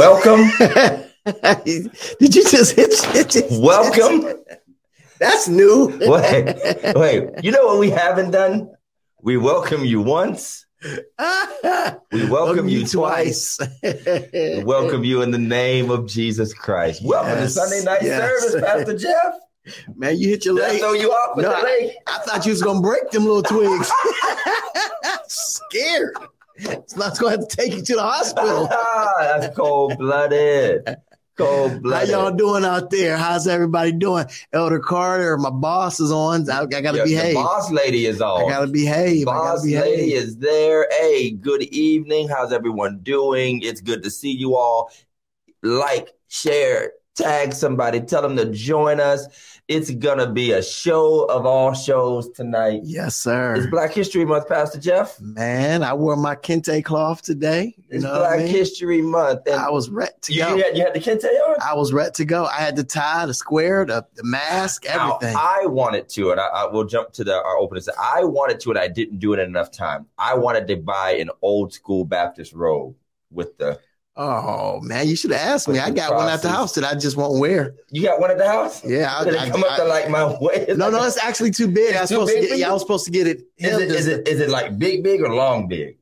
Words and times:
Welcome. 0.00 0.48
Did 1.66 2.34
you 2.34 2.42
just 2.42 2.72
hit? 2.74 3.34
hit, 3.34 3.46
Welcome. 3.50 4.32
That's 5.18 5.46
new. 5.46 5.88
Wait, 6.00 6.56
wait. 6.94 7.44
You 7.44 7.52
know 7.52 7.66
what 7.66 7.78
we 7.78 7.90
haven't 7.90 8.30
done? 8.30 8.70
We 9.20 9.36
welcome 9.36 9.84
you 9.84 10.00
once. 10.00 10.64
We 12.12 12.26
welcome 12.30 12.66
you 12.66 12.86
twice. 12.86 13.58
We 13.82 14.64
welcome 14.64 15.04
you 15.04 15.20
in 15.20 15.32
the 15.32 15.38
name 15.38 15.90
of 15.90 16.06
Jesus 16.08 16.54
Christ. 16.54 17.02
Welcome 17.04 17.34
to 17.34 17.48
Sunday 17.50 17.84
night 17.84 18.00
yes. 18.00 18.42
service, 18.42 18.64
Pastor 18.64 18.96
Jeff. 18.96 19.34
Man, 19.96 20.16
you 20.16 20.30
hit 20.30 20.46
your 20.46 20.54
Did 20.54 20.64
I 20.64 20.68
leg. 20.70 20.80
throw 20.80 20.92
you 20.94 21.10
off 21.10 21.36
with 21.36 21.44
No, 21.44 21.54
the 21.58 21.62
leg? 21.62 21.92
I 22.06 22.18
thought 22.20 22.46
you 22.46 22.52
was 22.52 22.62
gonna 22.62 22.80
break 22.80 23.10
them 23.10 23.26
little 23.26 23.42
twigs. 23.42 23.92
Scared. 25.28 26.16
It's 26.62 26.96
not 26.96 27.16
have 27.18 27.40
to 27.40 27.56
take 27.56 27.74
you 27.74 27.82
to 27.82 27.94
the 27.94 28.02
hospital. 28.02 28.68
Ah, 28.70 29.12
that's 29.18 29.56
cold 29.56 29.96
blooded. 29.98 30.96
Cold 31.36 31.82
blooded. 31.82 32.10
How 32.10 32.20
y'all 32.24 32.36
doing 32.36 32.64
out 32.64 32.90
there? 32.90 33.16
How's 33.16 33.46
everybody 33.46 33.92
doing? 33.92 34.26
Elder 34.52 34.78
Carter, 34.78 35.38
my 35.38 35.50
boss 35.50 35.98
is 36.00 36.12
on. 36.12 36.48
I, 36.50 36.62
I 36.62 36.66
gotta 36.66 36.98
The 36.98 37.04
behave. 37.04 37.34
boss 37.34 37.70
lady 37.70 38.06
is 38.06 38.20
on. 38.20 38.44
I 38.44 38.48
gotta 38.48 38.66
behave. 38.66 39.24
Boss 39.26 39.60
gotta 39.60 39.66
behave. 39.66 39.84
lady 39.98 40.12
is 40.14 40.36
there. 40.36 40.86
Hey, 40.90 41.30
good 41.30 41.62
evening. 41.62 42.28
How's 42.28 42.52
everyone 42.52 42.98
doing? 43.02 43.60
It's 43.62 43.80
good 43.80 44.02
to 44.02 44.10
see 44.10 44.32
you 44.32 44.56
all. 44.56 44.90
Like, 45.62 46.10
share, 46.28 46.92
tag 47.14 47.52
somebody, 47.54 48.00
tell 48.00 48.22
them 48.22 48.36
to 48.36 48.46
join 48.50 49.00
us. 49.00 49.26
It's 49.70 49.88
gonna 49.92 50.28
be 50.28 50.50
a 50.50 50.64
show 50.64 51.26
of 51.26 51.46
all 51.46 51.72
shows 51.74 52.28
tonight. 52.30 52.80
yes, 52.82 53.14
sir. 53.14 53.54
It's 53.54 53.68
Black 53.68 53.92
History 53.92 54.24
Month, 54.24 54.48
Pastor 54.48 54.80
Jeff. 54.80 55.20
Man, 55.20 55.84
I 55.84 55.94
wore 55.94 56.16
my 56.16 56.34
kente 56.34 56.84
cloth 56.84 57.22
today. 57.22 57.76
You 57.76 57.84
It's 57.88 58.02
know 58.02 58.18
Black 58.18 58.30
what 58.30 58.40
I 58.40 58.42
mean? 58.42 58.48
History 58.52 59.00
Month, 59.00 59.42
and 59.46 59.54
I 59.54 59.70
was 59.70 59.88
ready 59.88 60.10
to 60.22 60.32
you, 60.32 60.40
go. 60.40 60.56
you 60.56 60.64
had, 60.64 60.76
you 60.76 60.82
had 60.82 60.92
the 60.92 60.98
kente 60.98 61.24
on. 61.26 61.54
I 61.64 61.74
was 61.74 61.92
ready 61.92 62.10
to 62.14 62.24
go. 62.24 62.46
I 62.46 62.56
had 62.56 62.74
the 62.74 62.82
tie, 62.82 63.26
the 63.26 63.32
square, 63.32 63.86
the, 63.86 64.04
the 64.16 64.24
mask, 64.24 64.86
Now, 64.86 65.14
everything. 65.18 65.36
I 65.38 65.66
wanted 65.66 66.08
to, 66.08 66.32
and 66.32 66.40
I, 66.40 66.46
I 66.48 66.66
will 66.66 66.84
jump 66.84 67.12
to 67.12 67.22
the 67.22 67.36
our 67.36 67.56
opening. 67.56 67.84
I 67.96 68.24
wanted 68.24 68.58
to, 68.58 68.70
and 68.70 68.78
I 68.80 68.88
didn't 68.88 69.20
do 69.20 69.34
it 69.34 69.38
in 69.38 69.46
enough 69.50 69.70
time. 69.70 70.06
I 70.18 70.34
wanted 70.34 70.66
to 70.66 70.78
buy 70.78 71.12
an 71.12 71.30
old 71.42 71.72
school 71.72 72.04
Baptist 72.04 72.54
robe 72.54 72.96
with 73.30 73.56
the. 73.58 73.78
Oh 74.16 74.80
man, 74.82 75.08
you 75.08 75.16
should 75.16 75.30
have 75.30 75.40
asked 75.40 75.68
me. 75.68 75.78
I 75.78 75.90
got 75.90 76.14
one 76.14 76.28
at 76.28 76.42
the 76.42 76.48
house 76.48 76.74
that 76.74 76.84
I 76.84 76.94
just 76.94 77.16
won't 77.16 77.38
wear. 77.38 77.74
You 77.90 78.02
got 78.02 78.20
one 78.20 78.30
at 78.30 78.38
the 78.38 78.46
house? 78.48 78.84
Yeah, 78.84 79.14
I, 79.16 79.24
Did 79.24 79.34
it 79.34 79.40
I- 79.40 79.50
come 79.50 79.64
up 79.64 79.76
to 79.76 79.84
like 79.84 80.10
my 80.10 80.36
waist? 80.40 80.76
no, 80.76 80.90
no, 80.90 81.02
it's 81.04 81.22
actually 81.22 81.50
too 81.52 81.68
big. 81.68 81.94
I 81.96 82.00
was 82.02 82.08
supposed 82.10 82.32
to 82.34 82.40
get. 82.40 82.58
Yeah, 82.58 82.70
I 82.70 82.72
was 82.72 82.82
supposed 82.82 83.04
to 83.06 83.10
get 83.10 83.26
it. 83.26 83.42
Is 83.56 83.78
it, 83.78 83.90
is 83.90 84.06
it 84.06 84.28
is 84.28 84.40
it 84.40 84.50
like 84.50 84.78
big, 84.78 85.02
big 85.04 85.20
or 85.22 85.32
long, 85.34 85.68
big? 85.68 85.96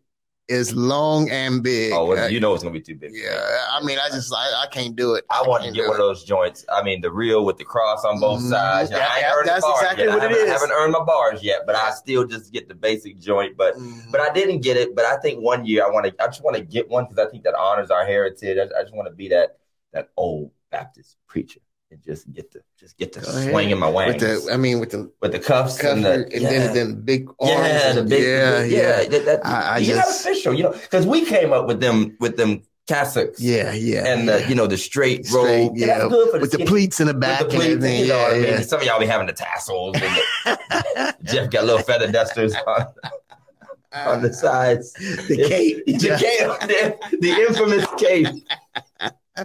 It's 0.48 0.72
long 0.72 1.28
and 1.30 1.62
big. 1.62 1.92
Oh, 1.92 2.06
well, 2.06 2.30
you 2.30 2.40
know 2.40 2.54
it's 2.54 2.62
gonna 2.62 2.72
be 2.72 2.80
too 2.80 2.94
big. 2.94 3.10
yeah. 3.14 3.66
I 3.70 3.84
mean, 3.84 3.98
I 3.98 4.08
just 4.08 4.32
I, 4.34 4.62
I 4.62 4.66
can't 4.70 4.96
do 4.96 5.14
it. 5.14 5.26
I 5.30 5.42
want 5.46 5.62
to 5.64 5.70
get 5.72 5.82
one 5.86 5.92
of 5.92 5.98
those 5.98 6.24
joints. 6.24 6.64
I 6.72 6.82
mean, 6.82 7.02
the 7.02 7.10
real 7.12 7.44
with 7.44 7.58
the 7.58 7.64
cross 7.64 8.02
on 8.04 8.18
both 8.18 8.40
Mhm. 8.40 8.48
sides. 8.48 8.90
You 8.90 8.96
know, 8.96 9.02
Yeah, 9.02 9.08
I 9.10 9.16
ain't 9.16 9.22
yeah, 9.22 9.34
earned 9.34 9.46
the 9.46 9.50
that's 9.52 9.66
exactly 9.68 10.04
yet. 10.04 10.14
what 10.14 10.24
it 10.24 10.30
is. 10.32 10.38
I 10.38 10.42
it 10.46 10.48
haven't, 10.48 10.70
earned 10.72 10.92
my 10.92 11.04
bars 11.04 11.42
yet, 11.42 11.60
but 11.66 11.76
I 11.76 11.90
still 11.90 12.24
just 12.26 12.50
get 12.50 12.66
the 12.66 12.74
basic 12.74 13.18
joint. 13.18 13.58
But 13.58 13.74
Mhm. 13.76 14.10
but 14.10 14.22
I 14.22 14.32
didn't 14.32 14.60
get 14.62 14.78
it. 14.78 14.96
But 14.96 15.04
I 15.04 15.18
think 15.18 15.42
one 15.42 15.66
year 15.66 15.84
I 15.84 15.90
want 15.90 16.06
to. 16.06 16.14
I 16.22 16.28
just 16.28 16.42
want 16.42 16.56
to 16.56 16.62
get 16.62 16.88
one 16.88 17.04
because 17.04 17.18
I 17.18 17.30
think 17.30 17.44
that 17.44 17.54
honors 17.54 17.90
our 17.90 18.06
heritage. 18.06 18.56
I, 18.56 18.78
I 18.78 18.82
just 18.84 18.94
want 18.94 19.06
to 19.08 19.14
be 19.14 19.28
that 19.28 19.58
that 19.92 20.08
old 20.16 20.50
Baptist 20.70 21.16
preacher 21.26 21.60
and 21.90 22.02
just 22.02 22.30
get 22.32 22.50
to 22.52 22.60
just 22.78 22.98
get 22.98 23.12
to 23.14 23.20
Go 23.20 23.30
swing 23.30 23.70
in 23.70 23.78
my 23.78 23.88
with 23.90 24.20
the, 24.20 24.48
I 24.52 24.56
mean, 24.56 24.78
with 24.80 24.90
the 24.90 25.10
with 25.20 25.32
the 25.32 25.38
cuffs 25.38 25.78
cuff 25.78 25.96
and 25.96 26.04
and, 26.06 26.30
the 26.30 26.38
then 26.40 26.74
then 26.74 27.00
big 27.02 27.28
arms. 27.40 27.50
yeah, 27.52 27.92
the 27.92 28.02
big, 28.02 28.22
yeah, 28.22 28.62
yeah, 28.64 29.08
That, 29.08 29.24
that, 29.24 29.46
I- 29.46 29.62
I 29.62 29.78
you're 29.78 29.96
just- 29.96 30.24
not 30.26 30.32
official, 30.32 30.54
you 30.54 30.64
know, 30.64 30.72
because 30.72 31.06
we 31.06 31.24
came 31.24 31.52
up 31.52 31.66
with 31.66 31.80
them 31.80 32.16
with 32.20 32.36
them 32.36 32.62
cassocks 32.86 33.36
yeah, 33.38 33.72
yeah. 33.74 34.06
and 34.06 34.28
the 34.28 34.40
yeah. 34.40 34.48
you 34.48 34.54
know 34.54 34.66
the 34.66 34.76
straight, 34.78 35.26
Straight, 35.26 35.66
robe. 35.68 35.72
yeah, 35.76 36.08
for 36.08 36.38
with 36.40 36.52
the 36.52 36.64
pleats 36.64 37.00
in 37.00 37.06
the 37.06 37.14
back 37.14 37.38
the 37.40 37.44
and 37.46 37.52
pleats, 37.54 37.72
everything. 37.74 38.00
you 38.02 38.08
know 38.08 38.18
Yeah, 38.20 38.26
I 38.28 38.32
mean? 38.34 38.42
yeah. 38.44 38.60
Some 38.62 38.80
of 38.80 38.86
y'all 38.86 38.98
be 39.00 39.06
having 39.06 39.26
the 39.26 39.32
tassels. 39.34 39.94
And 40.00 40.16
the, 40.46 41.14
Jeff 41.24 41.50
got 41.50 41.64
little 41.64 41.82
feather 41.82 42.10
dusters 42.10 42.54
on, 42.66 42.86
on 43.92 44.22
the 44.22 44.32
sides. 44.32 44.92
the 44.94 45.36
cape. 45.48 45.84
The, 45.84 45.98
cape, 45.98 46.68
the, 46.68 47.18
the 47.20 47.30
infamous 47.30 47.86
cape. 47.98 48.26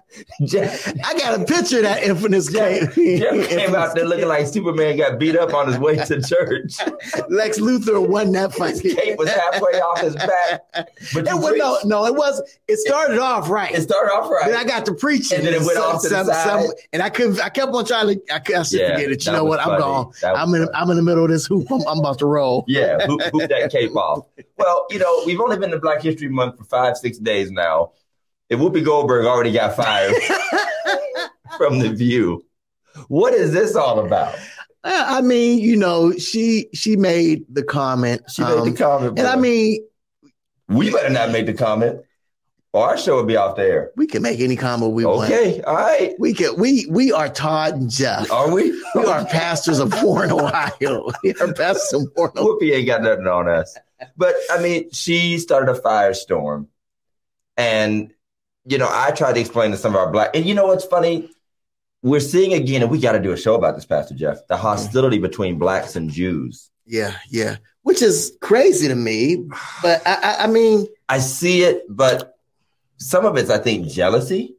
Jeff, 0.45 0.93
I 1.05 1.17
got 1.17 1.39
a 1.39 1.45
picture 1.45 1.77
of 1.77 1.83
that 1.83 2.03
infamous 2.03 2.51
Jeff, 2.51 2.93
cape. 2.95 3.19
Jeff 3.21 3.49
came 3.49 3.75
out 3.75 3.95
there 3.95 4.05
looking 4.05 4.27
like 4.27 4.47
Superman 4.47 4.97
got 4.97 5.19
beat 5.19 5.37
up 5.37 5.53
on 5.53 5.67
his 5.67 5.77
way 5.77 5.95
to 5.97 6.21
church. 6.21 6.77
Lex 7.29 7.59
Luthor 7.59 8.07
won 8.07 8.31
that 8.33 8.53
fight. 8.53 8.79
His 8.79 8.93
cape 8.95 9.17
was 9.17 9.29
halfway 9.29 9.71
off 9.81 9.99
his 10.01 10.15
back. 10.15 10.61
But 11.13 11.27
It 11.27 11.33
was, 11.35 11.53
no, 11.57 11.77
no, 11.85 12.05
it 12.05 12.15
was. 12.15 12.41
It 12.67 12.77
started 12.79 13.19
off 13.19 13.49
right. 13.49 13.73
It 13.73 13.81
started 13.83 14.11
off 14.13 14.29
right. 14.29 14.45
Then 14.49 14.57
I 14.59 14.63
got 14.63 14.85
to 14.85 14.93
preaching, 14.93 15.37
And 15.39 15.47
then 15.47 15.53
it 15.53 15.61
went 15.65 15.77
off 15.77 16.01
to 16.03 16.09
the 16.09 16.23
side. 16.23 16.65
and 16.93 17.01
I 17.01 17.09
couldn't. 17.09 17.39
I 17.41 17.49
kept 17.49 17.73
on 17.73 17.85
trying 17.85 18.07
to. 18.19 18.33
I, 18.33 18.59
I 18.59 18.63
should 18.63 18.79
Yeah, 18.79 18.93
forget 18.95 19.11
it. 19.11 19.25
You 19.25 19.31
know 19.33 19.43
what? 19.45 19.59
I'm 19.59 19.65
funny. 19.65 19.81
gone. 19.81 20.11
I'm 20.23 20.53
in. 20.55 20.65
funny. 20.65 20.71
I'm 20.75 20.89
in 20.89 20.97
the 20.97 21.03
middle 21.03 21.25
of 21.25 21.29
this 21.29 21.45
hoop. 21.45 21.67
I'm, 21.71 21.81
I'm 21.87 21.99
about 21.99 22.19
to 22.19 22.25
roll. 22.25 22.63
Yeah, 22.67 23.05
hoop, 23.05 23.21
hoop 23.31 23.49
that 23.49 23.71
cape 23.71 23.95
off. 23.95 24.25
Well, 24.57 24.87
you 24.89 24.99
know, 24.99 25.23
we've 25.25 25.39
only 25.39 25.57
been 25.57 25.73
in 25.73 25.79
Black 25.79 26.01
History 26.01 26.29
Month 26.29 26.57
for 26.57 26.63
five, 26.65 26.97
six 26.97 27.17
days 27.17 27.51
now. 27.51 27.91
And 28.53 28.61
Whoopi 28.61 28.85
Goldberg 28.85 29.25
already 29.25 29.51
got 29.51 29.75
fired 29.75 30.13
from 31.57 31.79
The 31.79 31.89
View. 31.89 32.45
What 33.07 33.33
is 33.33 33.51
this 33.51 33.75
all 33.75 34.05
about? 34.05 34.35
I 34.83 35.21
mean, 35.21 35.57
you 35.57 35.75
know, 35.75 36.11
she 36.17 36.67
she 36.71 36.95
made 36.95 37.45
the 37.49 37.63
comment. 37.63 38.21
She 38.29 38.43
made 38.43 38.51
um, 38.51 38.69
the 38.69 38.77
comment. 38.77 39.17
and 39.17 39.27
I 39.27 39.37
mean, 39.37 39.83
we 40.67 40.91
better 40.91 41.09
not 41.09 41.31
make 41.31 41.47
the 41.47 41.53
comment, 41.53 42.01
or 42.73 42.89
our 42.89 42.97
show 42.97 43.15
will 43.15 43.23
be 43.23 43.37
off 43.37 43.55
the 43.55 43.63
air. 43.63 43.91
we 43.95 44.05
can 44.05 44.21
make 44.21 44.39
any 44.39 44.55
comment 44.55 44.91
we 44.91 45.03
want. 45.03 45.31
Okay, 45.31 45.61
all 45.63 45.73
right. 45.73 46.13
We 46.19 46.35
can. 46.35 46.55
We 46.59 46.85
we 46.87 47.11
are 47.11 47.29
Todd 47.29 47.73
and 47.73 47.89
Jeff. 47.89 48.31
Are 48.31 48.51
we? 48.51 48.71
We 48.93 49.05
are 49.05 49.25
pastors 49.25 49.79
of 49.79 49.91
Warren, 50.03 50.31
Ohio. 50.31 51.09
We 51.23 51.33
are 51.41 51.53
pastors 51.53 51.93
of 51.93 52.11
Warren. 52.15 52.35
Whoopi 52.35 52.71
ain't 52.71 52.85
got 52.85 53.01
nothing 53.01 53.25
on 53.25 53.49
us. 53.49 53.75
But 54.15 54.35
I 54.51 54.61
mean, 54.61 54.91
she 54.91 55.39
started 55.39 55.75
a 55.75 55.79
firestorm. 55.79 56.67
And, 57.55 58.11
you 58.65 58.77
know, 58.77 58.87
I 58.89 59.11
tried 59.11 59.33
to 59.33 59.39
explain 59.39 59.71
to 59.71 59.77
some 59.77 59.93
of 59.93 59.99
our 59.99 60.11
black, 60.11 60.31
and 60.35 60.45
you 60.45 60.53
know 60.55 60.67
what's 60.67 60.85
funny? 60.85 61.29
We're 62.01 62.19
seeing 62.19 62.53
again, 62.53 62.81
and 62.81 62.91
we 62.91 62.99
got 62.99 63.13
to 63.13 63.19
do 63.19 63.31
a 63.31 63.37
show 63.37 63.55
about 63.55 63.75
this, 63.75 63.85
Pastor 63.85 64.13
Jeff, 64.15 64.45
the 64.47 64.57
hostility 64.57 65.19
between 65.19 65.57
blacks 65.57 65.95
and 65.95 66.09
Jews. 66.09 66.69
Yeah, 66.85 67.15
yeah. 67.29 67.57
Which 67.83 68.01
is 68.01 68.37
crazy 68.41 68.87
to 68.89 68.95
me, 68.95 69.47
but 69.81 70.01
I, 70.05 70.13
I, 70.21 70.43
I 70.43 70.47
mean, 70.47 70.87
I 71.07 71.19
see 71.19 71.63
it, 71.63 71.83
but 71.89 72.37
some 72.97 73.25
of 73.25 73.37
it's, 73.37 73.49
I 73.49 73.57
think, 73.57 73.87
jealousy. 73.87 74.55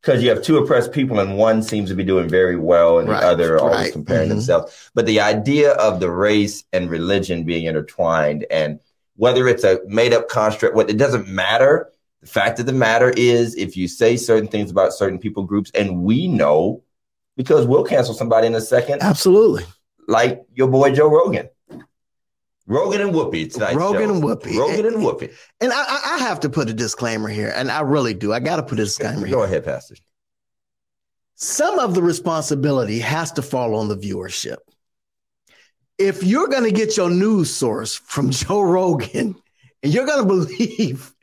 Because 0.00 0.22
you 0.22 0.30
have 0.30 0.42
two 0.42 0.56
oppressed 0.56 0.92
people, 0.92 1.20
and 1.20 1.36
one 1.36 1.62
seems 1.62 1.90
to 1.90 1.94
be 1.94 2.04
doing 2.04 2.26
very 2.28 2.56
well, 2.56 3.00
and 3.00 3.08
Right, 3.08 3.20
the 3.20 3.26
other 3.26 3.58
always 3.58 3.76
right. 3.76 3.92
comparing 3.92 4.28
Mhm. 4.28 4.34
themselves. 4.34 4.90
But 4.94 5.04
the 5.04 5.20
idea 5.20 5.72
of 5.72 6.00
the 6.00 6.10
race 6.10 6.64
and 6.72 6.88
religion 6.88 7.44
being 7.44 7.66
intertwined, 7.66 8.46
and 8.50 8.80
whether 9.16 9.46
it's 9.46 9.62
a 9.62 9.80
made 9.86 10.14
up 10.14 10.28
construct, 10.28 10.74
what 10.74 10.88
it 10.88 10.96
doesn't 10.96 11.28
matter. 11.28 11.90
The 12.20 12.26
fact 12.26 12.58
of 12.60 12.66
the 12.66 12.72
matter 12.72 13.10
is, 13.10 13.54
if 13.54 13.76
you 13.76 13.88
say 13.88 14.16
certain 14.16 14.48
things 14.48 14.70
about 14.70 14.92
certain 14.92 15.18
people 15.18 15.44
groups, 15.44 15.70
and 15.74 16.02
we 16.02 16.28
know 16.28 16.82
because 17.36 17.66
we'll 17.66 17.84
cancel 17.84 18.14
somebody 18.14 18.46
in 18.46 18.54
a 18.54 18.60
second, 18.60 19.02
absolutely. 19.02 19.64
like 20.06 20.44
your 20.54 20.68
boy 20.68 20.92
Joe 20.92 21.08
Rogan. 21.08 21.48
Rogan 22.66 23.00
and 23.00 23.12
Whoopi 23.12 23.52
tonight. 23.52 23.74
Rogan 23.74 24.10
and 24.10 24.22
Whoopi. 24.22 24.56
Rogan 24.56 24.86
and 24.86 24.96
Whoopi. 24.96 25.32
And 25.60 25.72
I, 25.72 25.82
I 25.82 26.00
I 26.14 26.18
have 26.18 26.40
to 26.40 26.50
put 26.50 26.68
a 26.68 26.74
disclaimer 26.74 27.28
here, 27.28 27.52
and 27.56 27.70
I 27.70 27.80
really 27.80 28.14
do. 28.14 28.32
I 28.32 28.38
got 28.38 28.56
to 28.56 28.62
put 28.62 28.78
a 28.78 28.84
disclaimer 28.84 29.26
Go 29.26 29.42
ahead, 29.42 29.64
Pastor. 29.64 29.96
Some 31.34 31.78
of 31.78 31.94
the 31.94 32.02
responsibility 32.02 32.98
has 32.98 33.32
to 33.32 33.42
fall 33.42 33.74
on 33.74 33.88
the 33.88 33.96
viewership. 33.96 34.58
If 35.96 36.22
you're 36.22 36.48
going 36.48 36.64
to 36.64 36.70
get 36.70 36.96
your 36.96 37.10
news 37.10 37.50
source 37.50 37.96
from 37.96 38.30
Joe 38.30 38.60
Rogan, 38.60 39.36
and 39.82 39.92
you're 39.92 40.06
going 40.06 40.20
to 40.20 40.26
believe 40.26 41.14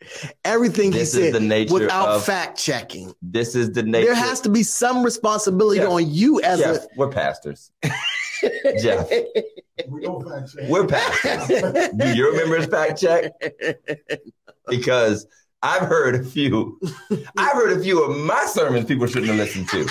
everything 0.43 0.91
This 0.91 1.13
he 1.13 1.21
is 1.21 1.25
said 1.25 1.33
the 1.33 1.45
nature 1.45 1.73
without 1.73 2.09
of 2.09 2.25
fact 2.25 2.57
checking, 2.57 3.13
this 3.21 3.55
is 3.55 3.71
the 3.71 3.83
nature. 3.83 4.07
there 4.07 4.15
has 4.15 4.41
to 4.41 4.49
be 4.49 4.63
some 4.63 5.03
responsibility 5.03 5.79
Jeff, 5.79 5.89
on 5.89 6.09
you 6.09 6.41
as 6.41 6.59
Jeff, 6.59 6.85
we're 6.95 7.09
pastors. 7.09 7.71
Jeff. 8.81 9.09
We 9.87 10.01
don't 10.01 10.27
fact 10.27 10.53
check. 10.53 10.69
we're 10.69 10.87
pastors. 10.87 11.89
Do 11.97 12.15
you 12.15 12.31
remember 12.31 12.57
his 12.57 12.67
fact 12.67 12.99
check? 12.99 13.31
Because 14.69 15.25
I've 15.61 15.87
heard 15.87 16.15
a 16.15 16.23
few. 16.23 16.79
I've 17.37 17.53
heard 17.53 17.77
a 17.77 17.81
few 17.81 18.03
of 18.03 18.17
my 18.17 18.45
sermons 18.45 18.85
people 18.85 19.07
shouldn't 19.07 19.27
have 19.27 19.37
listened 19.37 19.67
to. 19.69 19.87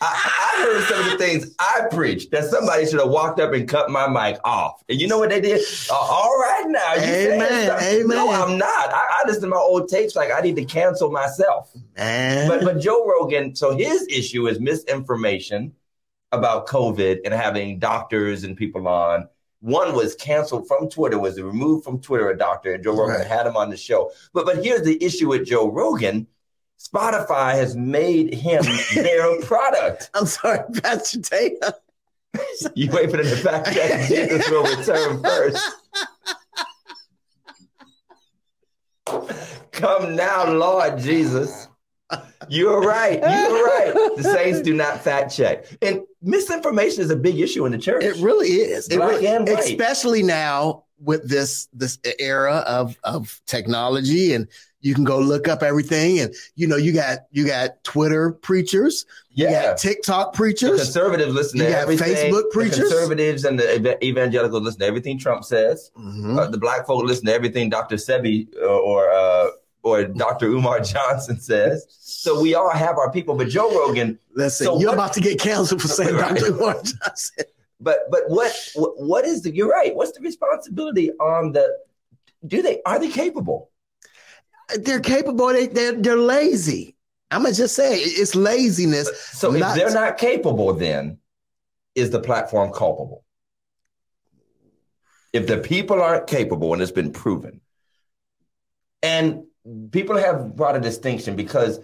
I, 0.00 0.30
I 0.56 0.62
heard 0.62 0.84
some 0.84 1.00
of 1.04 1.12
the 1.12 1.18
things 1.18 1.54
I 1.58 1.86
preached 1.90 2.30
that 2.30 2.44
somebody 2.44 2.86
should 2.86 3.00
have 3.00 3.10
walked 3.10 3.40
up 3.40 3.52
and 3.52 3.68
cut 3.68 3.90
my 3.90 4.08
mic 4.08 4.38
off. 4.44 4.82
And 4.88 5.00
you 5.00 5.06
know 5.06 5.18
what 5.18 5.30
they 5.30 5.40
did? 5.40 5.62
Uh, 5.90 5.94
all 5.94 6.38
right, 6.38 6.64
now 6.66 6.94
you 6.94 7.00
saying 7.00 7.42
Amen. 7.42 8.08
No. 8.08 8.30
I'm 8.30 8.58
not. 8.58 8.92
I, 8.92 9.22
I 9.22 9.22
listen 9.26 9.42
to 9.42 9.48
my 9.48 9.56
old 9.56 9.88
tapes 9.88 10.16
like 10.16 10.30
I 10.34 10.40
need 10.40 10.56
to 10.56 10.64
cancel 10.64 11.10
myself. 11.10 11.70
Man. 11.96 12.48
But 12.48 12.64
but 12.64 12.80
Joe 12.80 13.06
Rogan, 13.06 13.54
so 13.54 13.76
his 13.76 14.06
issue 14.08 14.46
is 14.46 14.60
misinformation 14.60 15.72
about 16.32 16.66
COVID 16.66 17.20
and 17.24 17.32
having 17.32 17.78
doctors 17.78 18.44
and 18.44 18.56
people 18.56 18.88
on. 18.88 19.28
One 19.64 19.94
was 19.94 20.14
canceled 20.14 20.68
from 20.68 20.90
Twitter, 20.90 21.18
was 21.18 21.40
removed 21.40 21.84
from 21.84 21.98
Twitter, 21.98 22.28
a 22.28 22.36
doctor, 22.36 22.74
and 22.74 22.84
Joe 22.84 22.92
Rogan 22.92 23.16
Right. 23.16 23.26
had 23.26 23.46
him 23.46 23.56
on 23.56 23.70
the 23.70 23.78
show. 23.78 24.10
But 24.34 24.44
but 24.44 24.62
here's 24.62 24.82
the 24.82 25.02
issue 25.02 25.28
with 25.30 25.46
Joe 25.46 25.70
Rogan. 25.70 26.26
Spotify 26.78 27.54
has 27.54 27.74
made 27.74 28.34
him 28.34 28.62
their 28.94 29.40
product. 29.40 30.10
I'm 30.12 30.26
sorry, 30.26 30.58
Pastor 30.82 31.20
Taylor. 31.22 31.72
You 32.74 32.90
wait 32.90 33.10
for 33.10 33.16
the 33.22 33.36
fact 33.36 33.72
check. 33.72 34.08
Jesus 34.08 34.50
will 34.50 34.64
return 34.76 35.22
first. 35.22 35.64
Come 39.72 40.16
now, 40.16 40.50
Lord 40.52 40.98
Jesus. 40.98 41.68
You're 42.48 42.80
right. 42.80 43.14
You're 43.14 43.64
right. 43.64 43.92
The 44.16 44.22
saints 44.34 44.60
do 44.60 44.74
not 44.74 45.00
fact 45.02 45.34
check. 45.34 45.66
And 45.82 46.00
misinformation 46.22 47.02
is 47.02 47.10
a 47.10 47.16
big 47.16 47.38
issue 47.40 47.64
in 47.66 47.72
the 47.72 47.78
church. 47.78 48.04
It 48.04 48.16
really 48.16 48.48
is. 48.48 48.88
It 48.88 48.98
really- 48.98 49.26
especially 49.26 50.22
now 50.22 50.84
with 51.00 51.28
this 51.28 51.68
this 51.72 51.98
era 52.18 52.58
of 52.66 52.96
of 53.04 53.40
technology 53.46 54.32
and 54.32 54.46
you 54.80 54.94
can 54.94 55.04
go 55.04 55.18
look 55.18 55.48
up 55.48 55.62
everything 55.62 56.20
and 56.20 56.32
you 56.56 56.66
know 56.66 56.76
you 56.76 56.92
got 56.92 57.20
you 57.30 57.46
got 57.46 57.82
Twitter 57.84 58.32
preachers, 58.32 59.04
you 59.30 59.46
yeah. 59.48 59.62
got 59.70 59.78
TikTok 59.78 60.32
The 60.32 60.36
preachers. 60.36 60.82
conservatives 60.82 61.34
listen 61.34 61.58
You 61.60 61.68
got. 61.70 61.88
Facebook 61.88 62.30
The 62.44 62.50
preachers? 62.52 62.78
conservatives 62.78 63.44
and 63.44 63.58
the 63.58 63.70
ev- 63.74 64.02
evangelicals 64.02 64.62
listen 64.62 64.80
to 64.80 64.86
everything 64.86 65.18
Trump 65.18 65.44
says. 65.44 65.90
Mhm. 65.98 66.38
Uh, 66.38 66.48
the 66.50 66.58
black 66.58 66.86
folk 66.86 67.02
listen 67.04 67.26
to 67.26 67.32
everything 67.34 67.70
Dr. 67.70 67.96
Sebi 67.96 68.46
uh, 68.62 68.66
or 68.66 69.10
uh, 69.10 69.46
or 69.84 70.04
Dr. 70.04 70.46
Umar 70.46 70.80
Johnson 70.80 71.38
says. 71.38 71.86
So 72.00 72.40
we 72.40 72.54
all 72.54 72.70
have 72.70 72.96
our 72.98 73.12
people. 73.12 73.34
But 73.36 73.48
Joe 73.48 73.70
Rogan, 73.70 74.18
Listen, 74.34 74.64
so 74.64 74.80
you're 74.80 74.88
what- 74.88 74.94
about 74.94 75.12
to 75.12 75.20
get 75.20 75.38
canceled 75.38 75.82
for 75.82 75.88
saying 75.88 76.14
Right. 76.16 76.34
Dr. 76.36 76.52
Umar 76.54 76.74
Johnson. 76.82 77.44
but 77.80 77.98
but 78.10 78.22
what 78.28 78.52
what, 78.74 79.24
is 79.24 79.42
the? 79.42 79.54
You're 79.54 79.68
right. 79.68 79.94
What's 79.94 80.12
the 80.12 80.20
responsibility 80.22 81.10
on 81.12 81.52
the? 81.52 81.68
Do 82.46 82.62
they 82.62 82.80
are 82.84 82.98
they 82.98 83.08
capable? 83.10 83.70
They're 84.78 85.00
capable. 85.00 85.48
They 85.48 85.66
they're, 85.68 85.92
they're 85.92 86.16
lazy. 86.16 86.96
I'm 87.30 87.42
gonna 87.42 87.54
just 87.54 87.74
say 87.76 87.96
it. 87.98 88.18
it's 88.18 88.34
laziness. 88.34 89.08
So 89.32 89.50
Not- 89.50 89.76
if 89.76 89.84
they're 89.84 89.94
not 89.94 90.16
capable, 90.18 90.72
then 90.72 91.18
is 91.94 92.10
the 92.10 92.20
platform 92.20 92.72
culpable? 92.72 93.24
If 95.32 95.46
the 95.46 95.58
people 95.58 96.00
aren't 96.00 96.26
capable, 96.28 96.72
and 96.72 96.80
it's 96.82 96.92
been 96.92 97.12
proven, 97.12 97.60
and 99.02 99.44
people 99.90 100.16
have 100.16 100.56
brought 100.56 100.76
a 100.76 100.80
distinction 100.80 101.36
because 101.36 101.80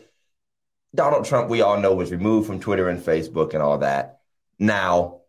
Donald 0.94 1.24
Trump, 1.24 1.48
we 1.48 1.62
all 1.62 1.78
know, 1.80 1.94
was 1.94 2.10
removed 2.10 2.46
from 2.46 2.60
Twitter 2.60 2.88
and 2.88 3.00
Facebook 3.00 3.54
and 3.54 3.62
all 3.62 3.78
that. 3.78 4.20
Now, 4.58 5.20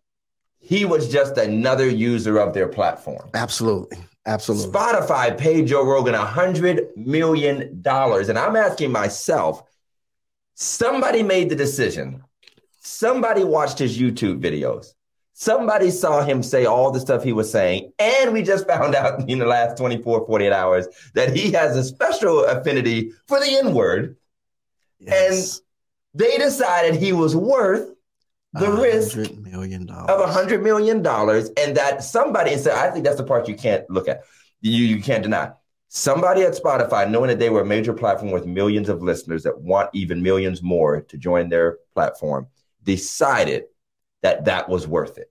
he 0.59 0.85
was 0.85 1.11
just 1.11 1.37
another 1.37 1.89
user 1.89 2.37
of 2.37 2.53
their 2.53 2.67
platform. 2.67 3.29
Absolutely, 3.33 3.97
absolutely. 4.25 4.71
Spotify 4.71 5.37
paid 5.37 5.67
Joe 5.67 5.85
Rogan 5.85 6.15
a 6.15 6.25
hundred 6.25 6.89
million 6.95 7.81
dollars, 7.81 8.29
and 8.29 8.37
I'm 8.37 8.55
asking 8.55 8.91
myself: 8.91 9.63
somebody 10.55 11.23
made 11.23 11.49
the 11.49 11.55
decision. 11.55 12.23
Somebody 12.83 13.43
watched 13.43 13.79
his 13.79 13.97
YouTube 13.97 14.41
videos. 14.41 14.93
Somebody 15.41 15.89
saw 15.89 16.21
him 16.21 16.43
say 16.43 16.65
all 16.65 16.91
the 16.91 16.99
stuff 16.99 17.23
he 17.23 17.33
was 17.33 17.51
saying, 17.51 17.91
and 17.97 18.31
we 18.31 18.43
just 18.43 18.67
found 18.73 18.93
out 18.93 19.27
in 19.27 19.39
the 19.39 19.47
last 19.47 19.75
24, 19.75 20.27
48 20.27 20.53
hours 20.53 20.87
that 21.15 21.35
he 21.35 21.51
has 21.53 21.75
a 21.75 21.83
special 21.83 22.45
affinity 22.45 23.13
for 23.25 23.39
the 23.39 23.57
N 23.57 23.73
word. 23.73 24.17
Yes. 24.99 25.61
They 26.13 26.37
decided 26.37 26.93
he 26.93 27.11
was 27.11 27.35
worth 27.35 27.89
the 28.53 28.69
risk 28.69 29.17
$100 29.17 29.43
million 29.43 29.89
of 29.89 30.19
a 30.19 30.27
hundred 30.27 30.61
million 30.61 31.01
dollars, 31.01 31.49
and 31.57 31.75
that 31.75 32.03
somebody 32.03 32.53
and 32.53 32.61
said, 32.61 32.75
I 32.75 32.91
think 32.91 33.03
that's 33.03 33.17
the 33.17 33.23
part 33.23 33.47
you 33.47 33.55
can't 33.55 33.89
look 33.89 34.07
at, 34.07 34.21
you 34.59 34.85
you 34.85 35.01
can't 35.01 35.23
deny. 35.23 35.53
Somebody 35.87 36.43
at 36.43 36.53
Spotify, 36.53 37.09
knowing 37.09 37.29
that 37.29 37.39
they 37.39 37.49
were 37.49 37.61
a 37.61 37.65
major 37.65 37.93
platform 37.93 38.29
with 38.29 38.45
millions 38.45 38.89
of 38.89 39.01
listeners 39.01 39.41
that 39.41 39.59
want 39.59 39.89
even 39.93 40.21
millions 40.21 40.61
more 40.61 41.01
to 41.01 41.17
join 41.17 41.49
their 41.49 41.79
platform, 41.95 42.45
decided 42.83 43.63
that 44.21 44.45
that 44.45 44.69
was 44.69 44.87
worth 44.87 45.17
it. 45.17 45.30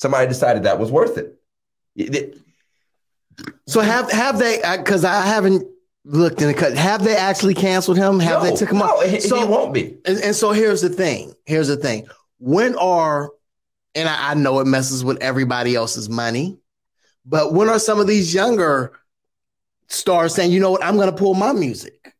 Somebody 0.00 0.26
decided 0.26 0.62
that 0.62 0.78
was 0.78 0.90
worth 0.90 1.18
it. 1.18 1.38
It- 1.94 2.14
it- 2.14 2.38
So 3.66 3.80
have 3.80 4.10
have 4.10 4.38
they? 4.38 4.60
Because 4.78 5.04
I 5.04 5.20
haven't 5.26 5.66
looked 6.04 6.40
in 6.40 6.48
the 6.48 6.54
cut. 6.54 6.74
Have 6.74 7.04
they 7.04 7.14
actually 7.14 7.52
canceled 7.52 7.98
him? 7.98 8.18
Have 8.18 8.42
they 8.42 8.50
no, 8.50 8.56
took 8.56 8.70
him 8.70 8.78
no, 8.78 8.84
off? 8.84 9.04
It, 9.04 9.22
So- 9.22 9.42
it 9.42 9.48
won't 9.48 9.74
be. 9.74 9.98
And, 10.06 10.18
and 10.20 10.34
so 10.34 10.52
here's 10.52 10.80
the 10.80 10.88
thing. 10.88 11.34
Here's 11.44 11.68
the 11.68 11.76
thing. 11.76 12.06
When 12.38 12.74
are, 12.76 13.30
and 13.94 14.08
I, 14.08 14.30
I 14.30 14.34
know 14.34 14.60
it 14.60 14.66
messes 14.66 15.04
with 15.04 15.18
everybody 15.22 15.74
else's 15.76 16.08
money, 16.08 16.58
but 17.26 17.52
when 17.52 17.68
are 17.68 17.78
some 17.78 18.00
of 18.00 18.06
these 18.06 18.32
younger 18.32 18.92
stars 19.88 20.34
saying, 20.34 20.50
you 20.52 20.60
know 20.60 20.70
what, 20.70 20.82
I'm 20.82 20.96
going 20.96 21.10
to 21.10 21.16
pull 21.16 21.34
my 21.34 21.52
music? 21.52 22.14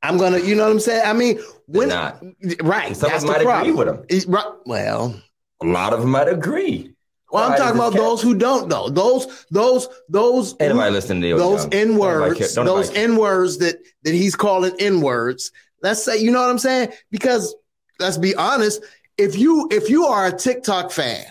I'm 0.00 0.16
going 0.16 0.32
to, 0.34 0.46
you 0.46 0.54
know 0.54 0.62
what 0.64 0.70
I'm 0.72 0.78
saying? 0.80 1.02
I 1.04 1.12
mean, 1.12 1.40
when, 1.66 1.88
They're 1.88 1.98
not. 1.98 2.22
right. 2.62 2.96
Some 2.96 3.10
that's 3.10 3.24
the 3.24 3.32
might 3.32 3.40
agree 3.60 3.72
with. 3.72 4.06
It's 4.08 4.26
right. 4.26 4.46
Well, 4.64 5.20
A 5.62 5.66
lot 5.66 5.92
of 5.92 6.00
them 6.00 6.10
might 6.10 6.28
agree. 6.28 6.94
well, 7.30 7.50
I'm 7.50 7.58
talking 7.58 7.76
about 7.76 7.94
those 7.94 8.22
who 8.22 8.34
don't 8.34 8.68
though. 8.68 8.88
Those, 8.88 9.46
those, 9.50 9.88
those, 10.08 10.54
Ain't 10.60 10.74
nobody 10.74 10.92
listening 10.92 11.22
to 11.22 11.36
those 11.36 11.66
N 11.72 11.96
words, 11.96 12.54
those. 12.54 12.90
N 12.94 13.16
words 13.16 13.58
that 13.58 13.76
that 14.04 14.14
he's 14.14 14.36
calling 14.36 14.74
N 14.78 15.00
words. 15.00 15.50
Let's 15.82 16.02
say, 16.04 16.18
you 16.18 16.30
know 16.30 16.40
what 16.40 16.50
I'm 16.50 16.58
saying? 16.58 16.92
Because 17.10 17.54
let's 17.98 18.18
be 18.18 18.34
honest, 18.34 18.82
if 19.16 19.36
you 19.36 19.68
if 19.70 19.90
you 19.90 20.06
are 20.06 20.26
a 20.26 20.32
TikTok 20.32 20.90
fan, 20.90 21.24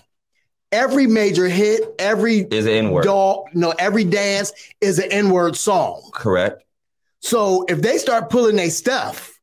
every 0.72 1.08
major 1.08 1.48
hit, 1.48 1.82
every 2.00 2.40
is 2.40 2.66
an 2.66 2.74
N 2.74 2.92
word. 2.92 3.06
dog, 3.06 3.46
no, 3.54 3.74
every 3.80 4.04
dance 4.04 4.52
is 4.82 5.00
an 5.00 5.12
N 5.12 5.30
word 5.30 5.56
song. 5.56 6.10
Correct. 6.14 6.64
So 7.22 7.66
if 7.68 7.82
they 7.82 7.98
start 7.98 8.30
pulling 8.30 8.58
their 8.58 8.70
stuff, 8.70 9.37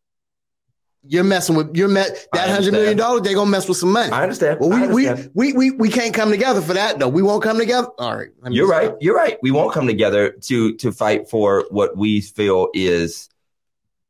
you're 1.07 1.25
messing 1.25 1.55
with 1.57 1.77
you're 1.77 1.89
met 1.89 2.27
that 2.33 2.49
hundred 2.49 2.73
million 2.73 2.97
dollars. 2.97 3.23
They're 3.23 3.35
gonna 3.35 3.51
mess 3.51 3.69
with 3.69 3.77
some 3.77 3.93
money. 3.93 4.11
I 4.11 4.23
understand. 4.23 4.61
well, 4.61 4.71
we, 4.71 4.87
we, 4.89 5.09
understand. 5.09 5.33
we 5.35 5.53
we 5.53 5.71
we 5.73 5.89
can't 5.91 6.15
come 6.15 6.31
together 6.31 6.61
for 6.61 6.73
that 6.75 6.99
though. 6.99 7.09
We 7.09 7.23
won't 7.23 7.43
come 7.43 7.59
together. 7.59 7.89
All 7.99 8.17
right, 8.17 8.31
You're 8.49 8.69
stop. 8.69 8.81
right. 8.81 8.95
You're 9.01 9.17
right. 9.17 9.39
We 9.43 9.51
won't 9.51 9.73
come 9.75 9.87
together 9.87 10.31
to 10.31 10.75
to 10.77 10.93
fight 10.93 11.29
for 11.29 11.65
what 11.71 11.97
we 11.97 12.21
feel 12.21 12.69
is 12.75 13.29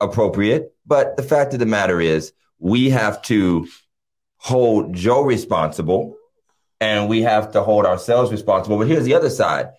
appropriate. 0.01 0.75
But 0.87 1.17
the 1.17 1.23
fact 1.23 1.53
of 1.55 1.61
the 1.61 1.67
matter 1.67 2.01
is, 2.01 2.33
we 2.59 2.91
have 2.91 3.23
to 3.23 3.67
hold 4.37 4.95
Joe 4.95 5.23
responsible, 5.23 6.17
and 6.81 7.09
we 7.09 7.23
have 7.23 7.53
to 7.53 7.63
hold 7.63 7.87
ourselves 7.87 8.31
responsible. 8.31 8.79
But 8.79 8.89
here's 8.89 9.05
the 9.05 9.15
other 9.15 9.31
side: 9.31 9.71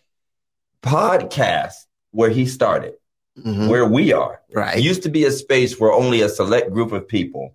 podcast, 0.81 1.73
where 2.11 2.29
he 2.29 2.45
started, 2.45 2.95
Mhm. 3.43 3.67
where 3.69 3.85
we 3.85 4.13
are, 4.13 4.39
Right, 4.53 4.77
it 4.77 4.81
used 4.83 5.03
to 5.03 5.09
be 5.09 5.25
a 5.25 5.31
space 5.31 5.77
where 5.79 5.91
only 5.91 6.21
a 6.21 6.29
select 6.29 6.71
group 6.71 6.91
of 6.93 7.05
people 7.07 7.53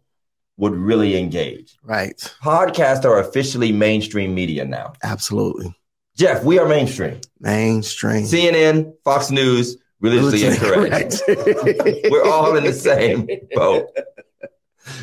would 0.58 0.74
really 0.74 1.16
engage. 1.18 1.76
right, 1.84 2.16
Podcasts 2.42 3.04
are 3.06 3.18
officially 3.18 3.72
mainstream 3.72 4.34
media 4.34 4.64
now. 4.64 4.92
absolutely. 5.02 5.74
Jeff, 6.16 6.44
we 6.44 6.58
are 6.58 6.68
mainstream. 6.68 7.18
Mainstream. 7.40 8.24
CNN, 8.24 8.92
Fox 9.04 9.30
News, 9.30 9.78
religiously 10.00 10.44
incorrect. 10.48 11.22
We're 12.10 12.24
all 12.28 12.56
in 12.56 12.64
the 12.64 12.74
same 12.74 13.26
boat. 13.54 13.86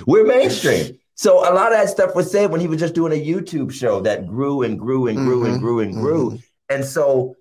We're 0.06 0.26
mainstream. 0.26 1.00
So 1.16 1.40
a 1.40 1.54
lot 1.54 1.72
of 1.72 1.80
that 1.80 1.90
stuff 1.90 2.14
was 2.14 2.30
said 2.32 2.52
when 2.52 2.62
he 2.62 2.68
was 2.68 2.80
just 2.80 2.94
doing 2.94 3.12
a 3.14 3.16
YouTube 3.26 3.72
show 3.72 4.02
that 4.02 4.28
grew 4.28 4.62
and 4.62 4.78
grew 4.78 5.08
and 5.08 5.18
grew 5.18 5.46
and 5.46 5.56
Mhm. 5.58 5.60
grew 5.60 5.80
and 5.80 5.94
grew. 5.96 6.38
And 6.70 6.86
so 6.86 7.36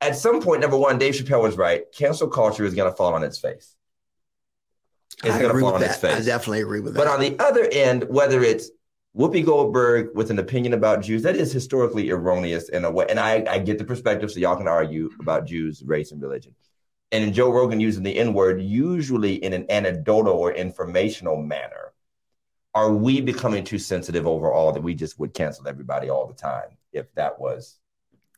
at 0.00 0.16
some 0.16 0.42
point, 0.42 0.60
number 0.60 0.76
one, 0.76 0.98
Dave 0.98 1.14
Chappelle 1.14 1.42
was 1.42 1.56
right. 1.56 1.84
Cancel 1.92 2.28
culture 2.28 2.64
is 2.64 2.74
going 2.74 2.90
to 2.90 2.96
fall 2.96 3.14
on 3.14 3.22
its 3.22 3.38
face. 3.38 3.74
It's 5.22 5.34
I 5.34 5.40
going 5.40 5.54
to 5.54 5.60
fall 5.60 5.74
on 5.74 5.82
its 5.82 5.98
that. 5.98 6.14
I 6.14 6.20
definitely 6.20 6.60
agree 6.60 6.80
with 6.80 6.94
that. 6.94 7.00
But 7.00 7.08
on 7.08 7.20
the 7.20 7.36
other 7.38 7.68
end, 7.70 8.04
whether 8.08 8.42
it's 8.42 8.70
Whoopi 9.16 9.44
Goldberg 9.44 10.08
with 10.14 10.30
an 10.30 10.38
opinion 10.38 10.74
about 10.74 11.02
Jews, 11.02 11.22
that 11.22 11.36
is 11.36 11.52
historically 11.52 12.10
erroneous 12.10 12.68
in 12.68 12.84
a 12.84 12.90
way. 12.90 13.06
And 13.08 13.20
I, 13.20 13.44
I 13.48 13.58
get 13.58 13.78
the 13.78 13.84
perspective, 13.84 14.30
so 14.30 14.40
y'all 14.40 14.56
can 14.56 14.68
argue 14.68 15.10
about 15.20 15.46
Jews, 15.46 15.82
race, 15.84 16.10
and 16.10 16.20
religion. 16.20 16.54
And 17.12 17.22
in 17.22 17.32
Joe 17.32 17.52
Rogan 17.52 17.78
using 17.78 18.02
the 18.02 18.18
N 18.18 18.34
word, 18.34 18.60
usually 18.60 19.34
in 19.34 19.52
an 19.52 19.66
anecdotal 19.70 20.32
or 20.32 20.52
informational 20.52 21.40
manner, 21.40 21.92
are 22.74 22.92
we 22.92 23.20
becoming 23.20 23.62
too 23.62 23.78
sensitive 23.78 24.26
overall 24.26 24.72
that 24.72 24.82
we 24.82 24.94
just 24.94 25.18
would 25.20 25.32
cancel 25.32 25.68
everybody 25.68 26.10
all 26.10 26.26
the 26.26 26.34
time 26.34 26.76
if 26.92 27.14
that 27.14 27.38
was 27.38 27.78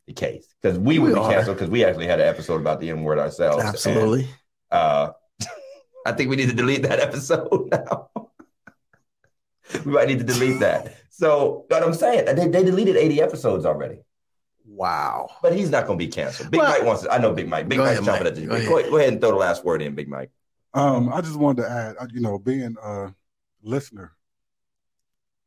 the 0.07 0.13
case? 0.13 0.55
Because 0.63 0.79
we 0.79 0.99
would 0.99 1.15
be 1.15 1.21
are. 1.21 1.31
canceled 1.33 1.57
because 1.57 1.71
we 1.71 1.85
actually 1.85 2.07
had 2.07 2.21
an 2.21 2.29
episode 2.29 2.61
about 2.61 2.81
the 2.81 2.91
N 2.91 3.03
word 3.03 3.19
ourselves. 3.19 3.59
And, 3.61 3.69
Absolutely. 3.69 4.29
uh, 4.71 5.11
I 6.07 6.13
think 6.13 6.31
we 6.31 6.37
need 6.37 6.49
to 6.51 6.55
delete 6.55 6.83
that 6.83 7.01
episode 7.01 7.69
now. 7.73 8.11
we 9.85 9.93
might 9.93 10.09
need 10.09 10.19
to 10.19 10.25
delete 10.25 10.61
that. 10.61 10.95
So, 11.11 11.65
what 11.69 11.83
I'm 11.83 11.95
saying, 11.95 12.27
they, 12.27 12.47
they 12.49 12.63
deleted 12.63 12.97
80 12.97 13.21
episodes 13.23 13.65
already, 13.67 14.01
Wow. 14.67 15.29
but 15.43 15.55
he's 15.57 15.71
not 15.71 15.87
going 15.87 15.99
to 15.99 16.05
be 16.05 16.11
canceled. 16.11 16.51
Big 16.51 16.61
Well- 16.61 16.71
Mike 16.71 16.85
wants 16.85 17.03
to, 17.03 17.11
I 17.11 17.19
know 17.19 17.33
Big 17.33 17.49
Mike. 17.49 17.69
Big 17.69 17.79
Go 17.79 17.85
Mike's 17.85 17.99
ahead, 18.01 18.05
jumping 18.05 18.25
Mike. 18.25 18.33
at 18.33 18.35
the 18.37 18.43
Go 18.43 18.49
go 18.49 18.55
ahead. 18.57 18.69
ahead. 18.79 18.91
go 18.91 18.97
ahead 18.99 19.13
and 19.13 19.21
throw 19.21 19.31
the 19.31 19.37
last 19.37 19.65
word 19.65 19.83
in, 19.83 19.95
Big 19.95 20.09
Mike. 20.09 20.31
Um, 20.75 21.11
I 21.13 21.21
just 21.23 21.37
wanted 21.37 21.63
to 21.63 21.71
add, 21.71 21.97
uh, 21.99 22.07
you 22.13 22.21
know, 22.21 22.39
being 22.39 22.77
a 22.83 23.15
listener, 23.63 24.13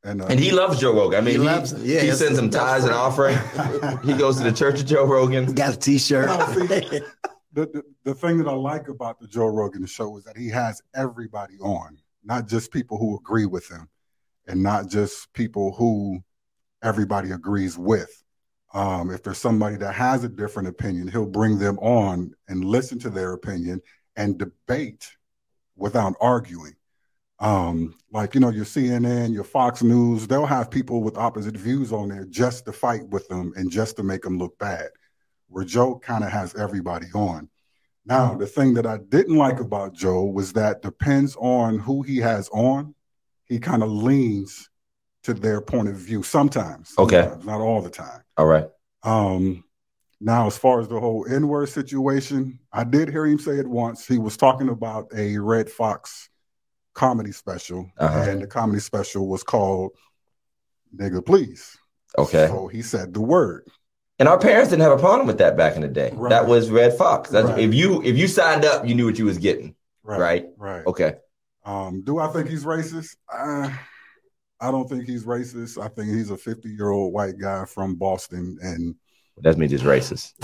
and 0.03 0.21
uh, 0.21 0.25
And 0.25 0.39
he 0.39 0.51
loves 0.51 0.79
Joe 0.79 0.93
Rogan. 0.93 1.19
I 1.19 1.21
mean, 1.21 1.35
He 1.35 1.41
he, 1.41 1.45
loves 1.45 1.73
him. 1.73 1.81
Yeah, 1.83 2.01
he 2.01 2.11
sends 2.11 2.37
him 2.37 2.49
that's 2.49 2.63
tithes 2.63 2.83
and 2.85 2.93
right. 2.93 2.99
offering. 2.99 3.99
he 4.03 4.13
goes 4.13 4.37
to 4.37 4.43
the 4.43 4.51
church 4.51 4.79
of 4.81 4.85
Joe 4.85 5.05
Rogan. 5.05 5.53
Got 5.53 5.75
a 5.75 5.77
t-shirt. 5.77 6.27
No, 6.27 6.45
see, 6.53 6.67
the, 7.53 7.65
the 7.65 7.83
the 8.03 8.15
thing 8.15 8.37
that 8.37 8.47
I 8.47 8.53
like 8.53 8.87
about 8.87 9.19
the 9.19 9.27
Joe 9.27 9.47
Rogan 9.47 9.85
show 9.85 10.17
is 10.17 10.23
that 10.23 10.37
he 10.37 10.49
has 10.49 10.81
everybody 10.95 11.55
on, 11.59 11.97
not 12.23 12.47
just 12.47 12.71
people 12.71 12.97
who 12.97 13.17
agree 13.17 13.45
with 13.45 13.69
him, 13.69 13.89
and 14.47 14.63
not 14.63 14.87
just 14.87 15.31
people 15.33 15.73
who 15.73 16.23
everybody 16.83 17.31
agrees 17.31 17.77
with. 17.77 18.23
Um, 18.73 19.09
if 19.09 19.23
there's 19.23 19.39
somebody 19.39 19.77
that 19.77 19.95
has 19.95 20.23
a 20.23 20.29
different 20.29 20.69
opinion, 20.69 21.07
he'll 21.07 21.25
bring 21.25 21.57
them 21.57 21.79
on 21.79 22.31
and 22.47 22.63
listen 22.63 22.99
to 22.99 23.09
their 23.09 23.33
opinion 23.33 23.81
and 24.15 24.37
debate 24.37 25.09
without 25.75 26.13
arguing. 26.21 26.75
Um, 27.39 27.96
like 28.12 28.36
you 28.36 28.41
know, 28.41 28.50
your 28.50 28.65
CNN, 28.65 29.34
your 29.34 29.43
Fox 29.43 29.81
News, 29.81 30.27
they'll 30.27 30.46
have 30.46 30.69
people 30.69 31.01
with 31.01 31.17
opposite 31.17 31.55
views 31.55 31.93
on 31.93 32.10
there 32.10 32.25
just 32.25 32.65
to 32.65 32.74
fight 32.74 33.08
with 33.10 33.27
them 33.29 33.53
and 33.55 33.72
just 33.72 33.96
to 33.98 34.03
make 34.03 34.24
them 34.24 34.38
look 34.38 34.58
bad. 34.60 34.89
Where 35.48 35.63
Joe 35.63 35.98
kind 36.00 36.24
of 36.24 36.31
has 36.31 36.53
everybody 36.55 37.08
on. 37.15 37.50
Now, 38.05 38.34
the 38.34 38.48
thing 38.48 38.74
that 38.74 38.88
I 38.88 38.98
didn't 38.98 39.36
like 39.36 39.60
about 39.60 39.93
Joe 39.93 40.24
was 40.24 40.53
that 40.53 40.81
depends 40.81 41.36
on 41.36 41.77
who 41.77 42.01
he 42.01 42.17
has 42.17 42.50
on, 42.50 42.96
he 43.46 43.60
kind 43.60 43.84
of 43.84 43.91
leans 43.91 44.69
to 45.24 45.34
their 45.34 45.62
point 45.62 45.89
of 45.89 45.96
view 45.96 46.24
sometimes. 46.24 46.93
Okay. 46.98 47.22
sometimes, 47.22 47.46
not 47.46 47.62
all 47.62 47.81
the 47.81 47.89
time. 47.89 48.22
All 48.38 48.48
right. 48.48 48.67
Um, 49.03 49.63
now, 50.19 50.48
as 50.48 50.58
far 50.58 50.79
as 50.79 50.88
the 50.88 51.00
whole 51.00 51.25
N 51.29 51.48
word 51.48 51.69
situation, 51.69 52.60
I 52.74 52.84
did 52.84 53.10
hear 53.10 53.25
him 53.25 53.39
say 53.39 53.60
it 53.60 53.67
once. 53.67 54.08
He 54.08 54.17
was 54.17 54.36
talking 54.36 54.69
about 54.69 55.08
a 55.15 55.38
Redd 55.38 55.69
Foxx 55.69 56.28
comedy 56.99 57.31
special, 57.31 57.89
Uh-huh. 57.97 58.29
and 58.29 58.41
the 58.41 58.47
comedy 58.47 58.81
special 58.81 59.27
was 59.29 59.41
called 59.41 59.91
Nigga 60.93 61.25
Please. 61.25 61.77
Okay. 62.17 62.47
So 62.47 62.67
he 62.67 62.81
said 62.81 63.13
the 63.13 63.21
word. 63.21 63.63
And 64.19 64.27
our 64.27 64.37
parents 64.37 64.69
didn't 64.69 64.81
have 64.81 64.91
a 64.91 65.01
problem 65.01 65.27
with 65.27 65.37
that 65.37 65.55
back 65.55 65.77
in 65.77 65.81
the 65.81 65.87
day. 65.87 66.11
Right. 66.13 66.29
That 66.29 66.45
was 66.45 66.69
Redd 66.69 66.97
Foxx. 66.97 67.29
That's, 67.29 67.47
Right. 67.47 67.59
If 67.59 67.73
you 67.73 68.03
if 68.03 68.17
you 68.17 68.27
signed 68.27 68.65
up, 68.65 68.85
you 68.85 68.93
knew 68.95 69.05
what 69.05 69.17
you 69.17 69.23
was 69.25 69.37
getting. 69.37 69.75
Right. 70.03 70.47
Right. 70.57 70.85
Okay. 70.85 71.13
Um, 71.63 72.01
do 72.03 72.19
I 72.19 72.27
think 72.27 72.49
he's 72.49 72.65
racist? 72.65 73.15
Uh, 73.31 73.69
I 74.59 74.71
don't 74.71 74.89
think 74.89 75.05
he's 75.05 75.23
racist. 75.23 75.81
I 75.81 75.87
think 75.87 76.09
he's 76.09 76.31
a 76.31 76.37
50 76.37 76.67
year 76.69 76.89
old 76.89 77.13
white 77.13 77.37
guy 77.37 77.63
from 77.63 77.95
Boston. 77.95 78.57
And 78.61 78.95
That 79.41 79.58
means 79.58 79.72
he's 79.72 79.81
racist. 79.84 80.34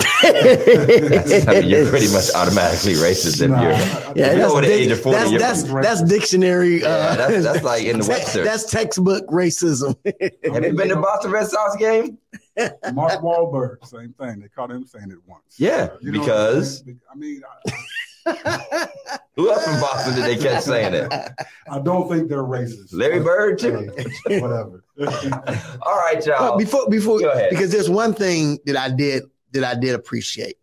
I 1.48 1.60
mean, 1.60 1.68
you're 1.68 1.88
pretty 1.88 2.10
much 2.12 2.30
automatically 2.34 2.94
racist 2.94 3.42
if 3.42 3.50
Nah, 3.50 3.62
you're. 3.62 3.72
I- 3.72 3.74
I- 3.74 3.78
Yeah, 3.78 4.32
You 4.32 4.36
know, 4.36 4.38
that's, 4.38 4.52
over 4.52 4.60
the 4.62 4.66
dic- 4.68 4.80
age 4.80 4.90
of 4.90 5.00
40, 5.02 5.18
that's, 5.18 5.30
you're 5.30 5.40
that's, 5.40 5.62
that's 5.62 6.02
dictionary. 6.02 6.82
Uh, 6.82 6.88
Yeah, 6.88 7.16
that's- 7.16 7.44
that's 7.44 7.62
like 7.64 7.84
in 7.84 7.98
the 7.98 8.04
te- 8.04 8.08
Webster. 8.12 8.44
That's 8.44 8.70
textbook 8.70 9.26
racism. 9.28 9.96
Have 10.44 10.64
you 10.64 10.72
been 10.72 10.88
to 10.88 10.96
Boston 10.96 11.30
Red 11.30 11.46
Sox 11.48 11.76
game? 11.76 12.18
Mark 12.94 13.20
Wahlberg, 13.20 13.84
same 13.86 14.14
thing. 14.18 14.40
They 14.40 14.48
caught 14.48 14.70
him 14.70 14.86
saying 14.86 15.10
it 15.10 15.18
once. 15.26 15.42
Yeah, 15.58 15.88
You 16.00 16.12
know 16.12 16.20
what 16.20 16.30
I'm 16.30 16.54
because? 16.54 16.84
I 17.12 17.14
mean, 17.16 17.42
who 19.36 19.50
else 19.50 19.64
from 19.64 19.80
Boston 19.80 20.14
did 20.14 20.24
they 20.24 20.36
catch 20.36 20.64
saying 20.64 20.94
it? 20.94 21.12
I, 21.12 21.30
I 21.70 21.78
don't 21.78 22.08
think 22.08 22.28
they're 22.28 22.42
racist. 22.42 22.92
Larry 22.92 23.20
Bird 23.20 23.58
too. 23.58 23.90
Uh, 23.98 24.40
whatever. 24.40 24.84
All 25.82 25.96
right, 25.96 26.24
y'all. 26.24 26.56
before 26.58 26.88
before 26.88 27.20
Go 27.20 27.30
ahead. 27.30 27.50
because 27.50 27.70
there's 27.70 27.90
one 27.90 28.14
thing 28.14 28.58
that 28.66 28.76
I 28.76 28.90
did 28.90 29.24
that 29.52 29.64
I 29.64 29.74
did 29.78 29.94
appreciate. 29.94 30.56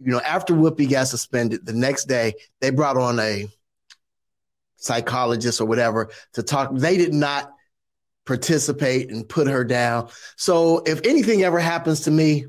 You 0.00 0.12
know, 0.12 0.20
after 0.20 0.54
Whoopi 0.54 0.88
got 0.90 1.08
suspended, 1.08 1.66
the 1.66 1.72
next 1.72 2.04
day 2.04 2.34
they 2.60 2.70
brought 2.70 2.96
on 2.96 3.18
a 3.18 3.48
psychologist 4.76 5.60
or 5.60 5.66
whatever 5.66 6.10
to 6.34 6.42
talk. 6.42 6.70
They 6.72 6.96
did 6.96 7.12
not 7.12 7.52
participate 8.26 9.10
and 9.10 9.28
put 9.28 9.48
her 9.48 9.64
down. 9.64 10.08
So 10.36 10.82
if 10.86 11.00
anything 11.04 11.42
ever 11.42 11.58
happens 11.58 12.00
to 12.02 12.10
me, 12.10 12.46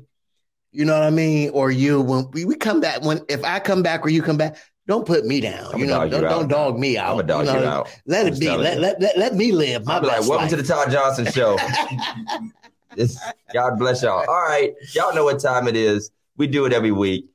you 0.72 0.84
know 0.84 0.94
what 0.94 1.02
I 1.02 1.10
mean, 1.10 1.50
or 1.50 1.70
you 1.70 2.00
when 2.00 2.30
we, 2.32 2.44
we 2.44 2.54
come 2.54 2.80
back 2.80 3.02
when 3.02 3.20
if 3.28 3.42
I 3.44 3.58
come 3.58 3.82
back 3.82 4.04
or 4.04 4.08
you 4.08 4.22
come 4.22 4.36
back, 4.36 4.56
don't 4.86 5.06
put 5.06 5.24
me 5.24 5.40
down. 5.40 5.66
I'ma 5.66 5.76
you 5.78 5.86
know, 5.86 6.08
don't, 6.08 6.24
out. 6.24 6.30
don't 6.30 6.48
dog 6.48 6.78
me 6.78 6.96
out. 6.96 7.10
I'm 7.10 7.26
gonna 7.26 7.28
dog 7.28 7.46
you, 7.46 7.52
know, 7.52 7.68
out. 7.68 8.00
Let 8.06 8.26
I'm 8.26 8.32
it 8.32 8.40
be. 8.40 8.48
Let, 8.48 8.80
let, 8.80 9.00
let, 9.00 9.18
let 9.18 9.34
me 9.34 9.52
live 9.52 9.86
my 9.86 9.94
I'll 9.94 10.00
be 10.00 10.06
like, 10.06 10.20
welcome 10.20 10.36
life. 10.36 10.50
to 10.50 10.56
the 10.56 10.62
Todd 10.62 10.90
Johnson 10.90 11.26
show. 11.26 11.56
God 13.52 13.78
bless 13.78 14.02
y'all. 14.02 14.24
All 14.28 14.42
right, 14.42 14.72
y'all 14.92 15.14
know 15.14 15.24
what 15.24 15.40
time 15.40 15.68
it 15.68 15.76
is. 15.76 16.10
We 16.36 16.46
do 16.46 16.64
it 16.66 16.72
every 16.72 16.92
week. 16.92 17.26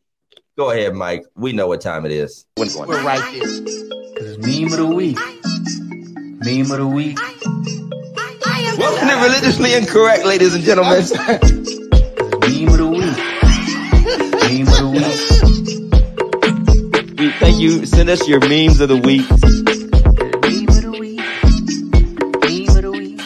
Go 0.57 0.71
ahead, 0.71 0.93
Mike. 0.93 1.25
We 1.35 1.51
know 1.51 1.67
what 1.67 1.81
time 1.81 2.05
it 2.05 2.11
is. 2.11 2.45
We're 2.57 2.65
on? 2.65 2.87
right 3.05 3.19
there. 3.33 3.41
Cause 4.17 4.37
meme 4.37 4.71
of 4.71 4.77
the 4.77 4.87
week. 4.87 5.17
Meme 6.45 6.71
of 6.71 6.77
the 6.77 6.87
week. 6.87 7.19
Welcome 8.77 9.07
to 9.07 9.15
Religiously 9.15 9.73
Incorrect, 9.73 10.25
ladies 10.25 10.55
and 10.55 10.63
gentlemen. 10.63 11.03
Meme 12.41 12.67
of 12.69 12.77
the 12.77 12.87
week. 12.89 13.24
Meme 14.95 15.03
of 15.03 15.17
the 15.17 16.87
week. 17.09 17.19
We 17.19 17.31
thank 17.31 17.59
you. 17.59 17.85
Send 17.85 18.09
us 18.09 18.27
your 18.27 18.39
memes 18.39 18.79
of 18.79 18.87
the 18.87 18.95
week. 18.95 19.29
Meme 19.29 19.39
of 20.69 20.81
the 20.81 20.91
week. 20.97 21.19
Meme 22.45 22.77
of 22.77 22.81
the 22.81 22.91
week. 22.91 23.19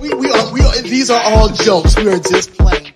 We, 0.00 0.14
we 0.14 0.30
are, 0.30 0.52
we 0.52 0.60
are, 0.60 0.82
these 0.82 1.10
are 1.10 1.20
all 1.24 1.48
jokes. 1.48 1.96
We 1.96 2.08
are 2.08 2.20
just 2.20 2.52
playing. 2.56 2.92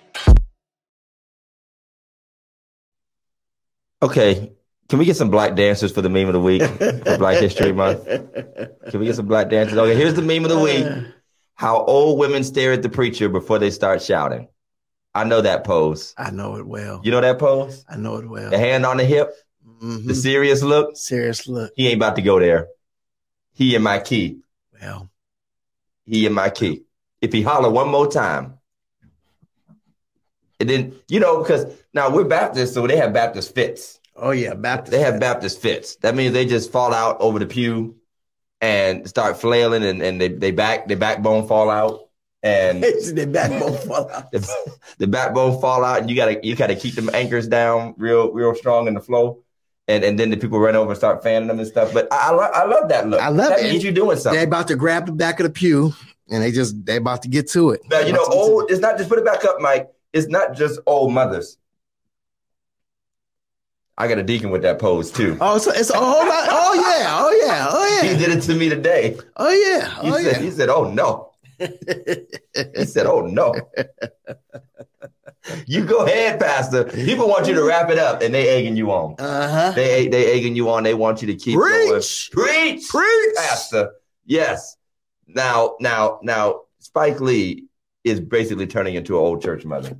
Okay, 4.01 4.53
can 4.87 4.97
we 4.97 5.05
get 5.05 5.17
some 5.17 5.29
black 5.29 5.55
dancers 5.55 5.91
for 5.91 6.01
the 6.01 6.09
meme 6.09 6.27
of 6.27 6.33
the 6.33 6.39
week 6.39 6.63
for 6.63 7.17
Black 7.17 7.39
History 7.39 7.73
Month? 7.73 8.05
Can 8.05 8.99
we 8.99 9.05
get 9.05 9.15
some 9.15 9.27
black 9.27 9.49
dancers? 9.49 9.77
Okay, 9.77 9.95
here's 9.95 10.13
the 10.13 10.21
meme 10.21 10.45
of 10.45 10.49
the 10.49 10.59
week. 10.59 10.87
How 11.55 11.83
old 11.83 12.17
women 12.17 12.43
stare 12.45 12.71
at 12.71 12.83
the 12.83 12.89
preacher 12.89 13.27
before 13.27 13.59
they 13.59 13.69
start 13.69 14.01
shouting. 14.01 14.47
I 15.13 15.23
know 15.25 15.41
that 15.41 15.63
pose. 15.65 16.13
I 16.17 16.31
know 16.31 16.55
it 16.55 16.65
well. 16.65 17.01
You 17.03 17.11
know 17.11 17.21
that 17.21 17.37
pose? 17.39 17.83
I 17.89 17.97
know 17.97 18.15
it 18.17 18.27
well. 18.29 18.49
The 18.49 18.57
hand 18.57 18.85
on 18.85 18.97
the 18.97 19.03
hip, 19.05 19.33
Mhm. 19.81 20.07
the 20.07 20.15
serious 20.15 20.61
look. 20.63 20.95
Serious 20.95 21.47
look. 21.47 21.71
He 21.75 21.87
ain't 21.87 21.97
about 21.97 22.15
to 22.15 22.21
go 22.21 22.39
there. 22.39 22.67
He 23.53 23.75
and 23.75 23.83
my 23.83 23.99
key. 23.99 24.39
Well, 24.81 25.09
He 26.05 26.25
and 26.25 26.33
my 26.35 26.49
key. 26.49 26.83
If 27.21 27.33
he 27.33 27.41
holler 27.41 27.69
one 27.69 27.89
more 27.89 28.09
time, 28.09 28.57
and 30.59 30.69
then 30.69 30.95
you 31.09 31.19
know 31.19 31.41
because 31.41 31.65
now 31.93 32.09
we're 32.09 32.23
Baptists, 32.23 32.73
so 32.73 32.87
they 32.87 32.97
have 32.97 33.13
Baptist 33.13 33.53
fits. 33.53 33.99
oh 34.15 34.31
yeah, 34.31 34.53
Baptist. 34.53 34.91
They 34.91 34.99
have 34.99 35.19
Baptist 35.19 35.61
fits. 35.61 35.95
That 35.97 36.15
means 36.15 36.33
they 36.33 36.45
just 36.45 36.71
fall 36.71 36.93
out 36.93 37.17
over 37.19 37.37
the 37.39 37.45
pew 37.45 37.95
and 38.61 39.07
start 39.07 39.37
flailing, 39.39 39.83
and, 39.83 40.01
and 40.01 40.21
they 40.21 40.29
they 40.29 40.51
back 40.51 40.87
their 40.87 40.97
backbone 40.97 41.47
fall 41.47 41.69
out, 41.69 42.07
and 42.43 42.83
the 43.15 43.27
backbone 43.31 43.77
fall 43.87 44.09
out. 44.11 44.31
the, 44.31 44.71
the 44.97 45.07
backbone 45.07 45.59
fall 45.61 45.83
out, 45.85 46.01
and 46.01 46.09
you 46.09 46.15
gotta 46.15 46.39
you 46.43 46.55
gotta 46.55 46.75
keep 46.75 46.95
them 46.95 47.09
anchors 47.13 47.47
down 47.47 47.93
real 47.97 48.31
real 48.31 48.55
strong 48.55 48.87
in 48.87 48.93
the 48.93 49.01
flow. 49.01 49.43
And, 49.87 50.03
and 50.05 50.17
then 50.17 50.29
the 50.29 50.37
people 50.37 50.59
run 50.59 50.75
over 50.75 50.91
and 50.91 50.97
start 50.97 51.21
fanning 51.21 51.49
them 51.49 51.59
and 51.59 51.67
stuff. 51.67 51.91
But 51.93 52.07
I, 52.13 52.29
I, 52.29 52.31
lo- 52.31 52.51
I 52.53 52.63
love 52.65 52.87
that 52.89 53.09
look. 53.09 53.19
I 53.19 53.27
love 53.27 53.49
that 53.49 53.59
it. 53.59 53.71
means 53.71 53.83
you're 53.83 53.91
doing 53.91 54.15
They 54.15 54.21
something. 54.21 54.43
about 54.43 54.67
to 54.69 54.75
grab 54.77 55.07
the 55.07 55.11
back 55.11 55.39
of 55.41 55.43
the 55.43 55.49
pew, 55.49 55.93
and 56.29 56.41
they 56.41 56.51
just 56.51 56.85
they 56.85 56.95
about 56.97 57.23
to 57.23 57.27
get 57.27 57.49
to 57.49 57.71
it. 57.71 57.81
Now, 57.89 57.99
you 57.99 58.13
know, 58.13 58.21
about 58.23 58.31
to 58.31 58.37
get 58.37 58.45
to 58.45 58.51
old, 58.51 58.71
it's 58.71 58.79
not 58.79 58.97
just 58.97 59.09
put 59.09 59.19
it 59.19 59.25
back 59.25 59.43
up, 59.43 59.59
Mike. 59.59 59.89
It's 60.13 60.27
not 60.27 60.55
just 60.55 60.79
old 60.85 61.11
mothers. 61.11 61.57
I 63.97 64.07
got 64.07 64.17
a 64.17 64.23
deacon 64.23 64.49
with 64.51 64.61
that 64.61 64.79
pose 64.79 65.11
too. 65.11 65.37
Oh, 65.41 65.57
so 65.57 65.71
it's 65.71 65.89
a 65.89 65.97
whole 65.97 66.25
lot. 66.27 66.47
Oh 66.49 66.73
yeah, 66.75 67.17
oh 67.19 67.45
yeah, 67.45 67.67
oh 67.69 67.99
yeah. 68.03 68.09
He 68.13 68.17
did 68.17 68.29
it 68.37 68.41
to 68.43 68.55
me 68.55 68.69
today. 68.69 69.17
oh 69.37 69.49
yeah, 69.49 70.01
He 70.01 70.09
oh 70.11 70.17
said, 70.17 70.37
yeah. 70.37 70.39
he 70.39 70.51
said, 70.51 70.69
oh 70.69 70.89
no. 70.91 71.30
He 72.75 72.85
said, 72.85 73.05
oh 73.05 73.21
no. 73.21 73.53
you 75.65 75.85
go 75.85 76.05
ahead, 76.05 76.39
Pastor. 76.39 76.85
People 76.85 77.27
want 77.27 77.47
you 77.47 77.53
to 77.53 77.63
wrap 77.63 77.89
it 77.89 77.97
up 77.97 78.21
and 78.21 78.33
they 78.33 78.49
egging 78.49 78.75
you 78.75 78.91
on. 78.91 79.15
Uh 79.19 79.49
huh. 79.49 79.71
They 79.71 80.07
they 80.07 80.31
egging 80.33 80.55
you 80.55 80.69
on. 80.69 80.83
They 80.83 80.93
want 80.93 81.21
you 81.21 81.27
to 81.27 81.35
keep 81.35 81.57
going. 81.57 81.89
Preach, 81.89 82.29
Preach. 82.31 82.89
preach. 82.89 83.35
Pastor. 83.35 83.91
Yes. 84.25 84.77
Now, 85.27 85.75
now, 85.79 86.19
now, 86.23 86.61
Spike 86.79 87.21
Lee 87.21 87.67
is 88.03 88.19
basically 88.19 88.67
turning 88.67 88.95
into 88.95 89.17
an 89.17 89.23
old 89.23 89.41
church 89.41 89.65
mother. 89.65 89.97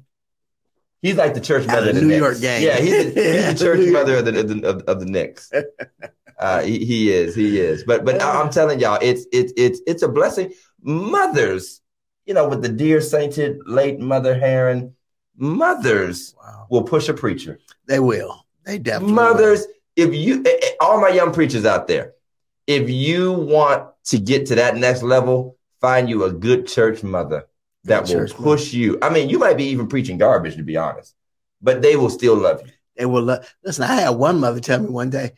He's 1.01 1.15
like 1.15 1.33
the 1.33 1.41
church 1.41 1.65
mother 1.65 1.89
of 1.89 1.95
the 1.95 2.01
New 2.01 2.07
Knicks. 2.07 2.19
York 2.19 2.41
gang. 2.41 2.61
Yeah, 2.61 2.77
he's 2.79 3.13
the, 3.13 3.21
he's 3.33 3.59
the 3.59 3.65
church 3.65 3.91
mother 3.91 4.17
of 4.17 4.25
the 4.25 4.39
of 4.39 4.47
the, 4.47 4.67
of, 4.67 4.81
of 4.83 4.99
the 4.99 5.05
Knicks. 5.05 5.51
Uh, 6.39 6.63
he, 6.63 6.83
he 6.83 7.11
is, 7.11 7.35
he 7.35 7.59
is. 7.59 7.83
But 7.83 8.03
but 8.03 8.19
I'm 8.19 8.49
telling 8.49 8.79
y'all, 8.79 8.97
it's 8.99 9.27
it's 9.31 9.53
it's 9.55 9.79
it's 9.85 10.01
a 10.01 10.07
blessing. 10.07 10.51
Mothers, 10.81 11.81
you 12.25 12.33
know, 12.33 12.47
with 12.47 12.61
the 12.61 12.69
dear 12.69 13.01
sainted 13.01 13.59
late 13.65 13.99
mother 13.99 14.37
Heron, 14.37 14.95
mothers 15.35 16.35
Wow. 16.37 16.67
will 16.69 16.83
push 16.83 17.09
a 17.09 17.13
preacher. 17.13 17.59
They 17.87 17.99
will. 17.99 18.45
They 18.65 18.77
definitely. 18.79 19.13
Mothers, 19.15 19.67
if 19.95 20.13
you, 20.13 20.43
eh, 20.45 20.57
eh, 20.61 20.69
all 20.79 20.99
my 21.01 21.09
young 21.09 21.33
preachers 21.33 21.65
out 21.65 21.87
there, 21.87 22.13
if 22.67 22.89
you 22.89 23.33
want 23.33 23.89
to 24.05 24.17
get 24.19 24.45
to 24.47 24.55
that 24.55 24.77
next 24.77 25.03
level, 25.03 25.57
find 25.79 26.09
you 26.09 26.23
a 26.23 26.31
good 26.31 26.67
church 26.67 27.03
mother 27.03 27.47
that 27.85 28.05
Good 28.05 28.15
will 28.15 28.27
push 28.43 28.73
you. 28.73 28.97
I 29.01 29.09
mean, 29.09 29.29
you 29.29 29.39
might 29.39 29.57
be 29.57 29.65
even 29.65 29.87
preaching 29.87 30.17
garbage, 30.17 30.55
to 30.55 30.63
be 30.63 30.77
honest, 30.77 31.15
but 31.61 31.81
they 31.81 31.95
will 31.95 32.09
still 32.09 32.35
love 32.35 32.61
you. 32.65 32.71
They 32.95 33.05
will. 33.05 33.23
love. 33.23 33.53
Listen, 33.63 33.85
I 33.85 33.95
had 33.95 34.09
one 34.09 34.39
mother 34.39 34.59
tell 34.59 34.79
me 34.79 34.89
one 34.89 35.09
day, 35.09 35.31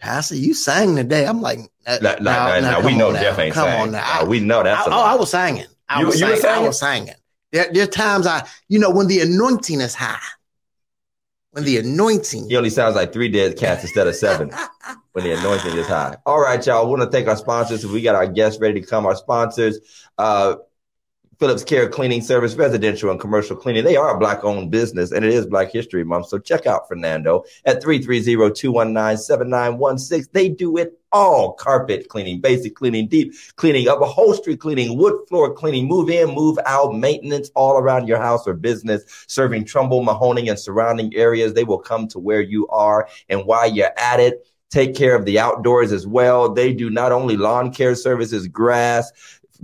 Pastor, 0.00 0.34
you 0.34 0.54
sang 0.54 0.96
today. 0.96 1.26
I'm 1.26 1.40
like, 1.40 1.58
Like, 1.86 2.02
like, 2.02 2.22
now- 2.22 2.48
now, 2.48 2.60
now, 2.60 2.80
now, 2.80 2.86
we 2.86 2.96
know. 2.96 3.12
Jeff 3.12 3.38
ain't 3.38 3.54
Come 3.54 3.68
on 3.68 3.92
now. 3.92 4.24
We 4.24 4.40
know 4.40 4.62
that's. 4.62 4.88
Oh. 4.88 4.90
I 4.92 5.14
was 5.14 5.30
singing. 5.30 5.66
I 5.88 6.00
You- 6.00 6.06
was 6.06 6.18
singing. 6.18 6.44
I 6.44 6.58
was 6.60 6.78
singing. 6.78 7.14
There, 7.52 7.66
there 7.72 7.84
are 7.84 7.86
times 7.86 8.26
I, 8.26 8.46
you 8.68 8.78
know, 8.78 8.90
when 8.90 9.08
the 9.08 9.20
anointing 9.20 9.80
is 9.80 9.94
high, 9.94 10.18
when 11.50 11.64
the 11.64 11.78
anointing. 11.78 12.48
He 12.48 12.56
only 12.56 12.70
sounds 12.70 12.94
like 12.94 13.12
three 13.12 13.28
dead 13.28 13.56
cats 13.56 13.82
instead 13.82 14.06
of 14.06 14.14
seven 14.14 14.50
when 15.12 15.24
the 15.24 15.32
anointing 15.32 15.76
is 15.76 15.86
high. 15.88 16.16
All 16.26 16.40
right, 16.40 16.64
y'all. 16.64 16.86
I 16.86 16.88
want 16.88 17.02
to 17.02 17.10
thank 17.10 17.26
our 17.26 17.36
sponsors. 17.36 17.84
We 17.84 18.02
got 18.02 18.14
our 18.14 18.28
guests 18.28 18.60
ready 18.60 18.80
to 18.80 18.86
come. 18.86 19.04
Our 19.04 19.16
sponsors, 19.16 19.80
uh, 20.16 20.56
Phillips 21.40 21.64
Care 21.64 21.88
Cleaning 21.88 22.20
Service, 22.20 22.54
residential 22.54 23.10
and 23.10 23.18
commercial 23.18 23.56
cleaning. 23.56 23.82
They 23.82 23.96
are 23.96 24.14
a 24.14 24.18
black 24.18 24.44
owned 24.44 24.70
business 24.70 25.10
and 25.10 25.24
it 25.24 25.32
is 25.32 25.46
Black 25.46 25.72
History 25.72 26.04
Month. 26.04 26.26
So 26.26 26.38
check 26.38 26.66
out 26.66 26.86
Fernando 26.86 27.44
at 27.64 27.82
330-219-7916. 27.82 30.30
They 30.32 30.50
do 30.50 30.76
it 30.76 31.00
all 31.12 31.54
carpet 31.54 32.10
cleaning, 32.10 32.42
basic 32.42 32.76
cleaning, 32.76 33.08
deep 33.08 33.32
cleaning, 33.56 33.88
upholstery 33.88 34.54
cleaning, 34.54 34.98
wood 34.98 35.18
floor 35.30 35.54
cleaning, 35.54 35.88
move 35.88 36.10
in, 36.10 36.34
move 36.34 36.58
out, 36.66 36.94
maintenance 36.94 37.50
all 37.54 37.78
around 37.78 38.06
your 38.06 38.18
house 38.18 38.46
or 38.46 38.52
business, 38.52 39.02
serving 39.26 39.64
Trumbull, 39.64 40.04
Mahoning, 40.04 40.50
and 40.50 40.58
surrounding 40.58 41.14
areas. 41.14 41.54
They 41.54 41.64
will 41.64 41.78
come 41.78 42.06
to 42.08 42.18
where 42.18 42.42
you 42.42 42.68
are. 42.68 43.08
And 43.30 43.46
while 43.46 43.70
you're 43.70 43.98
at 43.98 44.20
it, 44.20 44.46
take 44.68 44.94
care 44.94 45.16
of 45.16 45.24
the 45.24 45.38
outdoors 45.38 45.90
as 45.90 46.06
well. 46.06 46.52
They 46.52 46.74
do 46.74 46.90
not 46.90 47.12
only 47.12 47.38
lawn 47.38 47.72
care 47.72 47.94
services, 47.94 48.46
grass, 48.46 49.10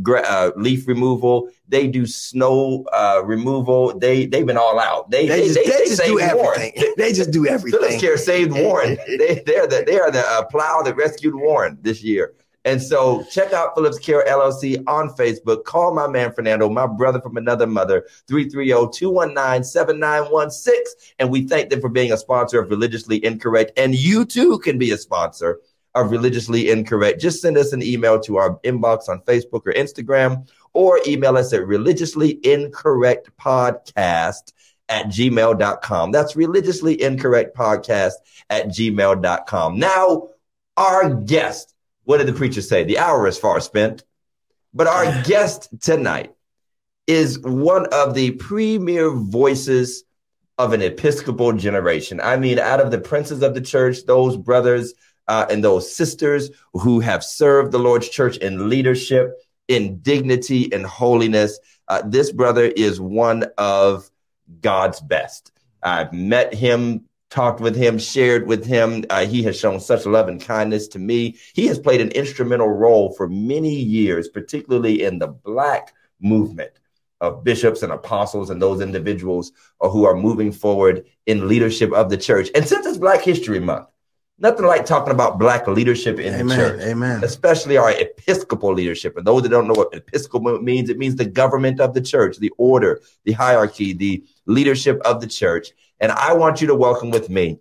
gra- 0.03 0.27
uh, 0.27 0.53
leaf 0.57 0.89
removal. 0.89 1.51
They 1.69 1.89
do 1.89 2.07
snow 2.07 2.85
uh, 2.93 3.23
removal. 3.25 3.99
They 3.99 4.27
they've 4.27 4.47
been 4.47 4.57
all 4.57 4.79
out. 4.79 5.11
They 5.11 5.27
They, 5.27 5.49
just, 5.49 5.59
they, 5.65 5.85
just 5.87 6.05
do 6.05 6.15
Warren. 6.15 6.61
everything. 6.61 6.95
They 6.97 7.13
just 7.13 7.33
do 7.33 7.47
everything. 7.49 7.81
Phillips. 7.81 8.01
Care 8.01 8.17
saved 8.17 8.53
Warren. 8.63 8.97
They, 9.07 9.43
they're 9.45 9.67
the 9.67 9.83
they 9.87 9.99
are 9.99 10.11
the 10.11 10.25
uh, 10.27 10.45
plow 10.47 10.81
that 10.83 10.97
rescued 10.97 11.35
Warren 11.35 11.77
this 11.83 12.03
year. 12.03 12.33
And 12.65 12.81
so 12.83 13.23
check 13.31 13.53
out 13.53 13.75
Phillips 13.77 13.99
Care 14.01 14.25
LLC 14.27 14.83
on 14.89 15.11
Facebook. 15.11 15.63
Call 15.63 15.95
my 15.95 16.09
man 16.09 16.33
Fernando, 16.33 16.69
my 16.69 16.89
brother 16.89 17.21
from 17.21 17.37
another 17.37 17.65
mother, 17.65 18.05
oh, 18.09 18.33
330-219-7916. 18.33 20.71
And 21.21 21.31
we 21.31 21.47
thank 21.47 21.71
them 21.71 21.81
for 21.81 21.89
being 21.89 22.11
a 22.13 22.17
sponsor 22.17 22.59
of 22.61 22.69
Religiously 22.71 23.25
Incorrect. 23.25 23.71
And 23.77 23.95
you 23.95 24.25
too 24.25 24.59
can 24.59 24.79
be 24.79 24.91
a 24.91 24.99
sponsor 24.99 25.61
of 25.95 26.11
Religiously 26.11 26.69
Incorrect. 26.69 27.21
Just 27.21 27.41
send 27.41 27.57
us 27.57 27.73
an 27.73 27.85
email 27.85 28.19
to 28.21 28.37
our 28.37 28.59
inbox 28.65 29.09
on 29.09 29.21
Facebook 29.21 29.63
or 29.65 29.73
Instagram, 29.73 30.49
or 30.77 31.01
email 31.07 31.39
us 31.39 31.55
at 31.55 31.67
religiously 31.67 32.39
incorrect 32.45 33.31
podcast 33.41 34.53
at 34.91 35.07
gmail.com. 35.07 36.13
That's 36.13 36.37
religiously 36.37 37.01
incorrect 37.01 37.57
podcast 37.57 38.13
at 38.51 38.67
gmail.com. 38.67 39.79
Now, 39.79 40.29
our 40.77 41.15
guest, 41.15 41.75
what 42.05 42.19
did 42.19 42.27
the 42.27 42.35
preacher 42.35 42.61
say? 42.61 42.85
The 42.85 42.99
hour 42.99 43.27
is 43.27 43.39
far 43.39 43.59
spent, 43.61 44.05
but 44.75 44.87
our 44.87 45.23
guest 45.25 45.71
tonight 45.81 46.35
is 47.07 47.39
one 47.39 47.87
of 47.87 48.15
the 48.15 48.33
premier 48.33 49.11
voices 49.11 50.05
of 50.59 50.75
an 50.75 50.83
Episcopal 50.83 51.53
generation. 51.55 52.21
I 52.21 52.37
mean, 52.37 52.59
out 52.59 52.81
of 52.81 52.91
the 52.91 52.99
princes 52.99 53.43
of 53.43 53.55
the 53.55 53.63
church, 53.63 54.05
those 54.07 54.37
brothers 54.37 54.93
uh, 55.27 55.47
and 55.51 55.65
those 55.65 55.95
sisters 55.95 56.51
who 56.75 57.01
have 57.01 57.25
served 57.25 57.73
the 57.73 57.79
Lord's 57.79 58.09
church 58.09 58.37
in 58.39 58.69
leadership, 58.69 59.33
in 59.69 59.99
dignity, 59.99 60.73
and 60.73 60.87
holiness, 60.87 61.59
uh, 61.89 62.03
this 62.05 62.33
brother 62.33 62.65
is 62.65 63.01
one 63.01 63.45
of 63.59 64.11
God's 64.61 65.01
best. 65.01 65.53
I've 65.83 66.13
met 66.13 66.55
him, 66.55 67.05
talked 67.31 67.61
with 67.61 67.77
him, 67.77 67.99
shared 67.99 68.47
with 68.47 68.65
him. 68.65 69.05
Uh, 69.11 69.27
he 69.27 69.43
has 69.45 69.59
shown 69.59 69.81
such 69.81 70.07
love 70.07 70.29
and 70.29 70.41
kindness 70.41 70.89
to 70.89 70.99
me. 70.99 71.37
He 71.55 71.67
has 71.67 71.79
played 71.79 72.01
an 72.01 72.11
instrumental 72.11 72.69
role 72.69 73.13
for 73.15 73.29
many 73.29 73.75
years, 73.75 74.29
particularly 74.29 75.03
in 75.03 75.19
the 75.19 75.29
Black 75.29 75.93
movement 76.21 76.73
of 77.21 77.45
bishops 77.45 77.83
and 77.83 77.93
apostles 77.93 78.51
and 78.51 78.61
those 78.61 78.81
individuals 78.81 79.53
who 79.81 80.05
are 80.05 80.17
moving 80.17 80.53
forward 80.53 81.05
in 81.27 81.49
leadership 81.49 81.93
of 81.93 82.11
the 82.11 82.17
church. 82.17 82.49
And 82.55 82.67
since 82.67 82.85
it's 82.87 82.99
Black 82.99 83.23
History 83.23 83.61
Month, 83.61 83.89
nothing 84.39 84.67
like 84.67 84.85
talking 84.85 85.13
about 85.13 85.39
Black 85.39 85.67
leadership 85.67 86.19
in 86.19 86.33
the 86.33 86.41
Amen. 86.41 86.59
church 86.59 86.81
Amen. 86.83 87.25
especially 87.25 87.77
our 87.77 87.91
episcopal 87.91 88.73
leadership. 88.73 89.17
And 89.17 89.27
those 89.27 89.43
that 89.43 89.49
don't 89.49 89.67
know 89.67 89.75
what 89.75 89.95
episcopal 89.95 90.61
means, 90.61 90.91
it 90.91 90.99
means 90.99 91.17
the 91.17 91.25
government 91.25 91.81
of 91.81 91.95
the 91.95 92.01
church, 92.01 92.39
the 92.39 92.53
order, 92.59 93.01
the 93.25 93.33
hierarchy, 93.33 93.93
the 93.93 94.25
leadership 94.47 95.01
of 95.05 95.21
the 95.21 95.27
church. 95.27 95.71
And 96.01 96.13
I 96.13 96.35
want 96.35 96.61
you 96.61 96.67
to 96.69 96.75
welcome 96.75 97.11
with 97.11 97.31
me 97.31 97.61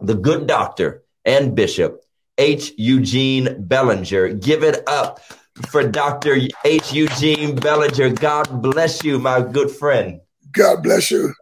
the 0.00 0.14
good 0.14 0.46
doctor 0.46 1.02
and 1.24 1.54
bishop, 1.54 2.04
H. 2.38 2.72
Eugene 2.76 3.56
Bellinger. 3.66 4.34
Give 4.34 4.62
it 4.62 4.82
up 4.88 5.20
for 5.68 5.86
Dr. 5.86 6.36
H. 6.64 6.92
Eugene 6.92 7.56
Bellinger. 7.56 8.10
God 8.10 8.62
bless 8.62 9.04
you, 9.04 9.18
my 9.18 9.42
good 9.42 9.70
friend. 9.70 10.20
God 10.52 10.82
bless 10.82 11.10
you. 11.10 11.34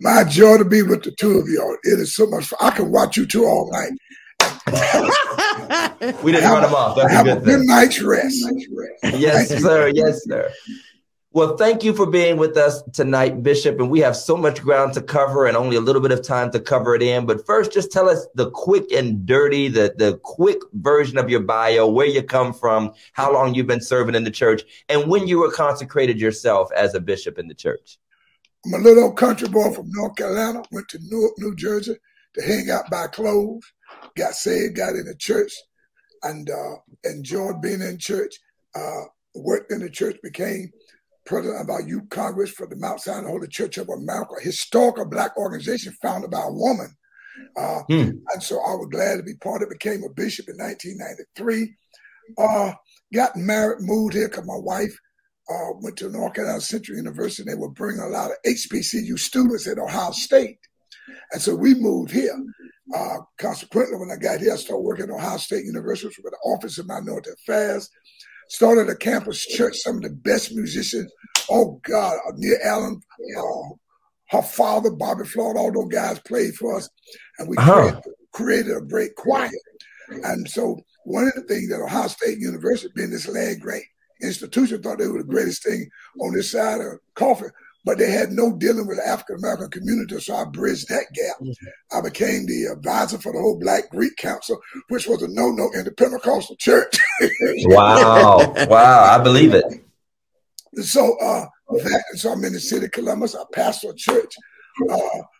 My 0.00 0.24
joy 0.24 0.58
to 0.58 0.64
be 0.64 0.82
with 0.82 1.04
the 1.04 1.10
two 1.10 1.38
of 1.38 1.48
y'all. 1.48 1.76
It 1.82 1.98
is 1.98 2.14
so 2.14 2.26
much 2.26 2.46
fun. 2.46 2.58
I 2.60 2.70
can 2.70 2.90
watch 2.90 3.16
you 3.16 3.26
two 3.26 3.44
all 3.44 3.70
night. 3.72 3.92
We 6.22 6.32
didn't 6.32 6.50
run 6.50 6.64
him 6.64 6.74
off. 6.74 6.96
That's 6.96 7.12
a 7.12 7.16
Have 7.16 7.26
a 7.26 7.34
good 7.36 7.44
good 7.44 7.58
thing. 7.60 7.66
night's 7.66 8.00
rest. 8.00 8.44
Yes, 9.02 9.48
sir. 9.48 9.88
Yes, 9.88 10.24
sir. 10.24 10.50
Well, 11.32 11.56
thank 11.58 11.84
you 11.84 11.92
for 11.92 12.06
being 12.06 12.38
with 12.38 12.56
us 12.56 12.82
tonight, 12.94 13.42
Bishop. 13.42 13.78
And 13.78 13.90
we 13.90 14.00
have 14.00 14.16
so 14.16 14.36
much 14.36 14.62
ground 14.62 14.94
to 14.94 15.02
cover 15.02 15.46
and 15.46 15.54
only 15.56 15.76
a 15.76 15.80
little 15.80 16.00
bit 16.00 16.10
of 16.12 16.22
time 16.22 16.50
to 16.52 16.60
cover 16.60 16.94
it 16.94 17.02
in. 17.02 17.26
But 17.26 17.44
first, 17.44 17.72
just 17.72 17.92
tell 17.92 18.08
us 18.08 18.26
the 18.34 18.50
quick 18.50 18.90
and 18.90 19.26
dirty, 19.26 19.68
the, 19.68 19.94
the 19.98 20.18
quick 20.22 20.58
version 20.72 21.18
of 21.18 21.28
your 21.28 21.40
bio, 21.40 21.86
where 21.88 22.06
you 22.06 22.22
come 22.22 22.54
from, 22.54 22.92
how 23.12 23.32
long 23.32 23.54
you've 23.54 23.66
been 23.66 23.82
serving 23.82 24.14
in 24.14 24.24
the 24.24 24.30
church, 24.30 24.62
and 24.88 25.10
when 25.10 25.28
you 25.28 25.38
were 25.38 25.50
consecrated 25.50 26.18
yourself 26.18 26.70
as 26.74 26.94
a 26.94 27.00
bishop 27.00 27.38
in 27.38 27.48
the 27.48 27.54
church. 27.54 27.98
I'm 28.64 28.72
a 28.74 28.78
little 28.78 29.04
old 29.04 29.18
country 29.18 29.48
boy 29.48 29.72
from 29.72 29.90
North 29.90 30.16
Carolina. 30.16 30.62
Went 30.72 30.88
to 30.88 30.98
Newark, 31.02 31.32
New 31.38 31.54
Jersey 31.54 31.96
to 32.34 32.42
hang 32.42 32.70
out 32.70 32.88
by 32.90 33.08
clothes. 33.08 33.64
Got 34.16 34.34
saved, 34.34 34.76
got 34.76 34.94
in 34.94 35.06
the 35.06 35.14
church, 35.16 35.52
and 36.22 36.48
uh, 36.50 36.76
enjoyed 37.04 37.60
being 37.60 37.82
in 37.82 37.98
church. 37.98 38.34
Uh, 38.74 39.02
worked 39.34 39.70
in 39.72 39.80
the 39.80 39.90
church, 39.90 40.16
became 40.22 40.70
president 41.26 41.60
of 41.60 41.70
our 41.70 41.82
youth 41.82 42.08
congress 42.08 42.50
for 42.50 42.66
the 42.66 42.76
Mount 42.76 43.00
Sinai 43.00 43.28
Holy 43.28 43.48
Church 43.48 43.76
of 43.78 43.88
America, 43.88 44.34
a 44.40 44.44
historical 44.44 45.04
black 45.04 45.36
organization 45.36 45.92
founded 46.00 46.30
by 46.30 46.42
a 46.42 46.52
woman. 46.52 46.94
Uh, 47.56 47.82
Hmm. 47.88 48.10
And 48.32 48.42
so 48.42 48.56
I 48.56 48.74
was 48.74 48.88
glad 48.90 49.16
to 49.16 49.22
be 49.22 49.34
part 49.34 49.62
of 49.62 49.68
it. 49.70 49.78
Became 49.78 50.02
a 50.04 50.12
bishop 50.12 50.48
in 50.48 50.56
1993. 50.56 51.74
Uh, 52.38 52.72
got 53.12 53.36
married, 53.36 53.80
moved 53.80 54.14
here 54.14 54.28
because 54.28 54.46
my 54.46 54.56
wife 54.56 54.96
uh, 55.50 55.72
went 55.80 55.96
to 55.98 56.10
North 56.10 56.34
Carolina 56.34 56.60
Central 56.60 56.96
University. 56.96 57.48
They 57.48 57.54
were 57.54 57.70
bringing 57.70 58.02
a 58.02 58.08
lot 58.08 58.30
of 58.30 58.36
HBCU 58.46 59.18
students 59.18 59.66
at 59.66 59.78
Ohio 59.78 60.10
State. 60.12 60.58
And 61.32 61.40
so 61.40 61.54
we 61.54 61.74
moved 61.74 62.10
here. 62.10 62.36
Uh, 62.94 63.18
consequently, 63.38 63.98
when 63.98 64.10
I 64.10 64.16
got 64.16 64.40
here, 64.40 64.52
I 64.52 64.56
started 64.56 64.82
working 64.82 65.06
at 65.06 65.10
Ohio 65.10 65.38
State 65.38 65.64
University 65.64 66.14
with 66.22 66.32
the 66.32 66.38
Office 66.48 66.78
of 66.78 66.86
Minority 66.86 67.30
Affairs. 67.30 67.90
Started 68.48 68.88
a 68.88 68.96
campus 68.96 69.44
church, 69.44 69.76
some 69.78 69.96
of 69.96 70.02
the 70.02 70.10
best 70.10 70.54
musicians. 70.54 71.10
Oh, 71.50 71.80
God, 71.82 72.16
uh, 72.28 72.32
Neil 72.36 72.56
Allen, 72.62 73.00
uh, 73.36 73.74
her 74.30 74.42
father, 74.42 74.90
Bobby 74.90 75.24
Floyd, 75.24 75.56
all 75.56 75.72
those 75.72 75.88
guys 75.92 76.20
played 76.20 76.54
for 76.54 76.76
us. 76.76 76.88
And 77.38 77.48
we 77.48 77.56
Uh-huh. 77.56 77.72
created, 77.72 78.02
created 78.32 78.76
a 78.76 78.80
great 78.80 79.14
choir. 79.16 79.50
And 80.08 80.48
so 80.48 80.78
one 81.04 81.26
of 81.26 81.34
the 81.34 81.42
things 81.42 81.68
that 81.70 81.80
Ohio 81.80 82.06
State 82.06 82.38
University, 82.38 82.92
being 82.94 83.10
this 83.10 83.26
land 83.26 83.60
grant 83.60 83.82
institution, 84.22 84.80
thought 84.80 84.98
they 84.98 85.08
were 85.08 85.18
the 85.18 85.24
greatest 85.24 85.64
thing 85.64 85.88
on 86.20 86.32
this 86.32 86.52
side 86.52 86.80
of 86.80 87.00
coffee, 87.14 87.46
but 87.86 87.98
they 87.98 88.10
had 88.10 88.32
no 88.32 88.52
dealing 88.52 88.88
with 88.88 88.98
the 88.98 89.06
African 89.06 89.36
American 89.36 89.70
community, 89.70 90.18
so 90.18 90.34
I 90.34 90.44
bridged 90.44 90.88
that 90.88 91.06
gap. 91.14 91.36
I 91.92 92.00
became 92.00 92.44
the 92.44 92.64
advisor 92.72 93.16
for 93.16 93.32
the 93.32 93.38
whole 93.38 93.58
Black 93.60 93.88
Greek 93.90 94.16
Council, 94.16 94.60
which 94.88 95.06
was 95.06 95.22
a 95.22 95.28
no-no 95.28 95.70
in 95.72 95.84
the 95.84 95.92
Pentecostal 95.92 96.56
church. 96.56 96.98
Wow. 97.68 98.54
wow. 98.68 99.00
I 99.04 99.22
believe 99.22 99.54
it. 99.54 99.64
so 100.82 101.16
uh 101.18 101.46
that 101.82 102.02
so 102.14 102.32
I'm 102.32 102.44
in 102.44 102.52
the 102.52 102.60
city 102.60 102.86
of 102.86 102.92
Columbus. 102.92 103.34
I 103.34 103.42
pastor 103.52 103.90
a 103.90 103.94
church. 103.94 104.34
Uh, 104.90 104.98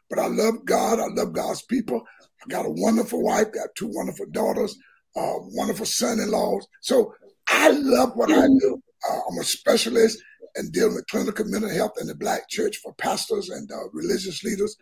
but 0.08 0.18
I 0.18 0.28
love 0.28 0.64
God. 0.64 0.98
I 0.98 1.08
love 1.08 1.32
God's 1.32 1.62
people. 1.62 2.02
I 2.42 2.48
got 2.48 2.64
a 2.64 2.70
wonderful 2.70 3.22
wife, 3.22 3.52
got 3.52 3.68
two 3.76 3.90
wonderful 3.92 4.26
daughters, 4.30 4.76
uh, 5.16 5.34
wonderful 5.52 5.84
son-in-laws. 5.84 6.66
So 6.80 7.12
I 7.48 7.70
love 7.70 8.12
what 8.14 8.30
I 8.30 8.46
do. 8.46 8.82
Uh, 9.08 9.18
I'm 9.30 9.38
a 9.38 9.44
specialist 9.44 10.18
in 10.58 10.70
dealing 10.70 10.94
with 10.94 11.06
clinical 11.08 11.44
mental 11.46 11.70
health 11.70 11.92
in 12.00 12.06
the 12.06 12.14
black 12.14 12.48
church 12.48 12.78
for 12.78 12.94
pastors 12.94 13.50
and 13.50 13.70
uh, 13.70 13.88
religious 13.92 14.42
leaders. 14.44 14.76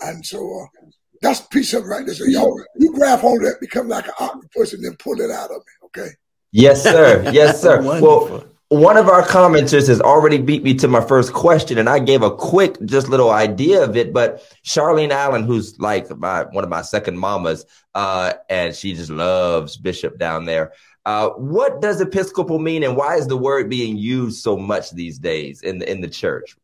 And 0.00 0.24
so 0.24 0.38
uh, 0.38 0.88
that's 1.20 1.40
a 1.40 1.48
piece 1.48 1.74
of 1.74 1.84
right 1.84 2.04
there. 2.06 2.14
So 2.14 2.24
y'all, 2.24 2.62
you 2.76 2.92
grab 2.94 3.20
hold 3.20 3.42
of 3.42 3.50
that, 3.50 3.60
become 3.60 3.88
like 3.88 4.06
an 4.06 4.14
octopus, 4.20 4.72
and 4.72 4.84
then 4.84 4.96
pull 4.96 5.20
it 5.20 5.30
out 5.30 5.50
of 5.50 5.58
me. 5.58 5.86
Okay. 5.86 6.10
Yes, 6.52 6.82
sir. 6.82 7.30
Yes, 7.32 7.60
sir. 7.60 7.82
well, 7.82 8.44
one 8.68 8.98
of 8.98 9.08
our 9.08 9.22
commenters 9.22 9.88
has 9.88 10.00
already 10.00 10.38
beat 10.38 10.62
me 10.62 10.74
to 10.74 10.88
my 10.88 11.00
first 11.00 11.32
question, 11.32 11.78
and 11.78 11.88
I 11.88 11.98
gave 11.98 12.22
a 12.22 12.30
quick, 12.30 12.76
just 12.84 13.08
little 13.08 13.30
idea 13.30 13.82
of 13.82 13.96
it. 13.96 14.12
But 14.12 14.42
Charlene 14.64 15.10
Allen, 15.10 15.44
who's 15.44 15.78
like 15.80 16.14
my 16.18 16.44
one 16.44 16.64
of 16.64 16.70
my 16.70 16.82
second 16.82 17.18
mamas, 17.18 17.64
uh, 17.94 18.34
and 18.50 18.74
she 18.74 18.94
just 18.94 19.10
loves 19.10 19.76
Bishop 19.76 20.18
down 20.18 20.44
there. 20.44 20.72
Uh, 21.08 21.30
what 21.38 21.80
does 21.80 22.02
Episcopal 22.02 22.58
mean, 22.58 22.82
and 22.82 22.94
why 22.94 23.16
is 23.16 23.28
the 23.28 23.36
word 23.36 23.70
being 23.70 23.96
used 23.96 24.42
so 24.42 24.58
much 24.58 24.90
these 24.90 25.18
days 25.18 25.62
in 25.62 25.78
the 25.78 25.90
in 25.90 26.02
the 26.02 26.08
church? 26.08 26.54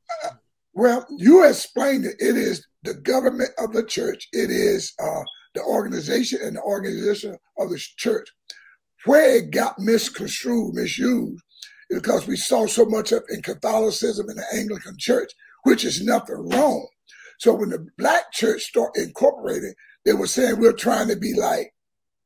Well, 0.74 1.06
you 1.16 1.48
explained 1.48 2.04
it. 2.04 2.16
It 2.18 2.36
is 2.36 2.66
the 2.82 2.92
government 2.92 3.52
of 3.56 3.72
the 3.72 3.82
church. 3.86 4.28
It 4.32 4.50
is 4.50 4.92
uh, 5.02 5.22
the 5.54 5.62
organization 5.62 6.40
and 6.42 6.56
the 6.56 6.60
organization 6.60 7.38
of 7.58 7.70
the 7.70 7.82
church. 7.96 8.28
Where 9.06 9.36
it 9.36 9.50
got 9.50 9.78
misconstrued, 9.78 10.74
misused, 10.74 11.42
is 11.88 12.02
because 12.02 12.26
we 12.26 12.36
saw 12.36 12.66
so 12.66 12.84
much 12.84 13.12
of 13.12 13.22
in 13.30 13.40
Catholicism 13.40 14.28
and 14.28 14.36
the 14.36 14.44
Anglican 14.54 14.96
Church, 14.98 15.32
which 15.62 15.86
is 15.86 16.04
nothing 16.04 16.50
wrong. 16.50 16.86
So 17.38 17.54
when 17.54 17.70
the 17.70 17.86
black 17.96 18.30
church 18.30 18.64
started 18.64 19.04
incorporating, 19.04 19.72
they 20.04 20.12
were 20.12 20.26
saying 20.26 20.60
we're 20.60 20.74
trying 20.74 21.08
to 21.08 21.16
be 21.16 21.32
like 21.32 21.73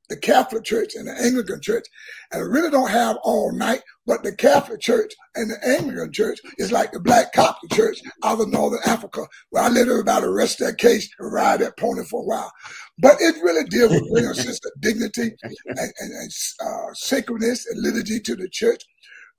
the 0.09 0.17
Catholic 0.17 0.65
Church 0.65 0.95
and 0.95 1.07
the 1.07 1.13
Anglican 1.21 1.61
Church, 1.61 1.85
and 2.33 2.53
really 2.53 2.71
don't 2.71 2.91
have 2.91 3.17
all 3.23 3.53
night. 3.53 3.83
But 4.07 4.23
the 4.23 4.35
Catholic 4.35 4.81
Church 4.81 5.13
and 5.35 5.51
the 5.51 5.59
Anglican 5.67 6.13
Church 6.13 6.39
is 6.57 6.73
like 6.73 6.93
the 6.93 7.01
Black 7.01 7.33
Coptic 7.35 7.71
Church 7.73 7.99
out 8.25 8.41
of 8.41 8.49
Northern 8.49 8.81
Africa, 8.87 9.27
where 9.51 9.65
I 9.65 9.69
let 9.69 9.89
everybody 9.89 10.27
rest 10.27 10.59
their 10.59 10.75
case 10.75 11.09
and 11.19 11.33
ride 11.33 11.61
that 11.61 11.77
pony 11.77 12.05
for 12.05 12.23
a 12.23 12.25
while. 12.25 12.53
But 12.99 13.17
it 13.21 13.37
really 13.43 13.65
deals 13.65 13.93
with 13.93 14.11
bringing 14.11 14.31
a 14.31 14.35
sense 14.47 14.61
of 14.65 14.81
dignity 14.81 15.33
and, 15.43 15.93
and, 16.01 16.13
and 16.13 16.31
uh, 16.65 16.95
sacredness 16.95 17.67
and 17.67 17.83
liturgy 17.83 18.21
to 18.21 18.35
the 18.37 18.49
church, 18.49 18.83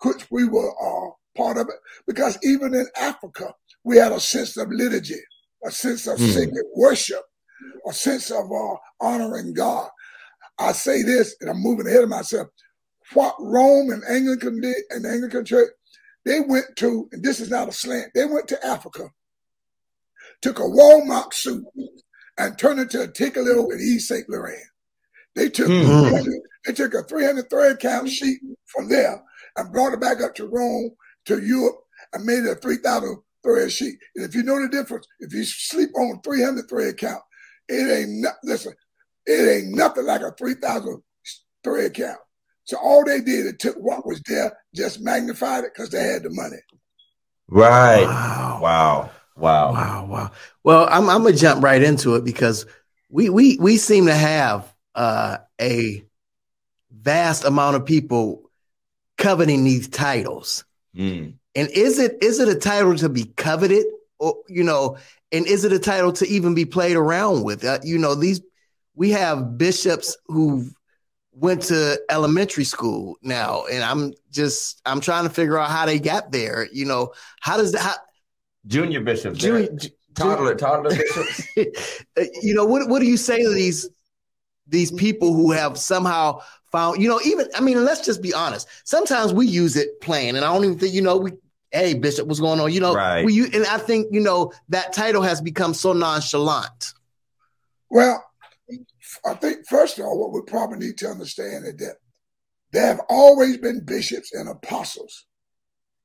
which 0.03 0.29
we 0.29 0.45
were 0.47 0.69
uh, 0.71 1.11
part 1.35 1.57
of 1.57 1.67
it. 1.67 1.75
Because 2.05 2.37
even 2.43 2.75
in 2.75 2.85
Africa, 2.99 3.53
we 3.83 3.97
had 3.97 4.11
a 4.11 4.19
sense 4.19 4.55
of 4.57 4.69
liturgy, 4.69 5.19
a 5.65 5.71
sense 5.71 6.05
of 6.07 6.19
Mm. 6.19 6.33
sacred 6.33 6.65
worship, 6.75 7.23
a 7.87 7.93
sense 7.93 8.29
of 8.29 8.45
uh, 8.51 8.75
honoring 9.01 9.53
God. 9.53 9.89
I 10.59 10.73
say 10.73 11.03
this, 11.03 11.35
and 11.39 11.49
I'm 11.49 11.61
moving 11.61 11.87
ahead 11.87 12.03
of 12.03 12.09
myself. 12.09 12.47
What 13.13 13.35
Rome 13.39 13.89
and 13.91 14.03
Anglican 14.09 14.61
did, 14.61 14.75
and 14.89 15.05
the 15.05 15.09
Anglican 15.09 15.45
Church, 15.45 15.69
they 16.25 16.41
went 16.41 16.65
to, 16.77 17.07
and 17.11 17.23
this 17.23 17.39
is 17.39 17.49
not 17.49 17.69
a 17.69 17.71
slant, 17.71 18.11
they 18.13 18.25
went 18.25 18.47
to 18.49 18.65
Africa, 18.65 19.09
took 20.41 20.59
a 20.59 20.63
Walmart 20.63 21.33
suit, 21.33 21.63
and 22.37 22.57
turned 22.57 22.79
it 22.79 22.89
to 22.91 23.03
a 23.03 23.07
Ticklio 23.07 23.71
and 23.71 23.81
Yves 23.81 24.07
Saint 24.07 24.29
Laurent. 24.29 24.59
They 25.35 25.49
took 25.49 25.67
Hmm. 25.67 26.29
they 26.65 26.73
took 26.73 26.93
a 26.93 27.03
300 27.03 27.49
thread 27.49 27.79
count 27.79 28.09
sheet 28.09 28.39
from 28.65 28.89
there 28.89 29.23
and 29.55 29.71
brought 29.71 29.93
it 29.93 30.01
back 30.01 30.21
up 30.21 30.35
to 30.35 30.47
Rome, 30.47 30.91
to 31.25 31.39
Europe, 31.39 31.79
and 32.13 32.25
made 32.25 32.43
it 32.45 32.51
a 32.51 32.55
3,000 32.55 33.17
thread 33.43 33.71
sheet. 33.71 33.97
And 34.15 34.25
if 34.25 34.35
you 34.35 34.43
know 34.43 34.61
the 34.61 34.67
difference, 34.67 35.07
if 35.19 35.33
you 35.33 35.43
sleep 35.45 35.89
on 35.95 36.21
300 36.21 36.67
thread 36.67 36.97
count, 36.97 37.21
it 37.67 37.99
ain't 37.99 38.21
no, 38.21 38.29
listen, 38.43 38.73
it 39.29 39.63
ain't 39.63 39.75
nothing 39.75 40.05
like 40.05 40.21
a 40.21 40.31
3,000 40.31 41.01
thread 41.63 41.93
count. 41.93 42.19
So 42.63 42.77
all 42.77 43.03
they 43.03 43.21
did, 43.21 43.45
it 43.45 43.59
took 43.59 43.75
what 43.77 44.05
was 44.05 44.21
there, 44.25 44.57
just 44.75 45.01
magnified 45.01 45.63
it 45.63 45.71
because 45.73 45.89
they 45.89 46.03
had 46.03 46.23
the 46.23 46.29
money. 46.29 46.57
Right. 47.47 48.03
Wow. 48.03 48.59
Wow. 48.61 49.11
Wow. 49.35 49.71
Wow, 49.71 50.05
wow. 50.05 50.31
Well, 50.63 50.87
I'm 50.91 51.09
I'm 51.09 51.23
gonna 51.23 51.35
jump 51.35 51.63
right 51.63 51.81
into 51.81 52.15
it 52.15 52.25
because 52.25 52.65
we 53.09 53.29
we 53.29 53.57
we 53.57 53.77
seem 53.77 54.05
to 54.07 54.13
have 54.13 54.71
uh, 54.93 55.37
a 55.59 56.03
vast 56.91 57.45
amount 57.45 57.77
of 57.77 57.85
people 57.85 58.51
coveting 59.17 59.63
these 59.63 59.87
titles. 59.87 60.65
Mm. 60.95 61.35
And 61.55 61.69
is 61.69 61.99
it 61.99 62.17
is 62.21 62.39
it 62.39 62.49
a 62.49 62.55
title 62.55 62.95
to 62.97 63.09
be 63.09 63.25
coveted, 63.25 63.85
or 64.19 64.35
you 64.47 64.63
know, 64.63 64.97
and 65.31 65.47
is 65.47 65.63
it 65.63 65.71
a 65.71 65.79
title 65.79 66.11
to 66.13 66.27
even 66.27 66.53
be 66.53 66.65
played 66.65 66.97
around 66.97 67.43
with? 67.43 67.63
Uh, 67.63 67.79
you 67.83 67.97
know, 67.97 68.13
these 68.13 68.41
we 68.99 69.11
have 69.11 69.57
bishops 69.57 70.17
who 70.27 70.65
went 71.31 71.61
to 71.63 71.97
elementary 72.09 72.65
school 72.65 73.15
now, 73.21 73.63
and 73.71 73.81
I'm 73.81 74.13
just 74.29 74.81
I'm 74.85 74.99
trying 74.99 75.23
to 75.23 75.29
figure 75.29 75.57
out 75.57 75.71
how 75.71 75.85
they 75.85 75.99
got 75.99 76.33
there. 76.33 76.67
You 76.73 76.85
know, 76.85 77.13
how 77.39 77.55
does 77.55 77.71
that? 77.71 77.81
How, 77.81 77.93
Junior 78.67 78.99
bishops. 78.99 79.39
Junior, 79.39 79.67
Junior, 79.69 79.89
toddler, 80.15 80.55
toddler 80.55 80.89
bishops. 80.95 81.47
Uh, 81.57 82.23
you 82.41 82.53
know 82.53 82.65
what 82.65 82.89
what 82.89 82.99
do 82.99 83.05
you 83.05 83.15
say 83.15 83.41
to 83.41 83.49
these 83.53 83.89
these 84.67 84.91
people 84.91 85.33
who 85.33 85.51
have 85.51 85.77
somehow 85.77 86.41
found 86.69 87.01
you 87.01 87.07
know 87.07 87.21
even 87.25 87.47
i 87.55 87.61
mean 87.61 87.83
let's 87.83 88.05
just 88.05 88.21
be 88.21 88.33
honest 88.33 88.67
sometimes 88.83 89.33
we 89.33 89.47
use 89.47 89.75
it 89.75 89.99
plain 90.01 90.35
and 90.35 90.45
i 90.45 90.53
don't 90.53 90.63
even 90.63 90.77
think 90.77 90.93
you 90.93 91.01
know 91.01 91.17
we 91.17 91.31
hey 91.71 91.95
bishop 91.95 92.27
what's 92.27 92.39
going 92.39 92.59
on 92.59 92.71
you 92.71 92.79
know 92.79 92.93
Right. 92.93 93.25
we 93.25 93.33
u- 93.33 93.49
and 93.51 93.65
i 93.65 93.79
think 93.79 94.07
you 94.11 94.19
know 94.19 94.51
that 94.67 94.93
title 94.93 95.23
has 95.23 95.41
become 95.41 95.73
so 95.73 95.93
nonchalant 95.93 96.93
Well, 97.89 98.23
I 99.25 99.33
think 99.35 99.67
first 99.67 99.99
of 99.99 100.05
all, 100.05 100.19
what 100.19 100.31
we 100.33 100.41
probably 100.49 100.79
need 100.79 100.97
to 100.99 101.07
understand 101.09 101.65
is 101.65 101.75
that 101.77 101.97
there 102.71 102.85
have 102.87 103.01
always 103.09 103.57
been 103.57 103.83
bishops 103.85 104.33
and 104.33 104.47
apostles 104.49 105.25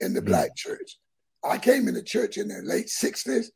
in 0.00 0.14
the 0.14 0.20
Mm. 0.22 0.26
black 0.26 0.56
church. 0.56 0.98
I 1.44 1.58
came 1.58 1.88
into 1.88 2.02
church 2.02 2.38
in 2.38 2.48
the 2.48 2.60
late 2.62 2.88
60s. 2.88 3.50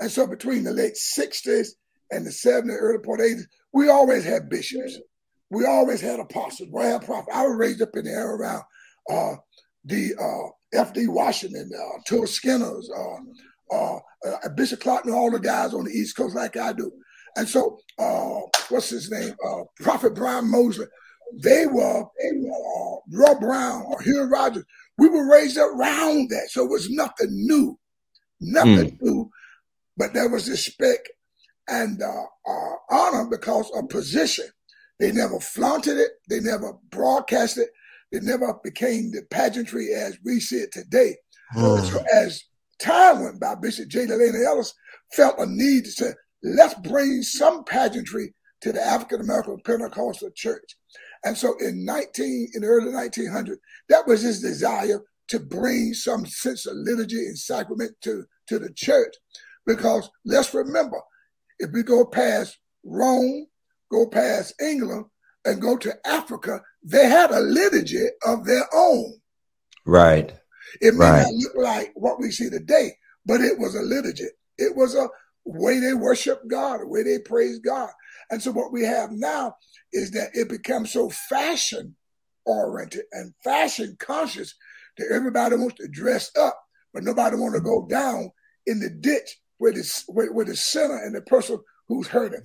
And 0.00 0.10
so 0.10 0.26
between 0.26 0.64
the 0.64 0.72
late 0.72 0.96
60s 0.96 1.68
and 2.10 2.26
the 2.26 2.30
70s, 2.30 2.76
early 2.78 2.98
part 2.98 3.20
80s, 3.20 3.46
we 3.72 3.88
always 3.88 4.24
had 4.24 4.48
bishops. 4.48 4.98
We 5.50 5.64
always 5.64 6.00
had 6.00 6.20
apostles. 6.20 6.68
We 6.72 6.82
had 6.82 7.04
prophets. 7.04 7.34
I 7.34 7.46
was 7.46 7.56
raised 7.56 7.82
up 7.82 7.96
in 7.96 8.04
the 8.04 8.10
era 8.10 8.36
around 8.36 8.62
uh, 9.10 9.36
the 9.84 10.14
uh, 10.20 10.48
F.D. 10.74 11.08
Washington, 11.08 11.70
uh, 11.74 11.98
Tua 12.06 12.26
Skinners, 12.26 12.90
uh, 12.90 13.74
uh, 13.74 13.98
uh, 14.26 14.48
Bishop 14.54 14.80
Clark, 14.80 15.04
and 15.04 15.14
all 15.14 15.30
the 15.30 15.38
guys 15.40 15.74
on 15.74 15.84
the 15.84 15.90
East 15.90 16.16
Coast 16.16 16.34
like 16.34 16.56
I 16.56 16.72
do. 16.72 16.90
And 17.36 17.48
so, 17.48 17.78
uh, 17.98 18.40
what's 18.68 18.90
his 18.90 19.10
name? 19.10 19.34
Uh, 19.46 19.62
Prophet 19.80 20.14
Brian 20.14 20.50
Mosley. 20.50 20.86
They 21.42 21.66
were, 21.66 22.04
they 22.20 22.30
were 22.34 22.50
uh, 22.50 22.96
Rob 23.10 23.40
Brown 23.40 23.84
or 23.86 24.02
Hugh 24.02 24.24
Rogers. 24.24 24.64
We 24.98 25.08
were 25.08 25.30
raised 25.30 25.56
around 25.56 26.28
that. 26.30 26.50
So 26.50 26.64
it 26.64 26.70
was 26.70 26.90
nothing 26.90 27.30
new. 27.30 27.78
Nothing 28.40 28.98
new. 29.00 29.30
But 29.96 30.12
there 30.12 30.28
was 30.28 30.50
respect 30.50 31.10
and 31.68 32.02
uh, 32.02 32.24
uh, 32.46 32.74
honor 32.90 33.28
because 33.30 33.70
of 33.74 33.88
position. 33.88 34.46
They 35.00 35.10
never 35.10 35.40
flaunted 35.40 35.96
it. 35.96 36.10
They 36.28 36.40
never 36.40 36.74
broadcast 36.90 37.56
it. 37.58 37.70
They 38.12 38.20
never 38.20 38.54
became 38.62 39.10
the 39.10 39.22
pageantry 39.30 39.94
as 39.94 40.18
we 40.24 40.38
see 40.38 40.56
it 40.56 40.72
today. 40.72 41.16
So 41.88 42.04
as 42.14 42.42
time 42.78 43.22
went 43.22 43.40
by, 43.40 43.54
Bishop 43.54 43.88
J. 43.88 44.06
Delano 44.06 44.38
Ellis 44.46 44.74
felt 45.12 45.38
a 45.38 45.46
need 45.46 45.84
to 45.84 45.90
say, 45.90 46.12
let's 46.42 46.74
bring 46.74 47.22
some 47.22 47.64
pageantry 47.64 48.34
to 48.62 48.72
the 48.72 48.80
African 48.80 49.20
American 49.20 49.58
Pentecostal 49.64 50.30
church. 50.34 50.76
And 51.24 51.36
so 51.36 51.54
in 51.58 51.84
19, 51.84 52.48
in 52.54 52.62
the 52.62 52.68
early 52.68 52.90
1900s, 52.92 53.56
that 53.88 54.06
was 54.06 54.22
his 54.22 54.40
desire 54.40 55.00
to 55.28 55.38
bring 55.40 55.94
some 55.94 56.26
sense 56.26 56.66
of 56.66 56.76
liturgy 56.76 57.16
and 57.26 57.38
sacrament 57.38 57.92
to, 58.02 58.24
to 58.48 58.58
the 58.58 58.72
church. 58.72 59.14
Because 59.66 60.10
let's 60.24 60.52
remember, 60.52 61.00
if 61.58 61.70
we 61.72 61.82
go 61.82 62.04
past 62.04 62.58
Rome, 62.84 63.46
go 63.90 64.06
past 64.08 64.54
England, 64.60 65.06
and 65.44 65.60
go 65.60 65.76
to 65.76 65.94
Africa, 66.06 66.60
they 66.84 67.08
had 67.08 67.30
a 67.30 67.40
liturgy 67.40 68.06
of 68.26 68.44
their 68.44 68.64
own. 68.74 69.14
Right. 69.86 70.32
It 70.80 70.94
may 70.94 71.04
Right. 71.10 71.22
not 71.22 71.34
look 71.34 71.56
like 71.56 71.92
what 71.94 72.20
we 72.20 72.30
see 72.30 72.50
today, 72.50 72.96
but 73.26 73.40
it 73.40 73.58
was 73.58 73.74
a 73.74 73.82
liturgy. 73.82 74.28
It 74.58 74.74
was 74.76 74.94
a 74.94 75.08
way 75.44 75.80
they 75.80 75.94
worship 75.94 76.40
God, 76.48 76.80
a 76.82 76.86
way 76.86 77.02
they 77.02 77.18
praise 77.18 77.58
God. 77.58 77.90
And 78.30 78.42
so 78.42 78.50
what 78.52 78.72
we 78.72 78.84
have 78.84 79.10
now 79.10 79.56
is 79.92 80.10
that 80.12 80.30
it 80.34 80.48
becomes 80.48 80.92
so 80.92 81.10
fashion 81.10 81.96
oriented 82.46 83.04
and 83.12 83.34
fashion 83.42 83.96
conscious 83.98 84.54
that 84.98 85.08
everybody 85.12 85.56
wants 85.56 85.76
to 85.76 85.88
dress 85.88 86.30
up, 86.36 86.58
but 86.92 87.02
nobody 87.04 87.36
want 87.36 87.54
to 87.54 87.60
go 87.60 87.86
down 87.88 88.30
in 88.66 88.80
the 88.80 88.90
ditch 88.90 89.38
where 89.58 89.72
the, 89.72 90.02
where, 90.08 90.32
where 90.32 90.44
the 90.44 90.56
sinner 90.56 90.96
and 90.96 91.14
the 91.14 91.22
person 91.22 91.58
who's 91.88 92.06
hurting. 92.06 92.42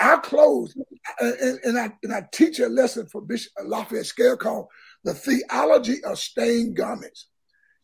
Our 0.00 0.20
clothes, 0.20 0.74
and, 1.20 1.58
and- 1.64 1.78
I, 1.78 1.92
and 2.02 2.12
I 2.12 2.22
teach 2.32 2.58
a 2.58 2.66
lesson 2.68 3.06
for 3.06 3.20
Bishop 3.20 3.52
Lafayette 3.64 4.06
Scales 4.06 4.38
called 4.38 4.66
the 5.04 5.14
theology 5.14 6.02
of 6.04 6.18
stained 6.18 6.76
garments. 6.76 7.28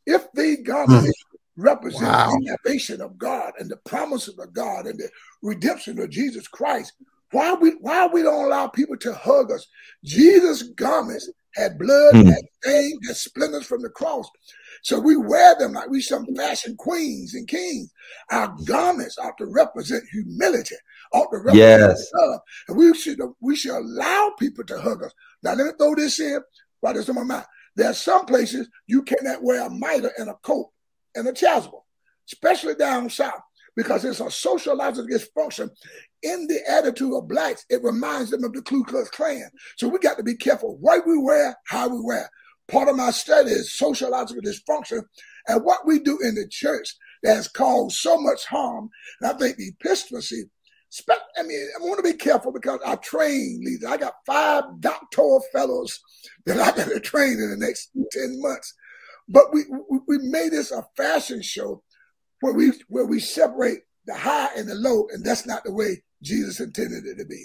If 0.07 0.27
the 0.35 0.57
garment 0.63 0.89
garments 0.89 1.13
represent 1.57 2.03
Wow. 2.05 2.31
the 2.31 2.47
innovation 2.67 3.01
of 3.01 3.19
God 3.19 3.53
and 3.59 3.71
the 3.71 3.77
promises 3.79 4.39
of 4.39 4.53
God 4.53 4.87
and 4.87 4.99
the 4.99 5.09
redemption 5.43 5.99
of 6.01 6.11
Jesus 6.11 6.49
Christ, 6.49 6.93
why 7.33 7.55
we 7.55 7.71
why 7.81 8.07
we 8.07 8.23
don't 8.23 8.45
allow 8.45 8.69
people 8.69 8.97
to 8.99 9.13
hug 9.13 9.51
us? 9.51 9.67
Jesus' 10.05 10.63
garments 10.63 11.29
had 11.55 11.79
blood, 11.79 12.15
Hmm. 12.15 12.29
had 12.29 12.45
stains, 12.63 13.07
had 13.07 13.17
splinters 13.17 13.67
from 13.67 13.83
the 13.83 13.89
cross. 13.89 14.29
So 14.83 15.01
we 15.01 15.17
wear 15.17 15.55
them 15.59 15.73
like 15.73 15.89
we 15.89 16.01
some 16.03 16.27
fashion 16.37 16.77
queens 16.77 17.35
and 17.35 17.49
kings. 17.49 17.91
Our 18.31 18.55
garments 18.67 19.19
ought 19.19 19.39
to 19.39 19.47
represent 19.47 20.05
humility, 20.13 20.77
ought 21.13 21.31
to 21.33 21.39
represent 21.39 21.57
Yes. 21.81 22.11
love. 22.15 22.41
And 22.69 22.77
we 22.77 22.95
should 22.95 23.19
we 23.41 23.57
should 23.57 23.75
allow 23.77 24.35
people 24.39 24.65
to 24.65 24.81
hug 24.81 25.03
us. 25.03 25.13
Now 25.43 25.55
let 25.55 25.67
me 25.67 25.73
throw 25.79 25.95
this 25.95 26.21
in 26.21 26.41
while 26.81 26.95
this 26.95 27.09
my 27.09 27.25
mind. 27.25 27.47
There 27.75 27.91
are 27.91 27.95
some 27.95 28.27
places 28.27 28.69
you 28.87 29.03
cannot 29.03 29.43
wear 29.43 29.67
a 29.67 29.71
mitre 29.71 30.13
and 30.19 30.31
a 30.31 30.35
coat 30.43 30.71
and 31.17 31.27
the 31.27 31.33
chasuble, 31.33 31.83
especially 32.31 32.75
down 32.75 33.11
south, 33.11 33.41
because 33.75 34.05
it's 34.05 34.21
a 34.21 34.31
sociological 34.31 35.09
dysfunction 35.09 35.71
in 36.23 36.47
the 36.47 36.61
attitude 36.69 37.13
of 37.15 37.29
blacks. 37.29 37.65
It 37.69 37.83
reminds 37.83 38.31
them 38.31 38.45
of 38.45 38.53
the 38.53 38.63
Ku 38.63 38.85
Klux 38.85 39.11
Klan. 39.11 39.51
So 39.77 39.89
we 39.89 39.99
got 39.99 40.17
to 40.19 40.23
be 40.23 40.37
careful 40.37 40.77
what 40.79 41.07
we 41.07 41.19
wear, 41.19 41.57
how 41.67 41.89
we 41.89 42.01
wear. 42.01 42.31
Part 42.69 42.89
of 42.89 42.97
my 42.97 43.11
study 43.11 43.51
is 43.51 43.73
sociological 43.73 44.43
dysfunction 44.43 45.03
and 45.47 45.65
what 45.65 45.87
we 45.87 45.99
do 46.01 46.19
in 46.23 46.35
the 46.35 46.49
church 46.49 46.95
that 47.23 47.37
has 47.37 47.49
caused 47.49 47.97
so 47.97 48.21
much 48.21 48.45
harm. 48.47 48.91
And 49.21 49.31
I 49.31 49.39
think 49.39 49.57
the 49.57 49.73
I 51.39 51.43
mean, 51.43 51.69
I 51.79 51.85
want 51.85 51.99
to 51.99 52.13
be 52.13 52.17
careful 52.17 52.53
because 52.53 52.81
I 52.85 52.97
train 52.97 53.61
leaders. 53.65 53.89
I 53.89 53.97
got 53.97 54.15
five 54.25 54.65
doctoral 54.81 55.43
fellows 55.53 55.99
that 56.47 56.59
I 56.59 56.77
got 56.77 56.89
to 56.89 57.01
train 57.05 57.35
in 57.35 57.51
the 57.51 57.57
next 57.57 57.91
10 58.13 58.41
months. 58.41 58.75
But 59.29 59.53
we, 59.53 59.65
we, 59.91 59.99
we 60.07 60.19
made 60.19 60.53
this 60.53 60.71
a 60.71 60.87
fashion 60.97 61.43
show 61.43 61.83
where 62.41 62.53
we, 62.53 62.73
where 62.89 63.07
we 63.07 63.21
separate 63.21 63.81
the 64.07 64.15
high 64.15 64.51
and 64.57 64.69
the 64.69 64.75
low, 64.75 65.09
and 65.13 65.25
that's 65.25 65.47
not 65.47 65.65
the 65.65 65.73
way 65.73 66.03
Jesus 66.23 66.61
intended 66.61 67.05
it 67.07 67.19
to 67.19 67.25
be. 67.25 67.45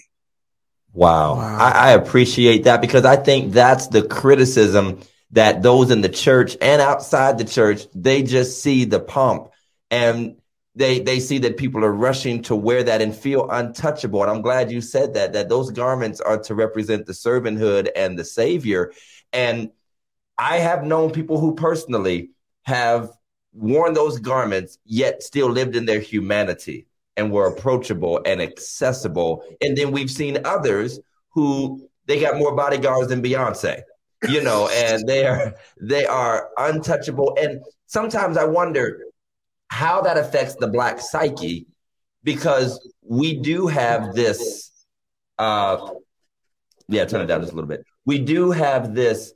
Wow. 0.94 1.36
Wow. 1.36 1.58
I, 1.58 1.72
I 1.72 1.91
appreciate 1.91 2.65
that 2.65 2.82
because 2.82 3.06
I 3.06 3.15
think 3.15 3.54
that's 3.54 3.88
the 3.88 4.04
criticism 4.04 5.02
that 5.32 5.63
those 5.63 5.91
in 5.91 6.02
the 6.02 6.10
church 6.10 6.58
and 6.62 6.82
outside 6.82 7.38
the 7.38 7.46
church, 7.46 7.88
they 7.96 8.22
just 8.22 8.62
see 8.62 8.86
the 8.86 9.00
pomp 9.00 9.52
and 9.89 10.36
they 10.76 11.00
they 11.00 11.20
see 11.20 11.39
that 11.39 11.58
people 11.58 11.84
are 11.84 11.91
rushing 11.91 12.41
to 12.44 12.56
wear 12.56 12.84
that 12.84 13.02
and 13.02 13.15
feel 13.15 13.50
untouchable. 13.50 14.22
And 14.22 14.32
I'm 14.32 14.41
glad 14.41 14.72
you 14.72 14.82
said 14.82 15.13
that, 15.15 15.34
that 15.34 15.50
those 15.50 15.72
garments 15.72 16.22
are 16.22 16.38
to 16.44 16.56
represent 16.56 17.06
the 17.06 17.13
servanthood 17.13 17.89
and 17.96 18.17
the 18.17 18.24
savior. 18.24 18.94
And 19.34 19.72
I 20.38 20.58
have 20.58 20.84
known 20.84 21.12
people 21.12 21.39
who 21.39 21.56
personally 21.56 22.32
have 22.63 23.12
worn 23.54 23.94
those 23.94 24.20
garments, 24.20 24.78
yet 24.86 25.24
still 25.24 25.50
lived 25.50 25.76
in 25.76 25.86
their 25.86 26.00
humanity 26.00 26.88
and 27.17 27.32
were 27.32 27.48
approachable 27.48 28.22
and 28.26 28.41
accessible. 28.41 29.44
And 29.62 29.78
then 29.78 29.91
we've 29.91 30.12
seen 30.12 30.39
others 30.46 31.00
who 31.30 31.88
they 32.06 32.20
got 32.20 32.38
more 32.38 32.56
bodyguards 32.56 33.10
than 33.10 33.22
Beyonce, 33.22 33.82
you 34.28 34.41
know, 34.41 34.70
and 34.74 35.08
they 35.08 35.26
are 35.26 35.56
they 35.80 36.06
are 36.06 36.50
untouchable. 36.58 37.36
And 37.39 37.62
sometimes 37.88 38.38
I 38.38 38.46
wonder 38.46 39.04
how 39.67 40.02
that 40.02 40.17
affects 40.17 40.56
the 40.56 40.67
black 40.67 41.00
psyche 41.00 41.67
because 42.24 42.89
we 43.02 43.39
do 43.39 43.67
have 43.67 44.13
this 44.13 44.72
uh 45.38 45.91
yeah, 46.88 47.06
turn 47.06 47.22
it 47.22 47.28
down 47.28 47.39
just 47.41 47.54
a 47.54 47.56
little 47.56 47.70
bit. 47.70 47.86
We 48.06 48.20
do 48.20 48.52
have 48.52 48.94
this 48.94 49.34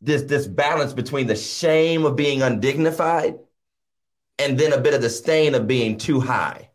this 0.00 0.22
this 0.22 0.46
balance 0.46 0.92
between 0.92 1.26
the 1.26 1.36
shame 1.36 2.04
of 2.04 2.16
being 2.16 2.42
undignified 2.42 3.38
and 4.38 4.58
then 4.58 4.72
a 4.72 4.80
bit 4.80 4.94
of 4.94 5.02
the 5.02 5.10
stain 5.10 5.54
of 5.54 5.66
being 5.66 5.98
too 5.98 6.20
high. 6.20 6.70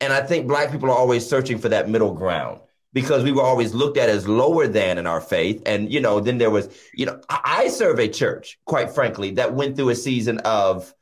And 0.00 0.12
I 0.12 0.22
think 0.22 0.46
black 0.46 0.70
people 0.70 0.90
are 0.90 0.96
always 0.96 1.26
searching 1.26 1.58
for 1.58 1.68
that 1.70 1.88
middle 1.88 2.14
ground 2.14 2.60
because 2.92 3.22
we 3.22 3.32
were 3.32 3.42
always 3.42 3.74
looked 3.74 3.96
at 3.96 4.08
as 4.08 4.26
lower 4.26 4.66
than 4.66 4.98
in 4.98 5.06
our 5.06 5.20
faith. 5.20 5.62
And, 5.66 5.92
you 5.92 6.00
know, 6.00 6.20
then 6.20 6.38
there 6.38 6.50
was, 6.50 6.68
you 6.94 7.06
know, 7.06 7.20
I, 7.28 7.68
serve 7.68 7.98
a 8.00 8.08
church, 8.08 8.58
quite 8.64 8.90
frankly, 8.90 9.32
that 9.32 9.54
went 9.54 9.76
through 9.76 9.90
a 9.90 9.94
season 9.94 10.38
of, 10.38 10.92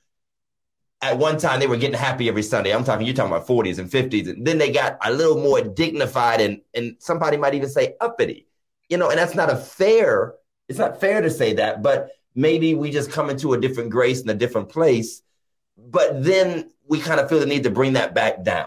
at 1.00 1.16
one 1.16 1.38
time 1.38 1.60
they 1.60 1.68
were 1.68 1.76
getting 1.76 1.98
happy 1.98 2.28
every 2.28 2.42
Sunday. 2.42 2.74
I'm 2.74 2.84
talking, 2.84 3.06
you're 3.06 3.14
talking 3.14 3.32
about 3.32 3.46
40s 3.46 3.78
and 3.78 3.88
50s. 3.88 4.28
And 4.28 4.46
then 4.46 4.58
they 4.58 4.72
got 4.72 4.98
a 5.02 5.12
little 5.12 5.40
more 5.40 5.62
dignified 5.62 6.40
and, 6.40 6.60
and 6.74 6.96
somebody 6.98 7.36
might 7.36 7.54
even 7.54 7.68
say 7.68 7.94
uppity, 8.00 8.48
you 8.88 8.98
know, 8.98 9.08
and 9.08 9.18
that's 9.18 9.34
not 9.34 9.50
a 9.50 9.56
fair, 9.56 10.34
it's 10.68 10.78
not 10.78 11.00
fair 11.00 11.20
to 11.20 11.30
say 11.30 11.54
that, 11.54 11.82
but 11.82 12.10
maybe 12.34 12.74
we 12.74 12.90
just 12.90 13.10
come 13.10 13.30
into 13.30 13.54
a 13.54 13.60
different 13.60 13.90
grace 13.90 14.20
and 14.20 14.30
a 14.30 14.34
different 14.34 14.68
place 14.68 15.22
but 15.90 16.22
then 16.24 16.68
we 16.88 16.98
kind 16.98 17.20
of 17.20 17.28
feel 17.28 17.38
the 17.38 17.46
need 17.46 17.62
to 17.62 17.70
bring 17.70 17.92
that 17.92 18.12
back 18.14 18.42
down, 18.42 18.66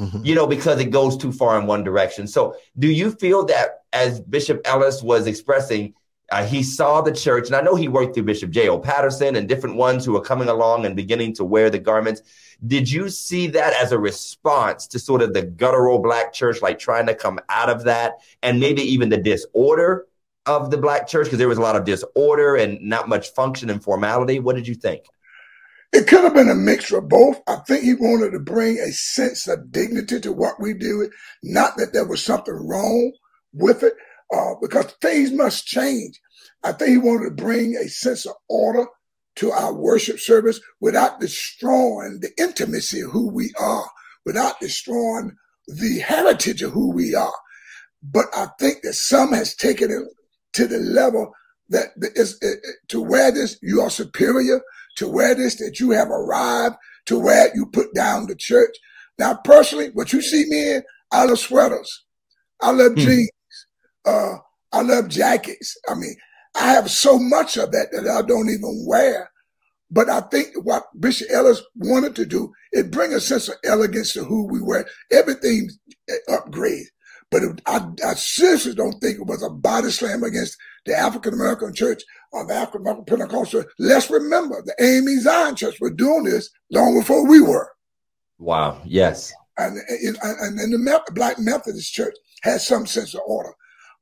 Mhm. 0.00 0.24
you 0.24 0.34
know, 0.34 0.46
because 0.46 0.80
it 0.80 0.86
goes 0.90 1.16
too 1.16 1.32
far 1.32 1.58
in 1.58 1.66
one 1.66 1.82
direction. 1.82 2.26
So, 2.28 2.54
do 2.78 2.86
you 2.86 3.10
feel 3.10 3.44
that 3.46 3.80
as 3.92 4.20
Bishop 4.20 4.60
Ellis 4.64 5.02
was 5.02 5.26
expressing, 5.26 5.92
uh, 6.30 6.44
he 6.44 6.62
saw 6.62 7.00
the 7.02 7.10
church, 7.12 7.48
and 7.48 7.56
I 7.56 7.60
know 7.62 7.74
he 7.74 7.88
worked 7.88 8.14
through 8.14 8.22
Bishop 8.22 8.50
J.O. 8.50 8.78
Patterson 8.78 9.34
and 9.36 9.48
different 9.48 9.76
ones 9.76 10.04
who 10.04 10.16
are 10.16 10.20
coming 10.22 10.48
along 10.48 10.86
and 10.86 10.94
beginning 10.96 11.34
to 11.34 11.44
wear 11.44 11.68
the 11.68 11.80
garments. 11.80 12.22
Did 12.66 12.90
you 12.90 13.10
see 13.10 13.48
that 13.48 13.74
as 13.74 13.90
a 13.92 13.98
response 13.98 14.86
to 14.86 14.98
sort 15.00 15.20
of 15.20 15.34
the 15.34 15.42
guttural 15.42 15.98
black 15.98 16.32
church, 16.32 16.62
like 16.62 16.78
trying 16.78 17.06
to 17.06 17.14
come 17.14 17.40
out 17.48 17.68
of 17.68 17.82
that, 17.84 18.18
and 18.42 18.60
maybe 18.60 18.82
even 18.82 19.08
the 19.08 19.18
disorder 19.18 20.06
of 20.46 20.70
the 20.70 20.78
black 20.78 21.06
church? 21.06 21.26
Because 21.26 21.38
there 21.38 21.48
was 21.48 21.58
a 21.58 21.62
lot 21.62 21.76
of 21.76 21.84
disorder 21.84 22.56
and 22.56 22.80
not 22.80 23.08
much 23.08 23.32
function 23.34 23.70
and 23.70 23.82
formality. 23.82 24.38
What 24.40 24.56
did 24.56 24.66
you 24.66 24.74
think? 24.74 25.02
It 25.92 26.06
could 26.06 26.24
have 26.24 26.34
been 26.34 26.48
a 26.48 26.54
mixture 26.54 26.98
of 26.98 27.08
both. 27.08 27.40
I 27.46 27.56
think 27.56 27.84
he 27.84 27.94
wanted 27.94 28.30
to 28.30 28.38
bring 28.38 28.78
a 28.78 28.92
sense 28.92 29.46
of 29.46 29.70
dignity 29.70 30.20
to 30.20 30.32
what 30.32 30.58
we 30.58 30.72
do. 30.72 31.10
Not 31.42 31.76
that 31.76 31.92
there 31.92 32.06
was 32.06 32.24
something 32.24 32.54
wrong 32.54 33.12
with 33.52 33.82
it, 33.82 33.92
uh, 34.32 34.54
because 34.60 34.86
things 35.02 35.32
must 35.32 35.66
change. 35.66 36.18
I 36.64 36.72
think 36.72 36.90
he 36.90 36.96
wanted 36.96 37.24
to 37.36 37.42
bring 37.42 37.76
a 37.76 37.88
sense 37.88 38.24
of 38.24 38.34
order 38.48 38.86
to 39.36 39.50
our 39.50 39.74
worship 39.74 40.18
service 40.18 40.60
without 40.80 41.20
destroying 41.20 42.20
the 42.20 42.30
intimacy 42.38 43.00
of 43.00 43.10
who 43.10 43.28
we 43.28 43.52
are, 43.60 43.90
without 44.24 44.60
destroying 44.60 45.36
the 45.66 45.98
heritage 45.98 46.62
of 46.62 46.72
who 46.72 46.90
we 46.90 47.14
are. 47.14 47.34
But 48.02 48.26
I 48.34 48.48
think 48.58 48.82
that 48.82 48.94
some 48.94 49.32
has 49.32 49.54
taken 49.54 49.90
it 49.90 50.02
to 50.54 50.66
the 50.66 50.78
level 50.78 51.32
that 51.68 51.88
is 52.14 52.38
to 52.88 53.00
wear 53.00 53.32
this, 53.32 53.58
you 53.62 53.80
are 53.80 53.90
superior, 53.90 54.60
to 54.96 55.08
wear 55.08 55.34
this, 55.34 55.56
that 55.56 55.80
you 55.80 55.90
have 55.90 56.08
arrived, 56.08 56.76
to 57.06 57.18
wear 57.18 57.46
it, 57.46 57.54
you 57.54 57.66
put 57.66 57.94
down 57.94 58.26
the 58.26 58.36
church. 58.36 58.74
Now, 59.18 59.34
personally, 59.44 59.90
what 59.94 60.12
you 60.12 60.20
see 60.20 60.44
me 60.48 60.72
in, 60.74 60.82
I 61.10 61.24
love 61.24 61.38
sweaters. 61.38 62.04
I 62.60 62.70
love 62.70 62.92
Hmm. 62.92 63.00
jeans. 63.00 63.30
Uh, 64.04 64.34
I 64.72 64.82
love 64.82 65.08
jackets. 65.08 65.76
I 65.88 65.94
mean, 65.94 66.14
I 66.54 66.72
have 66.72 66.90
so 66.90 67.18
much 67.18 67.56
of 67.56 67.72
that 67.72 67.92
that 67.92 68.08
I 68.08 68.22
don't 68.22 68.50
even 68.50 68.84
wear. 68.86 69.30
But 69.90 70.08
I 70.08 70.22
think 70.22 70.48
what 70.64 70.84
Bishop 70.98 71.28
Ellis 71.30 71.60
wanted 71.76 72.16
to 72.16 72.24
do 72.24 72.50
is 72.72 72.84
bring 72.84 73.12
a 73.12 73.20
sense 73.20 73.48
of 73.48 73.56
elegance 73.64 74.14
to 74.14 74.24
who 74.24 74.46
we 74.46 74.60
were. 74.60 74.86
Everything 75.10 75.68
upgrade. 76.28 76.86
But 77.32 77.42
it- 77.42 77.62
I, 77.66 77.80
I 78.06 78.14
seriously 78.14 78.74
don't 78.74 79.00
think 79.00 79.18
it 79.18 79.26
was 79.26 79.42
a 79.42 79.48
body 79.50 79.90
slam 79.90 80.22
against 80.22 80.56
the 80.84 80.96
African 80.96 81.32
American 81.34 81.74
church 81.74 82.02
of 82.34 82.50
African 82.50 82.82
American 82.82 83.04
Pentecostal. 83.06 83.64
Let's 83.78 84.10
remember 84.10 84.62
the 84.64 84.74
AME 84.84 85.20
Zion 85.20 85.56
Church 85.56 85.80
were 85.80 85.90
doing 85.90 86.24
this 86.24 86.50
long 86.70 86.98
before 87.00 87.26
we 87.26 87.40
were. 87.40 87.70
Wow. 88.38 88.82
Yes. 88.84 89.32
And, 89.58 89.78
and, 89.88 90.16
and, 90.22 90.58
and 90.60 90.72
the 90.72 91.02
Black 91.14 91.38
Methodist 91.38 91.92
Church 91.92 92.14
has 92.42 92.66
some 92.66 92.86
sense 92.86 93.14
of 93.14 93.20
order. 93.26 93.52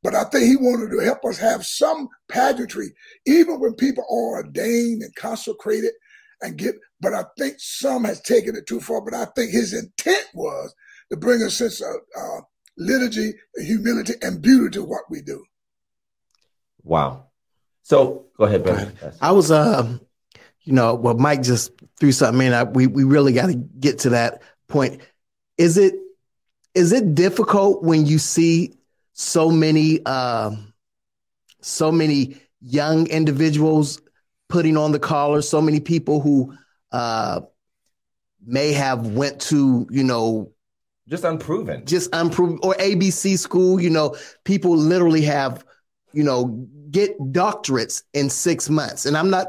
But 0.02 0.14
I 0.14 0.24
think 0.24 0.46
he 0.46 0.56
wanted 0.56 0.90
to 0.92 1.04
help 1.04 1.24
us 1.24 1.38
have 1.38 1.66
some 1.66 2.08
pageantry, 2.28 2.94
even 3.26 3.60
when 3.60 3.74
people 3.74 4.04
are 4.10 4.42
ordained 4.44 5.02
and 5.02 5.14
consecrated 5.14 5.92
and 6.40 6.56
get. 6.56 6.74
But 7.00 7.12
I 7.14 7.24
think 7.38 7.56
some 7.58 8.04
has 8.04 8.20
taken 8.22 8.56
it 8.56 8.66
too 8.66 8.80
far. 8.80 9.02
But 9.02 9.14
I 9.14 9.26
think 9.36 9.50
his 9.50 9.74
intent 9.74 10.24
was 10.34 10.74
to 11.10 11.16
bring 11.18 11.42
a 11.42 11.50
sense 11.50 11.80
of 11.82 11.94
uh, 12.18 12.40
liturgy, 12.76 13.34
humility, 13.56 14.14
and 14.22 14.40
beauty 14.40 14.74
to 14.74 14.84
what 14.84 15.02
we 15.10 15.20
do. 15.20 15.44
Wow. 16.82 17.26
So 17.82 18.26
go 18.36 18.44
ahead, 18.44 18.62
brother. 18.62 18.92
I 19.20 19.32
was, 19.32 19.50
um, 19.50 20.00
you 20.62 20.72
know, 20.72 20.94
well, 20.94 21.14
Mike 21.14 21.42
just 21.42 21.72
threw 21.98 22.12
something 22.12 22.46
in. 22.46 22.52
I, 22.52 22.64
we 22.64 22.86
we 22.86 23.04
really 23.04 23.32
got 23.32 23.46
to 23.46 23.54
get 23.54 24.00
to 24.00 24.10
that 24.10 24.42
point. 24.68 25.00
Is 25.58 25.76
it 25.76 25.94
is 26.74 26.92
it 26.92 27.14
difficult 27.14 27.82
when 27.82 28.06
you 28.06 28.18
see 28.18 28.74
so 29.12 29.50
many 29.50 30.04
um, 30.06 30.72
so 31.60 31.90
many 31.90 32.36
young 32.60 33.06
individuals 33.08 34.00
putting 34.48 34.76
on 34.76 34.92
the 34.92 34.98
collar? 34.98 35.42
So 35.42 35.60
many 35.60 35.80
people 35.80 36.20
who 36.20 36.56
uh, 36.92 37.40
may 38.44 38.72
have 38.72 39.06
went 39.06 39.40
to 39.42 39.86
you 39.90 40.04
know 40.04 40.52
Just 41.10 41.24
unproven. 41.24 41.84
just 41.86 42.08
unproven 42.12 42.58
or 42.62 42.74
ABC 42.74 43.36
school. 43.38 43.80
You 43.80 43.90
know, 43.90 44.16
people 44.44 44.76
literally 44.76 45.22
have, 45.22 45.64
you 46.12 46.22
know, 46.22 46.66
get 46.90 47.18
doctorates 47.18 48.02
in 48.14 48.30
six 48.30 48.70
months. 48.70 49.06
And 49.06 49.16
I'm 49.16 49.28
not 49.28 49.48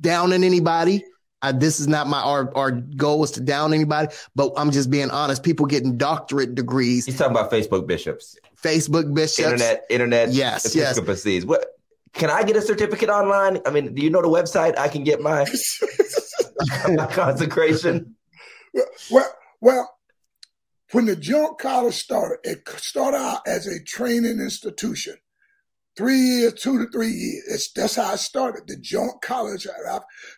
downing 0.00 0.42
anybody. 0.42 1.04
I, 1.42 1.50
this 1.52 1.80
is 1.80 1.88
not 1.88 2.06
my 2.06 2.20
our 2.20 2.56
our 2.56 2.70
goal 2.70 3.24
is 3.24 3.32
to 3.32 3.40
down 3.40 3.74
anybody, 3.74 4.14
but 4.36 4.52
I'm 4.56 4.70
just 4.70 4.90
being 4.90 5.10
honest. 5.10 5.42
People 5.42 5.66
getting 5.66 5.96
doctorate 5.98 6.54
degrees, 6.54 7.04
He's 7.04 7.18
talking 7.18 7.36
about 7.36 7.50
Facebook 7.50 7.86
bishops, 7.86 8.36
Facebook 8.62 9.12
bishops. 9.12 9.40
internet, 9.50 9.84
internet, 9.90 10.30
Yes, 10.30 10.74
yes. 10.74 10.98
episcopacies. 10.98 11.44
What? 11.44 11.66
Can 12.14 12.30
I 12.30 12.42
get 12.44 12.56
a 12.56 12.60
certificate 12.62 13.08
online? 13.08 13.58
I 13.66 13.70
mean, 13.70 13.92
do 13.94 14.02
you 14.02 14.10
know 14.10 14.22
the 14.22 14.28
website? 14.28 14.78
I 14.78 14.86
can 14.86 15.02
get 15.02 15.20
my, 15.20 15.44
my 16.94 17.06
consecration. 17.06 18.14
Well, 19.10 19.34
well, 19.60 19.98
when 20.92 21.06
the 21.06 21.16
Joint 21.16 21.58
College 21.58 21.94
started, 21.94 22.38
it 22.44 22.68
started 22.68 23.16
out 23.16 23.40
as 23.46 23.66
a 23.66 23.82
training 23.82 24.40
institution. 24.40 25.16
Three 25.96 26.18
years, 26.18 26.54
two 26.54 26.78
to 26.78 26.90
three 26.90 27.10
years. 27.10 27.44
It's, 27.48 27.72
that's 27.72 27.96
how 27.96 28.14
it 28.14 28.18
started. 28.18 28.62
The 28.66 28.76
Joint 28.76 29.20
College 29.22 29.66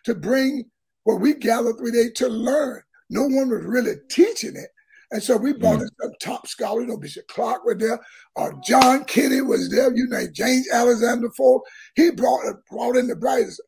to 0.05 0.15
bring 0.15 0.65
where 1.03 1.17
we 1.17 1.33
gathered 1.33 1.77
days 1.93 2.11
to 2.15 2.27
learn. 2.27 2.81
No 3.09 3.23
one 3.23 3.49
was 3.49 3.63
really 3.63 3.95
teaching 4.09 4.55
it. 4.55 4.69
And 5.11 5.21
so 5.21 5.37
we 5.37 5.53
brought 5.53 5.81
in 5.81 5.89
some 6.01 6.11
top 6.19 6.47
scholars. 6.47 6.83
You 6.83 6.87
know, 6.87 6.97
Bishop 6.97 7.27
Clark 7.27 7.63
was 7.63 7.77
there. 7.77 7.99
Uh, 8.35 8.51
John 8.65 9.05
Kenny 9.05 9.39
was 9.41 9.69
there. 9.69 9.95
You 9.95 10.07
know, 10.07 10.25
James 10.33 10.67
Alexander 10.73 11.29
Ford. 11.37 11.61
He 11.95 12.11
brought 12.11 12.43
brought 12.69 12.97
in 12.97 13.07
the 13.07 13.15
brightest. 13.15 13.61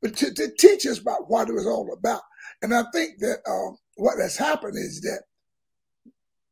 but 0.00 0.16
to, 0.16 0.32
to 0.32 0.50
teach 0.58 0.86
us 0.86 0.98
about 0.98 1.28
what 1.28 1.48
it 1.48 1.54
was 1.54 1.66
all 1.66 1.92
about. 1.92 2.22
And 2.62 2.72
I 2.74 2.84
think 2.94 3.18
that 3.18 3.38
um, 3.46 3.76
what 3.96 4.18
has 4.20 4.36
happened 4.36 4.76
is 4.78 5.00
that 5.00 5.22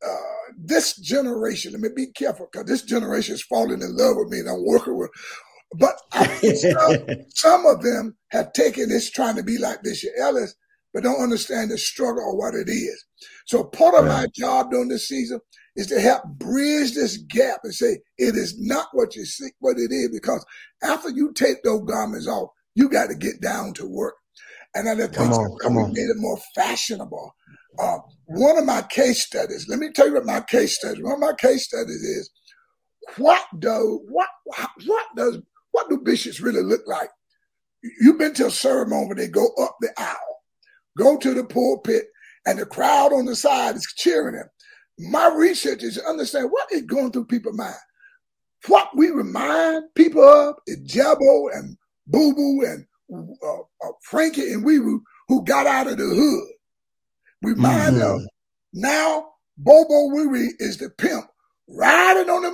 uh, 0.07 0.53
this 0.59 0.97
generation, 0.97 1.73
let 1.73 1.81
me 1.81 1.89
be 1.95 2.07
careful 2.13 2.49
because 2.53 2.69
this 2.69 2.83
generation 2.83 3.35
is 3.35 3.43
falling 3.43 3.83
in 3.83 3.97
love 3.97 4.17
with 4.17 4.31
me 4.31 4.41
and 4.41 4.49
I'm 4.49 4.65
working 4.65 4.99
with. 4.99 5.11
But 5.75 5.97
I 6.13 6.27
some, 6.55 6.99
some 7.35 7.67
of 7.67 7.83
them 7.83 8.17
have 8.31 8.53
taken 8.53 8.89
this 8.89 9.11
trying 9.11 9.37
to 9.37 9.43
be 9.43 9.59
like 9.59 9.83
Bishop 9.83 10.11
Ellis, 10.19 10.55
but 10.95 11.03
don't 11.05 11.23
understand 11.23 11.71
the 11.71 11.79
struggle 11.79 12.23
or 12.25 12.37
what 12.39 12.55
it 12.55 12.69
is. 12.71 13.05
So 13.47 13.65
part 13.65 13.95
of 13.95 14.07
my 14.07 14.27
job 14.35 14.71
during 14.71 14.89
this 14.89 15.09
season 15.09 15.41
is 15.77 15.87
to 15.89 16.01
help 16.01 16.25
bridge 16.27 16.95
this 16.95 17.17
gap 17.19 17.61
and 17.65 17.75
say 17.75 17.99
it 18.19 18.37
is 18.37 18.61
not 18.61 18.89
what 18.93 19.17
you 19.17 19.25
see, 19.25 19.51
what 19.61 19.79
it 19.79 19.93
is, 19.93 20.11
because 20.13 20.45
after 20.83 21.11
you 21.11 21.33
take 21.33 21.63
those 21.63 21.83
garments 21.85 22.29
off, 22.29 22.51
you 22.75 22.89
got 22.89 23.09
to 23.09 23.15
get 23.15 23.41
down 23.41 23.73
to 23.75 23.87
work. 23.87 24.15
And 24.75 24.89
I 24.89 24.95
think 24.95 25.13
Come 25.15 25.33
on, 25.33 25.59
come 25.59 25.77
we 25.77 25.85
on. 25.85 25.93
made 25.93 26.11
it 26.11 26.17
more 26.19 26.39
fashionable. 26.55 27.35
Uh, 27.79 27.99
one 28.27 28.59
of 28.59 28.65
my 28.65 28.83
case 28.91 29.25
studies, 29.25 29.67
let 29.69 29.79
me 29.79 29.91
tell 29.93 30.07
you 30.07 30.15
what 30.15 30.27
my 30.27 30.41
case 30.41 30.77
studies, 30.77 31.03
one 31.03 31.15
of 31.15 31.21
my 31.21 31.33
case 31.39 31.65
studies 31.65 32.03
is 32.03 32.31
what 33.17 33.43
do 33.59 34.01
what 34.09 34.29
what 34.87 35.07
does 35.17 35.39
what 35.73 35.89
do 35.89 35.99
bishops 35.99 36.41
really 36.41 36.63
look 36.63 36.83
like? 36.87 37.11
You've 38.01 38.19
been 38.19 38.35
to 38.35 38.47
a 38.47 38.51
ceremony 38.51 39.07
where 39.07 39.17
they 39.17 39.29
go 39.29 39.49
up 39.61 39.77
the 39.81 39.91
aisle, 39.99 40.41
go 40.97 41.17
to 41.19 41.35
the 41.35 41.45
pulpit, 41.45 42.05
and 42.47 42.59
the 42.59 42.67
crowd 42.67 43.13
on 43.13 43.25
the 43.25 43.35
side 43.35 43.77
is 43.77 43.95
cheering 43.97 44.37
them. 44.37 44.49
My 44.99 45.29
research 45.35 45.83
is 45.83 45.95
to 45.97 46.05
understand 46.05 46.51
what 46.51 46.71
is 46.71 46.83
going 46.83 47.11
through 47.13 47.27
people's 47.27 47.57
mind. 47.57 47.75
What 48.69 48.91
we 48.97 49.11
remind 49.11 49.85
people 49.95 50.23
of 50.23 50.57
is 50.67 50.79
Jabbo 50.87 51.49
and 51.55 51.77
Boo 52.07 52.35
Boo 52.35 52.65
and 52.65 52.87
uh, 53.13 53.59
uh, 53.59 53.93
Frankie 54.03 54.53
and 54.53 54.65
Weeru 54.65 55.01
who 55.29 55.45
got 55.45 55.67
out 55.67 55.89
of 55.89 55.99
the 55.99 56.05
hood. 56.05 56.53
We 57.43 57.53
remind 57.53 57.97
Mhm. 57.97 57.99
them 57.99 58.27
now 58.73 59.35
Bobo 59.59 60.07
Weary 60.15 60.51
is 60.59 60.79
the 60.79 60.91
pimp 60.91 61.29
riding 61.69 62.31
on 62.31 62.43
the 62.43 62.49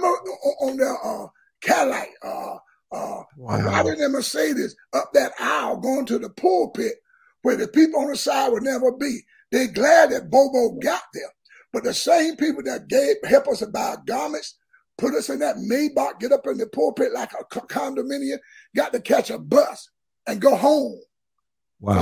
on 0.61 0.77
the 0.77 0.89
uh, 0.91 1.29
Cadillac, 1.61 2.11
uh, 2.23 2.57
uh, 2.93 3.23
Wow. 3.37 3.59
riding 3.67 3.99
the 3.99 4.09
Mercedes 4.09 4.75
up 4.93 5.13
that 5.13 5.33
aisle, 5.39 5.77
going 5.79 6.07
to 6.07 6.19
the 6.19 6.31
pulpit 6.31 6.95
where 7.43 7.57
the 7.57 7.69
people 7.69 8.01
on 8.01 8.09
the 8.11 8.17
side 8.17 8.51
would 8.53 8.63
never 8.63 8.93
be. 8.93 9.21
They're 9.51 9.69
glad 9.69 10.11
that 10.11 10.31
Bobo 10.31 10.79
got 10.81 11.03
there. 11.15 11.33
But 11.73 11.85
the 11.85 11.95
same 11.95 12.37
people 12.37 12.63
that 12.65 12.89
gave 12.89 13.17
help 13.25 13.49
us 13.49 13.59
to 13.61 13.67
buy 13.67 13.97
garments, 14.07 14.57
put 14.97 15.15
us 15.15 15.29
in 15.29 15.39
that 15.41 15.57
Maybach, 15.57 16.19
get 16.21 16.33
up 16.33 16.47
in 16.47 16.59
the 16.59 16.67
pulpit 16.67 17.13
like 17.13 17.33
a 17.35 17.45
condominium, 17.45 18.39
got 18.75 18.93
to 18.93 19.01
catch 19.01 19.31
a 19.31 19.39
bus 19.39 19.89
and 20.27 20.41
go 20.41 20.55
home 20.57 21.01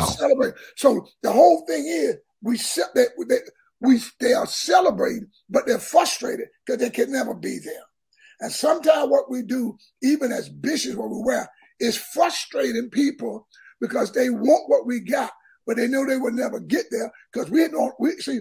to 0.06 0.12
celebrate. 0.12 0.54
So 0.76 1.06
the 1.22 1.32
whole 1.32 1.66
thing 1.66 1.86
is 1.86 2.16
we 2.42 2.56
set 2.56 2.94
that 2.94 3.10
they, 3.28 3.38
we 3.80 4.00
they 4.20 4.32
are 4.32 4.46
celebrating, 4.46 5.28
but 5.48 5.66
they're 5.66 5.78
frustrated 5.78 6.48
because 6.64 6.80
they 6.80 6.90
can 6.90 7.12
never 7.12 7.34
be 7.34 7.58
there. 7.58 7.84
And 8.40 8.52
sometimes 8.52 9.10
what 9.10 9.30
we 9.30 9.42
do, 9.42 9.76
even 10.02 10.32
as 10.32 10.48
bishops, 10.48 10.96
what 10.96 11.10
we 11.10 11.22
wear, 11.22 11.48
is 11.80 11.96
frustrating 11.96 12.90
people 12.90 13.46
because 13.80 14.12
they 14.12 14.30
want 14.30 14.68
what 14.68 14.86
we 14.86 15.00
got, 15.00 15.30
but 15.66 15.76
they 15.76 15.88
know 15.88 16.06
they 16.06 16.16
will 16.16 16.32
never 16.32 16.60
get 16.60 16.86
there 16.90 17.10
because 17.32 17.50
we 17.50 17.66
don't. 17.68 17.94
We 17.98 18.12
see, 18.18 18.40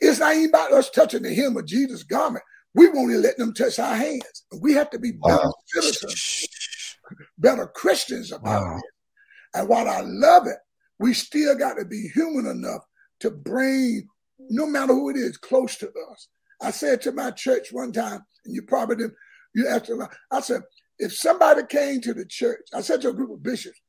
it's 0.00 0.20
not 0.20 0.34
even 0.34 0.48
about 0.48 0.72
us 0.72 0.90
touching 0.90 1.22
the 1.22 1.34
hem 1.34 1.56
of 1.56 1.66
Jesus' 1.66 2.02
garment. 2.02 2.44
We 2.74 2.88
won't 2.88 3.10
even 3.10 3.22
let 3.22 3.36
them 3.36 3.54
touch 3.54 3.78
our 3.78 3.94
hands. 3.94 4.44
We 4.60 4.72
have 4.74 4.90
to 4.90 4.98
be 4.98 5.12
better 5.12 5.42
Wow. 5.42 5.54
citizens, 5.68 6.48
better 7.38 7.66
Christians 7.68 8.32
about 8.32 8.62
Wow. 8.62 8.76
it. 8.78 8.84
And 9.54 9.68
while 9.68 9.88
I 9.88 10.00
love 10.00 10.46
it, 10.48 10.56
we 10.98 11.14
still 11.14 11.56
got 11.56 11.74
to 11.74 11.84
be 11.84 12.08
human 12.08 12.46
enough 12.46 12.82
to 13.20 13.30
bring, 13.30 14.08
no 14.38 14.66
matter 14.66 14.92
who 14.92 15.10
it 15.10 15.16
is, 15.16 15.36
close 15.36 15.76
to 15.76 15.88
us. 16.10 16.28
I 16.60 16.70
said 16.70 17.02
to 17.02 17.12
my 17.12 17.30
church 17.30 17.72
one 17.72 17.92
time, 17.92 18.20
and 18.44 18.54
you 18.54 18.62
probably 18.62 18.96
didn't, 18.96 19.14
you 19.54 19.68
asked 19.68 19.90
a 19.90 19.94
lot. 19.94 20.14
I 20.30 20.40
said, 20.40 20.62
if 20.98 21.14
somebody 21.14 21.62
came 21.68 22.00
to 22.02 22.14
the 22.14 22.24
church, 22.24 22.66
I 22.72 22.80
said 22.80 23.00
to 23.02 23.08
a 23.08 23.14
group 23.14 23.30
of 23.30 23.42
bishops, 23.42 23.80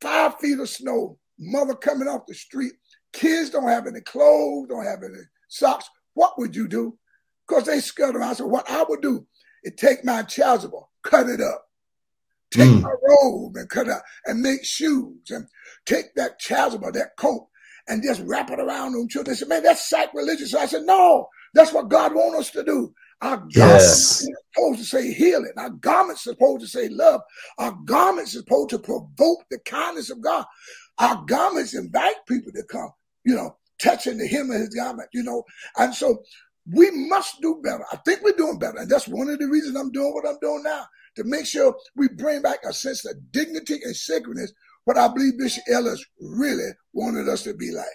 five 0.00 0.38
feet 0.38 0.58
of 0.58 0.68
snow, 0.68 1.18
mother 1.38 1.74
coming 1.74 2.08
off 2.08 2.26
the 2.26 2.34
street, 2.34 2.72
kids 3.12 3.50
don't 3.50 3.68
have 3.68 3.86
any 3.86 4.00
clothes, 4.00 4.68
don't 4.68 4.84
have 4.84 5.02
any 5.02 5.22
socks, 5.48 5.88
what 6.14 6.38
would 6.38 6.54
you 6.54 6.68
do? 6.68 6.98
Because 7.46 7.64
they 7.64 7.80
scared 7.80 8.16
around. 8.16 8.30
I 8.30 8.32
said, 8.34 8.46
what 8.46 8.68
I 8.70 8.84
would 8.88 9.02
do 9.02 9.26
is 9.62 9.74
take 9.76 10.04
my 10.04 10.22
chasuble, 10.22 10.86
cut 11.02 11.28
it 11.28 11.40
up, 11.40 11.65
take 12.50 12.68
Mm. 12.68 12.82
my 12.82 12.94
robe 13.08 13.56
and 13.56 13.68
cut 13.68 13.88
up, 13.88 14.02
and 14.26 14.40
make 14.42 14.64
shoes, 14.64 15.30
and 15.30 15.46
take 15.86 16.14
that 16.16 16.38
chasm 16.40 16.80
chasuble, 16.80 16.92
that 16.94 17.16
coat, 17.16 17.48
and 17.88 18.02
just 18.02 18.22
wrap 18.24 18.50
it 18.50 18.60
around 18.60 18.92
them 18.92 19.08
children. 19.08 19.32
They 19.34 19.38
said, 19.38 19.48
man, 19.48 19.62
that's 19.62 19.88
sacrilegious. 19.88 20.54
I 20.54 20.66
said, 20.66 20.82
no, 20.84 21.28
that's 21.54 21.72
what 21.72 21.88
God 21.88 22.14
wants 22.14 22.38
us 22.38 22.50
to 22.52 22.64
do. 22.64 22.94
Our 23.22 23.38
garments 23.38 23.54
Yes. 23.56 24.22
are 24.22 24.36
supposed 24.54 24.78
to 24.80 24.84
say 24.84 25.12
healing. 25.12 25.52
Our 25.56 25.70
garments 25.70 26.26
are 26.26 26.30
supposed 26.32 26.60
to 26.62 26.68
say 26.68 26.88
love. 26.88 27.22
Our 27.58 27.72
garments 27.84 28.34
are 28.34 28.40
supposed 28.40 28.70
to 28.70 28.78
provoke 28.78 29.44
the 29.50 29.58
kindness 29.64 30.10
of 30.10 30.20
God. 30.20 30.44
Our 30.98 31.24
garments 31.26 31.74
invite 31.74 32.16
people 32.28 32.52
to 32.52 32.62
come, 32.64 32.90
you 33.24 33.34
know, 33.34 33.56
touching 33.80 34.18
the 34.18 34.26
hem 34.26 34.50
of 34.50 34.56
his 34.60 34.74
garment, 34.74 35.08
you 35.12 35.22
know. 35.22 35.44
And 35.78 35.94
so 35.94 36.22
we 36.72 36.90
must 36.90 37.40
do 37.40 37.60
better. 37.62 37.84
I 37.92 37.96
think 37.96 38.22
we're 38.22 38.32
doing 38.32 38.58
better. 38.58 38.78
And 38.78 38.90
that's 38.90 39.08
one 39.08 39.28
of 39.30 39.38
the 39.38 39.46
reasons 39.48 39.76
I'm 39.76 39.92
doing 39.92 40.12
what 40.12 40.26
I'm 40.28 40.38
doing 40.40 40.62
now, 40.64 40.86
to 41.16 41.24
make 41.24 41.46
sure 41.46 41.74
we 41.96 42.08
bring 42.08 42.42
back 42.42 42.58
a 42.68 42.72
sense 42.72 43.04
of 43.04 43.14
dignity 43.32 43.80
and 43.84 43.94
sacredness, 43.96 44.52
what 44.84 44.96
I 44.96 45.08
believe 45.08 45.38
Bishop 45.38 45.64
Ellis 45.70 46.04
really 46.20 46.70
wanted 46.92 47.28
us 47.28 47.42
to 47.44 47.54
be 47.54 47.70
like. 47.72 47.86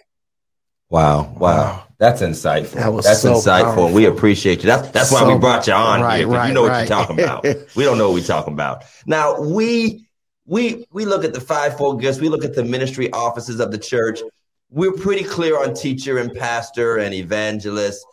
Wow, 0.90 1.34
wow, 1.38 1.38
Wow. 1.40 1.84
that's 2.00 2.22
insightful. 2.22 2.74
That 2.74 2.92
was 2.92 3.06
that's 3.06 3.22
so 3.22 3.36
insightful. 3.36 3.94
We 3.94 4.06
appreciate 4.06 4.60
you. 4.62 4.66
That's 4.68 4.90
that's 4.90 5.10
why 5.12 5.20
So 5.22 5.34
we 5.34 5.40
brought 5.40 5.66
you 5.66 5.72
on 5.74 6.02
right, 6.02 6.18
here. 6.18 6.28
'cause 6.28 6.36
right, 6.36 6.48
you 6.50 6.54
know 6.54 6.64
what 6.64 6.78
you're 6.80 6.86
talking 6.88 7.18
about. 7.20 7.44
we 7.76 7.84
don't 7.86 7.98
know 7.98 8.10
what 8.10 8.16
we're 8.20 8.28
talking 8.28 8.54
about. 8.54 8.84
Now 9.06 9.40
we 9.40 10.10
we 10.46 10.86
we 10.92 11.06
look 11.06 11.24
at 11.24 11.34
the 11.34 11.40
fivefold 11.40 12.02
gifts. 12.02 12.20
We 12.20 12.28
look 12.28 12.44
at 12.44 12.56
the 12.56 12.66
ministry 12.66 13.10
offices 13.14 13.62
of 13.62 13.72
the 13.72 13.78
church. 13.78 14.20
We're 14.70 14.92
pretty 14.92 15.24
clear 15.24 15.58
on 15.64 15.74
teacher 15.76 16.18
and 16.18 16.34
pastor 16.34 16.98
and 16.98 17.14
evangelist, 17.14 18.06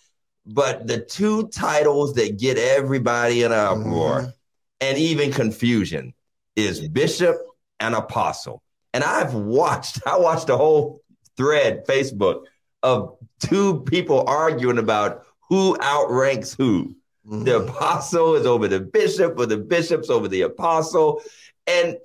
but 0.46 0.86
the 0.86 1.00
two 1.00 1.48
titles 1.48 2.14
that 2.14 2.38
get 2.38 2.58
everybody 2.58 3.42
in 3.42 3.50
an 3.50 3.58
uproar 3.58 4.20
Mhm. 4.20 4.32
And 4.80 4.98
even 4.98 5.32
confusion 5.32 6.14
is 6.56 6.88
bishop 6.88 7.36
and 7.80 7.94
apostle. 7.94 8.62
And 8.94 9.04
I've 9.04 9.34
watched, 9.34 10.00
I 10.06 10.18
watched 10.18 10.48
a 10.48 10.56
whole 10.56 11.02
thread, 11.36 11.86
Facebook, 11.86 12.44
of 12.82 13.16
two 13.40 13.80
people 13.82 14.24
arguing 14.26 14.78
about 14.78 15.24
who 15.48 15.76
outranks 15.80 16.54
who. 16.54 16.94
Mhm. 17.26 17.44
The 17.44 17.58
apostle 17.58 18.34
is 18.34 18.46
over 18.46 18.68
the 18.68 18.80
bishop, 18.80 19.38
or 19.38 19.46
the 19.46 19.56
bishop's 19.56 20.10
over 20.10 20.28
the 20.28 20.42
apostle. 20.42 21.22
And 21.66 21.98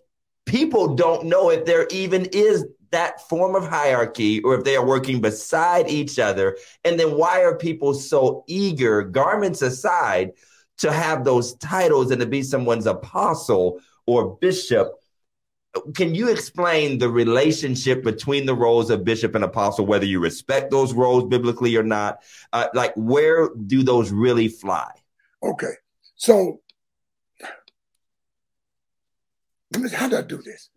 people 0.45 0.95
don't 0.95 1.25
know 1.25 1.49
if 1.49 1.65
there 1.65 1.87
even 1.91 2.25
is 2.25 2.65
that 2.91 3.27
form 3.27 3.55
of 3.55 3.67
hierarchy 3.67 4.41
or 4.41 4.55
if 4.55 4.63
they 4.63 4.75
are 4.75 4.85
working 4.85 5.19
beside 5.19 5.89
each 5.89 6.19
other. 6.19 6.57
And 6.83 6.99
then 6.99 7.17
why 7.17 7.43
are 7.43 7.57
people 7.57 7.93
so 7.93 8.43
eager, 8.47 9.01
garments 9.01 9.61
aside, 9.61 10.33
to 10.79 10.91
have 10.91 11.23
those 11.23 11.55
titles 11.55 12.11
and 12.11 12.19
to 12.21 12.27
be 12.27 12.41
someone's 12.43 12.85
apostle 12.85 13.79
or 14.05 14.37
bishop? 14.37 14.93
Can 15.95 16.13
you 16.13 16.29
explain 16.29 16.99
the 16.99 17.09
relationship 17.09 18.03
between 18.03 18.45
the 18.45 18.53
roles 18.53 18.89
of 18.89 19.03
bishop 19.03 19.33
and 19.33 19.43
apostle, 19.43 19.85
whether 19.85 20.05
you 20.05 20.19
respect 20.19 20.69
those 20.69 20.93
roles 20.93 21.23
biblically 21.25 21.75
or 21.75 21.83
not? 21.83 22.19
Uh, 22.51 22.67
like, 22.73 22.93
where 22.95 23.49
do 23.55 23.81
those 23.81 24.11
really 24.11 24.47
fly? 24.47 24.91
Okay. 25.41 25.73
So 26.15 26.61
how 29.93 30.07
do 30.07 30.17
I 30.17 30.21
do 30.21 30.41
this? 30.41 30.69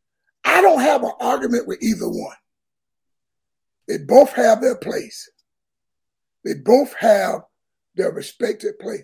I 0.45 0.63
don't 0.63 0.81
have 0.81 1.03
an 1.03 1.13
argument 1.21 1.67
with 1.67 1.83
either 1.83 2.09
one. 2.09 2.37
They 3.89 3.99
both 3.99 4.33
have 4.33 4.61
their 4.61 4.77
place. 4.77 5.31
They 6.45 6.55
both 6.55 6.95
have 6.95 7.43
their 7.95 8.11
respected 8.13 8.79
place. 8.79 9.03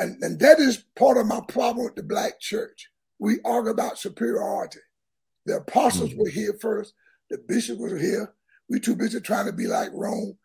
And, 0.00 0.20
and 0.22 0.40
that 0.40 0.58
is 0.58 0.84
part 0.96 1.18
of 1.18 1.26
my 1.26 1.40
problem 1.46 1.84
with 1.84 1.94
the 1.94 2.02
black 2.02 2.40
church. 2.40 2.88
We 3.18 3.38
argue 3.44 3.70
about 3.70 3.98
superiority. 3.98 4.80
The 5.44 5.58
apostles 5.58 6.10
mm-hmm. 6.10 6.20
were 6.20 6.28
here 6.30 6.56
first, 6.60 6.94
the 7.28 7.38
bishop 7.38 7.78
was 7.78 8.00
here. 8.00 8.32
We're 8.68 8.80
too 8.80 8.96
busy 8.96 9.20
trying 9.20 9.46
to 9.46 9.52
be 9.52 9.66
like 9.66 9.90
Rome. 9.92 10.38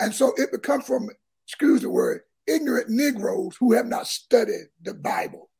And 0.00 0.14
so 0.14 0.32
it 0.36 0.50
becomes 0.50 0.86
from, 0.86 1.10
excuse 1.46 1.82
the 1.82 1.90
word, 1.90 2.22
ignorant 2.46 2.88
Negroes 2.88 3.56
who 3.60 3.74
have 3.74 3.86
not 3.86 4.06
studied 4.06 4.68
the 4.82 4.94
Bible, 4.94 5.50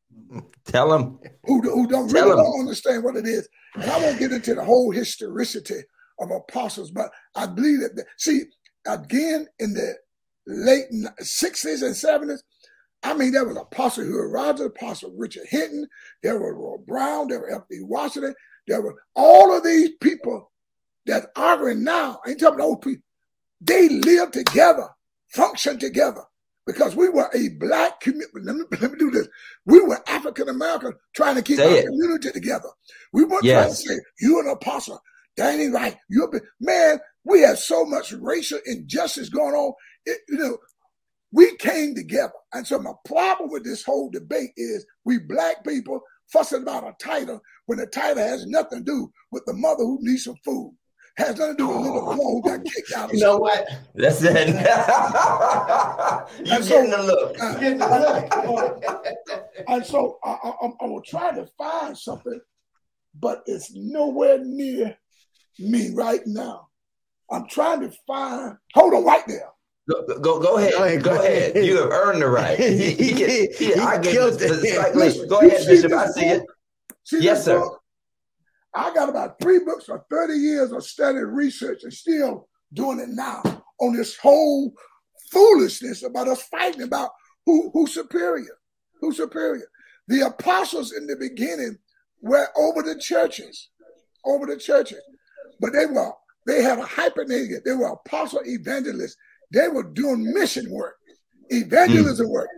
Tell 0.64 0.90
them. 0.90 1.18
who, 1.44 1.60
who 1.62 1.86
don't 1.88 2.08
Tell 2.08 2.24
really 2.24 2.42
don't 2.42 2.60
understand 2.60 3.02
what 3.02 3.16
it 3.16 3.26
is. 3.26 3.48
And 3.74 3.90
I 3.90 3.98
won't 3.98 4.18
get 4.18 4.32
into 4.32 4.54
the 4.54 4.64
whole 4.64 4.92
historicity 4.92 5.80
of 6.20 6.30
apostles, 6.30 6.90
but 6.90 7.10
I 7.34 7.46
believe 7.46 7.80
that, 7.80 7.96
the- 7.96 8.06
see, 8.16 8.42
again, 8.86 9.48
in 9.58 9.74
the 9.74 9.94
late 10.46 10.86
60s 11.20 11.82
and 11.82 11.94
70s, 11.94 12.40
I 13.06 13.14
mean, 13.14 13.32
there 13.32 13.44
was 13.44 13.56
Apostle 13.56 14.04
Hugh 14.04 14.20
Rogers, 14.22 14.66
Apostle 14.66 15.12
Richard 15.16 15.46
Hinton, 15.48 15.86
there 16.24 16.38
was 16.40 16.52
Roy 16.56 16.76
Brown, 16.86 17.28
there 17.28 17.40
was 17.40 17.52
F.D. 17.54 17.78
Washington, 17.82 18.34
There 18.66 18.82
were 18.82 18.96
all 19.14 19.56
of 19.56 19.62
these 19.62 19.90
people 20.00 20.50
that 21.06 21.28
arguing 21.36 21.84
now. 21.84 22.18
I 22.26 22.30
ain't 22.30 22.40
talking 22.40 22.56
about 22.56 22.64
old 22.66 22.82
people. 22.82 23.02
They 23.60 23.88
live 23.88 24.32
together, 24.32 24.88
function 25.28 25.78
together 25.78 26.22
because 26.66 26.96
we 26.96 27.08
were 27.08 27.30
a 27.32 27.50
black 27.60 28.00
community. 28.00 28.32
Let 28.42 28.56
me, 28.56 28.64
let 28.80 28.90
me 28.92 28.98
do 28.98 29.10
this. 29.12 29.28
We 29.66 29.80
were 29.80 30.02
African 30.08 30.48
American 30.48 30.94
trying 31.14 31.36
to 31.36 31.42
keep 31.42 31.58
Say 31.58 31.70
our 31.70 31.76
it. 31.78 31.86
community 31.86 32.32
together. 32.32 32.68
We 33.12 33.24
weren't 33.24 33.44
Yes. 33.44 33.54
trying 33.54 33.70
to 33.70 33.76
say, 33.76 34.04
you 34.20 34.40
an 34.40 34.48
apostle. 34.48 35.00
That 35.36 35.54
ain't 35.58 35.72
right. 35.72 35.96
You're 36.08 36.30
man, 36.60 36.98
we 37.24 37.42
have 37.42 37.58
so 37.58 37.84
much 37.84 38.12
racial 38.12 38.58
injustice 38.66 39.28
going 39.28 39.54
on. 39.54 39.74
It, 40.06 40.18
you 40.28 40.38
know, 40.38 40.58
we 41.32 41.56
came 41.56 41.94
together. 41.94 42.32
And 42.54 42.66
so 42.66 42.78
my 42.78 42.92
problem 43.04 43.50
with 43.50 43.64
this 43.64 43.84
whole 43.84 44.10
debate 44.10 44.50
is 44.56 44.86
we 45.04 45.18
black 45.18 45.64
people 45.64 46.00
fussing 46.32 46.62
about 46.62 46.84
a 46.84 46.94
title 47.00 47.40
when 47.66 47.78
the 47.78 47.86
title 47.86 48.22
has 48.22 48.46
nothing 48.46 48.78
to 48.80 48.84
do 48.84 49.12
with 49.32 49.44
the 49.46 49.52
mother 49.54 49.82
who 49.84 49.98
needs 50.02 50.24
some 50.24 50.36
food. 50.44 50.74
Has 51.18 51.36
nothing 51.38 51.56
to 51.56 51.62
do 51.62 51.68
with 51.68 51.76
little 51.78 52.02
boy 52.14 52.14
who 52.14 52.42
got 52.42 52.64
kicked 52.64 52.92
out 52.94 53.08
of 53.10 53.14
You 53.14 53.20
know 53.20 53.38
what? 53.38 53.66
That's 53.94 54.22
it. 54.22 54.48
you 56.46 56.52
And 56.52 56.64
so- 56.64 56.74
getting 56.74 56.90
the 56.90 57.02
look. 57.02 57.36
Uh, 57.40 58.92
And 59.68 59.84
so 59.84 60.18
I, 60.22 60.30
I, 60.30 60.48
I'm- 60.62 60.74
I 60.80 60.84
will 60.86 61.02
try 61.02 61.32
to 61.34 61.46
find 61.58 61.96
something, 61.96 62.38
but 63.18 63.42
it's 63.46 63.72
nowhere 63.74 64.38
near 64.44 64.96
me 65.58 65.90
right 65.94 66.20
now. 66.26 66.68
I'm 67.30 67.48
trying 67.48 67.80
to 67.80 67.90
find. 68.06 68.56
Hold 68.74 68.94
on, 68.94 69.04
right 69.04 69.26
there. 69.26 69.48
Go, 69.88 70.04
go, 70.20 70.40
go 70.40 70.56
ahead. 70.58 70.72
Go 70.72 70.84
ahead, 70.84 71.02
Go 71.02 71.14
ahead. 71.22 71.56
You 71.64 71.76
have 71.82 71.90
earned 71.90 72.20
the 72.22 72.28
right. 72.28 72.58
He, 72.58 72.90
he, 72.92 73.12
he- 73.12 73.48
He 73.56 73.74
I 73.74 73.98
killed 74.00 74.38
the 74.38 74.46
it. 74.62 75.28
Go 75.28 75.38
ahead, 75.40 75.66
Bishop. 75.66 75.92
I 75.92 76.06
see 76.08 76.26
it. 76.26 76.42
See 77.04 77.20
Yes, 77.22 77.44
sir. 77.44 77.60
book? 77.60 77.80
I 78.74 78.92
got 78.92 79.08
about 79.08 79.40
three 79.40 79.60
books 79.60 79.88
or 79.88 80.04
30 80.10 80.34
years 80.34 80.72
of 80.72 80.84
study 80.84 81.18
and 81.18 81.34
research 81.36 81.84
and 81.84 81.92
still 81.92 82.48
doing 82.74 82.98
it 82.98 83.08
now 83.10 83.42
on 83.80 83.94
this 83.94 84.16
whole 84.18 84.72
foolishness 85.30 86.02
about 86.02 86.28
us 86.28 86.42
fighting 86.42 86.82
about 86.82 87.10
who 87.46 87.70
who's 87.72 87.94
superior. 87.94 88.58
Who's 89.00 89.16
superior? 89.18 89.68
The 90.08 90.26
apostles 90.26 90.92
in 90.92 91.06
the 91.06 91.16
beginning 91.16 91.78
were 92.22 92.48
over 92.56 92.82
the 92.82 92.98
churches, 92.98 93.70
over 94.24 94.46
the 94.46 94.56
churches. 94.56 95.00
But 95.60 95.72
they 95.72 95.86
were 95.86 96.12
they 96.46 96.62
had 96.62 96.78
a 96.78 96.82
hypernated, 96.84 97.64
they 97.64 97.72
were 97.74 97.86
apostle 97.92 98.40
evangelists. 98.44 99.16
They 99.52 99.68
were 99.68 99.84
doing 99.84 100.32
mission 100.32 100.70
work, 100.70 100.96
evangelism 101.50 102.28
work. 102.28 102.48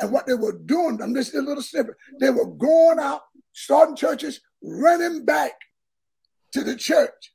And 0.00 0.12
what 0.12 0.26
they 0.26 0.34
were 0.34 0.58
doing, 0.64 1.00
I'm 1.02 1.14
just 1.14 1.34
a 1.34 1.40
little 1.40 1.62
snippet. 1.62 1.94
They 2.20 2.30
were 2.30 2.46
going 2.46 2.98
out, 2.98 3.22
starting 3.52 3.96
churches, 3.96 4.40
running 4.62 5.24
back 5.24 5.52
to 6.52 6.62
the 6.62 6.76
church. 6.76 7.32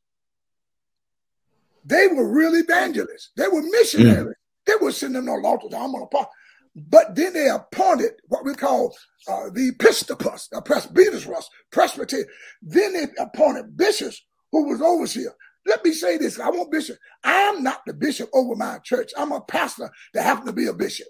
They 1.85 2.07
were 2.07 2.31
real 2.31 2.55
evangelists. 2.55 3.31
They 3.35 3.47
were 3.47 3.63
missionaries. 3.63 4.35
They 4.65 4.75
were 4.79 4.91
sending 4.91 5.25
them 5.25 5.41
no 5.41 5.47
altar. 5.49 5.67
I'm 5.75 5.95
on 5.95 6.03
a 6.03 6.07
part. 6.07 6.29
But 6.75 7.15
then 7.15 7.33
they 7.33 7.49
appointed 7.49 8.11
what 8.27 8.45
we 8.45 8.53
call 8.53 8.95
uh, 9.27 9.49
the 9.51 9.69
episcopus, 9.69 10.47
the 10.51 10.61
presbyterus, 10.61 11.45
presbyter. 11.71 12.25
Then 12.61 12.93
they 12.93 13.07
appointed 13.17 13.75
bishops 13.75 14.23
who 14.51 14.69
was 14.69 14.81
overseer. 14.81 15.33
Let 15.65 15.83
me 15.83 15.91
say 15.93 16.17
this. 16.17 16.39
I 16.39 16.49
want 16.49 16.71
bishop. 16.71 16.97
I 17.23 17.33
am 17.33 17.63
not 17.63 17.81
the 17.85 17.93
bishop 17.93 18.29
over 18.33 18.55
my 18.55 18.79
church. 18.83 19.11
I'm 19.17 19.31
a 19.31 19.41
pastor 19.41 19.89
that 20.13 20.23
happens 20.23 20.47
to 20.47 20.53
be 20.53 20.67
a 20.67 20.73
bishop. 20.73 21.07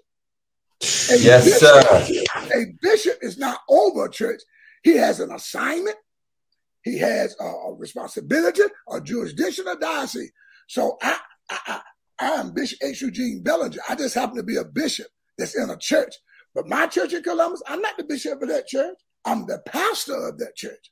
A 0.82 1.16
Yes, 1.18 1.44
bishop- 1.44 1.60
sir. 1.60 2.24
A 2.54 2.66
bishop 2.82 3.18
is 3.22 3.38
not 3.38 3.60
over 3.68 4.06
a 4.06 4.10
church. 4.10 4.40
He 4.82 4.96
has 4.96 5.20
an 5.20 5.30
assignment. 5.32 5.96
He 6.82 6.98
has 6.98 7.36
a, 7.40 7.44
a 7.44 7.74
responsibility, 7.74 8.62
a 8.90 9.00
jurisdiction, 9.00 9.66
a 9.68 9.76
diocese. 9.76 10.32
So 10.68 10.96
I, 11.02 11.18
I, 11.50 11.58
I, 11.66 11.80
I 12.18 12.26
am 12.40 12.52
Bishop 12.54 12.78
H. 12.82 13.02
Eugene 13.02 13.42
Bellinger. 13.42 13.78
I 13.88 13.94
just 13.94 14.14
happen 14.14 14.36
to 14.36 14.42
be 14.42 14.56
a 14.56 14.64
bishop 14.64 15.06
that's 15.36 15.54
in 15.56 15.68
a 15.68 15.76
church. 15.76 16.14
But 16.54 16.68
my 16.68 16.86
church 16.86 17.12
in 17.12 17.22
Columbus, 17.22 17.62
I'm 17.68 17.82
not 17.82 17.96
the 17.98 18.04
bishop 18.04 18.40
of 18.42 18.48
that 18.48 18.66
church. 18.66 18.96
I'm 19.26 19.46
the 19.46 19.58
pastor 19.66 20.28
of 20.28 20.38
that 20.38 20.56
church. 20.56 20.90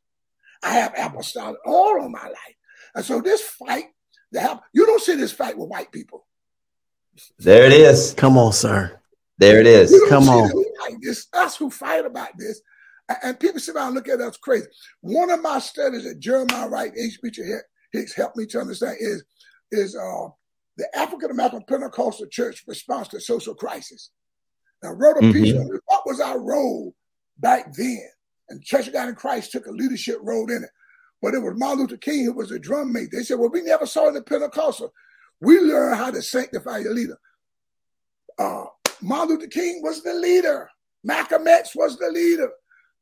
I 0.63 0.71
have 0.71 0.93
apostolic 0.99 1.57
all 1.65 2.05
of 2.05 2.11
my 2.11 2.25
life. 2.25 2.57
And 2.99 3.07
so 3.07 3.21
this 3.21 3.41
fight, 3.43 3.85
that 4.33 4.41
hap- 4.41 4.65
you 4.75 4.85
don't 4.85 5.01
see 5.01 5.15
this 5.15 5.31
fight 5.31 5.57
with 5.57 5.69
white 5.69 5.93
people. 5.93 6.27
There 7.39 7.65
it 7.65 7.73
is. 7.73 8.13
Come 8.15 8.37
on, 8.37 8.53
sir. 8.53 8.99
There 9.39 9.61
it 9.61 9.69
is. 9.69 9.91
Come 10.09 10.25
see 10.25 10.31
on. 10.31 10.49
this. 11.01 11.19
It's 11.19 11.29
us 11.33 11.57
who 11.57 11.71
fight 11.71 12.05
about 12.05 12.31
this. 12.37 12.61
And 13.23 13.39
people 13.39 13.61
sit 13.61 13.77
around 13.77 13.89
and 13.89 13.95
look 13.95 14.09
at 14.09 14.21
us 14.21 14.37
crazy. 14.37 14.67
One 15.01 15.31
of 15.31 15.41
my 15.41 15.61
studies 15.61 16.03
that 16.05 16.19
Jeremiah 16.19 16.69
Wright, 16.69 16.93
H. 16.99 17.21
Beecher 17.23 17.63
Hicks 17.93 18.15
helped 18.17 18.37
me 18.37 18.47
to 18.47 18.59
understand 18.61 18.97
is, 18.99 19.23
is 19.71 19.95
uh, 19.95 20.27
the 20.77 20.89
African 20.99 21.31
American 21.31 21.63
Pentecostal 21.69 22.27
Church 22.27 22.65
response 22.67 23.07
to 23.09 23.21
social 23.21 23.55
crisis. 23.55 24.11
I 24.83 24.89
wrote 24.89 25.19
a 25.19 25.33
piece 25.33 25.55
Mhm. 25.55 25.61
on 25.61 25.81
what 25.87 26.03
was 26.05 26.19
our 26.21 26.41
role 26.41 26.97
back 27.39 27.73
then. 27.75 28.11
And 28.49 28.61
Church 28.61 28.89
of 28.89 28.93
God 28.93 29.09
in 29.09 29.15
Christ 29.15 29.53
took 29.53 29.67
a 29.67 29.71
leadership 29.71 30.19
role 30.21 30.51
in 30.51 30.65
it. 30.65 30.71
But 31.21 31.35
it 31.35 31.41
was 31.41 31.55
Martin 31.57 31.81
Luther 31.81 31.97
King 31.97 32.25
who 32.25 32.33
was 32.33 32.51
a 32.51 32.59
drum 32.59 32.93
mate. 32.93 33.09
They 33.13 33.23
said, 33.23 33.39
well, 33.39 33.51
we 33.51 33.63
never 33.63 33.87
saw 33.87 34.09
in 34.09 34.15
the 34.15 34.23
Pentecostal. 34.23 34.93
We 35.41 35.59
learned 35.61 35.97
how 35.97 36.11
to 36.11 36.23
sanctify 36.23 36.79
your 36.79 36.95
leader. 36.95 37.19
Uh, 38.39 38.65
Martin 39.01 39.37
Luther 39.37 39.49
King 39.49 39.81
was 39.83 40.03
the 40.03 40.15
leader. 40.15 40.71
Malcolm 41.05 41.47
X 41.47 41.75
was 41.75 41.99
the 41.99 42.09
leader. 42.09 42.51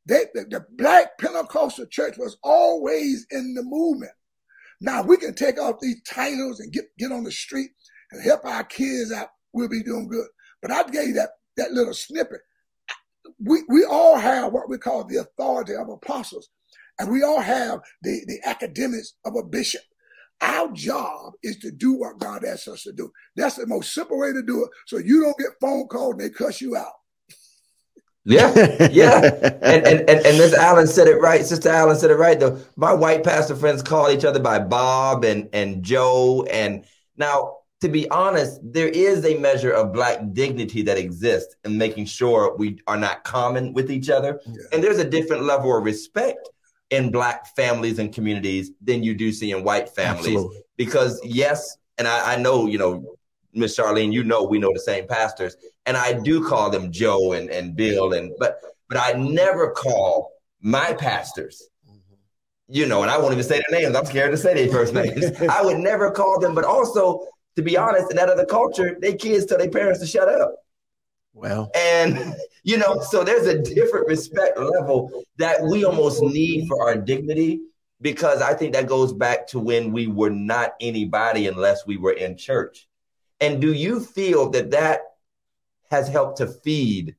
They, 0.05 0.25
the, 0.33 0.45
the 0.49 0.65
black 0.77 1.17
Pentecostal 1.19 1.85
church 1.87 2.17
was 2.17 2.37
always 2.43 3.27
in 3.31 3.53
the 3.53 3.63
movement. 3.63 4.13
Now 4.79 5.01
we 5.01 5.17
can 5.17 5.33
take 5.33 5.59
off 5.59 5.79
these 5.81 6.01
titles 6.03 6.59
and 6.59 6.71
get, 6.71 6.85
get 6.97 7.11
on 7.11 7.23
the 7.23 7.31
street 7.31 7.71
and 8.11 8.23
help 8.23 8.45
our 8.45 8.63
kids 8.63 9.11
out. 9.11 9.29
We'll 9.53 9.69
be 9.69 9.83
doing 9.83 10.07
good. 10.07 10.27
But 10.61 10.71
I 10.71 10.83
gave 10.83 11.09
you 11.09 11.13
that, 11.15 11.31
that 11.57 11.71
little 11.71 11.93
snippet. 11.93 12.41
We, 13.39 13.59
we 13.67 13.83
all 13.83 14.17
have 14.17 14.53
what 14.53 14.69
we 14.69 14.77
call 14.77 15.03
the 15.03 15.17
authority 15.17 15.75
of 15.75 15.89
apostles, 15.89 16.49
and 16.99 17.11
we 17.11 17.23
all 17.23 17.41
have 17.41 17.81
the, 18.01 18.21
the 18.27 18.39
academics 18.45 19.13
of 19.25 19.35
a 19.35 19.43
bishop. 19.43 19.81
Our 20.41 20.71
job 20.71 21.33
is 21.41 21.57
to 21.59 21.71
do 21.71 21.93
what 21.93 22.19
God 22.19 22.45
asks 22.45 22.67
us 22.67 22.83
to 22.83 22.91
do. 22.91 23.11
That's 23.35 23.55
the 23.55 23.65
most 23.65 23.93
simple 23.93 24.19
way 24.19 24.33
to 24.33 24.43
do 24.43 24.63
it. 24.63 24.69
So 24.85 24.97
you 24.97 25.21
don't 25.21 25.37
get 25.37 25.59
phone 25.59 25.87
calls 25.87 26.13
and 26.13 26.21
they 26.21 26.29
cuss 26.29 26.61
you 26.61 26.75
out. 26.75 26.93
Yeah. 28.23 28.87
Yeah. 28.91 29.21
and, 29.61 29.87
and 29.87 30.09
and 30.09 30.25
and 30.25 30.37
Miss 30.37 30.53
Allen 30.53 30.85
said 30.85 31.07
it 31.07 31.21
right. 31.21 31.45
Sister 31.45 31.69
Allen 31.69 31.97
said 31.97 32.11
it 32.11 32.17
right. 32.17 32.39
Though 32.39 32.59
my 32.75 32.93
white 32.93 33.23
pastor 33.23 33.55
friends 33.55 33.81
call 33.81 34.11
each 34.11 34.25
other 34.25 34.39
by 34.39 34.59
Bob 34.59 35.23
and 35.23 35.49
and 35.53 35.81
Joe. 35.81 36.45
And 36.51 36.83
now, 37.15 37.59
to 37.81 37.87
be 37.87 38.09
honest, 38.09 38.59
there 38.61 38.89
is 38.89 39.25
a 39.25 39.39
measure 39.39 39.71
of 39.71 39.93
black 39.93 40.19
dignity 40.33 40.81
that 40.83 40.97
exists 40.97 41.55
in 41.63 41.77
making 41.77 42.05
sure 42.05 42.55
we 42.57 42.79
are 42.85 42.97
not 42.97 43.23
common 43.23 43.71
with 43.71 43.89
each 43.89 44.09
other. 44.09 44.41
Yeah. 44.45 44.53
And 44.73 44.83
there's 44.83 44.99
a 44.99 45.09
different 45.09 45.43
level 45.43 45.75
of 45.75 45.83
respect 45.83 46.49
in 46.89 47.11
black 47.11 47.55
families 47.55 47.99
and 47.99 48.13
communities 48.13 48.71
than 48.81 49.03
you 49.03 49.13
do 49.13 49.31
see 49.31 49.51
in 49.51 49.63
white 49.63 49.89
families. 49.89 50.27
Absolutely. 50.27 50.61
Because 50.77 51.19
yes, 51.23 51.77
and 51.97 52.07
I, 52.07 52.33
I 52.33 52.37
know 52.37 52.67
you 52.67 52.77
know 52.77 53.15
Miss 53.53 53.77
Charlene, 53.77 54.13
you 54.13 54.23
know 54.23 54.43
we 54.43 54.59
know 54.59 54.71
the 54.73 54.79
same 54.79 55.07
pastors, 55.07 55.57
and 55.85 55.97
I 55.97 56.13
do 56.13 56.47
call 56.47 56.69
them 56.69 56.91
Joe 56.91 57.33
and, 57.33 57.49
and 57.49 57.75
Bill, 57.75 58.13
and 58.13 58.31
but 58.39 58.61
but 58.89 58.97
I 58.97 59.13
never 59.13 59.71
call 59.71 60.31
my 60.61 60.93
pastors, 60.93 61.69
you 62.67 62.85
know, 62.85 63.01
and 63.01 63.11
I 63.11 63.17
won't 63.17 63.33
even 63.33 63.43
say 63.43 63.61
their 63.69 63.81
names. 63.81 63.95
I'm 63.95 64.05
scared 64.05 64.31
to 64.31 64.37
say 64.37 64.53
their 64.53 64.69
first 64.71 64.93
names. 64.93 65.25
I 65.49 65.61
would 65.61 65.77
never 65.77 66.11
call 66.11 66.39
them, 66.39 66.55
but 66.55 66.65
also 66.65 67.27
to 67.57 67.63
be 67.63 67.75
honest, 67.75 68.11
in 68.11 68.17
that 68.17 68.29
other 68.29 68.45
culture, 68.45 68.97
they 69.01 69.15
kids 69.15 69.45
tell 69.45 69.57
their 69.57 69.69
parents 69.69 69.99
to 69.99 70.05
shut 70.05 70.29
up. 70.29 70.55
Well, 71.33 71.69
And 71.75 72.35
you 72.67 72.75
know, 72.75 72.99
so 72.99 73.23
there's 73.23 73.47
a 73.47 73.61
different 73.61 74.07
respect 74.07 74.59
level 74.59 75.23
that 75.37 75.63
we 75.63 75.85
almost 75.85 76.21
need 76.21 76.67
for 76.67 76.85
our 76.85 76.97
dignity 76.97 77.61
because 78.01 78.41
I 78.41 78.55
think 78.55 78.73
that 78.73 78.87
goes 78.87 79.13
back 79.13 79.47
to 79.47 79.59
when 79.59 79.93
we 79.93 80.07
were 80.07 80.29
not 80.29 80.73
anybody 80.81 81.47
unless 81.47 81.87
we 81.87 81.95
were 81.95 82.11
in 82.11 82.35
church. 82.35 82.85
And 83.39 83.61
do 83.61 83.71
you 83.71 84.01
feel 84.01 84.49
that 84.49 84.71
that 84.71 84.99
has 85.89 86.09
helped 86.09 86.39
to 86.39 86.47
feed 86.47 87.15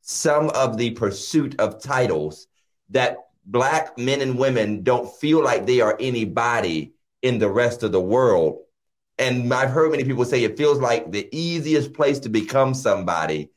some 0.00 0.50
of 0.50 0.76
the 0.76 0.90
pursuit 0.90 1.54
of 1.60 1.80
titles 1.80 2.48
that 2.90 3.18
black 3.46 3.96
men 3.98 4.20
and 4.20 4.36
women 4.36 4.82
don't 4.82 5.08
feel 5.18 5.44
like 5.44 5.64
they 5.64 5.80
are 5.80 5.96
anybody 6.00 6.92
in 7.22 7.38
the 7.38 7.48
rest 7.48 7.84
of 7.84 7.92
the 7.92 8.00
world? 8.00 8.62
And 9.16 9.54
I've 9.54 9.70
heard 9.70 9.92
many 9.92 10.02
people 10.02 10.24
say 10.24 10.42
it 10.42 10.58
feels 10.58 10.80
like 10.80 11.12
the 11.12 11.28
easiest 11.30 11.92
place 11.92 12.18
to 12.20 12.28
become 12.28 12.74
somebody 12.74 13.50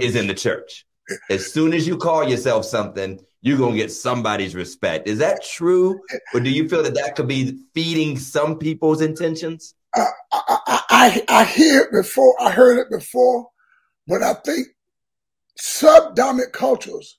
is 0.00 0.16
in 0.16 0.26
the 0.26 0.34
church. 0.34 0.86
As 1.28 1.52
soon 1.52 1.74
as 1.74 1.86
you 1.86 1.96
call 1.96 2.28
yourself 2.28 2.64
something, 2.64 3.20
you're 3.42 3.58
going 3.58 3.72
to 3.72 3.78
get 3.78 3.92
somebody's 3.92 4.54
respect. 4.54 5.06
Is 5.06 5.18
that 5.18 5.44
true? 5.44 6.00
Or 6.32 6.40
do 6.40 6.48
you 6.48 6.66
feel 6.68 6.82
that 6.82 6.94
that 6.94 7.14
could 7.14 7.28
be 7.28 7.58
feeding 7.74 8.18
some 8.18 8.58
people's 8.58 9.02
intentions? 9.02 9.74
I, 9.94 10.06
I, 10.32 10.80
I, 10.90 11.24
I 11.28 11.44
hear 11.44 11.82
it 11.82 11.92
before, 11.92 12.34
I 12.40 12.50
heard 12.50 12.78
it 12.78 12.90
before, 12.90 13.48
but 14.06 14.22
I 14.22 14.34
think 14.34 14.68
subdominant 15.56 16.52
cultures 16.52 17.18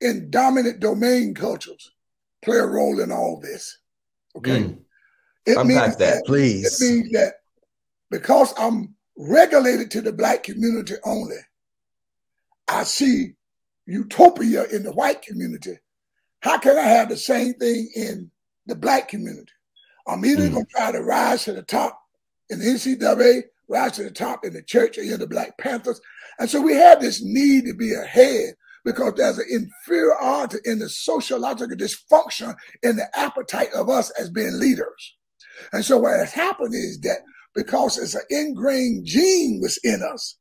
in 0.00 0.30
dominant 0.30 0.80
domain 0.80 1.34
cultures 1.34 1.90
play 2.42 2.56
a 2.56 2.66
role 2.66 3.00
in 3.00 3.12
all 3.12 3.40
this. 3.40 3.78
Okay. 4.36 4.62
Mm. 4.62 4.78
It 5.46 5.58
Unpack 5.58 5.66
means 5.66 5.96
that. 5.96 5.98
that 5.98 6.16
it 6.18 6.26
Please. 6.26 6.80
means 6.80 7.10
that 7.12 7.34
because 8.10 8.54
I'm 8.58 8.94
regulated 9.20 9.90
to 9.90 10.00
the 10.00 10.12
black 10.12 10.42
community 10.42 10.94
only, 11.04 11.36
I 12.68 12.84
see 12.84 13.34
utopia 13.86 14.64
in 14.64 14.82
the 14.82 14.92
white 14.92 15.22
community. 15.22 15.78
How 16.40 16.58
can 16.58 16.78
I 16.78 16.82
have 16.82 17.08
the 17.10 17.16
same 17.16 17.54
thing 17.54 17.90
in 17.94 18.30
the 18.66 18.74
black 18.74 19.08
community? 19.08 19.52
I'm 20.06 20.24
either 20.24 20.48
Mm. 20.48 20.52
going 20.52 20.66
to 20.66 20.72
try 20.72 20.92
to 20.92 21.02
rise 21.02 21.44
to 21.44 21.52
the 21.52 21.62
top 21.62 22.00
in 22.48 22.60
the 22.60 22.64
NCAA, 22.64 23.42
rise 23.68 23.92
to 23.92 24.04
the 24.04 24.10
top 24.10 24.44
in 24.44 24.54
the 24.54 24.62
church 24.62 24.96
or 24.96 25.02
in 25.02 25.20
the 25.20 25.26
Black 25.26 25.58
Panthers. 25.58 26.00
And 26.38 26.48
so 26.48 26.60
we 26.60 26.74
have 26.74 27.00
this 27.00 27.22
need 27.22 27.66
to 27.66 27.74
be 27.74 27.92
ahead 27.92 28.54
because 28.84 29.12
there's 29.16 29.38
an 29.38 29.46
inferiority 29.50 30.56
in 30.64 30.78
the 30.78 30.88
sociological 30.88 31.76
dysfunction 31.76 32.56
in 32.82 32.96
the 32.96 33.06
appetite 33.18 33.72
of 33.74 33.90
us 33.90 34.10
as 34.18 34.30
being 34.30 34.58
leaders. 34.58 35.16
And 35.72 35.84
so 35.84 35.98
what 35.98 36.18
has 36.18 36.32
happened 36.32 36.74
is 36.74 36.98
that 37.00 37.18
because 37.54 37.98
it's 37.98 38.14
an 38.14 38.22
ingrained 38.30 39.04
gene 39.04 39.60
within 39.60 40.02
us 40.02 40.36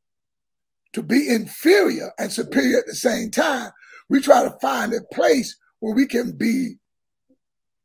to 0.93 1.03
be 1.03 1.30
inferior 1.30 2.12
and 2.18 2.32
superior 2.32 2.80
at 2.80 2.88
the 2.88 2.95
same 2.95 3.32
time, 3.32 3.72
we 4.10 4.22
try 4.22 4.43
to 4.43 4.57
find 4.62 4.93
a 4.93 5.01
place 5.14 5.55
where 5.80 5.93
we 5.93 6.05
can 6.05 6.32
be 6.32 6.76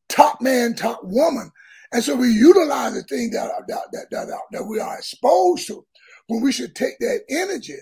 top 0.08 0.40
man, 0.40 0.74
top 0.74 1.00
woman. 1.04 1.50
And 1.92 2.02
so 2.02 2.16
we 2.16 2.28
utilize 2.28 2.94
the 2.94 3.02
thing 3.02 3.30
that, 3.30 3.46
uh, 3.46 3.60
that, 3.68 3.82
that, 3.92 4.06
that, 4.10 4.28
uh, 4.28 4.38
that 4.52 4.64
we 4.64 4.80
are 4.80 4.98
exposed 4.98 5.66
to 5.68 5.84
when 6.28 6.42
we 6.42 6.50
should 6.50 6.74
take 6.74 6.98
that 7.00 7.20
energy 7.28 7.76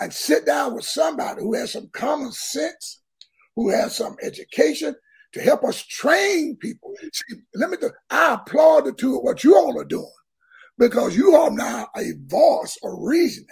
and 0.00 0.12
sit 0.12 0.46
down 0.46 0.74
with 0.74 0.84
somebody 0.84 1.42
who 1.42 1.54
has 1.54 1.72
some 1.72 1.88
common 1.92 2.30
sense, 2.32 3.00
who 3.56 3.70
has 3.70 3.96
some 3.96 4.16
education 4.22 4.94
to 5.32 5.40
help 5.40 5.64
us 5.64 5.84
train 5.84 6.56
people. 6.56 6.94
See, 7.12 7.36
let 7.54 7.70
me 7.70 7.76
I 8.10 8.34
applaud 8.34 8.84
the 8.84 8.92
two 8.92 9.16
of 9.16 9.22
what 9.22 9.42
you 9.42 9.56
all 9.56 9.78
are 9.80 9.84
doing 9.84 10.12
because 10.78 11.16
you 11.16 11.34
are 11.34 11.50
now 11.50 11.88
a 11.96 12.12
voice 12.26 12.78
of 12.82 12.92
reasoning 13.00 13.48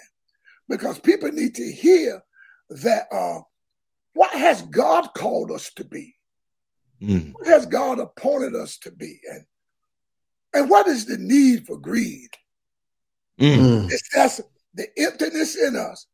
because 0.68 0.98
people 0.98 1.30
need 1.30 1.54
to 1.56 1.72
hear 1.72 2.22
that 2.70 3.06
uh, 3.12 3.40
what 4.14 4.32
has 4.32 4.62
God 4.62 5.08
called 5.14 5.50
us 5.50 5.70
to 5.74 5.84
be? 5.84 6.14
Mm. 7.02 7.34
What 7.34 7.46
has 7.46 7.66
God 7.66 7.98
appointed 7.98 8.54
us 8.54 8.78
to 8.78 8.90
be? 8.90 9.20
And 9.30 9.44
and 10.54 10.70
what 10.70 10.86
is 10.86 11.04
the 11.04 11.18
need 11.18 11.66
for 11.66 11.76
greed? 11.76 12.30
Mm. 13.38 13.90
It's 13.90 14.08
that's 14.14 14.40
the 14.74 14.86
emptiness 14.96 15.56
in 15.56 15.76
us. 15.76 16.06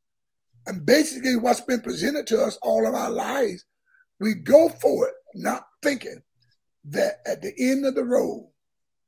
And 0.67 0.85
basically 0.85 1.37
what's 1.37 1.61
been 1.61 1.81
presented 1.81 2.27
to 2.29 2.43
us 2.43 2.59
all 2.63 2.87
of 2.87 2.95
our 2.95 3.11
lives. 3.11 3.65
We 4.21 4.35
go 4.35 4.69
for 4.69 5.09
it, 5.09 5.15
not 5.35 5.67
thinking 5.83 6.23
that 6.87 7.17
at 7.27 7.43
the 7.43 7.53
end 7.59 7.87
of 7.87 7.95
the 7.95 8.05
road, 8.05 8.49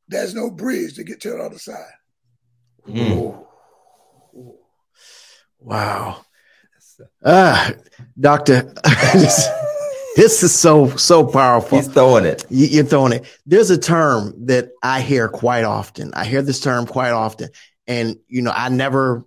there's 0.08 0.34
no 0.34 0.50
bridge 0.50 0.94
to 0.94 1.04
get 1.04 1.20
to 1.22 1.30
the 1.30 1.38
other 1.38 1.58
side. 1.58 1.92
Mm. 2.88 3.44
Wow. 5.60 6.24
Ah, 7.24 7.72
doctor, 8.18 8.72
this, 9.14 9.48
this 10.16 10.42
is 10.42 10.54
so 10.54 10.88
so 10.96 11.26
powerful. 11.26 11.78
He's 11.78 11.88
throwing 11.88 12.24
it. 12.24 12.44
You- 12.50 12.66
You're 12.68 12.84
throwing 12.84 13.12
it. 13.14 13.24
There's 13.46 13.70
a 13.70 13.78
term 13.78 14.34
that 14.46 14.70
I 14.82 15.00
hear 15.00 15.28
quite 15.28 15.64
often. 15.64 16.12
I 16.14 16.24
hear 16.24 16.42
this 16.42 16.60
term 16.60 16.86
quite 16.86 17.10
often, 17.10 17.48
and 17.86 18.16
you 18.28 18.42
know, 18.42 18.52
I 18.54 18.68
never, 18.68 19.24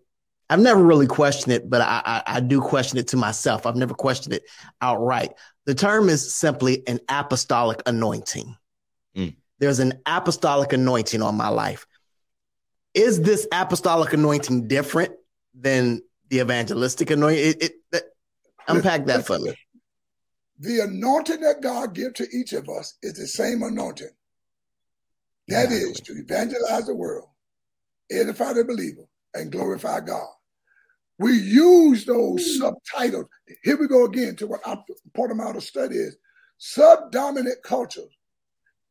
I've 0.50 0.60
never 0.62 0.82
really 0.82 1.08
questioned 1.08 1.54
it, 1.54 1.70
but 1.70 1.82
I, 1.82 2.02
I, 2.06 2.24
I 2.38 2.40
do 2.40 2.62
question 2.62 3.00
it 3.00 3.08
to 3.10 3.18
myself. 3.18 3.66
I've 3.66 3.76
never 3.76 3.94
questioned 3.94 4.34
it 4.36 4.44
outright. 4.82 5.34
The 5.66 5.76
term 5.76 6.08
is 6.08 6.34
simply 6.34 6.88
an 6.88 7.00
apostolic 7.10 7.82
anointing. 7.86 8.56
Mm. 9.18 9.36
There's 9.60 9.80
an 9.80 10.02
apostolic 10.06 10.74
anointing 10.74 11.22
on 11.22 11.36
my 11.36 11.50
life. 11.50 11.86
Is 12.94 13.22
this 13.22 13.48
apostolic 13.52 14.14
anointing 14.14 14.68
different 14.68 15.14
than 15.54 16.02
the 16.30 16.40
evangelistic 16.40 17.12
anointing? 17.12 17.44
It, 17.44 17.64
it, 17.64 17.72
that, 17.92 18.04
unpack 18.68 19.06
that 19.06 19.26
for 19.26 19.40
me. 19.40 19.56
The 20.60 20.80
anointing 20.80 21.42
that 21.42 21.62
God 21.62 21.94
gives 21.94 22.14
to 22.16 22.28
each 22.34 22.54
of 22.54 22.68
us 22.70 22.98
is 23.04 23.14
the 23.14 23.28
same 23.28 23.62
anointing. 23.62 24.10
That 25.48 25.72
is 25.72 26.00
to 26.02 26.14
evangelize 26.14 26.88
the 26.88 26.96
world, 26.96 27.30
edify 28.12 28.54
the 28.54 28.66
believer, 28.66 29.08
and 29.34 29.52
glorify 29.52 30.02
God. 30.02 30.28
We 31.20 31.34
use 31.34 32.06
those 32.06 32.46
hmm. 32.46 32.60
subtitles. 32.60 33.28
Here 33.64 33.78
we 33.78 33.88
go 33.88 34.06
again 34.06 34.36
to 34.38 34.48
what 34.48 34.62
our 34.66 34.84
part 35.16 35.32
of 35.32 35.40
our 35.40 35.60
study 35.62 35.96
is 35.96 36.18
subdominant 36.58 37.62
cultures 37.64 38.17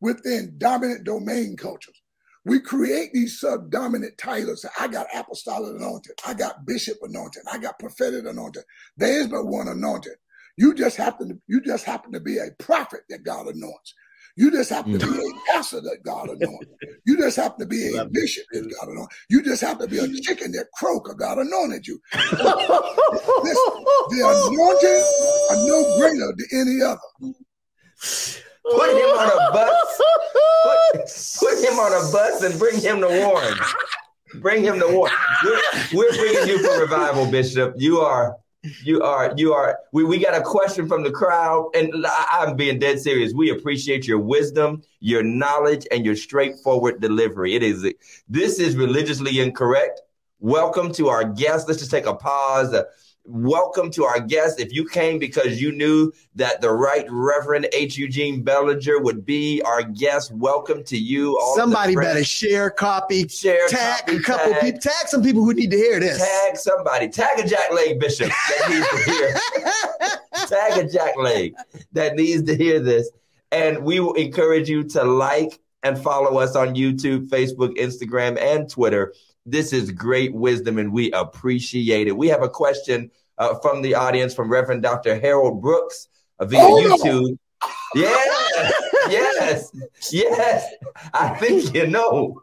within 0.01 0.55
dominant 0.59 1.05
domain 1.05 1.57
cultures. 1.57 2.01
We 2.45 2.61
create 2.61 3.13
these 3.13 3.41
subdominant 3.41 4.19
titles. 4.19 4.65
I 4.79 4.87
got 4.87 5.09
apostolic 5.13 5.75
anointed. 5.75 6.13
I 6.25 6.33
got 6.33 6.65
bishop 6.65 6.97
anointed. 7.03 7.43
I 7.51 7.59
got 7.59 7.79
prophetic 7.79 8.25
anointed. 8.25 8.63
There 8.97 9.21
is 9.21 9.27
but 9.27 9.47
one 9.47 9.67
anointed. 9.67 10.13
You 10.57 10.73
just 10.73 10.97
happen 10.97 11.29
to 11.29 11.39
you 11.49 11.61
just 11.61 11.85
happen 11.85 12.13
to 12.13 12.21
be 12.21 12.39
a 12.39 12.51
prophet 12.59 13.01
that 13.11 13.25
God 13.25 13.49
anoints. 13.49 13.95
You 14.37 14.51
just 14.51 14.71
happen 14.71 14.99
to 14.99 15.07
be 15.07 15.19
a 15.19 15.23
mm. 15.23 15.39
pastor 15.49 15.81
that 15.81 16.03
God 16.05 16.29
anoints. 16.29 16.71
You 17.07 17.17
just 17.17 17.37
happen 17.37 17.61
to 17.61 17.67
be 17.67 17.97
a 17.97 18.05
bishop 18.05 18.47
that 18.51 18.69
God 18.81 18.89
anoints. 18.89 19.17
You 19.31 19.41
just 19.41 19.61
happen 19.61 19.89
to 19.89 19.89
be 19.89 19.99
a 19.99 20.21
chicken 20.23 20.51
that 20.53 20.67
croak 20.75 21.09
or 21.09 21.15
God 21.15 21.39
anointed 21.39 21.87
you. 21.87 22.01
Listen, 22.15 22.41
the 24.11 24.23
anointing 24.27 25.05
are 25.51 25.67
no 25.69 25.97
greater 25.99 26.35
than 26.37 26.47
any 26.61 26.83
other. 26.83 27.01
Put 28.71 28.91
him 28.91 29.09
on 29.11 29.31
a 29.31 29.53
bus. 29.53 30.01
Put, 30.63 31.41
put 31.41 31.65
him 31.65 31.79
on 31.79 31.93
a 31.93 32.13
bus 32.13 32.43
and 32.43 32.59
bring 32.59 32.81
him 32.81 33.01
to 33.01 33.07
Warren. 33.07 33.57
Bring 34.41 34.65
him 34.65 34.81
to 34.81 34.89
Warren. 34.89 35.15
We're, 35.45 35.61
we're 35.95 36.17
bringing 36.17 36.49
you 36.49 36.63
for 36.63 36.81
revival, 36.81 37.31
Bishop. 37.31 37.75
You 37.77 38.01
are, 38.01 38.37
you 38.83 39.03
are, 39.03 39.33
you 39.37 39.53
are. 39.53 39.79
We, 39.93 40.03
we 40.03 40.19
got 40.19 40.35
a 40.35 40.43
question 40.43 40.89
from 40.89 41.05
the 41.05 41.13
crowd, 41.13 41.71
and 41.75 42.05
I, 42.07 42.27
I'm 42.41 42.57
being 42.57 42.81
dead 42.81 42.99
serious. 42.99 43.33
We 43.33 43.51
appreciate 43.51 44.07
your 44.07 44.19
wisdom, 44.19 44.83
your 44.99 45.23
knowledge, 45.23 45.87
and 45.93 46.05
your 46.05 46.17
straightforward 46.17 47.01
delivery. 47.01 47.55
It 47.55 47.63
is 47.63 47.87
this 48.29 48.59
is 48.59 48.75
religiously 48.75 49.39
incorrect. 49.39 50.01
Welcome 50.41 50.93
to 50.95 51.09
our 51.09 51.25
guest. 51.25 51.69
Let's 51.69 51.79
just 51.79 51.93
take 51.93 52.07
a 52.07 52.15
pause. 52.15 52.75
Welcome 53.27 53.91
to 53.93 54.05
our 54.05 54.21
guest. 54.21 54.61
If 54.61 54.73
you 54.73 54.87
came 54.87 55.19
because 55.19 55.61
you 55.61 55.73
knew 55.73 56.13
that 56.35 56.61
the 56.61 56.71
right 56.71 57.07
Reverend 57.09 57.69
H. 57.73 57.97
Eugene 57.97 58.43
Bellinger 58.43 59.01
would 59.01 59.25
be 59.25 59.61
our 59.63 59.83
guest, 59.83 60.33
welcome 60.33 60.85
to 60.85 60.97
you. 60.97 61.39
All 61.39 61.57
Somebody 61.57 61.97
better 61.97 62.25
share, 62.25 62.71
copy, 62.71 63.27
share, 63.29 63.69
tag 63.69 64.01
copy, 64.01 64.17
a 64.17 64.21
couple 64.21 64.53
tag, 64.53 64.63
people, 64.63 64.81
tag 64.81 65.09
some 65.09 65.23
people 65.23 65.45
who 65.45 65.55
need 65.55 65.71
to 65.71 65.77
hear 65.77 66.01
this. 66.01 66.19
Tag 66.19 66.57
somebody. 66.57 67.09
Tag 67.09 67.39
a 67.39 67.47
Jack 67.47 67.73
Leg 67.73 67.99
Bishop 67.99 68.29
that 68.29 68.71
needs 68.71 68.89
to 68.89 69.11
hear. 69.11 69.35
Tag 70.47 70.85
a 70.85 70.89
Jack 70.89 71.17
Leg 71.17 71.55
that 71.93 72.15
needs 72.15 72.45
to 72.45 72.57
hear 72.57 72.79
this. 72.79 73.11
And 73.51 73.85
we 73.85 74.01
will 74.01 74.15
encourage 74.15 74.69
you 74.69 74.85
to 74.85 75.03
like 75.03 75.59
and 75.83 75.99
follow 75.99 76.39
us 76.39 76.55
on 76.55 76.75
YouTube, 76.75 77.29
Facebook, 77.29 77.77
Instagram, 77.79 78.41
and 78.41 78.69
Twitter. 78.69 79.13
This 79.47 79.73
is 79.73 79.93
great 79.93 80.35
wisdom, 80.35 80.77
and 80.79 80.93
we 80.93 81.13
appreciate 81.13 82.09
it. 82.09 82.17
We 82.17 82.27
have 82.29 82.43
a 82.43 82.49
question 82.49 83.11
uh, 83.39 83.55
from 83.61 83.81
the 83.81 83.95
audience 83.95 84.35
from 84.35 84.51
Reverend 84.51 84.83
Dr. 84.83 85.19
Harold 85.21 85.63
Brooks 85.63 86.09
via 86.43 86.59
Oh, 86.61 86.81
no. 86.81 86.97
YouTube. 86.97 87.39
Yes, 87.95 88.83
yes, 89.09 89.71
yes. 90.13 90.75
I 91.15 91.29
think 91.39 91.73
you 91.75 91.87
know. 91.87 92.43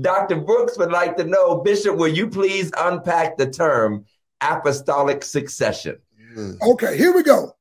Dr. 0.00 0.36
Brooks 0.36 0.78
would 0.78 0.92
like 0.92 1.16
to 1.16 1.24
know, 1.24 1.56
Bishop, 1.60 1.96
will 1.96 2.08
you 2.08 2.28
please 2.28 2.70
unpack 2.78 3.36
the 3.36 3.50
term 3.50 4.04
apostolic 4.40 5.24
succession? 5.24 5.98
Okay, 6.62 6.96
here 6.96 7.12
we 7.12 7.22
go. 7.22 7.56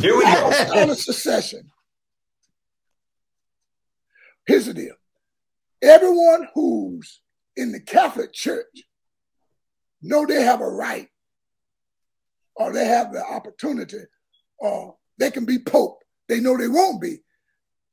Here 0.00 0.16
we 0.16 0.24
go. 0.24 0.48
Apostolic 0.48 0.98
succession. 0.98 1.70
Here's 4.46 4.66
the 4.66 4.74
deal. 4.74 4.94
Everyone 5.82 6.48
who's 6.54 7.20
in 7.56 7.72
the 7.72 7.80
Catholic 7.80 8.32
Church 8.32 8.66
know 10.02 10.26
they 10.26 10.42
have 10.42 10.60
a 10.60 10.68
right 10.68 11.08
or 12.56 12.72
they 12.72 12.84
have 12.84 13.12
the 13.12 13.24
opportunity 13.24 13.98
or 14.58 14.96
they 15.18 15.30
can 15.30 15.44
be 15.44 15.58
Pope. 15.58 15.98
They 16.28 16.40
know 16.40 16.56
they 16.56 16.68
won't 16.68 17.00
be. 17.00 17.18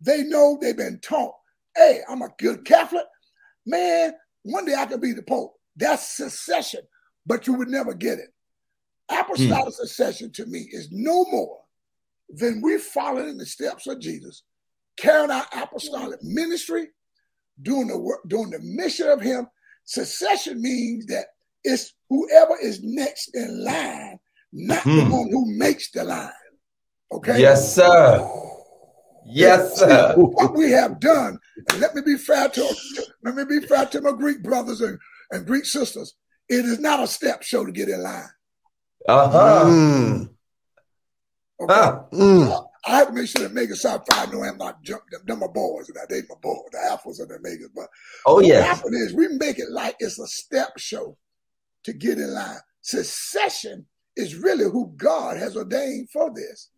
They 0.02 0.24
know 0.24 0.58
they've 0.60 0.76
been 0.76 1.00
taught, 1.02 1.36
hey, 1.76 2.02
I'm 2.10 2.22
a 2.22 2.30
good 2.40 2.66
Catholic. 2.66 3.06
Man, 3.66 4.14
one 4.44 4.66
day 4.66 4.76
I 4.76 4.86
could 4.86 5.02
be 5.02 5.14
the 5.14 5.24
Pope. 5.24 5.54
That's 5.76 6.16
secession, 6.18 6.82
but 7.26 7.48
you 7.48 7.54
would 7.54 7.70
never 7.70 7.94
get 7.94 8.20
it. 8.20 8.30
Apostolic 9.10 9.66
hmm. 9.66 9.86
succession 9.86 10.32
to 10.34 10.46
me 10.46 10.68
is 10.72 10.90
no 10.92 11.26
more 11.26 11.60
than 12.30 12.62
we 12.62 12.78
following 12.78 13.30
in 13.30 13.38
the 13.38 13.46
steps 13.46 13.88
of 13.88 14.00
Jesus, 14.00 14.44
carrying 14.98 15.32
out 15.32 15.46
apostolic 15.54 16.20
hmm. 16.22 16.34
ministry, 16.34 16.88
doing 17.62 17.88
the 17.88 17.98
work, 17.98 18.22
doing 18.28 18.50
the 18.52 18.60
mission 18.62 19.08
of 19.08 19.22
Him. 19.22 19.48
Succession 19.86 20.62
means 20.62 21.06
that 21.08 21.26
it's 21.64 21.94
whoever 22.10 22.56
is 22.62 22.82
next 22.84 23.30
in 23.36 23.64
line, 23.64 24.20
not 24.54 24.84
the 24.84 25.04
Hmm. 25.06 25.12
one 25.12 25.30
who 25.32 25.58
makes 25.58 25.92
the 25.92 26.04
line. 26.04 26.32
Okay. 27.12 27.40
Yes, 27.42 27.76
sir. 27.76 28.28
Yes, 29.26 29.78
sir. 29.78 30.14
what 30.18 30.56
we 30.56 30.72
have 30.72 31.00
done, 31.00 31.38
and 31.70 31.80
let 31.80 31.94
me 31.94 32.02
be 32.02 32.18
fair 32.18 32.50
to 32.50 32.76
let 33.24 33.36
me 33.36 33.44
be 33.46 33.60
fair 33.68 33.86
to 33.86 34.02
my 34.02 34.12
Greek 34.12 34.42
brothers 34.42 34.82
and, 34.82 34.98
and 35.32 35.46
Greek 35.46 35.66
sisters. 35.66 36.16
It 36.50 36.66
is 36.66 36.80
not 36.80 37.02
a 37.04 37.08
step 37.08 37.44
show 37.44 37.64
to 37.66 37.72
get 37.72 37.88
in 37.88 38.02
line. 38.02 38.26
Uh-huh. 39.08 39.64
Mm, 39.66 40.30
Okay? 41.62 41.74
Huh. 41.74 42.04
mm. 42.12 42.68
I 42.86 42.98
have 42.98 43.08
to 43.08 43.14
make 43.14 43.28
sure 43.28 43.44
that 43.44 43.52
Omega 43.52 43.76
Psi 43.76 44.00
Phi 44.10 44.26
know 44.32 44.44
I'm 44.44 44.58
not 44.58 44.82
jump 44.82 45.04
them. 45.12 45.22
Them 45.26 45.40
my 45.40 45.48
boys, 45.48 45.90
and 45.90 45.98
I 46.00 46.06
date 46.08 46.26
my 46.30 46.36
boys, 46.42 46.64
the 46.72 46.80
Alphas 46.80 47.20
and 47.20 47.30
the 47.30 47.40
Megas. 47.42 47.70
But 47.76 47.88
Oh, 48.26 48.36
what 48.36 48.46
yes. 48.46 48.66
happened 48.66 48.96
is 48.96 49.14
we 49.14 49.28
make 49.28 49.60
it 49.60 49.70
like 49.70 49.96
it's 50.00 50.20
a 50.20 50.28
step 50.28 50.78
show 50.78 51.18
to 51.84 51.94
get 51.94 52.18
in 52.18 52.34
line. 52.34 52.60
Secession 52.82 53.86
is 54.16 54.36
really 54.36 54.66
who 54.66 54.94
God 54.98 55.38
has 55.38 55.56
ordained 55.56 56.10
for 56.10 56.34
this. 56.34 56.70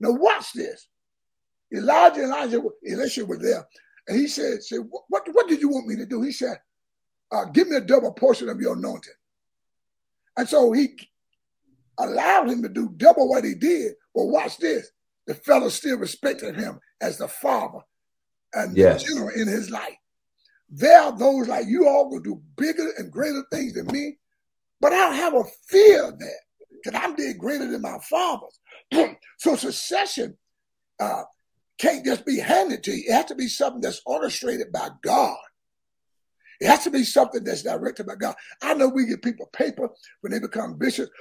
Now 0.00 0.12
watch 0.12 0.52
this. 0.54 0.88
Elijah, 1.72 2.22
Elijah, 2.24 2.62
Elisha 2.90 3.24
was 3.24 3.38
there, 3.40 3.66
and 4.08 4.18
he 4.18 4.26
said, 4.28 4.62
"said 4.62 4.80
what, 4.88 5.04
what, 5.08 5.28
what 5.32 5.46
did 5.48 5.60
you 5.60 5.68
want 5.68 5.86
me 5.86 5.94
to 5.96 6.06
do?" 6.06 6.22
He 6.22 6.32
said, 6.32 6.58
uh, 7.30 7.44
"Give 7.44 7.68
me 7.68 7.76
a 7.76 7.80
double 7.80 8.12
portion 8.12 8.48
of 8.48 8.60
your 8.60 8.74
anointing." 8.76 9.12
And 10.36 10.48
so 10.48 10.72
he 10.72 10.96
allowed 11.98 12.48
him 12.48 12.62
to 12.62 12.68
do 12.68 12.88
double 12.96 13.28
what 13.28 13.44
he 13.44 13.54
did. 13.54 13.92
But 14.14 14.24
watch 14.26 14.56
this: 14.56 14.90
the 15.30 15.36
fellow 15.36 15.68
still 15.68 15.96
respected 15.96 16.56
him 16.56 16.80
as 17.00 17.16
the 17.18 17.28
father 17.28 17.78
and 18.52 18.76
Yes. 18.76 19.04
the 19.04 19.10
general 19.10 19.28
in 19.28 19.46
his 19.46 19.70
life. 19.70 19.94
There 20.68 21.00
are 21.00 21.16
those 21.16 21.46
like 21.46 21.68
you 21.68 21.86
all 21.86 22.10
will 22.10 22.18
do 22.18 22.42
bigger 22.56 22.90
and 22.98 23.12
greater 23.12 23.44
things 23.52 23.74
than 23.74 23.86
me, 23.86 24.18
but 24.80 24.92
I 24.92 24.96
don't 24.96 25.14
have 25.14 25.34
a 25.34 25.44
fear 25.68 26.08
of 26.08 26.18
that 26.18 26.40
because 26.72 27.00
I'm 27.00 27.14
did 27.14 27.38
greater 27.38 27.70
than 27.70 27.80
my 27.80 27.98
fathers. 27.98 28.58
so 29.38 29.54
succession 29.54 30.36
uh, 30.98 31.22
can't 31.78 32.04
just 32.04 32.26
be 32.26 32.40
handed 32.40 32.82
to 32.82 32.90
you. 32.90 33.04
It 33.06 33.12
has 33.12 33.26
to 33.26 33.36
be 33.36 33.46
something 33.46 33.80
that's 33.80 34.02
orchestrated 34.06 34.72
by 34.72 34.88
God. 35.00 35.38
It 36.60 36.66
has 36.66 36.82
to 36.82 36.90
be 36.90 37.04
something 37.04 37.44
that's 37.44 37.62
directed 37.62 38.06
by 38.06 38.16
God. 38.16 38.34
I 38.62 38.74
know 38.74 38.88
we 38.88 39.06
give 39.06 39.22
people 39.22 39.48
paper 39.52 39.90
when 40.22 40.32
they 40.32 40.40
become 40.40 40.76
bishops 40.76 41.12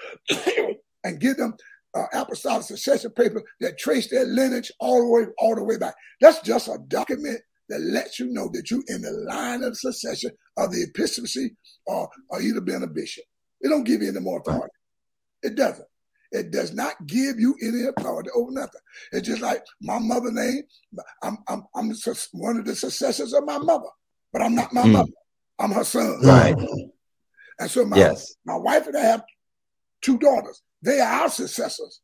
and 1.04 1.20
give 1.20 1.38
them 1.38 1.54
uh, 1.96 2.06
apostolic 2.14 2.64
succession 2.64 3.12
paper 3.12 3.42
that 3.62 3.78
trace 3.78 4.10
their 4.10 4.26
lineage 4.26 4.72
all 4.80 5.00
the 5.02 5.08
way 5.10 5.26
all 5.40 5.56
the 5.56 5.64
way 5.64 5.78
back. 5.78 5.96
That's 6.22 6.40
just 6.42 6.68
a 6.68 6.78
document 6.88 7.40
that 7.70 7.82
lets 7.82 8.20
you 8.20 8.28
know 8.28 8.50
that 8.54 8.70
you're 8.72 8.84
in 8.88 9.02
the 9.02 9.12
line 9.12 9.64
of 9.64 9.78
succession 9.78 10.32
of 10.58 10.72
the 10.72 10.84
episcopacy 10.84 11.56
or, 11.86 12.10
or 12.30 12.42
either 12.42 12.62
being 12.62 12.84
a 12.84 12.88
bishop. 12.88 13.24
It 13.62 13.70
don't 13.70 13.84
give 13.84 14.02
you 14.02 14.10
any 14.10 14.20
more 14.20 14.40
authority. 14.40 14.74
It 15.44 15.56
doesn't. 15.56 15.88
It 16.32 16.52
does 16.52 16.74
not 16.74 16.94
give 17.08 17.40
you 17.40 17.56
any 17.64 17.86
authority 17.86 18.30
over 18.36 18.52
nothing. 18.52 18.82
It's 19.12 19.28
just 19.28 19.42
like 19.42 19.64
my 19.82 19.98
mother 20.00 20.32
name. 20.32 20.62
I'm 21.24 21.38
I'm 21.48 21.64
I'm 21.76 21.92
one 22.34 22.58
of 22.58 22.66
the 22.66 22.76
successors 22.76 23.34
of 23.34 23.46
my 23.46 23.58
mother, 23.58 23.90
but 24.32 24.42
I'm 24.42 24.54
not 24.56 24.74
my 24.74 24.84
Mm. 24.84 24.92
mother. 24.94 25.12
I'm 25.60 25.72
her 25.72 25.84
son. 25.84 26.22
Right. 26.24 26.56
And 27.60 27.70
so 27.70 27.84
my 27.86 27.98
Yes. 27.98 28.36
my 28.46 28.56
wife 28.56 28.88
and 28.88 28.96
I 28.96 29.02
have 29.02 29.24
two 30.02 30.18
daughters. 30.20 30.62
They 30.82 31.00
are 31.00 31.24
our 31.24 31.30
successors. 31.30 32.02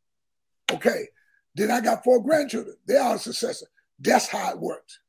Okay. 0.71 1.07
Then 1.55 1.71
I 1.71 1.82
got 1.82 2.03
four 2.03 2.21
grandchildren. 2.21 2.76
They 2.88 2.97
are 2.97 3.11
our 3.11 3.17
successors. 3.17 3.67
That's 3.99 4.28
how 4.28 4.51
it 4.51 4.59
works. 4.59 4.99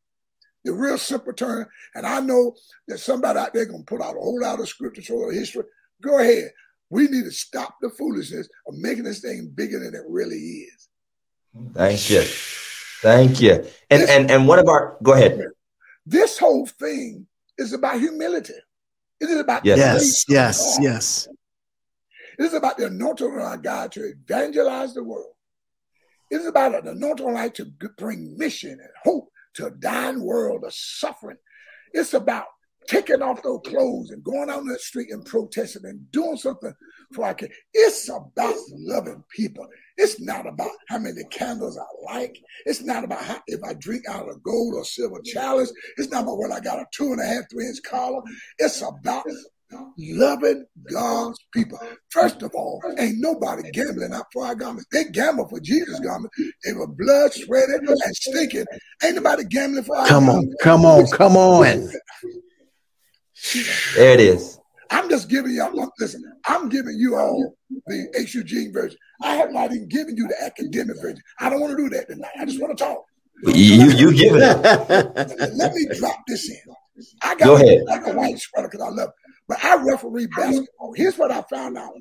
The 0.65 0.73
real 0.73 0.99
simple 0.99 1.33
term. 1.33 1.67
And 1.95 2.07
I 2.07 2.21
know 2.21 2.55
that 2.89 2.99
somebody 2.99 3.39
out 3.39 3.55
there 3.55 3.67
gonna 3.67 3.85
put 3.85 4.01
out 4.01 4.17
a 4.17 4.21
whole 4.21 4.41
lot 4.41 4.61
of 4.61 4.69
scripture 4.69 5.15
or 5.15 5.33
history. 5.33 5.65
Go 6.03 6.19
ahead. 6.19 6.51
We 6.91 7.09
need 7.09 7.25
to 7.25 7.33
stop 7.33 7.77
the 7.81 7.91
foolishness 7.91 8.49
of 8.67 8.75
making 8.77 9.05
this 9.05 9.21
thing 9.21 9.51
bigger 9.55 9.81
than 9.81 9.95
it 9.95 10.03
really 10.09 10.37
is. 10.37 10.89
Thank 11.73 12.11
you. 12.11 12.23
Thank 13.03 13.41
you. 13.41 13.67
And 13.91 14.03
and 14.09 14.31
and 14.31 14.49
what 14.49 14.59
about 14.59 15.03
go 15.03 15.15
ahead. 15.15 15.41
This 16.05 16.39
whole 16.39 16.67
thing 16.67 17.27
is 17.59 17.73
about 17.73 17.99
humility. 17.99 18.55
It 19.21 19.31
is 19.31 19.41
about 19.41 19.65
Yes. 19.65 19.79
Yes, 19.79 20.25
yes, 20.29 20.79
yes. 20.81 21.29
It 22.39 22.45
is 22.45 22.55
about 22.55 22.77
the 22.77 22.87
anointing 22.87 23.27
of 23.27 23.41
our 23.41 23.57
God 23.57 23.93
to 23.93 24.05
evangelize 24.05 24.95
the 24.95 25.05
world. 25.05 25.33
It 26.31 26.37
is 26.37 26.47
about 26.47 26.75
an 26.75 26.89
anointing 26.89 27.33
life 27.33 27.53
to 27.55 27.67
bring 27.97 28.37
mission 28.37 28.73
and 28.73 28.91
hope 29.05 29.31
to 29.55 29.67
a 29.67 29.71
dying 29.71 30.23
world 30.23 30.65
of 30.65 30.75
suffering. 30.75 31.39
It's 31.93 32.15
about 32.15 32.47
taking 32.89 33.23
off 33.23 33.43
those 33.43 33.61
clothes 33.67 34.11
and 34.11 34.23
going 34.23 34.49
out 34.51 34.59
on 34.59 34.67
the 34.67 34.79
street 34.79 35.11
and 35.11 35.25
protesting 35.25 35.85
and 35.85 36.11
doing 36.13 36.37
something 36.37 36.73
for 37.13 37.25
our 37.25 37.35
kids. 37.35 37.53
It's 37.73 38.09
about 38.09 38.55
loving 38.71 39.25
people. 39.35 39.67
It's 39.97 40.21
not 40.21 40.47
about 40.47 40.71
how 40.89 40.99
many 40.99 41.25
candles 41.31 41.79
I 41.79 42.13
like. 42.13 42.39
It's 42.65 42.83
not 42.83 43.05
about 43.05 43.23
how, 43.23 43.41
if 43.47 43.63
I 43.65 43.75
drink 43.75 44.05
out 44.09 44.29
of 44.29 44.43
gold 44.43 44.75
or 44.75 44.85
silver 44.85 45.21
chalice. 45.25 45.73
It's 45.97 46.11
not 46.11 46.25
about 46.25 46.39
whether 46.39 46.55
I 46.55 46.61
got 46.61 46.79
a 46.79 46.87
two 46.93 47.13
and 47.13 47.21
a 47.21 47.25
half, 47.25 47.45
three 47.51 47.67
inch 47.67 47.79
collar. 47.85 48.23
It's 48.59 48.83
about 48.83 49.27
loving 49.99 50.65
God's 50.91 51.39
people. 51.53 51.79
First 52.11 52.43
of 52.43 52.53
all, 52.55 52.81
ain't 52.99 53.17
nobody 53.19 53.71
gambling 53.71 54.13
out 54.13 54.27
for 54.33 54.47
our 54.47 54.55
garments. 54.55 54.87
They 54.93 55.05
gamble 55.05 55.49
for 55.49 55.61
Jesus' 55.61 56.01
garment. 56.01 56.33
They 56.65 56.73
were 56.73 56.87
blood 56.87 57.33
sweated 57.33 57.81
and 57.89 58.17
stinking. 58.17 58.67
Ain't 59.03 59.17
nobody 59.17 59.45
gambling 59.45 59.85
for 59.85 59.97
our 59.97 60.07
Come 60.07 60.29
on, 60.29 60.35
garments. 60.35 60.57
come 60.63 60.85
on, 60.87 61.07
come 61.07 61.37
on. 61.37 61.91
There 63.95 64.13
it 64.15 64.21
is. 64.21 64.59
I'm 64.91 65.11
just 65.11 65.29
giving 65.29 65.53
y'all, 65.53 65.91
listen, 65.99 66.23
I'm 66.47 66.69
giving 66.69 66.97
you 66.97 67.17
all 67.17 67.57
the 67.87 68.07
HUG 68.17 68.73
version. 68.73 68.99
I 69.23 69.35
have 69.35 69.53
not 69.53 69.73
even 69.73 69.89
given 69.89 70.17
you 70.17 70.29
the 70.29 70.41
academic 70.45 70.97
version. 71.03 71.21
I 71.41 71.51
don't 71.51 71.61
want 71.61 71.77
to 71.77 71.77
do 71.77 71.89
that 71.91 72.09
tonight. 72.09 72.31
I 72.39 72.45
just 72.45 72.61
want 72.61 72.77
to 72.79 72.85
talk. 72.85 73.03
You 73.43 73.91
you 73.91 74.15
give 74.15 74.37
it. 74.37 74.41
Let 75.57 75.75
me 75.75 75.87
drop 75.99 76.17
this 76.27 76.49
in. 76.49 76.57
I 77.23 77.35
got 77.35 77.45
Go 77.45 77.55
ahead. 77.57 77.83
like 77.87 78.07
a 78.07 78.13
white 78.15 78.39
sweater 78.39 78.69
because 78.71 78.87
I 78.87 78.91
love 78.91 79.09
it. 79.09 79.15
But 79.49 79.65
I 79.65 79.83
referee 79.83 80.27
basketball. 80.27 80.93
Here's 80.95 81.17
what 81.17 81.31
I 81.31 81.43
found 81.43 81.79
out 81.79 81.93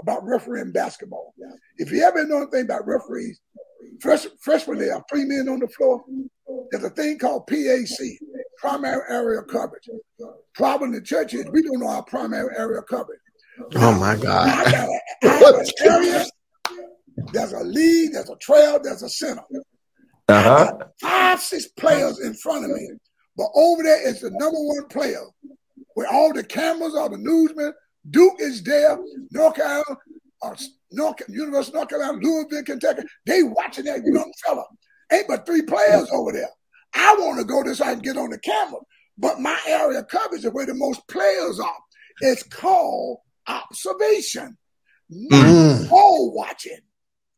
about 0.00 0.24
refereeing 0.24 0.72
basketball. 0.72 1.34
If 1.76 1.90
you 1.92 2.02
ever 2.02 2.26
know 2.26 2.38
anything 2.42 2.62
about 2.64 2.86
referees, 2.86 3.40
fresh, 4.00 4.26
freshman 4.40 4.78
there 4.78 4.94
are 4.94 5.04
three 5.10 5.24
men 5.24 5.48
on 5.48 5.60
the 5.60 5.68
floor. 5.68 6.02
There's 6.70 6.84
a 6.84 6.90
thing 6.90 7.18
called 7.18 7.46
PAC, 7.46 7.98
primary 8.58 9.02
area 9.10 9.42
coverage. 9.42 9.88
Problem 10.54 10.90
in 10.94 11.00
the 11.00 11.04
church 11.04 11.34
is 11.34 11.44
we 11.52 11.62
don't 11.62 11.80
know 11.80 11.88
our 11.88 12.04
primary 12.04 12.56
area 12.56 12.82
coverage. 12.82 13.20
Oh 13.74 13.98
my 13.98 14.12
I 14.12 14.16
God. 14.16 14.72
got 14.72 14.88
a, 14.88 15.00
I 15.24 15.28
have 15.28 15.54
an 15.56 15.66
area. 15.84 16.26
There's 17.32 17.52
a 17.52 17.60
lead, 17.64 18.12
there's 18.12 18.30
a 18.30 18.36
trail, 18.36 18.78
there's 18.82 19.02
a 19.02 19.08
center. 19.08 19.42
Uh 20.28 20.42
huh. 20.42 20.78
Five, 21.00 21.40
six 21.40 21.66
players 21.66 22.20
in 22.20 22.34
front 22.34 22.64
of 22.64 22.70
me. 22.70 22.88
But 23.36 23.48
over 23.54 23.82
there 23.82 24.06
is 24.08 24.20
the 24.20 24.30
number 24.30 24.58
one 24.58 24.86
player 24.88 25.22
where 25.98 26.06
all 26.12 26.32
the 26.32 26.44
cameras, 26.44 26.94
all 26.94 27.08
the 27.08 27.18
newsmen, 27.18 27.72
Duke 28.08 28.36
is 28.38 28.62
there, 28.62 28.96
North 29.32 29.56
Carolina, 29.56 29.82
uh, 30.42 30.54
North, 30.92 31.16
University 31.28 31.72
of 31.72 31.74
North 31.74 31.88
Carolina, 31.88 32.18
Louisville, 32.22 32.62
Kentucky. 32.62 33.02
They 33.26 33.42
watching 33.42 33.86
that 33.86 34.04
young 34.04 34.32
fella. 34.46 34.62
Ain't 35.12 35.26
but 35.26 35.44
three 35.44 35.62
players 35.62 36.08
over 36.12 36.30
there. 36.30 36.50
I 36.94 37.16
want 37.18 37.40
to 37.40 37.44
go 37.44 37.64
this 37.64 37.78
so 37.78 37.84
I 37.84 37.94
can 37.94 38.02
get 38.02 38.16
on 38.16 38.30
the 38.30 38.38
camera. 38.38 38.78
But 39.18 39.40
my 39.40 39.58
area 39.66 39.98
of 39.98 40.06
coverage 40.06 40.44
is 40.44 40.52
where 40.52 40.66
the 40.66 40.74
most 40.74 41.00
players 41.08 41.58
are. 41.58 41.80
It's 42.20 42.44
called 42.44 43.18
observation, 43.48 44.56
not 45.10 45.46
Mm, 45.46 45.88
ball 45.90 46.32
watching. 46.32 46.78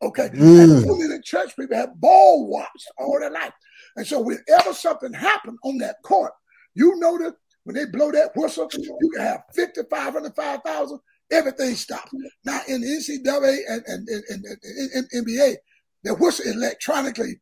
Okay. 0.02 0.28
Mm. 0.34 0.74
And 0.74 0.84
so 0.84 0.96
many 0.96 1.18
church 1.22 1.56
people 1.56 1.78
have 1.78 1.98
ball 1.98 2.46
watched 2.46 2.90
all 2.98 3.18
their 3.20 3.30
life. 3.30 3.54
And 3.96 4.06
so 4.06 4.20
whenever 4.20 4.74
something 4.74 5.14
happened 5.14 5.56
on 5.64 5.78
that 5.78 5.96
court, 6.04 6.32
you 6.74 6.96
know 6.96 7.16
that 7.16 7.36
when 7.64 7.76
they 7.76 7.86
blow 7.86 8.10
that 8.10 8.30
whistle, 8.34 8.68
you 8.72 9.10
can 9.14 9.22
have 9.22 9.42
50, 9.54 9.82
500, 9.90 10.34
5,000, 10.34 11.00
everything 11.30 11.74
stops. 11.74 12.10
Now 12.44 12.60
in 12.66 12.80
the 12.80 12.86
NCAA 12.86 13.58
and, 13.68 13.82
and, 13.86 14.08
and, 14.08 14.24
and, 14.28 14.90
and, 14.94 15.26
NBA, 15.26 15.56
the 16.02 16.14
whistle 16.14 16.46
is 16.46 16.56
electronically 16.56 17.40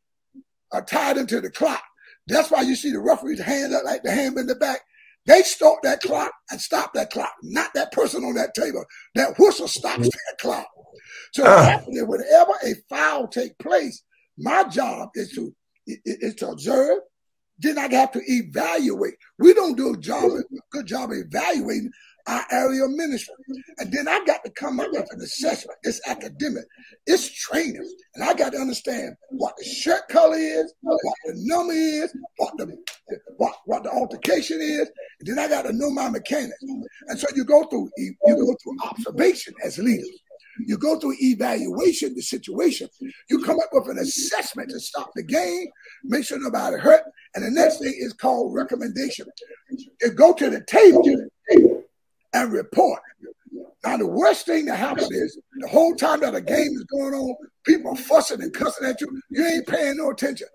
uh, 0.72 0.80
tied 0.82 1.16
into 1.16 1.40
the 1.40 1.50
clock. 1.50 1.82
That's 2.26 2.50
why 2.50 2.62
you 2.62 2.74
see 2.74 2.92
the 2.92 3.00
referee's 3.00 3.40
hand 3.40 3.74
up 3.74 3.84
like 3.84 4.02
the 4.02 4.10
hand 4.10 4.36
in 4.38 4.46
the 4.46 4.54
back. 4.54 4.80
They 5.26 5.42
start 5.42 5.80
that 5.82 6.00
clock 6.00 6.32
and 6.50 6.60
stop 6.60 6.94
that 6.94 7.10
clock, 7.10 7.32
not 7.42 7.72
that 7.74 7.92
person 7.92 8.24
on 8.24 8.34
that 8.34 8.54
table. 8.54 8.84
That 9.14 9.38
whistle 9.38 9.68
stops 9.68 10.08
that 10.08 10.36
clock. 10.40 10.66
So 11.32 11.44
is 11.88 12.04
whenever 12.04 12.52
a 12.64 12.74
foul 12.88 13.28
take 13.28 13.58
place, 13.58 14.02
my 14.38 14.64
job 14.64 15.10
is 15.14 15.30
to 15.32 15.54
is 15.86 16.34
to 16.36 16.50
observe. 16.50 16.98
Then 17.58 17.78
I 17.78 17.92
have 17.92 18.12
to 18.12 18.22
evaluate. 18.24 19.14
We 19.38 19.54
don't 19.54 19.76
do 19.76 19.94
a 19.94 19.96
job, 19.96 20.24
a 20.24 20.42
good 20.70 20.86
job 20.86 21.10
evaluating 21.12 21.90
our 22.28 22.44
area 22.50 22.84
of 22.84 22.90
ministry. 22.90 23.34
And 23.78 23.90
then 23.90 24.06
I 24.06 24.22
got 24.24 24.44
to 24.44 24.50
come 24.50 24.78
up 24.80 24.88
with 24.92 25.08
an 25.12 25.20
assessment. 25.20 25.78
It's 25.82 26.00
academic. 26.06 26.64
It's 27.06 27.30
training. 27.30 27.90
And 28.14 28.22
I 28.22 28.34
got 28.34 28.52
to 28.52 28.58
understand 28.58 29.14
what 29.30 29.56
the 29.56 29.64
shirt 29.64 30.06
color 30.08 30.36
is, 30.36 30.72
what 30.82 31.00
the 31.24 31.32
number 31.36 31.72
is, 31.72 32.14
what 32.36 32.56
the 32.58 32.76
what, 33.38 33.56
what 33.64 33.82
the 33.82 33.90
altercation 33.90 34.60
is. 34.60 34.90
And 35.20 35.28
then 35.28 35.38
I 35.38 35.48
got 35.48 35.62
to 35.62 35.72
know 35.72 35.90
my 35.90 36.10
mechanics. 36.10 36.58
And 37.08 37.18
so 37.18 37.26
you 37.34 37.44
go 37.44 37.64
through 37.64 37.90
you 37.96 38.14
go 38.24 38.54
through 38.62 38.76
observation 38.84 39.54
as 39.64 39.78
leaders. 39.78 40.20
You 40.66 40.76
go 40.76 40.98
through 40.98 41.14
evaluation 41.20 42.14
the 42.14 42.22
situation. 42.22 42.88
You 43.30 43.42
come 43.44 43.58
up 43.60 43.68
with 43.72 43.88
an 43.88 43.98
assessment 43.98 44.70
to 44.70 44.80
stop 44.80 45.10
the 45.14 45.22
game, 45.22 45.68
make 46.04 46.24
sure 46.24 46.38
nobody 46.40 46.78
hurt, 46.78 47.02
and 47.34 47.44
the 47.44 47.50
next 47.50 47.78
thing 47.78 47.94
is 47.96 48.12
called 48.12 48.54
recommendation. 48.54 49.26
You 50.00 50.10
go 50.10 50.32
to 50.34 50.50
the 50.50 50.62
table 50.64 51.82
and 52.32 52.52
report. 52.52 53.00
Now, 53.84 53.96
the 53.96 54.06
worst 54.06 54.44
thing 54.44 54.66
that 54.66 54.76
happens 54.76 55.10
is 55.12 55.38
the 55.60 55.68
whole 55.68 55.94
time 55.94 56.20
that 56.20 56.34
a 56.34 56.40
game 56.40 56.72
is 56.72 56.84
going 56.84 57.14
on, 57.14 57.36
people 57.64 57.92
are 57.92 57.96
fussing 57.96 58.42
and 58.42 58.52
cussing 58.52 58.86
at 58.88 59.00
you. 59.00 59.22
You 59.30 59.46
ain't 59.46 59.66
paying 59.68 59.96
no 59.98 60.10
attention. 60.10 60.48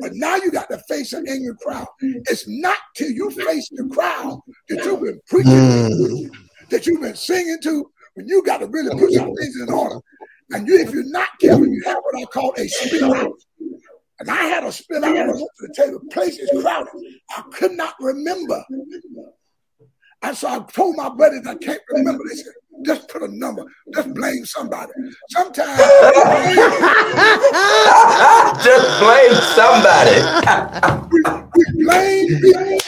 But 0.00 0.12
now 0.14 0.36
you 0.36 0.50
got 0.50 0.70
to 0.70 0.78
face 0.88 1.12
an 1.12 1.28
angry 1.28 1.54
crowd. 1.62 1.86
It's 2.00 2.48
not 2.48 2.78
till 2.96 3.10
you 3.10 3.30
face 3.30 3.68
the 3.70 3.88
crowd 3.92 4.40
that 4.68 4.84
you've 4.84 5.02
been 5.02 5.20
preaching, 5.28 6.30
that 6.70 6.86
you've 6.86 7.02
been 7.02 7.16
singing 7.16 7.58
to, 7.64 7.90
when 8.14 8.26
you 8.26 8.42
got 8.44 8.58
to 8.58 8.66
really 8.66 8.98
put 8.98 9.12
some 9.12 9.34
things 9.34 9.60
in 9.60 9.70
order. 9.70 10.00
And 10.52 10.66
you, 10.66 10.78
if 10.80 10.92
you're 10.92 11.04
not 11.04 11.28
careful, 11.40 11.66
you 11.66 11.82
have 11.84 11.98
what 12.02 12.22
I 12.22 12.24
call 12.24 12.54
a 12.56 12.66
spill 12.66 13.14
out. 13.14 13.32
And 14.20 14.30
I 14.30 14.44
had 14.44 14.64
a 14.64 14.72
spill 14.72 15.04
out 15.04 15.14
to 15.14 15.48
the 15.60 15.74
table. 15.74 16.00
Place 16.10 16.38
is 16.38 16.50
crowded. 16.62 16.92
I 17.36 17.42
could 17.52 17.72
not 17.72 17.94
remember. 18.00 18.62
And 20.22 20.36
so 20.36 20.48
I 20.48 20.58
told 20.70 20.96
my 20.96 21.08
buddies 21.08 21.46
I 21.46 21.54
can't 21.54 21.80
remember. 21.90 22.22
They 22.28 22.36
said, 22.36 22.52
just 22.84 23.08
put 23.08 23.22
a 23.22 23.28
number. 23.28 23.64
Just 23.94 24.12
blame 24.14 24.44
somebody. 24.44 24.92
Sometimes 25.30 25.78
Just 28.62 29.00
blame 29.00 29.34
somebody. 29.56 30.20
we 31.56 31.64
blame 31.82 32.28
people 32.40 32.78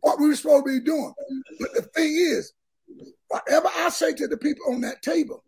what 0.00 0.20
we 0.20 0.28
were 0.28 0.36
supposed 0.36 0.66
to 0.66 0.80
be 0.80 0.84
doing. 0.84 1.14
But 1.58 1.74
the 1.74 1.82
thing 1.94 2.14
is, 2.14 2.52
whatever 3.28 3.68
I 3.78 3.88
say 3.88 4.12
to 4.14 4.28
the 4.28 4.36
people 4.36 4.72
on 4.72 4.82
that 4.82 5.00
table, 5.02 5.42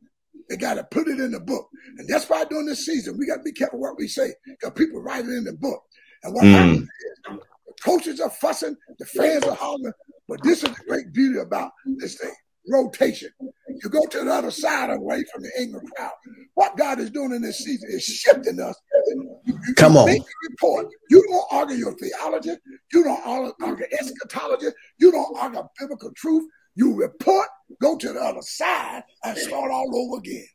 they 0.49 0.57
got 0.57 0.74
to 0.74 0.84
put 0.84 1.09
it 1.09 1.20
in 1.20 1.32
the 1.32 1.40
book. 1.40 1.68
And 1.99 2.09
that's 2.09 2.28
why 2.28 2.45
during 2.45 2.66
this 2.66 2.84
season, 2.86 3.16
we 3.18 3.26
got 3.26 3.36
to 3.36 3.42
be 3.42 3.53
careful 3.53 3.80
what 3.80 3.97
we 3.99 4.09
say 4.09 4.32
because 4.47 4.72
people 4.76 5.01
write 5.01 5.24
it 5.24 5.30
in 5.32 5.45
the 5.45 5.53
book. 5.55 5.82
And 6.22 6.34
what 6.34 6.45
Mm. 6.45 6.53
happens 6.53 6.80
is 6.82 6.88
the 7.26 7.72
coaches 7.82 8.20
are 8.20 8.30
fussing, 8.30 8.76
the 8.99 9.07
fans 9.07 9.45
are 9.45 9.55
hollering, 9.55 9.92
but 10.28 10.42
this 10.42 10.62
is 10.62 10.70
the 10.70 10.84
great 10.88 11.12
beauty 11.12 11.38
about 11.38 11.72
this 11.99 12.16
thing 12.18 12.32
rotation. 12.66 13.28
You 13.68 13.90
go 13.90 14.07
to 14.07 14.24
the 14.24 14.32
other 14.32 14.51
side 14.51 14.88
away 14.88 15.22
from 15.30 15.42
the 15.42 15.51
angry 15.59 15.82
crowd. 15.95 16.12
What 16.55 16.78
God 16.78 16.99
is 16.99 17.11
doing 17.11 17.32
in 17.32 17.42
this 17.42 17.59
season 17.59 17.90
is 17.90 18.03
shifting 18.03 18.59
us. 18.59 18.74
You- 19.09 19.38
you- 19.45 19.74
Come 19.74 19.99
on. 19.99 20.09
report. 20.49 20.88
You 21.11 21.22
don't 21.28 21.45
argue 21.51 21.76
your 21.76 21.92
theology. 21.95 22.57
You 22.90 23.05
don't 23.05 23.20
argue 23.26 23.53
argue 23.61 23.84
eschatology. 23.92 24.68
You 24.97 25.12
don't 25.12 25.36
argue 25.36 25.62
biblical 25.78 26.11
truth. 26.16 26.49
You 26.74 26.95
report, 26.95 27.49
go 27.80 27.96
to 27.96 28.12
the 28.12 28.20
other 28.20 28.42
side, 28.42 29.02
and 29.24 29.36
start 29.38 29.70
all 29.70 29.90
over 29.94 30.18
again. 30.18 30.46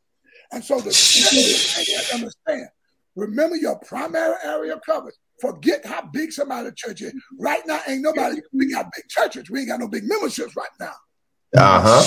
And 0.51 0.64
so 0.64 0.80
the 0.80 0.89
you 1.86 1.95
have 1.97 2.07
to 2.10 2.16
understand. 2.16 2.68
Remember 3.16 3.55
your 3.55 3.78
primary 3.80 4.36
area 4.43 4.74
of 4.76 4.82
coverage. 4.86 5.16
Forget 5.41 5.86
how 5.86 6.01
big 6.14 6.32
somebody's 6.32 6.74
church 6.76 7.01
is. 7.01 7.14
Right 7.39 7.62
now, 7.66 7.80
ain't 7.88 8.01
nobody. 8.01 8.41
We 8.53 8.72
got 8.72 8.88
big 8.95 9.07
churches. 9.10 9.49
We 9.49 9.60
ain't 9.60 9.70
got 9.70 9.80
no 9.80 9.88
big 9.88 10.03
memberships 10.05 10.55
right 10.55 10.70
now. 10.80 10.93
Uh 11.57 11.82
huh. 11.82 12.03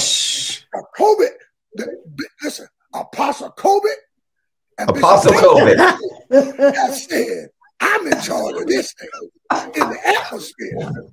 Now, 0.75 0.87
COVID. 0.99 1.31
the- 1.75 1.97
listen, 2.43 2.67
Apostle 2.95 3.53
COVID. 3.59 3.95
and 4.79 4.91
Apostle 4.91 5.33
Davis 5.33 5.81
COVID. 6.31 6.75
have 6.75 6.95
said, 6.95 7.49
I'm 7.81 8.07
in 8.07 8.21
charge 8.21 8.61
of 8.61 8.67
this 8.67 8.95
thing 8.95 9.09
in 9.75 9.91
the 9.91 9.99
atmosphere. 10.07 11.13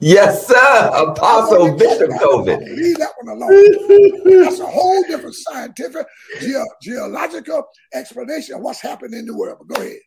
Yes, 0.00 0.46
sir. 0.48 0.90
Apostle 0.92 1.76
Bishop 1.76 2.10
COVID. 2.10 2.58
Leave 2.76 2.98
that 2.98 3.10
one 3.22 3.36
alone. 3.36 4.44
That's 4.44 4.58
a 4.60 4.66
whole 4.66 5.02
different 5.04 5.34
scientific, 5.34 6.06
geo- 6.40 6.64
geological 6.82 7.64
explanation 7.94 8.56
of 8.56 8.62
what's 8.62 8.80
happening 8.80 9.20
in 9.20 9.26
the 9.26 9.36
world. 9.36 9.58
But 9.66 9.76
go 9.76 9.82
ahead. 9.82 9.98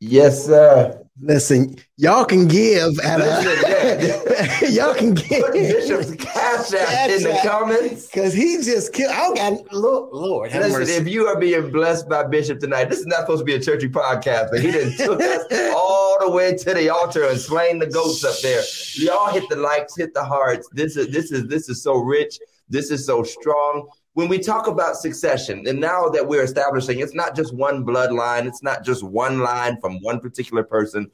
Yes, 0.00 0.44
sir. 0.44 1.02
Listen, 1.18 1.76
y'all 1.96 2.26
can 2.26 2.46
give 2.46 2.98
at 3.00 3.20
a, 3.22 4.68
y'all 4.70 4.94
can 4.94 5.14
Put 5.14 5.52
Bishop's 5.54 6.10
give 6.10 6.18
cash 6.18 6.74
app 6.74 7.08
in 7.08 7.22
the 7.22 7.40
comments. 7.42 8.06
because 8.08 8.34
he 8.34 8.58
just 8.58 8.92
killed. 8.92 9.12
I 9.14 9.32
got 9.34 9.72
Lord, 9.72 10.52
Listen, 10.52 10.72
mercy. 10.72 10.92
if 10.92 11.08
you 11.08 11.26
are 11.26 11.40
being 11.40 11.70
blessed 11.72 12.06
by 12.10 12.24
Bishop 12.24 12.60
tonight, 12.60 12.90
this 12.90 12.98
is 12.98 13.06
not 13.06 13.20
supposed 13.20 13.40
to 13.40 13.44
be 13.46 13.54
a 13.54 13.60
churchy 13.60 13.88
podcast, 13.88 14.50
but 14.50 14.60
he 14.60 14.70
didn't 14.70 14.98
took 14.98 15.18
us 15.22 15.44
all 15.74 16.18
the 16.20 16.30
way 16.30 16.54
to 16.54 16.74
the 16.74 16.90
altar 16.90 17.24
and 17.24 17.40
slain 17.40 17.78
the 17.78 17.86
goats 17.86 18.22
up 18.22 18.36
there. 18.42 18.62
Y'all 18.96 19.32
hit 19.32 19.48
the 19.48 19.56
likes, 19.56 19.96
hit 19.96 20.12
the 20.12 20.22
hearts. 20.22 20.68
This 20.72 20.98
is 20.98 21.08
this 21.08 21.32
is 21.32 21.46
this 21.48 21.70
is 21.70 21.82
so 21.82 21.94
rich. 21.96 22.38
This 22.68 22.90
is 22.90 23.06
so 23.06 23.22
strong. 23.22 23.88
When 24.16 24.28
we 24.28 24.38
talk 24.38 24.66
about 24.66 24.96
succession, 24.96 25.68
and 25.68 25.78
now 25.78 26.08
that 26.08 26.26
we're 26.26 26.42
establishing, 26.42 27.00
it's 27.00 27.14
not 27.14 27.36
just 27.36 27.54
one 27.54 27.84
bloodline, 27.84 28.46
it's 28.46 28.62
not 28.62 28.82
just 28.82 29.02
one 29.02 29.40
line 29.40 29.78
from 29.78 29.98
one 30.00 30.20
particular 30.20 30.62
person. 30.62 31.10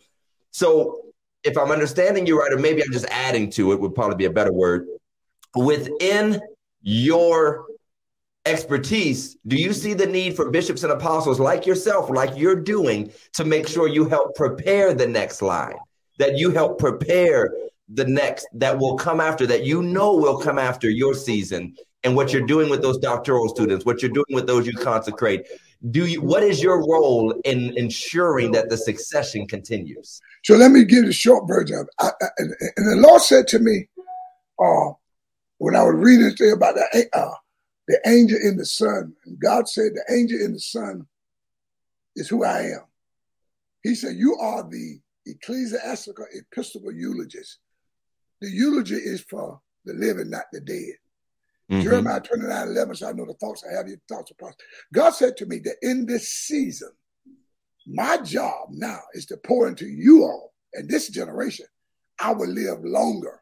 So, 0.52 1.00
if 1.42 1.58
I'm 1.58 1.72
understanding 1.72 2.28
you 2.28 2.38
right, 2.38 2.52
or 2.52 2.58
maybe 2.58 2.80
I'm 2.80 2.92
just 2.92 3.06
adding 3.10 3.50
to 3.50 3.72
it, 3.72 3.80
would 3.80 3.96
probably 3.96 4.14
be 4.14 4.26
a 4.26 4.30
better 4.30 4.52
word. 4.52 4.86
Within 5.56 6.40
your 6.80 7.66
expertise, 8.46 9.36
do 9.48 9.56
you 9.56 9.72
see 9.72 9.94
the 9.94 10.06
need 10.06 10.36
for 10.36 10.52
bishops 10.52 10.84
and 10.84 10.92
apostles 10.92 11.40
like 11.40 11.66
yourself, 11.66 12.08
like 12.08 12.38
you're 12.38 12.54
doing, 12.54 13.12
to 13.32 13.44
make 13.44 13.66
sure 13.66 13.88
you 13.88 14.04
help 14.04 14.36
prepare 14.36 14.94
the 14.94 15.08
next 15.08 15.42
line, 15.42 15.74
that 16.18 16.38
you 16.38 16.52
help 16.52 16.78
prepare 16.78 17.52
the 17.88 18.04
next 18.04 18.46
that 18.52 18.78
will 18.78 18.94
come 18.94 19.20
after, 19.20 19.44
that 19.44 19.64
you 19.64 19.82
know 19.82 20.14
will 20.14 20.38
come 20.38 20.60
after 20.60 20.88
your 20.88 21.14
season, 21.14 21.74
and 22.04 22.16
what 22.16 22.32
you're 22.32 22.46
doing 22.46 22.68
with 22.68 22.82
those 22.82 22.98
doctoral 22.98 23.48
students, 23.48 23.84
what 23.84 24.02
you're 24.02 24.10
doing 24.10 24.26
with 24.30 24.46
those 24.46 24.66
you 24.66 24.72
consecrate? 24.72 25.46
Do 25.90 26.06
you? 26.06 26.20
What 26.20 26.42
is 26.42 26.62
your 26.62 26.78
role 26.78 27.32
in 27.44 27.76
ensuring 27.76 28.52
that 28.52 28.68
the 28.68 28.76
succession 28.76 29.46
continues? 29.46 30.20
So 30.44 30.56
let 30.56 30.70
me 30.70 30.84
give 30.84 31.06
the 31.06 31.12
short 31.12 31.48
version 31.48 31.76
of 31.76 31.86
it. 31.86 31.94
I, 32.00 32.10
I, 32.24 32.28
and, 32.38 32.52
the 32.76 33.06
Lord 33.08 33.22
said 33.22 33.46
to 33.48 33.58
me, 33.58 33.88
uh, 34.58 34.90
when 35.58 35.76
I 35.76 35.82
was 35.82 35.94
reading 35.96 36.34
this 36.36 36.52
about 36.52 36.74
the, 36.74 37.08
uh, 37.12 37.34
the 37.88 38.00
angel 38.06 38.38
in 38.42 38.56
the 38.56 38.66
sun, 38.66 39.14
and 39.24 39.38
God 39.38 39.68
said, 39.68 39.92
the 39.94 40.04
angel 40.14 40.40
in 40.40 40.52
the 40.52 40.60
sun 40.60 41.06
is 42.16 42.28
who 42.28 42.44
I 42.44 42.62
am. 42.62 42.84
He 43.82 43.94
said, 43.94 44.16
You 44.16 44.36
are 44.36 44.68
the 44.68 45.00
ecclesiastical 45.26 46.26
episcopal 46.34 46.92
eulogist. 46.92 47.58
The 48.40 48.50
eulogy 48.50 48.96
is 48.96 49.22
for 49.22 49.60
the 49.84 49.94
living, 49.94 50.30
not 50.30 50.44
the 50.52 50.60
dead. 50.60 50.94
Mhm. 51.72 51.82
Jeremiah 51.82 52.20
29 52.20 52.68
11, 52.68 52.94
so 52.96 53.08
I 53.08 53.12
know 53.12 53.24
the 53.24 53.34
thoughts 53.34 53.64
I 53.68 53.74
have, 53.74 53.88
your 53.88 53.98
thoughts 54.08 54.30
are 54.30 54.34
prosperous. 54.34 54.68
God 54.92 55.10
said 55.10 55.36
to 55.38 55.46
me 55.46 55.58
that 55.60 55.76
in 55.82 56.04
this 56.04 56.28
season, 56.28 56.90
my 57.86 58.18
job 58.18 58.68
now 58.70 59.00
is 59.14 59.26
to 59.26 59.36
pour 59.38 59.68
into 59.68 59.86
you 59.86 60.22
all 60.22 60.52
and 60.74 60.88
this 60.88 61.08
generation. 61.08 61.66
I 62.20 62.32
will 62.32 62.48
live 62.48 62.84
longer. 62.84 63.40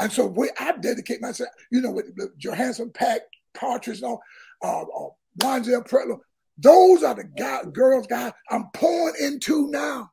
And 0.00 0.10
so 0.10 0.26
we, 0.26 0.50
I 0.58 0.72
dedicate 0.78 1.20
myself, 1.20 1.50
you 1.70 1.80
know, 1.82 1.90
with 1.90 2.16
the 2.16 2.32
Johansson 2.38 2.90
Pack, 2.90 3.20
Partridge, 3.54 4.00
and 4.02 4.06
all, 4.06 4.22
uh, 4.64 4.82
uh, 4.82 5.80
Pretlo. 5.82 6.20
Those 6.56 7.02
are 7.02 7.14
the 7.14 7.24
guy, 7.24 7.62
girls, 7.72 8.06
guys 8.06 8.32
I'm 8.50 8.70
pouring 8.74 9.14
into 9.20 9.68
now 9.70 10.10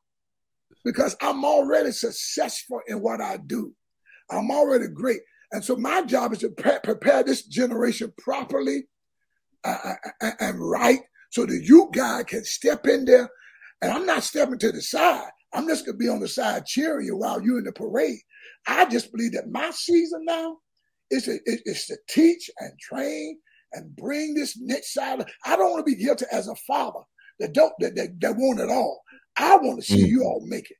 because 0.84 1.16
I'm 1.20 1.44
already 1.44 1.92
successful 1.92 2.80
in 2.86 3.00
what 3.00 3.20
I 3.20 3.38
do. 3.38 3.74
I'm 4.30 4.50
already 4.50 4.88
great. 4.88 5.20
And 5.52 5.64
so 5.64 5.76
my 5.76 6.02
job 6.02 6.32
is 6.32 6.38
to 6.40 6.50
pre- 6.50 6.78
prepare 6.82 7.22
this 7.22 7.42
generation 7.46 8.12
properly 8.18 8.84
uh, 9.64 9.94
uh, 10.22 10.30
and 10.40 10.58
right 10.60 11.00
so 11.30 11.46
that 11.46 11.62
you 11.62 11.90
guys 11.92 12.24
can 12.24 12.44
step 12.44 12.86
in 12.86 13.04
there. 13.04 13.28
And 13.82 13.92
I'm 13.92 14.06
not 14.06 14.22
stepping 14.24 14.58
to 14.58 14.72
the 14.72 14.82
side. 14.82 15.28
I'm 15.54 15.66
just 15.66 15.86
going 15.86 15.94
to 15.96 15.98
be 15.98 16.08
on 16.08 16.20
the 16.20 16.28
side 16.28 16.66
cheering 16.66 17.06
you 17.06 17.16
while 17.16 17.40
you're 17.40 17.58
in 17.58 17.64
the 17.64 17.72
parade. 17.72 18.18
I 18.66 18.84
just 18.86 19.10
believe 19.12 19.32
that 19.32 19.48
my 19.50 19.70
season 19.70 20.24
now 20.24 20.56
is 21.10 21.24
to, 21.24 21.38
is- 21.46 21.86
to 21.86 21.96
teach 22.08 22.50
and 22.58 22.72
train 22.78 23.38
and 23.72 23.94
bring 23.96 24.34
this 24.34 24.58
next 24.60 24.92
side. 24.92 25.24
I 25.46 25.56
don't 25.56 25.70
want 25.72 25.86
to 25.86 25.90
be 25.96 26.02
guilty 26.02 26.26
as 26.32 26.48
a 26.48 26.54
father 26.66 27.00
that 27.40 27.52
don't 27.54 27.72
that, 27.78 27.94
that, 27.96 28.20
that 28.20 28.36
want 28.36 28.60
it 28.60 28.68
all. 28.70 29.00
I 29.38 29.56
want 29.56 29.80
to 29.80 29.86
see 29.86 30.04
Mm. 30.04 30.08
you 30.08 30.22
all 30.24 30.42
make 30.46 30.70
it. 30.70 30.76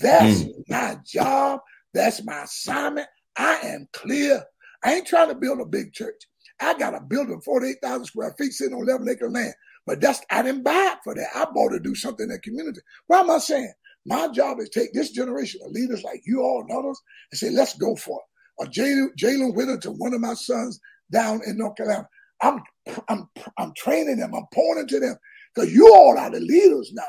That's 0.00 0.44
my 0.68 0.98
job. 1.04 1.60
That's 1.92 2.24
my 2.24 2.42
assignment. 2.42 3.08
I 3.36 3.58
am 3.62 3.88
clear. 3.92 4.44
I 4.84 4.94
ain't 4.94 5.06
trying 5.06 5.28
to 5.28 5.34
build 5.34 5.60
a 5.60 5.66
big 5.66 5.92
church. 5.92 6.22
I 6.60 6.74
got 6.78 6.94
a 6.94 7.00
building, 7.00 7.40
48,000 7.40 8.04
square 8.06 8.34
feet 8.38 8.52
sitting 8.52 8.74
on 8.74 8.88
11 8.88 9.08
acre 9.08 9.30
land. 9.30 9.52
But 9.86 10.00
that's, 10.00 10.20
I 10.30 10.42
didn't 10.42 10.64
buy 10.64 10.94
it 10.94 10.98
for 11.04 11.14
that. 11.14 11.28
I 11.34 11.46
bought 11.52 11.70
to 11.70 11.80
do 11.80 11.94
something 11.94 12.24
in 12.24 12.30
the 12.30 12.38
community. 12.40 12.80
What 13.06 13.20
am 13.20 13.30
I 13.30 13.38
saying? 13.38 13.72
My 14.04 14.28
job 14.28 14.60
is 14.60 14.70
take 14.70 14.92
this 14.92 15.10
generation 15.10 15.60
of 15.64 15.72
leaders 15.72 16.02
like 16.02 16.22
you 16.24 16.40
all 16.40 16.62
and 16.62 16.70
others 16.70 17.00
and 17.30 17.38
say, 17.38 17.50
let's 17.50 17.76
go 17.76 17.94
for 17.96 18.20
it. 18.20 18.24
Or 18.58 18.66
Jalen, 18.66 19.54
Whittington, 19.54 19.94
one 19.98 20.14
of 20.14 20.20
my 20.20 20.34
sons 20.34 20.80
down 21.12 21.40
in 21.46 21.58
North 21.58 21.76
Carolina. 21.76 22.08
I'm, 22.42 22.60
I'm, 23.08 23.28
I'm 23.58 23.72
training 23.76 24.18
them. 24.18 24.34
I'm 24.34 24.46
pouring 24.52 24.80
into 24.80 24.98
them 24.98 25.16
because 25.54 25.72
you 25.72 25.92
all 25.92 26.16
are 26.18 26.30
the 26.30 26.40
leaders 26.40 26.90
now. 26.94 27.02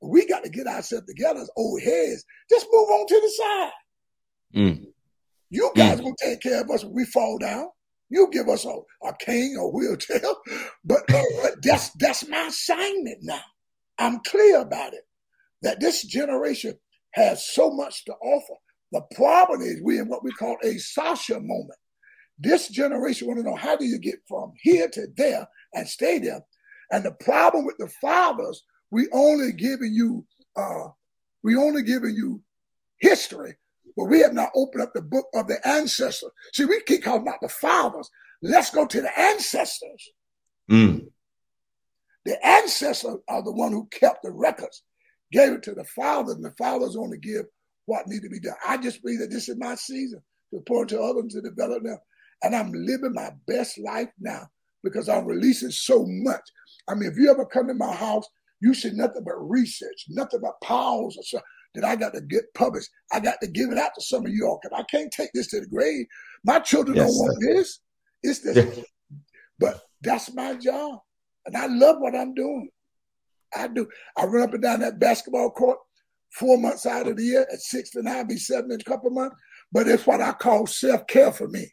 We 0.00 0.26
got 0.26 0.44
to 0.44 0.50
get 0.50 0.66
ourselves 0.66 1.06
together 1.06 1.40
as 1.40 1.50
old 1.56 1.82
heads. 1.82 2.24
Just 2.50 2.66
move 2.72 2.88
on 2.88 3.06
to 3.06 3.14
the 3.14 3.30
side. 3.30 3.72
Mm. 4.56 4.86
You 5.50 5.70
guys 5.74 6.00
gonna 6.00 6.14
take 6.20 6.40
care 6.40 6.60
of 6.60 6.70
us 6.70 6.84
when 6.84 6.94
we 6.94 7.04
fall 7.04 7.38
down. 7.38 7.68
You 8.10 8.28
give 8.30 8.48
us 8.48 8.64
a, 8.64 8.76
a 9.06 9.14
cane 9.18 9.56
or 9.58 9.72
wheelchair, 9.72 10.20
but, 10.84 11.02
but 11.08 11.24
that's 11.62 11.90
that's 11.98 12.28
my 12.28 12.46
assignment 12.48 13.18
now. 13.22 13.42
I'm 13.98 14.20
clear 14.20 14.60
about 14.60 14.94
it. 14.94 15.02
That 15.62 15.80
this 15.80 16.02
generation 16.02 16.74
has 17.12 17.46
so 17.46 17.70
much 17.70 18.04
to 18.04 18.12
offer. 18.14 18.54
The 18.92 19.02
problem 19.14 19.62
is 19.62 19.80
we're 19.82 20.02
in 20.02 20.08
what 20.08 20.22
we 20.22 20.30
call 20.32 20.56
a 20.62 20.76
Sasha 20.78 21.40
moment. 21.40 21.78
This 22.38 22.68
generation 22.68 23.28
want 23.28 23.38
to 23.38 23.44
know 23.44 23.56
how 23.56 23.76
do 23.76 23.84
you 23.84 23.98
get 23.98 24.16
from 24.28 24.52
here 24.60 24.88
to 24.88 25.06
there 25.16 25.46
and 25.72 25.88
stay 25.88 26.18
there. 26.18 26.40
And 26.90 27.04
the 27.04 27.12
problem 27.12 27.64
with 27.64 27.76
the 27.78 27.88
fathers, 28.00 28.62
we 28.90 29.08
only 29.12 29.52
giving 29.52 29.92
you 29.92 30.26
uh, 30.56 30.88
we 31.42 31.56
only 31.56 31.82
giving 31.82 32.14
you 32.14 32.40
history, 33.00 33.54
but 33.96 34.06
we 34.06 34.20
have 34.20 34.32
not 34.32 34.50
opened 34.54 34.82
up 34.82 34.92
the 34.92 35.02
book 35.02 35.26
of 35.34 35.46
the 35.46 35.66
ancestors. 35.66 36.30
See, 36.52 36.64
we 36.64 36.80
keep 36.82 37.04
talking 37.04 37.22
about 37.22 37.40
the 37.40 37.48
fathers. 37.48 38.10
Let's 38.42 38.70
go 38.70 38.86
to 38.86 39.00
the 39.00 39.18
ancestors. 39.18 40.10
Mm. 40.70 41.06
The 42.24 42.46
ancestors 42.46 43.18
are 43.28 43.42
the 43.42 43.52
one 43.52 43.72
who 43.72 43.86
kept 43.92 44.22
the 44.22 44.30
records, 44.30 44.82
gave 45.30 45.52
it 45.52 45.62
to 45.64 45.74
the 45.74 45.84
fathers, 45.84 46.36
and 46.36 46.44
the 46.44 46.54
fathers 46.56 46.96
only 46.96 47.18
give 47.18 47.44
what 47.86 48.08
need 48.08 48.22
to 48.22 48.28
be 48.28 48.40
done. 48.40 48.56
I 48.66 48.78
just 48.78 49.02
believe 49.02 49.20
that 49.20 49.30
this 49.30 49.48
is 49.48 49.56
my 49.58 49.74
season 49.74 50.22
to 50.52 50.60
pour 50.66 50.86
to 50.86 51.00
others 51.00 51.34
to 51.34 51.42
develop 51.42 51.82
them. 51.82 51.98
And 52.42 52.56
I'm 52.56 52.72
living 52.72 53.12
my 53.12 53.30
best 53.46 53.78
life 53.78 54.08
now 54.18 54.48
because 54.82 55.08
I'm 55.08 55.26
releasing 55.26 55.70
so 55.70 56.04
much. 56.06 56.42
I 56.88 56.94
mean, 56.94 57.10
if 57.10 57.18
you 57.18 57.30
ever 57.30 57.46
come 57.46 57.68
to 57.68 57.74
my 57.74 57.94
house, 57.94 58.26
you 58.60 58.74
see 58.74 58.90
nothing 58.92 59.22
but 59.24 59.36
research, 59.36 60.06
nothing 60.08 60.40
but 60.40 60.60
powers 60.62 61.16
or 61.18 61.22
stuff 61.22 61.42
that 61.74 61.84
I 61.84 61.96
got 61.96 62.14
to 62.14 62.20
get 62.20 62.52
published. 62.54 62.90
I 63.12 63.20
got 63.20 63.40
to 63.42 63.48
give 63.48 63.70
it 63.70 63.78
out 63.78 63.90
to 63.96 64.02
some 64.02 64.24
of 64.24 64.32
y'all 64.32 64.58
because 64.62 64.78
I 64.78 64.84
can't 64.84 65.12
take 65.12 65.30
this 65.34 65.48
to 65.48 65.60
the 65.60 65.66
grave. 65.66 66.06
My 66.44 66.58
children 66.60 66.96
Yes, 66.96 67.06
don't 67.06 67.16
want 67.16 67.38
this. 67.40 67.80
It's 68.22 68.40
this. 68.40 68.84
but 69.58 69.80
that's 70.02 70.32
my 70.34 70.54
job. 70.54 71.00
And 71.46 71.56
I 71.56 71.66
love 71.66 71.96
what 71.98 72.14
I'm 72.14 72.34
doing. 72.34 72.70
I 73.56 73.68
do. 73.68 73.88
I 74.16 74.24
run 74.24 74.42
up 74.42 74.54
and 74.54 74.62
down 74.62 74.80
that 74.80 74.98
basketball 74.98 75.50
court 75.50 75.78
four 76.30 76.58
months 76.58 76.86
out 76.86 77.06
of 77.06 77.16
the 77.16 77.22
year. 77.24 77.46
At 77.52 77.60
six 77.60 77.94
and 77.94 78.08
I'll 78.08 78.24
be 78.24 78.36
seven 78.36 78.72
in 78.72 78.80
a 78.80 78.84
couple 78.84 79.10
months. 79.10 79.36
But 79.72 79.88
it's 79.88 80.06
what 80.06 80.20
I 80.20 80.32
call 80.32 80.66
self-care 80.66 81.32
for 81.32 81.48
me. 81.48 81.72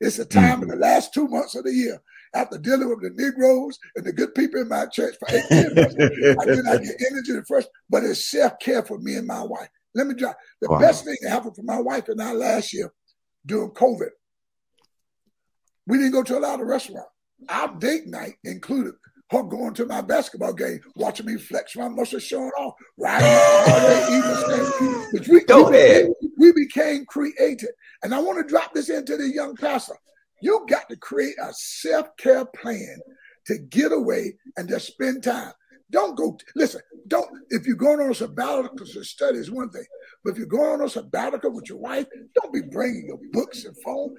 It's 0.00 0.18
a 0.18 0.24
time 0.24 0.60
mm. 0.60 0.62
in 0.62 0.68
the 0.68 0.76
last 0.76 1.14
two 1.14 1.28
months 1.28 1.54
of 1.54 1.64
the 1.64 1.72
year 1.72 2.00
after 2.34 2.58
dealing 2.58 2.88
with 2.88 3.02
the 3.02 3.10
Negroes 3.14 3.78
and 3.96 4.04
the 4.04 4.12
good 4.12 4.34
people 4.34 4.60
in 4.60 4.68
my 4.68 4.86
church 4.86 5.14
for 5.18 5.28
eight 5.34 5.44
years. 5.50 5.94
I 6.38 6.44
did 6.44 6.64
not 6.64 6.82
get 6.82 6.96
energy 7.10 7.36
at 7.36 7.46
first, 7.46 7.68
but 7.90 8.04
it's 8.04 8.30
self-care 8.30 8.82
for 8.84 8.98
me 8.98 9.16
and 9.16 9.26
my 9.26 9.42
wife. 9.42 9.68
Let 9.94 10.06
me 10.06 10.14
drop 10.14 10.36
the 10.60 10.70
Wow. 10.70 10.78
best 10.78 11.04
thing 11.04 11.16
that 11.22 11.30
happened 11.30 11.56
for 11.56 11.62
my 11.64 11.78
wife 11.80 12.08
and 12.08 12.22
I 12.22 12.32
last 12.32 12.72
year 12.72 12.92
during 13.44 13.70
COVID. 13.70 14.08
We 15.86 15.98
didn't 15.98 16.12
go 16.12 16.22
to 16.22 16.38
a 16.38 16.40
lot 16.40 16.60
of 16.60 16.66
restaurants. 16.66 17.10
Our 17.48 17.74
date 17.76 18.06
night 18.06 18.34
included 18.44 18.94
her 19.30 19.42
going 19.42 19.74
to 19.74 19.86
my 19.86 20.00
basketball 20.00 20.52
game, 20.52 20.78
watching 20.94 21.26
me 21.26 21.36
flex 21.38 21.74
my 21.76 21.88
muscles 21.88 22.22
showing 22.22 22.50
off, 22.58 22.74
riding 22.98 23.26
all 23.28 23.80
day. 23.80 25.06
Which 25.12 25.28
we, 25.28 25.40
Go 25.44 25.68
we, 25.70 25.76
ahead. 25.76 26.08
we 26.38 26.52
became 26.52 27.04
creative. 27.06 27.70
And 28.02 28.14
I 28.14 28.18
want 28.20 28.38
to 28.38 28.44
drop 28.48 28.72
this 28.74 28.90
into 28.90 29.16
the 29.16 29.28
young 29.28 29.56
pastor. 29.56 29.94
You 30.42 30.66
got 30.68 30.88
to 30.90 30.96
create 30.96 31.36
a 31.40 31.52
self-care 31.52 32.46
plan 32.46 32.98
to 33.46 33.58
get 33.58 33.92
away 33.92 34.34
and 34.56 34.68
just 34.68 34.88
spend 34.88 35.22
time. 35.22 35.52
Don't 35.90 36.16
go, 36.16 36.36
listen, 36.56 36.80
don't, 37.06 37.30
if 37.50 37.66
you're 37.66 37.76
going 37.76 38.00
on 38.00 38.10
a 38.10 38.14
sabbatical 38.14 38.86
to 38.86 39.04
study 39.04 39.38
is 39.38 39.50
one 39.50 39.70
thing, 39.70 39.84
but 40.24 40.32
if 40.32 40.38
you're 40.38 40.46
going 40.46 40.80
on 40.80 40.82
a 40.82 40.88
sabbatical 40.88 41.52
with 41.52 41.68
your 41.68 41.78
wife, 41.78 42.06
don't 42.34 42.52
be 42.52 42.62
bringing 42.62 43.06
your 43.06 43.20
books 43.30 43.64
and 43.66 43.76
phone. 43.82 44.16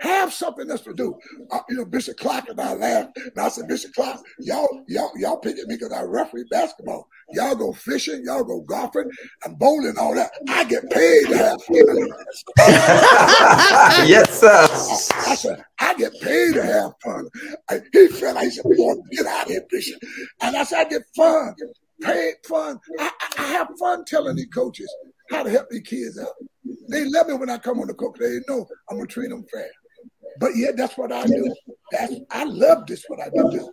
Have 0.00 0.32
something 0.32 0.70
else 0.70 0.82
to 0.82 0.92
do. 0.92 1.16
Uh, 1.50 1.60
you 1.68 1.76
know, 1.76 1.84
Bishop 1.84 2.18
Clark 2.18 2.48
and 2.48 2.60
I 2.60 2.74
laughed. 2.74 3.16
And 3.16 3.38
I 3.38 3.48
said, 3.48 3.66
Bishop 3.68 3.94
Clark, 3.94 4.20
y'all, 4.40 4.84
y'all, 4.88 5.10
y'all 5.16 5.38
pick 5.38 5.58
at 5.58 5.66
me 5.66 5.76
because 5.76 5.92
I 5.92 6.02
referee 6.02 6.44
basketball. 6.50 7.08
Y'all 7.32 7.56
go 7.56 7.72
fishing, 7.72 8.22
y'all 8.24 8.44
go 8.44 8.60
golfing 8.60 9.10
and 9.44 9.58
bowling, 9.58 9.96
all 9.98 10.14
that. 10.14 10.30
I 10.48 10.64
get 10.64 10.88
paid 10.90 11.26
to 11.28 11.36
have 11.36 11.62
fun. 11.62 12.08
yes, 14.06 14.38
sir. 14.38 14.66
I 15.30 15.34
said, 15.34 15.64
I 15.80 15.94
get 15.94 16.12
paid 16.20 16.54
to 16.54 16.62
have 16.62 16.92
fun. 17.02 17.28
I, 17.68 17.80
he 17.92 18.08
felt 18.08 18.36
like 18.36 18.44
he 18.44 18.50
said, 18.50 18.64
boy, 18.64 18.94
get 19.10 19.26
out 19.26 19.46
of 19.46 19.50
here, 19.50 19.64
Bishop. 19.70 20.00
And 20.42 20.56
I 20.56 20.62
said, 20.62 20.86
I 20.86 20.88
get 20.88 21.02
fun, 21.16 21.54
paid 22.02 22.34
fun. 22.46 22.78
I, 22.98 23.10
I, 23.20 23.42
I 23.42 23.46
have 23.48 23.68
fun 23.78 24.04
telling 24.04 24.36
these 24.36 24.46
coaches 24.46 24.92
how 25.30 25.42
to 25.42 25.50
help 25.50 25.68
these 25.70 25.82
kids 25.82 26.18
out. 26.18 26.28
They 26.88 27.04
love 27.06 27.28
me 27.28 27.34
when 27.34 27.50
I 27.50 27.58
come 27.58 27.80
on 27.80 27.88
the 27.88 27.94
court. 27.94 28.18
They 28.18 28.38
know 28.48 28.66
I'm 28.90 28.98
gonna 28.98 29.08
treat 29.08 29.30
them 29.30 29.44
fair. 29.52 29.68
But 30.40 30.56
yeah, 30.56 30.72
that's 30.76 30.96
what 30.98 31.12
I 31.12 31.26
do. 31.26 31.54
That's 31.90 32.14
I 32.30 32.44
love 32.44 32.86
this 32.86 33.04
what 33.08 33.20
I 33.20 33.30
do. 33.30 33.72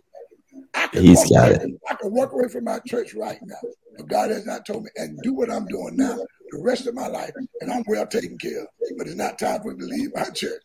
I 0.74 0.86
can 0.88 1.02
He's 1.02 1.24
walk 1.24 1.30
got 1.30 1.50
away, 1.50 1.64
it. 1.64 1.80
I 1.88 1.94
can 1.94 2.12
walk 2.12 2.32
away 2.32 2.48
from 2.48 2.64
my 2.64 2.78
church 2.80 3.14
right 3.14 3.38
now. 3.44 3.56
If 3.98 4.08
God 4.08 4.30
has 4.30 4.46
not 4.46 4.66
told 4.66 4.84
me 4.84 4.90
and 4.96 5.22
do 5.22 5.34
what 5.34 5.50
I'm 5.50 5.66
doing 5.66 5.96
now 5.96 6.18
the 6.50 6.62
rest 6.62 6.86
of 6.86 6.94
my 6.94 7.08
life, 7.08 7.32
and 7.60 7.70
I'm 7.72 7.84
well 7.86 8.06
taken 8.06 8.38
care 8.38 8.62
of. 8.62 8.68
But 8.96 9.06
it's 9.08 9.16
not 9.16 9.38
time 9.38 9.60
for 9.62 9.74
me 9.74 9.80
to 9.80 9.86
leave 9.86 10.14
my 10.14 10.30
church. 10.30 10.60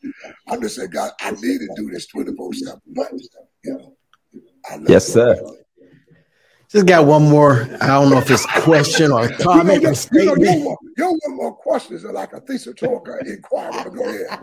I'm 0.48 0.62
just 0.62 0.76
saying, 0.76 0.92
God, 0.92 1.12
I 1.22 1.32
need 1.32 1.60
to 1.60 1.70
do 1.76 1.90
this 1.92 2.08
24 2.08 2.54
7. 2.54 2.80
But 2.88 3.12
you 3.64 3.74
know, 3.74 3.96
I 4.70 4.76
love 4.76 4.90
Yes, 4.90 5.08
sir. 5.08 5.42
Just 6.72 6.86
got 6.86 7.06
one 7.08 7.24
more. 7.30 7.68
I 7.82 7.88
don't 7.88 8.12
know 8.12 8.20
if 8.20 8.30
it's 8.30 8.46
a 8.46 8.62
question 8.62 9.12
or 9.12 9.26
a 9.26 9.32
You 9.32 9.38
know, 9.40 9.44
comment 9.44 9.82
your, 9.82 9.92
or 9.92 9.96
you 10.14 10.26
know, 10.26 10.34
your, 10.36 10.46
statement. 10.46 10.66
one- 10.66 10.78
your 10.98 11.10
one 11.12 11.36
more 11.38 11.56
questions 11.56 12.06
are 12.06 12.14
like 12.14 12.34
a 12.34 12.42
thesis 12.42 12.76
talk 12.76 13.08
or 13.08 13.18
inquiry. 13.20 13.72
But 13.72 13.90
go 13.96 14.04
ahead. 14.04 14.40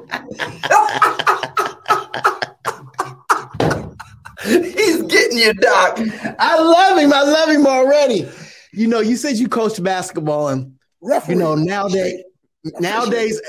He's 4.45 5.03
getting 5.03 5.39
you, 5.39 5.55
Doc. 5.55 5.99
I 6.39 6.59
love 6.61 6.99
him. 6.99 7.12
I 7.12 7.22
love 7.22 7.49
him 7.49 7.66
already. 7.66 8.29
You 8.72 8.87
know, 8.87 9.01
you 9.01 9.16
said 9.16 9.37
you 9.37 9.49
coached 9.49 9.83
basketball, 9.83 10.49
and 10.49 10.74
Referee. 11.01 11.35
you 11.35 11.41
know 11.41 11.55
nowadays, 11.55 12.22
nowadays, 12.79 13.41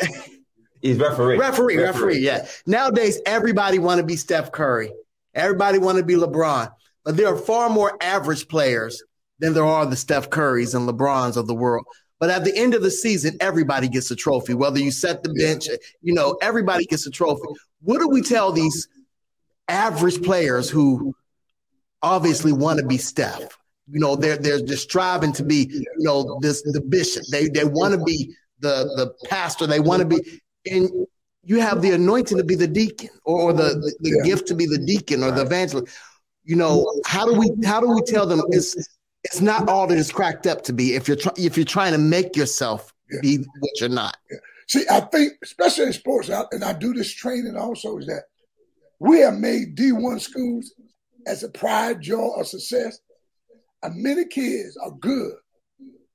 He's 0.81 0.97
referee. 0.97 1.37
referee, 1.39 1.77
referee, 1.77 2.19
yeah. 2.19 2.47
Nowadays, 2.65 3.19
everybody 3.25 3.79
want 3.79 3.99
to 3.99 4.05
be 4.05 4.15
Steph 4.15 4.51
Curry. 4.51 4.91
Everybody 5.33 5.77
want 5.77 5.97
to 5.97 6.03
be 6.03 6.15
LeBron, 6.15 6.71
but 7.07 7.15
there 7.15 7.33
are 7.33 7.37
far 7.37 7.69
more 7.69 7.97
average 8.01 8.49
players 8.49 9.01
than 9.39 9.53
there 9.53 9.63
are 9.63 9.85
the 9.85 9.95
Steph 9.95 10.29
Currys 10.29 10.75
and 10.75 10.89
LeBrons 10.89 11.37
of 11.37 11.47
the 11.47 11.55
world. 11.55 11.85
But 12.19 12.29
at 12.29 12.43
the 12.43 12.53
end 12.53 12.73
of 12.73 12.81
the 12.81 12.91
season, 12.91 13.37
everybody 13.39 13.87
gets 13.87 14.11
a 14.11 14.15
trophy. 14.15 14.53
Whether 14.55 14.79
you 14.79 14.91
set 14.91 15.23
the 15.23 15.33
bench, 15.33 15.69
you 16.01 16.13
know, 16.13 16.37
everybody 16.41 16.83
gets 16.83 17.07
a 17.07 17.09
trophy. 17.09 17.47
What 17.81 17.99
do 17.99 18.09
we 18.09 18.21
tell 18.21 18.51
these 18.51 18.89
average 19.69 20.21
players 20.21 20.69
who 20.69 21.15
obviously 22.03 22.51
want 22.51 22.79
to 22.81 22.85
be 22.85 22.97
Steph? 22.97 23.57
You 23.89 24.01
know, 24.01 24.17
they're 24.17 24.35
they're 24.35 24.59
just 24.59 24.83
striving 24.83 25.31
to 25.31 25.45
be, 25.45 25.69
you 25.71 25.85
know, 25.99 26.39
this 26.41 26.61
the 26.63 26.81
bishop. 26.81 27.23
They 27.31 27.47
they 27.47 27.63
want 27.63 27.93
to 27.97 28.03
be 28.03 28.35
the 28.59 28.83
the 28.97 29.13
pastor. 29.29 29.65
They 29.65 29.79
want 29.79 30.01
to 30.01 30.05
be, 30.05 30.41
and 30.69 30.89
you 31.43 31.61
have 31.61 31.81
the 31.81 31.91
anointing 31.91 32.37
to 32.37 32.43
be 32.43 32.55
the 32.55 32.67
deacon 32.67 33.11
or, 33.23 33.43
or 33.43 33.53
the 33.53 33.75
the, 33.75 33.95
the 34.01 34.09
Yeah. 34.17 34.23
gift 34.25 34.47
to 34.49 34.55
be 34.55 34.65
the 34.65 34.79
deacon 34.79 35.23
or 35.23 35.31
the 35.31 35.43
evangelist. 35.43 35.95
You 36.47 36.55
know, 36.55 36.89
how 37.05 37.25
do 37.25 37.37
we 37.37 37.51
how 37.65 37.81
do 37.81 37.89
we 37.89 38.01
tell 38.03 38.25
them 38.25 38.41
it's 38.51 38.73
it's 39.25 39.41
not 39.41 39.67
all 39.67 39.85
that 39.87 39.97
it's 39.97 40.11
cracked 40.11 40.47
up 40.47 40.63
to 40.63 40.73
be 40.73 40.95
if 40.95 41.05
you're 41.05 41.17
try, 41.17 41.33
if 41.37 41.57
you're 41.57 41.65
trying 41.65 41.91
to 41.91 41.97
make 41.97 42.37
yourself 42.37 42.93
be 43.21 43.39
what 43.59 43.81
you're 43.81 43.89
not. 43.89 44.15
See, 44.69 44.85
I 44.89 45.01
think, 45.01 45.33
especially 45.43 45.87
in 45.87 45.93
sports, 45.93 46.29
and 46.29 46.63
I 46.63 46.71
do 46.71 46.93
this 46.93 47.13
training 47.13 47.57
also, 47.57 47.97
is 47.97 48.05
that 48.07 48.23
we 48.99 49.19
have 49.19 49.35
made 49.35 49.75
D1 49.75 50.21
schools 50.21 50.73
as 51.25 51.43
a 51.43 51.49
pride, 51.49 52.01
joy, 52.01 52.15
or 52.37 52.45
success. 52.45 52.99
And 53.83 54.01
many 54.01 54.25
kids 54.25 54.77
are 54.77 54.91
good, 54.91 55.33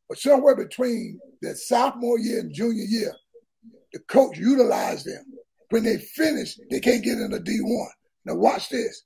but 0.09 0.19
somewhere 0.19 0.57
between 0.57 1.21
their 1.43 1.55
sophomore 1.57 2.19
year 2.19 2.41
and 2.41 2.53
junior 2.53 2.85
year, 2.85 3.15
the 3.93 4.01
coach 4.01 4.39
utilized 4.39 5.05
them. 5.07 5.25
When 5.69 5.85
they 5.85 5.99
finish, 5.99 6.59
they 6.71 6.81
can't 6.81 7.05
get 7.05 7.19
into 7.19 7.39
D1. 7.39 7.87
Now, 8.25 8.35
watch 8.35 8.69
this. 8.69 9.05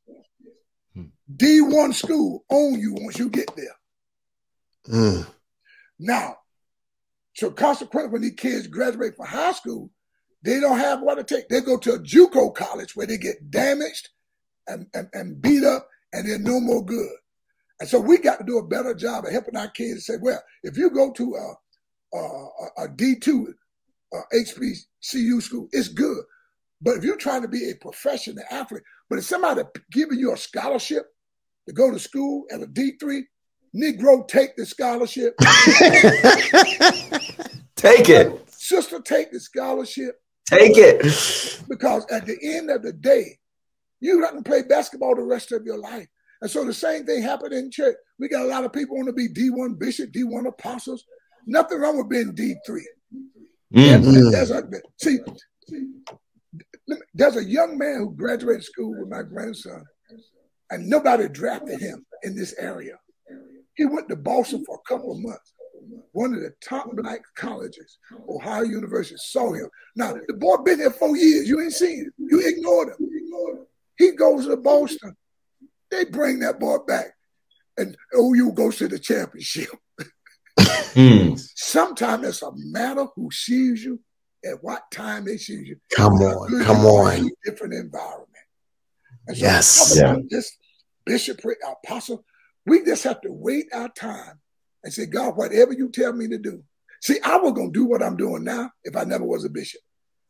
Hmm. 1.29 1.35
D1 1.37 1.95
school 1.95 2.45
own 2.51 2.79
you 2.79 2.95
once 2.95 3.19
you 3.19 3.29
get 3.29 3.51
there. 3.57 3.77
Mm. 4.89 5.27
Now, 5.99 6.37
so 7.35 7.51
consequently, 7.51 8.13
when 8.13 8.23
these 8.23 8.35
kids 8.37 8.67
graduate 8.67 9.17
from 9.17 9.27
high 9.27 9.53
school, 9.53 9.91
they 10.43 10.61
don't 10.61 10.79
have 10.79 11.01
what 11.03 11.19
it 11.19 11.27
takes. 11.27 11.47
They 11.51 11.61
go 11.61 11.77
to 11.79 11.95
a 11.95 11.99
JUCO 11.99 12.55
college 12.55 12.95
where 12.95 13.07
they 13.07 13.19
get 13.19 13.51
damaged 13.51 14.09
and, 14.69 14.87
and, 14.95 15.09
and 15.13 15.43
beat 15.43 15.65
up, 15.65 15.89
and 16.13 16.29
they're 16.29 16.39
no 16.39 16.61
more 16.61 16.85
good. 16.85 17.11
And 17.81 17.89
so 17.89 18.01
we 18.01 18.19
got 18.19 18.39
to 18.39 18.45
do 18.45 18.59
a 18.59 18.67
better 18.67 18.95
job 18.95 19.25
of 19.25 19.33
helping 19.33 19.57
our 19.57 19.69
kids 19.71 20.07
say, 20.07 20.15
well, 20.21 20.43
if 20.63 20.77
you 20.79 20.89
go 20.91 21.13
to 21.13 21.35
a, 21.35 22.17
a, 22.17 22.21
a- 22.21 22.85
a 22.85 22.89
D2 22.89 23.47
uh, 24.15 24.21
HBCU 24.35 25.43
school, 25.43 25.69
it's 25.73 25.89
good. 25.89 26.23
But 26.81 26.99
if 26.99 27.05
you're 27.05 27.17
trying 27.17 27.43
to 27.43 27.49
be 27.49 27.71
a 27.71 27.75
professional 27.75 28.45
athlete, 28.51 28.83
but 29.11 29.19
if 29.19 29.25
somebody 29.25 29.63
giving 29.91 30.19
you 30.19 30.33
a 30.33 30.37
scholarship 30.37 31.07
to 31.67 31.73
go 31.75 31.91
to 31.91 31.99
school 31.99 32.45
at 32.53 32.63
a 32.63 32.67
D3, 32.67 33.23
Negro 33.75 34.27
take 34.29 34.57
the 34.57 34.65
scholarship, 34.67 35.35
Take 37.77 38.09
it. 38.09 38.51
sister 38.51 39.01
take 39.01 39.31
the 39.33 39.41
scholarship, 39.41 40.21
Take 40.49 40.77
it. 40.77 41.03
because 41.69 42.07
at 42.11 42.27
the 42.27 42.37
end 42.43 42.71
of 42.71 42.83
the 42.83 42.93
day, 42.93 43.39
You're 44.01 44.21
not 44.21 44.33
going 44.33 44.45
to 44.45 44.49
play 44.51 44.63
basketball 44.63 45.15
the 45.17 45.23
rest 45.23 45.53
of 45.53 45.65
your 45.67 45.79
life. 45.79 46.07
And 46.43 46.51
so 46.51 46.65
the 46.65 46.73
same 46.75 47.05
thing 47.07 47.23
happened 47.23 47.53
in 47.55 47.71
church. 47.71 47.97
We 48.19 48.29
got 48.29 48.43
a 48.45 48.49
lot 48.49 48.65
of 48.65 48.73
people 48.73 48.97
want 48.97 49.09
to 49.09 49.13
be 49.13 49.29
D1 49.29 49.79
bishop, 49.79 50.13
D1 50.13 50.47
apostles. 50.47 51.05
Nothing 51.47 51.79
wrong 51.81 51.97
with 51.97 52.09
being 52.11 52.33
D3. 52.35 52.81
Mm. 53.75 54.03
Mm. 54.05 54.33
There's 54.33 54.51
a, 54.51 54.63
see, 55.01 55.19
there's 57.15 57.37
a 57.37 57.45
young 57.45 57.77
man 57.79 57.99
who 57.99 58.15
graduated 58.15 58.65
school 58.65 58.95
with 58.99 59.09
my 59.09 59.23
grandson, 59.23 59.83
and 60.71 60.89
nobody 60.89 61.29
drafted 61.29 61.81
him 61.81 62.05
in 62.23 62.37
this 62.37 62.55
area. 62.59 62.99
He 63.75 63.85
went 63.85 64.09
to 64.09 64.17
Boston 64.17 64.65
for 64.65 64.77
a 64.77 64.89
couple 64.89 65.13
of 65.13 65.19
months. 65.19 65.53
One 66.13 66.35
of 66.35 66.41
the 66.41 66.55
top 66.67 66.91
black 66.97 67.21
colleges, 67.37 67.99
Ohio 68.29 68.63
University, 68.63 69.17
saw 69.19 69.53
him. 69.53 69.69
Now, 69.95 70.15
the 70.27 70.35
boy 70.35 70.57
been 70.59 70.79
there 70.79 70.91
four 70.91 71.17
years. 71.17 71.49
You 71.49 71.61
ain't 71.61 71.73
seen 71.73 72.05
him. 72.05 72.13
You 72.19 72.41
ignored 72.41 72.89
him. 72.89 73.67
He 73.99 74.13
goes 74.13 74.47
to 74.47 74.57
Boston. 74.57 75.15
They 75.91 76.05
bring 76.05 76.41
that 76.41 76.59
boy 76.59 76.79
back. 76.79 77.13
And 77.77 77.97
OU 78.17 78.53
goes 78.53 78.79
to 78.79 78.89
the 78.89 78.99
championship. 78.99 79.71
Mm. 80.97 81.39
Sometimes 81.55 82.27
it's 82.27 82.43
a 82.43 82.51
matter 82.55 83.05
who 83.15 83.31
sees 83.31 83.85
you 83.85 84.01
at 84.43 84.63
what 84.65 84.91
time 84.91 85.27
they 85.27 85.37
see 85.37 85.63
you. 85.63 85.77
Come 85.95 86.15
on, 86.15 86.65
come 86.65 86.83
you 86.83 86.89
are 86.89 87.13
in 87.13 87.25
on. 87.25 87.31
Different 87.45 87.75
environment. 87.75 88.26
And 89.27 89.37
Yes. 89.37 89.79
talk 89.79 89.97
Yeah. 89.97 90.23
this 90.29 90.57
bishopric, 91.05 91.59
apostle, 91.67 92.25
we 92.67 92.85
just 92.85 93.05
have 93.05 93.21
to 93.23 93.33
wait 93.33 93.67
our 93.73 93.89
time 93.91 94.41
and 94.85 94.93
say, 94.93 95.07
God, 95.07 95.37
whatever 95.37 95.73
you 95.73 95.89
tell 95.89 96.13
me 96.13 96.29
to 96.29 96.39
do. 96.39 96.65
See, 97.03 97.21
I 97.23 97.37
was 97.37 97.53
going 97.53 97.73
to 97.73 97.79
do 97.79 97.85
what 97.85 98.03
I'm 98.03 98.17
doing 98.17 98.45
now 98.45 98.71
if 98.85 98.97
I 98.97 99.05
never 99.05 99.25
was 99.25 99.45
a 99.45 99.51
bishop. 99.51 99.81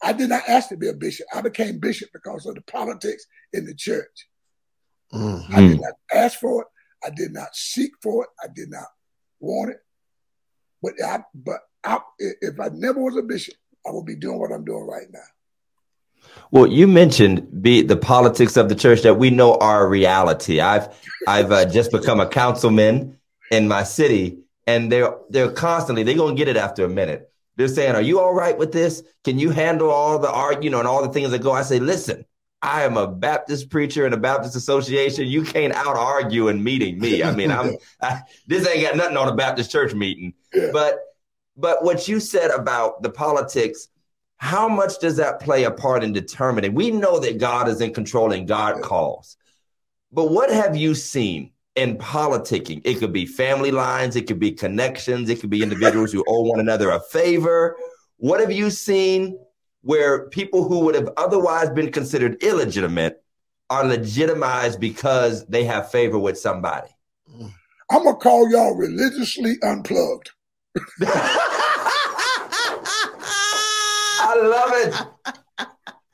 I 0.03 0.13
did 0.13 0.29
not 0.29 0.43
ask 0.49 0.69
to 0.69 0.77
be 0.77 0.89
a 0.89 0.95
bishop. 0.95 1.27
I 1.35 1.41
became 1.41 1.79
bishop 1.79 2.11
because 2.13 2.45
of 2.47 2.55
the 2.55 2.61
politics 2.63 3.25
in 3.53 3.65
the 3.65 3.75
church. 3.75 4.29
Mm. 5.13 5.45
I 5.51 5.61
did 5.69 5.81
not 5.81 5.95
ask 6.13 6.39
for 6.39 6.63
it. 6.63 6.69
I 7.05 7.11
did 7.11 7.33
not 7.33 7.55
seek 7.55 7.93
for 8.03 8.25
it. 8.25 8.31
I 8.43 8.49
did 8.55 8.71
not 8.71 8.87
want 9.41 9.71
it. 9.71 9.79
But 10.83 10.95
I, 11.03 11.25
but 11.35 11.61
I, 11.85 12.01
if 12.19 12.61
I 12.61 12.69
never 12.75 13.01
was 13.01 13.17
a 13.17 13.23
bishop, 13.23 13.55
I 13.87 13.93
would 13.93 14.05
be 14.05 14.17
doing 14.17 14.39
what 14.39 14.53
I'm 14.53 14.65
doing 14.65 14.87
right 14.87 15.07
now. 15.11 15.21
Well, 16.51 16.67
you 16.67 16.87
mentioned 16.87 17.63
be 17.63 17.83
the 17.83 17.97
politics 17.97 18.57
of 18.57 18.69
the 18.69 18.75
church 18.75 19.03
that 19.03 19.15
we 19.15 19.31
know 19.31 19.57
are 19.57 19.85
a 19.85 19.89
reality. 19.89 20.61
I've 20.61 20.89
I've 21.27 21.51
uh, 21.51 21.65
just 21.67 21.91
become 21.91 22.21
a 22.21 22.29
councilman 22.29 23.19
in 23.51 23.69
my 23.69 23.83
city, 23.83 24.39
and 24.67 24.91
they're 24.91 25.15
they're 25.31 25.51
constantly 25.51 26.03
they're 26.03 26.17
gonna 26.17 26.35
get 26.35 26.49
it 26.49 26.57
after 26.57 26.85
a 26.85 26.89
minute. 26.89 27.31
They're 27.57 27.69
saying, 27.69 27.95
"Are 27.95 28.03
you 28.03 28.21
all 28.21 28.35
right 28.35 28.57
with 28.57 28.73
this? 28.73 29.03
Can 29.25 29.39
you 29.39 29.51
handle 29.51 29.91
all 29.91 30.19
the 30.19 30.31
art, 30.31 30.63
you 30.63 30.71
know, 30.71 30.79
and 30.79 30.89
all 30.89 31.03
the 31.03 31.13
things 31.13 31.31
that 31.31 31.43
go?" 31.43 31.53
I 31.53 31.63
say, 31.63 31.81
"Listen, 31.81 32.25
I 32.63 32.85
am 32.85 32.97
a 32.97 33.07
Baptist 33.07 33.71
preacher 33.71 34.07
in 34.07 34.13
a 34.13 34.17
Baptist 34.19 34.57
association. 34.57 35.27
You 35.27 35.43
can't 35.43 35.73
out 35.73 35.97
argue 35.97 36.49
in 36.49 36.63
meeting 36.63 36.99
me. 36.99 37.23
I 37.23 37.35
mean, 37.35 37.51
I'm 37.51 37.77
I, 38.03 38.21
this 38.47 38.67
ain't 38.69 38.83
got 38.83 38.97
nothing 38.97 39.17
on 39.17 39.29
a 39.29 39.35
Baptist 39.35 39.71
church 39.71 39.95
meeting." 39.95 40.35
But 40.73 40.99
but 41.57 41.83
what 41.83 42.07
you 42.07 42.21
said 42.21 42.51
about 42.51 43.03
the 43.03 43.11
politics, 43.11 43.89
how 44.39 44.69
much 44.69 44.99
does 45.01 45.17
that 45.17 45.41
play 45.41 45.65
a 45.65 45.71
part 45.71 46.05
in 46.05 46.13
determining? 46.13 46.75
We 46.75 46.91
know 46.91 47.19
that 47.21 47.39
God 47.39 47.69
is 47.69 47.81
in 47.81 47.95
control 47.95 48.33
and 48.33 48.47
God 48.47 48.83
calls. 48.83 49.37
But 50.13 50.31
what 50.31 50.51
have 50.51 50.77
you 50.77 50.95
seen 50.95 51.53
in 51.75 51.99
politicking? 51.99 52.83
It 52.85 52.99
could 52.99 53.13
be 53.13 53.27
family 53.27 53.71
lines, 53.71 54.17
it 54.17 54.27
could 54.27 54.39
be 54.39 54.53
connections, 54.53 55.31
it 55.31 55.41
could 55.41 55.51
be 55.51 55.63
individuals 55.63 56.13
who 56.13 56.25
owe 56.27 56.43
one 56.43 56.61
another 56.61 56.91
a 56.91 57.01
favor. 57.01 57.77
What 58.19 58.41
have 58.41 58.53
you 58.53 58.71
seen 58.71 59.39
where 59.83 60.29
people 60.29 60.67
who 60.69 60.81
would 60.81 60.95
have 60.95 61.11
otherwise 61.17 61.71
been 61.71 61.93
considered 61.93 62.43
illegitimate 62.43 63.23
are 63.71 63.85
legitimized 63.85 64.81
because 64.81 65.47
they 65.47 65.65
have 65.65 65.91
favor 65.91 66.19
with 66.19 66.39
somebody? 66.39 66.89
I'm 67.91 68.05
gonna 68.05 68.17
call 68.17 68.51
y'all 68.51 68.75
religiously 68.75 69.57
unplugged. 69.63 70.31
I 74.37 74.47
love 74.47 74.73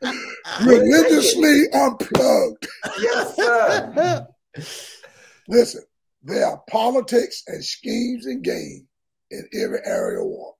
it. 0.02 0.14
Religiously 0.66 1.64
unplugged. 1.72 2.66
Yes, 3.00 3.36
sir. 3.36 4.26
Listen, 5.48 5.82
there 6.22 6.46
are 6.46 6.62
politics 6.70 7.42
and 7.48 7.64
schemes 7.64 8.26
and 8.26 8.42
games 8.44 8.84
in 9.30 9.48
every 9.54 9.80
area 9.84 10.20
of 10.20 10.26
war. 10.26 10.54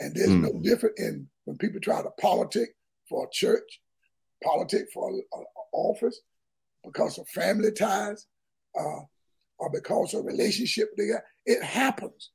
And 0.00 0.14
there's 0.14 0.30
Mm. 0.30 0.40
no 0.52 0.60
different 0.60 0.98
in 0.98 1.28
when 1.44 1.56
people 1.58 1.80
try 1.80 2.02
to 2.02 2.10
politic 2.20 2.70
for 3.08 3.26
a 3.26 3.30
church, 3.30 3.80
politic 4.42 4.86
for 4.92 5.10
an 5.10 5.22
office, 5.72 6.20
because 6.84 7.18
of 7.18 7.28
family 7.28 7.70
ties, 7.72 8.26
uh, 8.78 9.00
or 9.58 9.70
because 9.72 10.14
of 10.14 10.24
relationship 10.24 10.90
they 10.96 11.08
got. 11.08 11.22
It 11.46 11.62
happens. 11.62 12.30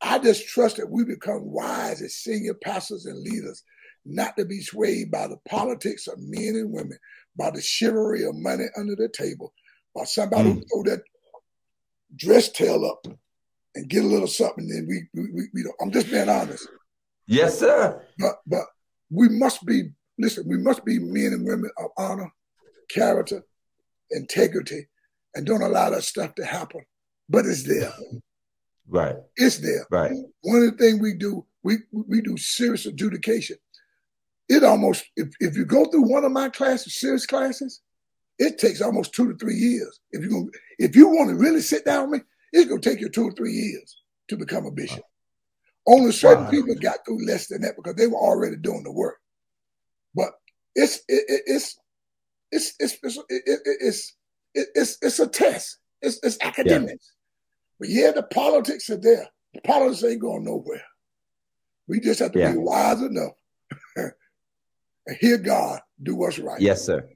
I 0.00 0.18
just 0.18 0.46
trust 0.48 0.76
that 0.76 0.90
we 0.90 1.04
become 1.04 1.44
wise 1.44 2.02
as 2.02 2.16
senior 2.16 2.54
pastors 2.54 3.06
and 3.06 3.18
leaders, 3.20 3.62
not 4.04 4.36
to 4.36 4.44
be 4.44 4.60
swayed 4.60 5.10
by 5.10 5.26
the 5.26 5.38
politics 5.48 6.06
of 6.06 6.18
men 6.18 6.54
and 6.56 6.72
women, 6.72 6.98
by 7.36 7.50
the 7.50 7.62
chivalry 7.62 8.24
of 8.24 8.34
money 8.34 8.64
under 8.76 8.94
the 8.96 9.08
table, 9.08 9.52
by 9.94 10.04
somebody 10.04 10.52
who 10.52 10.62
throw 10.72 10.82
that 10.84 11.02
dress 12.16 12.48
tail 12.50 12.84
up 12.84 13.06
and 13.74 13.88
get 13.88 14.04
a 14.04 14.06
little 14.06 14.26
something. 14.28 14.68
Then 14.68 14.86
we, 14.88 15.02
we, 15.14 15.30
we, 15.32 15.42
we 15.54 15.62
don't. 15.62 15.74
I'm 15.80 15.90
just 15.90 16.10
being 16.10 16.28
honest. 16.28 16.68
Yes, 17.26 17.58
sir. 17.58 18.02
But 18.18 18.36
but 18.46 18.64
we 19.10 19.28
must 19.30 19.64
be 19.64 19.90
listen. 20.18 20.44
We 20.46 20.58
must 20.58 20.84
be 20.84 20.98
men 20.98 21.32
and 21.32 21.46
women 21.46 21.70
of 21.78 21.90
honor, 21.96 22.30
character, 22.90 23.42
integrity, 24.10 24.86
and 25.34 25.46
don't 25.46 25.62
allow 25.62 25.90
that 25.90 26.04
stuff 26.04 26.34
to 26.36 26.44
happen. 26.44 26.82
But 27.28 27.46
it's 27.46 27.62
there. 27.64 27.92
Right, 28.86 29.16
It's 29.36 29.58
there. 29.58 29.86
right. 29.90 30.12
One 30.42 30.62
of 30.62 30.72
the 30.72 30.76
things 30.76 31.00
we 31.00 31.14
do, 31.14 31.46
we 31.62 31.78
we 31.90 32.20
do 32.20 32.36
serious 32.36 32.84
adjudication. 32.84 33.56
It 34.48 34.62
almost 34.62 35.04
if, 35.16 35.28
if 35.40 35.56
you 35.56 35.64
go 35.64 35.86
through 35.86 36.08
one 36.08 36.24
of 36.24 36.32
my 36.32 36.48
classes, 36.50 37.00
serious 37.00 37.26
classes, 37.26 37.80
it 38.38 38.58
takes 38.58 38.80
almost 38.82 39.14
two 39.14 39.30
to 39.32 39.38
three 39.38 39.54
years. 39.54 40.00
If 40.10 40.22
you 40.22 40.30
gonna, 40.30 40.46
if 40.78 40.94
you 40.96 41.08
want 41.08 41.30
to 41.30 41.36
really 41.36 41.60
sit 41.60 41.84
down 41.84 42.10
with 42.10 42.20
me, 42.20 42.26
it's 42.52 42.68
gonna 42.68 42.80
take 42.80 43.00
you 43.00 43.08
two 43.08 43.24
or 43.28 43.32
three 43.32 43.52
years 43.52 44.02
to 44.28 44.36
become 44.36 44.66
a 44.66 44.70
bishop. 44.70 45.04
Only 45.86 46.12
certain 46.12 46.44
Wow. 46.44 46.50
people 46.50 46.74
got 46.76 46.98
through 47.04 47.26
less 47.26 47.46
than 47.48 47.62
that 47.62 47.76
because 47.76 47.94
they 47.94 48.06
were 48.06 48.18
already 48.18 48.56
doing 48.56 48.82
the 48.84 48.92
work. 48.92 49.18
But 50.14 50.32
it's 50.74 50.98
it, 51.08 51.24
it, 51.28 51.42
it's 51.46 51.78
it's 52.52 52.74
it's 52.78 52.98
it's 53.02 53.16
it, 53.16 53.42
it, 53.46 53.60
it's 53.64 54.16
it, 54.54 54.68
it's 54.74 54.98
it's 55.02 55.18
a 55.20 55.26
test. 55.26 55.78
It's 56.02 56.18
it's 56.22 56.38
academics. 56.42 57.12
But 57.80 57.88
yeah, 57.88 58.12
the 58.12 58.22
politics 58.24 58.90
are 58.90 58.96
there. 58.96 59.26
The 59.54 59.60
politics 59.62 60.04
ain't 60.04 60.20
going 60.20 60.44
nowhere. 60.44 60.82
We 61.88 62.00
just 62.00 62.20
have 62.20 62.32
to 62.32 62.38
Yeah. 62.38 62.52
be 62.52 62.58
wise 62.58 63.00
enough 63.02 63.32
and 65.06 65.16
hear 65.16 65.38
God 65.38 65.80
do 66.02 66.14
what's 66.14 66.38
right. 66.38 66.60
Yes, 66.60 66.84
sir. 66.84 67.08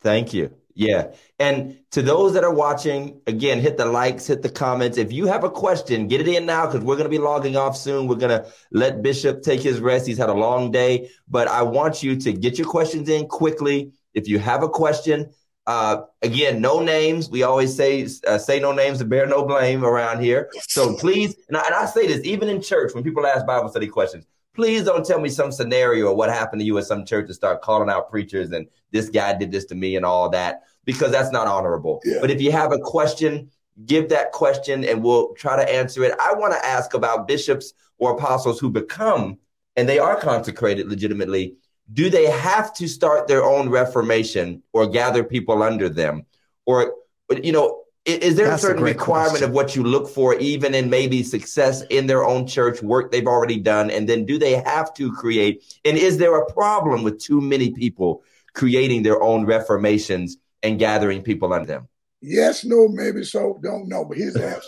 Thank 0.00 0.32
you. 0.32 0.54
Yeah. 0.74 1.12
And 1.40 1.80
to 1.90 2.02
those 2.02 2.34
that 2.34 2.44
are 2.44 2.54
watching, 2.54 3.20
again, 3.26 3.58
hit 3.58 3.76
the 3.76 3.84
likes, 3.84 4.28
hit 4.28 4.42
the 4.42 4.48
comments. 4.48 4.96
If 4.96 5.10
you 5.10 5.26
have 5.26 5.42
a 5.42 5.50
question, 5.50 6.06
get 6.06 6.20
it 6.20 6.28
in 6.28 6.46
now 6.46 6.66
because 6.66 6.84
we're 6.84 6.94
going 6.94 7.10
to 7.10 7.10
be 7.10 7.18
logging 7.18 7.56
off 7.56 7.76
soon. 7.76 8.06
We're 8.06 8.14
going 8.14 8.42
to 8.42 8.48
let 8.70 9.02
Bishop 9.02 9.42
take 9.42 9.60
his 9.60 9.80
rest. 9.80 10.06
He's 10.06 10.18
had 10.18 10.28
a 10.28 10.34
long 10.34 10.70
day, 10.70 11.10
but 11.28 11.48
I 11.48 11.62
want 11.62 12.04
you 12.04 12.14
to 12.20 12.32
get 12.32 12.58
your 12.58 12.68
questions 12.68 13.08
in 13.08 13.26
quickly. 13.26 13.90
If 14.14 14.28
you 14.28 14.38
have 14.38 14.62
a 14.62 14.68
question, 14.68 15.30
uh, 15.66 16.02
again, 16.22 16.60
no 16.60 16.80
names. 16.80 17.28
We 17.28 17.42
always 17.42 17.74
say, 17.74 18.06
uh, 18.26 18.38
say 18.38 18.60
no 18.60 18.70
names 18.70 19.00
to 19.00 19.04
bear 19.04 19.26
no 19.26 19.44
blame 19.44 19.84
around 19.84 20.22
here. 20.22 20.48
So 20.68 20.94
please, 20.94 21.34
and 21.48 21.56
I, 21.56 21.66
and 21.66 21.74
I 21.74 21.86
say 21.86 22.06
this 22.06 22.24
even 22.24 22.48
in 22.48 22.62
church 22.62 22.94
when 22.94 23.02
people 23.02 23.26
ask 23.26 23.44
Bible 23.44 23.68
study 23.68 23.88
questions, 23.88 24.26
please 24.58 24.82
don't 24.82 25.06
tell 25.06 25.20
me 25.20 25.28
some 25.28 25.52
scenario 25.52 26.08
or 26.08 26.16
what 26.16 26.28
happened 26.28 26.58
to 26.58 26.66
you 26.66 26.76
at 26.78 26.84
some 26.84 27.04
church 27.06 27.26
and 27.26 27.34
start 27.36 27.62
calling 27.62 27.88
out 27.88 28.10
preachers 28.10 28.50
and 28.50 28.66
this 28.90 29.08
guy 29.08 29.32
did 29.32 29.52
this 29.52 29.64
to 29.64 29.76
me 29.76 29.94
and 29.94 30.04
all 30.04 30.28
that 30.28 30.62
because 30.84 31.12
that's 31.12 31.30
not 31.30 31.46
honorable. 31.46 32.02
Yeah. 32.04 32.18
But 32.20 32.32
if 32.32 32.42
you 32.42 32.50
have 32.50 32.72
a 32.72 32.78
question, 32.80 33.52
give 33.86 34.08
that 34.08 34.32
question 34.32 34.82
and 34.82 35.00
we'll 35.00 35.32
try 35.34 35.54
to 35.54 35.72
answer 35.72 36.02
it. 36.02 36.12
I 36.18 36.34
want 36.34 36.54
to 36.54 36.66
ask 36.66 36.92
about 36.94 37.28
bishops 37.28 37.72
or 37.98 38.16
apostles 38.16 38.58
who 38.58 38.68
become 38.68 39.38
and 39.76 39.88
they 39.88 40.00
are 40.00 40.20
consecrated 40.20 40.88
legitimately. 40.88 41.54
Do 41.92 42.10
they 42.10 42.26
have 42.26 42.74
to 42.74 42.88
start 42.88 43.28
their 43.28 43.44
own 43.44 43.68
reformation 43.68 44.64
or 44.72 44.88
gather 44.88 45.22
people 45.22 45.62
under 45.62 45.88
them? 45.88 46.26
Or, 46.66 46.96
you 47.44 47.52
know, 47.52 47.84
is 48.04 48.36
there 48.36 48.46
That's 48.48 48.62
a 48.62 48.66
a 48.66 48.68
certain 48.68 48.82
great 48.82 48.96
requirement 48.96 49.30
question. 49.30 49.48
of 49.48 49.54
what 49.54 49.76
you 49.76 49.82
look 49.84 50.08
for, 50.08 50.34
even 50.38 50.74
in 50.74 50.88
maybe 50.88 51.22
success 51.22 51.82
in 51.90 52.06
their 52.06 52.24
own 52.24 52.46
church, 52.46 52.82
work 52.82 53.12
they've 53.12 53.26
already 53.26 53.58
done? 53.60 53.90
And 53.90 54.08
then 54.08 54.24
do 54.24 54.38
they 54.38 54.54
have 54.54 54.94
to 54.94 55.12
create? 55.12 55.62
And 55.84 55.98
is 55.98 56.16
there 56.18 56.34
a 56.36 56.52
problem 56.52 57.02
with 57.02 57.18
too 57.20 57.40
many 57.40 57.70
people 57.70 58.22
creating 58.54 59.02
their 59.02 59.22
own 59.22 59.44
reformations 59.44 60.38
and 60.62 60.78
gathering 60.78 61.22
people 61.22 61.52
under 61.52 61.66
them? 61.66 61.88
Yes, 62.20 62.64
no, 62.64 62.88
maybe 62.88 63.24
so, 63.24 63.60
don't 63.62 63.88
know. 63.88 64.04
But 64.04 64.16
here's 64.16 64.34
the 64.34 64.60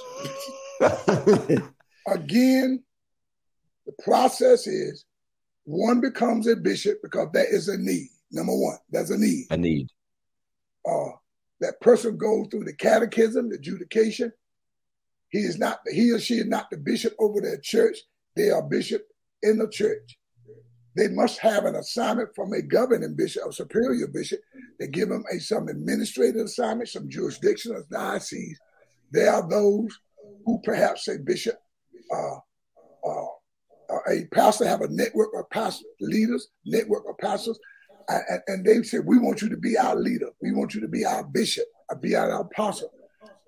answer. 0.80 1.72
Again, 2.06 2.82
the 3.86 3.92
process 4.04 4.66
is 4.66 5.04
one 5.64 6.00
becomes 6.00 6.46
a 6.46 6.56
bishop 6.56 6.98
because 7.02 7.28
there 7.32 7.52
is 7.52 7.68
a 7.68 7.76
need. 7.78 8.08
Number 8.30 8.52
one, 8.56 8.76
there's 8.90 9.10
a 9.10 9.18
need. 9.18 9.46
A 9.50 9.56
need. 9.56 9.88
uh, 10.88 11.10
that 11.60 11.80
person 11.80 12.16
goes 12.16 12.48
through 12.50 12.64
the 12.64 12.74
catechism, 12.74 13.50
the 13.50 13.56
adjudication. 13.56 14.32
He 15.28 15.40
is 15.40 15.58
not 15.58 15.80
he 15.92 16.10
or 16.10 16.18
she 16.18 16.34
is 16.34 16.46
not 16.46 16.70
the 16.70 16.76
bishop 16.76 17.14
over 17.18 17.40
their 17.40 17.58
church. 17.58 17.98
They 18.36 18.50
are 18.50 18.62
bishop 18.62 19.06
in 19.42 19.58
the 19.58 19.68
church. 19.68 20.18
They 20.96 21.08
must 21.08 21.38
have 21.38 21.66
an 21.66 21.76
assignment 21.76 22.30
from 22.34 22.52
a 22.52 22.62
governing 22.62 23.14
bishop 23.14 23.44
or 23.46 23.52
superior 23.52 24.08
bishop. 24.08 24.40
They 24.78 24.88
give 24.88 25.08
them 25.08 25.24
a 25.32 25.38
some 25.38 25.68
administrative 25.68 26.46
assignment, 26.46 26.88
some 26.88 27.08
jurisdiction 27.08 27.72
jurisdictional 27.72 27.84
diocese. 27.90 28.58
There 29.12 29.32
are 29.32 29.48
those 29.48 29.96
who 30.44 30.60
perhaps 30.64 31.06
a 31.08 31.18
bishop, 31.18 31.56
uh, 32.12 32.36
uh, 33.08 33.26
a 34.08 34.24
pastor 34.32 34.66
have 34.66 34.80
a 34.80 34.88
network 34.88 35.30
of 35.36 35.48
pastor 35.50 35.84
leaders, 36.00 36.48
network 36.64 37.04
of 37.08 37.18
pastors, 37.18 37.58
and, 38.46 38.64
they 38.64 38.82
said, 38.82 39.06
we 39.06 39.18
want 39.18 39.42
you 39.42 39.48
to 39.48 39.56
be 39.56 39.76
our 39.76 39.94
leader. 39.94 40.30
We 40.42 40.52
want 40.52 40.74
you 40.74 40.80
to 40.80 40.88
be 40.88 41.04
our 41.04 41.24
bishop, 41.24 41.66
or 41.88 41.96
be 41.96 42.16
our 42.16 42.40
apostle. 42.40 42.90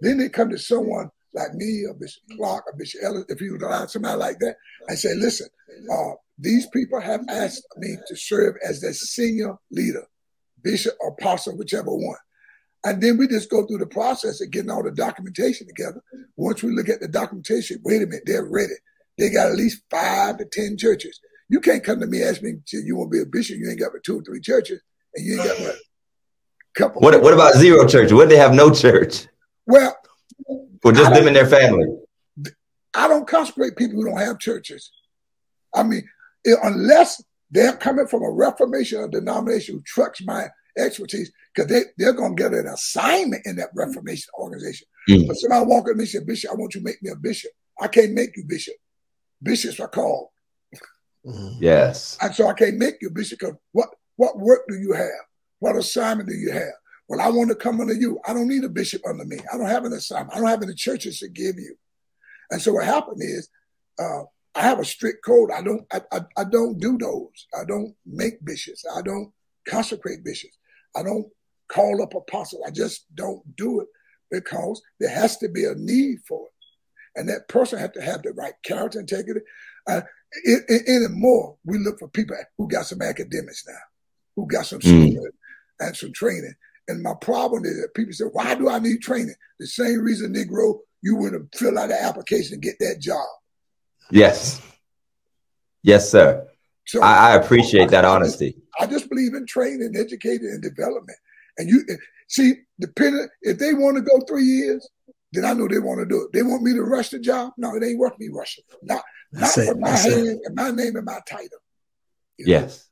Then 0.00 0.18
they 0.18 0.28
come 0.28 0.50
to 0.50 0.58
someone 0.58 1.10
like 1.34 1.54
me 1.54 1.84
or 1.88 1.94
Bishop 1.94 2.22
Clark 2.36 2.64
or 2.66 2.74
Bishop 2.76 3.00
Ellis, 3.02 3.24
if 3.28 3.40
you 3.40 3.52
would 3.52 3.62
allow 3.62 3.86
somebody 3.86 4.18
like 4.18 4.38
that, 4.40 4.56
and 4.88 4.98
say, 4.98 5.14
listen, 5.14 5.48
uh, 5.90 6.12
these 6.38 6.66
people 6.66 7.00
have 7.00 7.22
asked 7.28 7.66
me 7.78 7.96
to 8.06 8.16
serve 8.16 8.56
as 8.66 8.80
their 8.80 8.92
senior 8.92 9.56
leader, 9.70 10.06
bishop 10.62 10.94
or 11.00 11.10
apostle, 11.10 11.56
whichever 11.56 11.90
one. 11.90 12.18
And 12.84 13.00
then 13.00 13.16
we 13.16 13.28
just 13.28 13.48
go 13.48 13.64
through 13.64 13.78
the 13.78 13.86
process 13.86 14.40
of 14.40 14.50
getting 14.50 14.70
all 14.70 14.82
the 14.82 14.90
documentation 14.90 15.68
together. 15.68 16.02
Once 16.36 16.62
we 16.62 16.72
look 16.72 16.88
at 16.88 17.00
the 17.00 17.08
documentation, 17.08 17.80
wait 17.84 18.02
a 18.02 18.06
minute, 18.06 18.24
they're 18.26 18.44
ready. 18.44 18.74
They 19.18 19.30
got 19.30 19.50
at 19.50 19.56
least 19.56 19.82
five 19.88 20.38
to 20.38 20.44
10 20.44 20.78
churches. 20.78 21.20
You 21.53 21.61
can't 21.61 21.84
come 21.84 22.00
to 22.00 22.07
me 22.07 22.22
and 22.22 22.30
ask 22.30 22.42
me, 22.42 22.55
you 22.72 22.96
want 22.96 23.12
to 23.12 23.18
be 23.18 23.22
a 23.22 23.26
bishop, 23.26 23.59
you 23.59 23.68
ain't 23.68 23.78
got 23.78 23.92
but 23.92 24.03
two 24.03 24.18
or 24.18 24.22
three 24.22 24.40
churches, 24.40 24.80
and 25.14 25.26
you 25.26 25.34
ain't 25.34 25.44
got 25.44 25.59
but 25.59 25.74
a 25.74 25.78
couple. 26.74 27.03
What, 27.03 27.20
what 27.22 27.34
about 27.34 27.57
zero 27.57 27.86
church? 27.86 28.11
What 28.11 28.30
they 28.30 28.38
have 28.38 28.55
no 28.55 28.70
church? 28.72 29.26
Well, 29.66 29.94
Or 30.82 30.92
just 30.92 31.12
them 31.12 31.26
and 31.26 31.36
their 31.36 31.46
family? 31.46 31.88
I 32.94 33.07
don't 33.07 33.28
consecrate 33.28 33.76
people 33.76 33.96
who 33.96 34.07
don't 34.07 34.18
have 34.18 34.38
churches. 34.38 34.90
I 35.74 35.82
mean, 35.82 36.09
i- 36.46 36.57
unless 36.62 37.22
they're 37.50 37.76
coming 37.76 38.07
from 38.07 38.22
a 38.22 38.30
Reformation 38.30 39.00
or 39.00 39.09
denomination 39.09 39.74
who 39.74 39.82
trucks 39.82 40.22
my 40.24 40.46
expertise, 40.78 41.30
because 41.55 41.70
they, 41.70 41.82
they're 41.98 42.14
going 42.14 42.34
to 42.34 42.42
get 42.42 42.55
an 42.55 42.66
assignment 42.66 43.42
in 43.44 43.57
that 43.57 43.68
Reformation 43.74 44.30
organization. 44.40 44.86
Mm. 45.11 45.26
But 45.26 45.36
somebody 45.36 45.66
walk 45.66 45.82
up 45.82 45.88
to 45.88 45.94
me 45.96 46.05
and 46.05 46.09
say, 46.09 46.24
Bishop, 46.24 46.50
I 46.50 46.55
want 46.55 46.74
you 46.74 46.80
to 46.80 46.84
make 46.86 47.03
me 47.03 47.11
a 47.11 47.16
bishop. 47.16 47.50
I 47.78 47.88
can't 47.88 48.12
make 48.14 48.30
you 48.38 48.44
bishop. 48.48 48.74
Bishops 49.42 49.78
are 49.80 49.88
called. 49.88 50.28
Mhm. 51.27 51.57
Yes. 51.61 52.18
And 52.20 52.35
so 52.35 52.49
I 52.49 52.55
can't 52.55 52.79
make 52.79 52.97
you 53.01 53.11
bishop 53.11 53.41
because 53.41 53.57
what, 53.73 53.89
what 54.16 54.39
work 54.39 54.62
do 54.68 54.77
you 54.77 54.93
have? 54.93 55.27
What 55.61 55.77
assignment 55.77 56.29
do 56.29 56.35
you 56.35 56.53
have? 56.53 56.73
Well, 57.09 57.20
I 57.20 57.29
want 57.29 57.51
to 57.51 57.57
come 57.57 57.81
under 57.81 57.95
you. 57.95 58.18
I 58.27 58.33
don't 58.33 58.49
need 58.49 58.64
a 58.64 58.68
bishop 58.68 59.03
under 59.07 59.25
me. 59.25 59.39
I 59.53 59.57
don't 59.57 59.68
have 59.68 59.85
an 59.85 59.93
assignment. 59.93 60.35
I 60.35 60.41
don't 60.41 60.49
have 60.49 60.62
any 60.62 60.75
churches 60.75 61.18
to 61.20 61.29
give 61.29 61.57
you. 61.57 61.77
And 62.51 62.61
so 62.61 62.73
what 62.73 62.85
happened 62.85 63.20
is, 63.20 63.49
uh, 63.99 64.23
I 64.55 64.62
have 64.62 64.81
a 64.81 64.85
strict 64.85 65.25
code. 65.25 65.51
I 65.51 65.62
don't, 65.62 65.87
I, 65.93 66.03
I, 66.12 66.20
I 66.39 66.45
don't 66.45 66.79
do 66.79 66.99
those. 66.99 67.47
I 67.59 67.64
don't 67.64 67.95
make 68.05 68.45
bishops. 68.45 68.85
I 68.95 69.01
don't 69.01 69.33
consecrate 69.68 70.25
bishops. 70.25 70.59
I 70.95 71.03
don't 71.03 71.27
call 71.68 72.03
up 72.03 72.14
apostles. 72.14 72.62
I 72.66 72.70
just 72.70 73.07
don't 73.14 73.43
do 73.57 73.81
it 73.81 73.89
because 74.31 74.83
there 75.01 75.11
has 75.11 75.39
to 75.39 75.49
be 75.49 75.64
a 75.64 75.75
need 75.75 76.18
for 76.29 76.47
it. 76.47 77.18
And 77.18 77.29
that 77.29 77.49
person 77.49 77.79
has 77.79 77.91
to 77.93 78.03
have 78.03 78.23
the 78.23 78.33
right 78.33 78.55
character 78.64 79.01
integrity. 79.01 79.41
Uh, 79.87 80.03
in, 80.45 80.61
in, 80.68 80.80
anymore, 80.89 81.57
we 81.64 81.78
look 81.78 81.99
for 81.99 82.09
people 82.09 82.37
who 82.59 82.68
got 82.68 82.87
some 82.87 83.03
academics 83.03 83.64
now, 83.66 83.74
who 84.37 84.47
got 84.47 84.66
some 84.66 84.80
Mm. 84.80 85.12
school 85.12 85.28
and 85.80 85.97
some 85.97 86.12
training. 86.12 86.55
And 86.89 87.03
my 87.03 87.14
problem 87.20 87.64
is 87.64 87.80
that 87.80 87.95
people 87.95 88.12
say, 88.12 88.24
why 88.24 88.55
do 88.55 88.68
I 88.68 88.78
need 88.78 89.03
training? 89.03 89.35
The 89.61 89.66
same 89.66 90.01
reason, 90.01 90.35
Negro, 90.35 90.78
you 91.03 91.16
would 91.16 91.33
have 91.33 91.47
filled 91.55 91.78
out 91.78 91.89
the 91.89 92.03
application 92.03 92.55
and 92.55 92.62
get 92.62 92.78
that 92.80 92.99
job. 93.01 93.26
Yes. 94.11 94.61
Yes, 95.82 96.11
sir. 96.11 96.47
So 96.86 97.02
I, 97.02 97.31
I 97.32 97.36
appreciate 97.36 97.90
that 97.90 98.05
honesty. 98.05 98.56
I 98.81 98.86
just 98.86 99.09
believe 99.09 99.35
in 99.35 99.47
training, 99.47 99.94
educating, 99.97 100.48
and 100.48 100.62
development. 100.62 101.19
And 101.59 101.69
you 101.69 101.85
see, 102.28 102.55
depending 102.81 103.28
if 103.43 103.59
they 103.59 103.74
want 103.74 103.97
to 103.97 104.02
go 104.02 104.20
three 104.27 104.44
years, 104.44 104.89
then 105.32 105.44
I 105.44 105.52
know 105.52 105.69
they 105.69 105.78
want 105.78 106.01
to 106.01 106.06
do 106.06 106.23
it. 106.23 106.32
They 106.32 106.43
want 106.43 106.62
me 106.62 106.73
to 106.74 106.82
rush 106.82 107.11
the 107.11 107.19
job. 107.19 107.52
No, 107.56 107.74
it 107.74 107.85
ain't 107.85 107.98
worth 107.98 108.19
me 108.19 108.28
rushing. 108.32 108.65
Not 108.82 109.02
That's 109.32 109.56
not 109.56 109.66
it. 109.68 109.78
my 109.78 109.90
That's 109.90 110.06
it. 110.06 110.12
hand 110.26 110.40
and 110.44 110.54
my 110.54 110.70
name 110.70 110.96
and 110.96 111.04
my 111.04 111.20
title. 111.26 111.59
You 112.38 112.46
know? 112.46 112.50
Yes. 112.52 112.88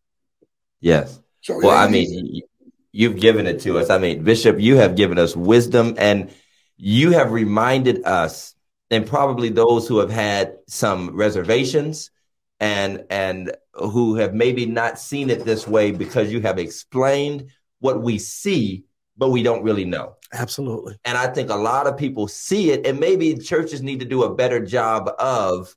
Yes. 0.80 1.20
So 1.42 1.58
Well, 1.58 1.70
I 1.76 1.88
mean, 1.88 2.04
easy. 2.06 2.44
you've 2.92 3.16
given 3.20 3.46
it 3.46 3.60
to 3.60 3.78
us. 3.78 3.90
I 3.90 3.98
mean, 3.98 4.22
Bishop, 4.24 4.58
you 4.60 4.76
have 4.76 4.96
given 4.96 5.18
us 5.18 5.36
wisdom 5.36 5.94
and 5.98 6.30
you 6.76 7.10
have 7.12 7.32
reminded 7.32 8.04
us, 8.04 8.54
and 8.90 9.06
probably 9.06 9.50
those 9.50 9.86
who 9.86 9.98
have 9.98 10.10
had 10.10 10.56
some 10.66 11.14
reservations 11.14 12.10
and 12.58 13.04
and 13.10 13.52
who 13.74 14.16
have 14.16 14.34
maybe 14.34 14.66
not 14.66 14.98
seen 14.98 15.30
it 15.30 15.44
this 15.44 15.66
way 15.68 15.92
because 15.92 16.32
you 16.32 16.40
have 16.40 16.58
explained 16.58 17.50
what 17.80 18.02
we 18.02 18.18
see, 18.18 18.84
but 19.16 19.30
we 19.30 19.42
don't 19.42 19.62
really 19.62 19.84
know. 19.84 20.16
Absolutely. 20.32 20.98
And 21.04 21.16
I 21.18 21.26
think 21.28 21.50
a 21.50 21.54
lot 21.56 21.86
of 21.86 21.96
people 21.98 22.28
see 22.28 22.70
it, 22.70 22.86
and 22.86 22.98
maybe 22.98 23.36
churches 23.36 23.82
need 23.82 24.00
to 24.00 24.06
do 24.06 24.22
a 24.24 24.34
better 24.34 24.64
job 24.64 25.10
of 25.18 25.74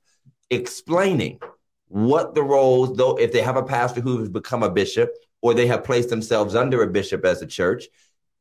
explaining 0.50 1.40
what 1.88 2.34
the 2.34 2.42
roles, 2.42 2.96
though, 2.96 3.16
if 3.16 3.32
they 3.32 3.42
have 3.42 3.56
a 3.56 3.62
pastor 3.62 4.00
who 4.00 4.18
has 4.18 4.28
become 4.28 4.62
a 4.62 4.70
bishop 4.70 5.10
or 5.42 5.54
they 5.54 5.66
have 5.66 5.84
placed 5.84 6.08
themselves 6.08 6.54
under 6.54 6.82
a 6.82 6.90
bishop 6.90 7.24
as 7.24 7.42
a 7.42 7.46
church. 7.46 7.84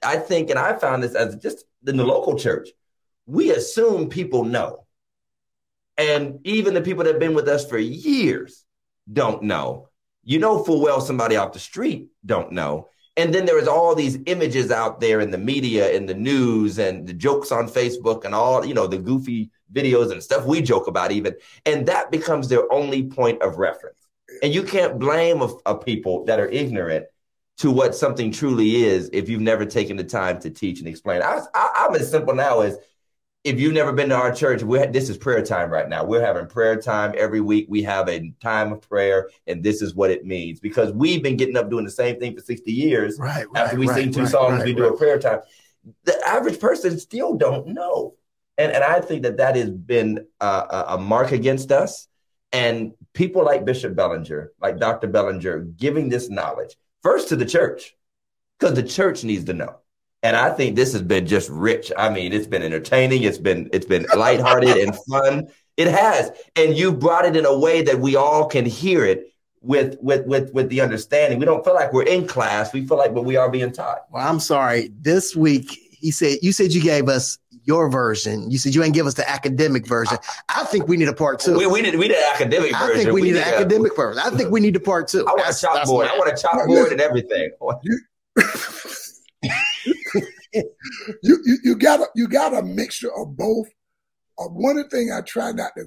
I 0.01 0.17
think, 0.17 0.49
and 0.49 0.59
I 0.59 0.73
found 0.73 1.03
this 1.03 1.15
as 1.15 1.35
just 1.35 1.65
in 1.85 1.97
the 1.97 2.05
local 2.05 2.37
church, 2.37 2.69
we 3.25 3.51
assume 3.51 4.09
people 4.09 4.43
know. 4.43 4.85
And 5.97 6.39
even 6.45 6.73
the 6.73 6.81
people 6.81 7.03
that 7.03 7.11
have 7.11 7.19
been 7.19 7.35
with 7.35 7.47
us 7.47 7.65
for 7.67 7.77
years 7.77 8.65
don't 9.11 9.43
know. 9.43 9.89
You 10.23 10.39
know 10.39 10.63
full 10.63 10.81
well 10.81 11.01
somebody 11.01 11.35
off 11.35 11.53
the 11.53 11.59
street 11.59 12.07
don't 12.25 12.53
know. 12.53 12.89
And 13.15 13.33
then 13.33 13.45
there 13.45 13.59
is 13.59 13.67
all 13.67 13.93
these 13.93 14.17
images 14.25 14.71
out 14.71 14.99
there 14.99 15.19
in 15.19 15.29
the 15.29 15.37
media, 15.37 15.91
in 15.91 16.07
the 16.07 16.15
news, 16.15 16.79
and 16.79 17.07
the 17.07 17.13
jokes 17.13 17.51
on 17.51 17.67
Facebook, 17.67 18.25
and 18.25 18.33
all 18.33 18.65
you 18.65 18.73
know 18.73 18.87
the 18.87 18.97
goofy 18.97 19.51
videos 19.71 20.11
and 20.11 20.21
stuff 20.21 20.45
we 20.45 20.61
joke 20.61 20.87
about, 20.87 21.11
even, 21.11 21.35
and 21.65 21.85
that 21.87 22.11
becomes 22.11 22.47
their 22.47 22.71
only 22.71 23.03
point 23.03 23.41
of 23.41 23.57
reference. 23.57 23.97
And 24.41 24.53
you 24.53 24.63
can't 24.63 24.99
blame 24.99 25.41
a, 25.41 25.49
a 25.65 25.77
people 25.77 26.25
that 26.25 26.39
are 26.39 26.47
ignorant 26.47 27.05
to 27.57 27.69
what 27.69 27.95
something 27.95 28.31
truly 28.31 28.77
is 28.77 29.09
if 29.13 29.29
you've 29.29 29.41
never 29.41 29.65
taken 29.65 29.95
the 29.95 30.03
time 30.03 30.39
to 30.39 30.49
teach 30.49 30.79
and 30.79 30.87
explain. 30.87 31.21
I, 31.21 31.39
I'm 31.53 31.95
as 31.95 32.09
simple 32.09 32.33
now 32.33 32.61
as 32.61 32.77
if 33.43 33.59
you've 33.59 33.73
never 33.73 33.91
been 33.91 34.09
to 34.09 34.15
our 34.15 34.33
church, 34.33 34.63
we 34.63 34.85
this 34.87 35.09
is 35.09 35.17
prayer 35.17 35.41
time 35.41 35.69
right 35.69 35.89
now. 35.89 36.03
We're 36.03 36.25
having 36.25 36.47
prayer 36.47 36.79
time 36.79 37.13
every 37.17 37.41
week. 37.41 37.65
We 37.69 37.83
have 37.83 38.07
a 38.07 38.31
time 38.41 38.71
of 38.71 38.81
prayer, 38.81 39.29
and 39.47 39.61
this 39.61 39.81
is 39.81 39.93
what 39.93 40.11
it 40.11 40.25
means 40.25 40.59
because 40.59 40.93
we've 40.93 41.21
been 41.21 41.35
getting 41.35 41.57
up 41.57 41.69
doing 41.69 41.83
the 41.83 41.91
same 41.91 42.19
thing 42.19 42.35
for 42.35 42.41
60 42.41 42.71
years. 42.71 43.17
Right. 43.19 43.45
right 43.51 43.65
After 43.65 43.77
we 43.77 43.87
right, 43.87 43.95
sing 43.95 44.11
two 44.13 44.21
right, 44.21 44.29
songs, 44.29 44.63
we 44.63 44.73
do 44.73 44.85
a 44.85 44.97
prayer 44.97 45.19
time. 45.19 45.39
The 46.05 46.17
average 46.25 46.59
person 46.59 46.97
still 46.97 47.35
don't 47.35 47.67
know, 47.67 48.15
and 48.57 48.71
and 48.71 48.83
I 48.83 49.01
think 49.01 49.23
that 49.23 49.37
that 49.37 49.57
has 49.57 49.69
been 49.69 50.25
a, 50.39 50.45
a, 50.45 50.85
a 50.89 50.97
mark 50.97 51.31
against 51.31 51.71
us. 51.71 52.07
And 52.53 52.93
people 53.13 53.43
like 53.43 53.65
Bishop 53.65 53.95
Bellinger, 53.95 54.51
like 54.61 54.77
Dr. 54.77 55.07
Bellinger, 55.07 55.61
giving 55.61 56.07
this 56.07 56.29
knowledge 56.29 56.75
first 57.01 57.29
to 57.29 57.35
the 57.35 57.47
church 57.47 57.95
because 58.59 58.75
the 58.75 58.83
church 58.83 59.23
needs 59.23 59.45
to 59.45 59.53
know. 59.53 59.79
And 60.23 60.35
I 60.37 60.49
think 60.51 60.75
this 60.77 60.93
has 60.93 61.01
been 61.01 61.27
just 61.27 61.49
rich. 61.49 61.91
I 61.97 62.09
mean, 62.09 62.31
it's 62.31 62.47
been 62.47 62.63
entertaining. 62.63 63.23
It's 63.23 63.37
been 63.37 63.69
it's 63.73 63.85
been 63.85 64.05
lighthearted 64.15 64.77
and 64.77 64.95
fun. 65.09 65.49
It 65.75 65.87
has, 65.87 66.31
and 66.55 66.77
you 66.77 66.93
brought 66.93 67.25
it 67.25 67.35
in 67.35 67.45
a 67.45 67.57
way 67.57 67.81
that 67.81 67.99
we 67.99 68.15
all 68.15 68.45
can 68.45 68.65
hear 68.65 69.03
it 69.05 69.27
with 69.61 69.97
with 70.01 70.25
with 70.25 70.53
with 70.53 70.69
the 70.69 70.79
understanding. 70.81 71.39
We 71.39 71.45
don't 71.45 71.63
feel 71.65 71.73
like 71.73 71.91
we're 71.91 72.03
in 72.03 72.25
class. 72.25 72.71
We 72.73 72.87
feel 72.87 72.97
like 72.97 73.11
we 73.11 73.35
are 73.35 73.49
being 73.49 73.71
taught. 73.73 74.05
Well, 74.11 74.25
I'm 74.25 74.39
sorry. 74.39 74.91
This 75.01 75.35
week, 75.35 75.77
he 75.91 76.11
said 76.11 76.37
you 76.41 76.53
said 76.53 76.71
you 76.73 76.81
gave 76.81 77.09
us 77.09 77.37
your 77.65 77.89
version. 77.89 78.49
You 78.51 78.57
said 78.59 78.75
you 78.75 78.83
ain't 78.83 78.93
give 78.93 79.07
us 79.07 79.15
the 79.15 79.29
academic 79.29 79.87
version. 79.87 80.17
I 80.47 80.63
think 80.65 80.87
we 80.87 80.95
need 80.95 81.07
a 81.09 81.13
part 81.13 81.39
two. 81.41 81.57
We 81.57 81.65
we 81.67 81.81
need 81.81 81.95
we 81.95 82.07
need 82.07 82.15
an 82.15 82.23
academic 82.33 82.73
I 82.73 82.87
version. 82.87 83.03
think 83.03 83.13
we 83.13 83.21
need 83.23 83.35
an 83.35 83.43
a- 83.43 83.55
academic 83.55 83.95
version. 83.95 84.21
I 84.25 84.29
think 84.29 84.51
we 84.51 84.61
need 84.61 84.75
a 84.77 84.79
part 84.79 85.09
two. 85.09 85.21
I 85.27 85.31
want 85.31 85.39
a 85.41 85.43
That's- 85.43 85.63
chalkboard. 85.63 86.07
I 86.07 86.17
want 86.17 86.29
a 86.29 86.47
chalkboard 86.47 86.91
and 86.93 87.01
everything. 87.01 87.49
you, 91.23 91.37
you 91.45 91.57
you 91.63 91.75
got 91.75 91.99
a 91.99 92.05
you 92.15 92.27
got 92.27 92.53
a 92.53 92.61
mixture 92.61 93.13
of 93.15 93.35
both. 93.35 93.67
Uh, 94.39 94.45
one 94.45 94.77
of 94.77 94.89
the 94.89 94.95
things 94.95 95.11
I 95.11 95.21
try 95.21 95.51
not 95.51 95.71
to 95.77 95.85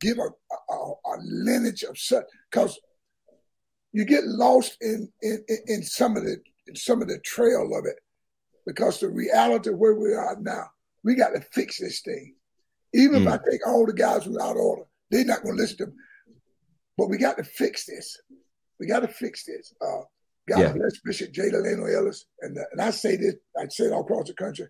give 0.00 0.18
a 0.18 0.28
a, 0.72 0.74
a 0.74 1.14
lineage 1.22 1.82
of 1.82 1.98
such 1.98 2.24
because 2.50 2.78
you 3.92 4.04
get 4.04 4.24
lost 4.24 4.76
in, 4.80 5.08
in 5.22 5.44
in 5.66 5.82
some 5.82 6.16
of 6.16 6.24
the 6.24 6.36
in 6.66 6.76
some 6.76 7.02
of 7.02 7.08
the 7.08 7.18
trail 7.20 7.70
of 7.76 7.84
it 7.86 7.96
because 8.68 9.00
the 9.00 9.08
reality 9.08 9.70
of 9.70 9.78
where 9.78 9.94
we 9.94 10.12
are 10.12 10.36
now, 10.40 10.64
we 11.02 11.14
got 11.14 11.30
to 11.30 11.40
fix 11.40 11.80
this 11.80 12.02
thing. 12.02 12.34
Even 12.92 13.22
if 13.22 13.28
I 13.28 13.38
take 13.50 13.66
all 13.66 13.86
the 13.86 13.94
guys 13.94 14.26
without 14.26 14.56
order, 14.56 14.82
they're 15.10 15.24
not 15.24 15.42
going 15.42 15.56
to 15.56 15.62
listen 15.62 15.78
to 15.78 15.86
me. 15.86 15.92
But 16.98 17.08
we 17.08 17.16
got 17.16 17.38
to 17.38 17.44
fix 17.44 17.86
this. 17.86 18.20
We 18.78 18.86
got 18.86 19.00
to 19.00 19.08
fix 19.08 19.44
this. 19.44 19.72
Uh, 19.80 20.02
God 20.48 20.60
Yeah. 20.60 20.72
bless 20.72 20.98
Bishop 21.04 21.32
J. 21.32 21.50
Delano 21.50 21.86
Ellis. 21.86 22.26
And, 22.40 22.56
uh, 22.58 22.62
and 22.72 22.80
I 22.80 22.90
say 22.90 23.16
this, 23.16 23.34
I 23.56 23.66
say 23.68 23.84
it 23.84 23.92
all 23.92 24.02
across 24.02 24.28
the 24.28 24.34
country. 24.34 24.66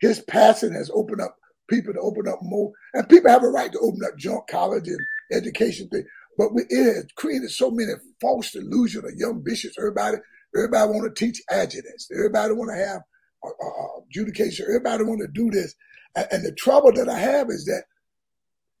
His 0.00 0.20
passing 0.20 0.72
has 0.74 0.90
opened 0.92 1.20
up 1.20 1.36
people 1.68 1.94
to 1.94 2.00
open 2.00 2.28
up 2.28 2.40
more. 2.42 2.72
And 2.94 3.08
people 3.08 3.30
have 3.30 3.42
a 3.44 3.48
right 3.48 3.72
to 3.72 3.78
open 3.78 4.00
up 4.04 4.18
junk 4.18 4.46
college 4.48 4.88
and 4.88 5.04
education 5.32 5.88
thing. 5.88 6.04
But 6.38 6.54
we, 6.54 6.62
it 6.68 6.94
has 6.94 7.06
created 7.16 7.50
so 7.50 7.70
many 7.70 7.92
false 8.20 8.50
delusions 8.50 9.04
of 9.04 9.18
young 9.18 9.42
bishops. 9.42 9.76
Everybody, 9.78 10.18
everybody 10.56 10.90
want 10.90 11.14
to 11.14 11.24
teach 11.24 11.40
adjutants. 11.50 12.08
Everybody 12.12 12.54
want 12.54 12.70
to 12.70 12.84
have 12.84 13.02
uh, 13.44 13.48
uh, 13.48 14.00
adjudication. 14.08 14.66
Everybody 14.68 15.04
want 15.04 15.20
to 15.20 15.28
do 15.28 15.50
this. 15.50 15.74
And, 16.14 16.26
and 16.30 16.44
the 16.44 16.52
trouble 16.52 16.92
that 16.92 17.08
I 17.08 17.18
have 17.18 17.48
is 17.48 17.64
that 17.66 17.84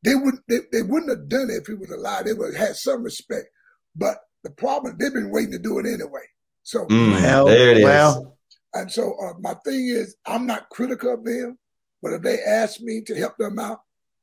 they 0.04 0.14
wouldn't 0.16 0.42
they, 0.48 0.58
they 0.72 0.82
wouldn't 0.82 1.10
have 1.10 1.28
done 1.28 1.48
it 1.50 1.62
if 1.62 1.66
he 1.66 1.74
was 1.74 1.90
alive. 1.90 2.24
They 2.24 2.32
would 2.32 2.54
have 2.56 2.68
had 2.68 2.76
some 2.76 3.02
respect. 3.02 3.46
But 3.94 4.16
the 4.42 4.50
problem, 4.50 4.96
they've 4.98 5.12
been 5.12 5.30
waiting 5.30 5.52
to 5.52 5.58
do 5.58 5.78
it 5.78 5.86
anyway. 5.86 6.26
So 6.62 6.86
Mm, 6.86 7.12
Well, 7.12 7.46
there 7.46 7.70
it 7.70 7.78
is. 7.78 7.84
well. 7.84 8.38
and 8.74 8.90
so 8.90 9.14
uh, 9.22 9.34
my 9.40 9.54
thing 9.64 9.88
is, 9.88 10.16
I'm 10.26 10.46
not 10.46 10.70
critical 10.70 11.14
of 11.14 11.24
them, 11.24 11.58
but 12.02 12.12
if 12.12 12.22
they 12.22 12.40
ask 12.40 12.80
me 12.80 13.02
to 13.02 13.14
help 13.14 13.36
them 13.36 13.58
out, 13.58 13.80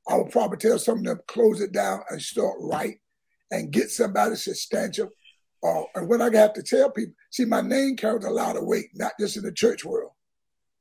I 0.07 0.15
will 0.15 0.25
probably 0.25 0.57
tell 0.57 0.79
some 0.79 0.99
of 0.99 1.03
them 1.03 1.19
close 1.27 1.61
it 1.61 1.71
down 1.71 2.01
and 2.09 2.21
start 2.21 2.55
right 2.59 2.97
and 3.51 3.71
get 3.71 3.91
somebody 3.91 4.35
substantial. 4.35 5.09
Uh, 5.63 5.83
and 5.95 6.07
what 6.07 6.21
I 6.21 6.35
have 6.35 6.53
to 6.53 6.63
tell 6.63 6.89
people, 6.89 7.13
see, 7.31 7.45
my 7.45 7.61
name 7.61 7.95
carries 7.95 8.25
a 8.25 8.29
lot 8.29 8.55
of 8.55 8.65
weight, 8.65 8.87
not 8.95 9.11
just 9.19 9.37
in 9.37 9.43
the 9.43 9.51
church 9.51 9.83
world, 9.83 10.11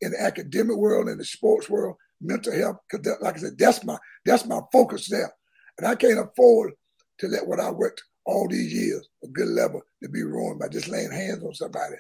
in 0.01 0.13
the 0.13 0.23
academic 0.23 0.77
world, 0.77 1.09
in 1.09 1.19
the 1.19 1.25
sports 1.25 1.69
world, 1.69 1.97
mental 2.21 2.53
health. 2.53 2.77
Because, 2.91 3.19
like 3.21 3.37
I 3.37 3.39
said, 3.39 3.59
that's 3.59 3.85
my 3.85 3.99
that's 4.25 4.47
my 4.47 4.61
focus 4.73 5.09
there, 5.09 5.33
and 5.79 5.87
I 5.87 5.97
can't 5.97 6.21
afford 6.21 6.73
to 7.19 7.27
let 7.27 7.47
what 7.47 7.61
I 7.61 7.71
worked 7.71 8.03
all 8.29 8.47
these 8.47 8.73
years, 8.73 9.09
a 9.25 9.29
good 9.29 9.49
level, 9.49 9.81
to 10.03 10.09
be 10.09 10.23
ruined 10.23 10.61
by 10.61 10.69
just 10.69 10.89
laying 10.89 11.11
hands 11.11 11.43
on 11.43 11.55
somebody. 11.55 11.97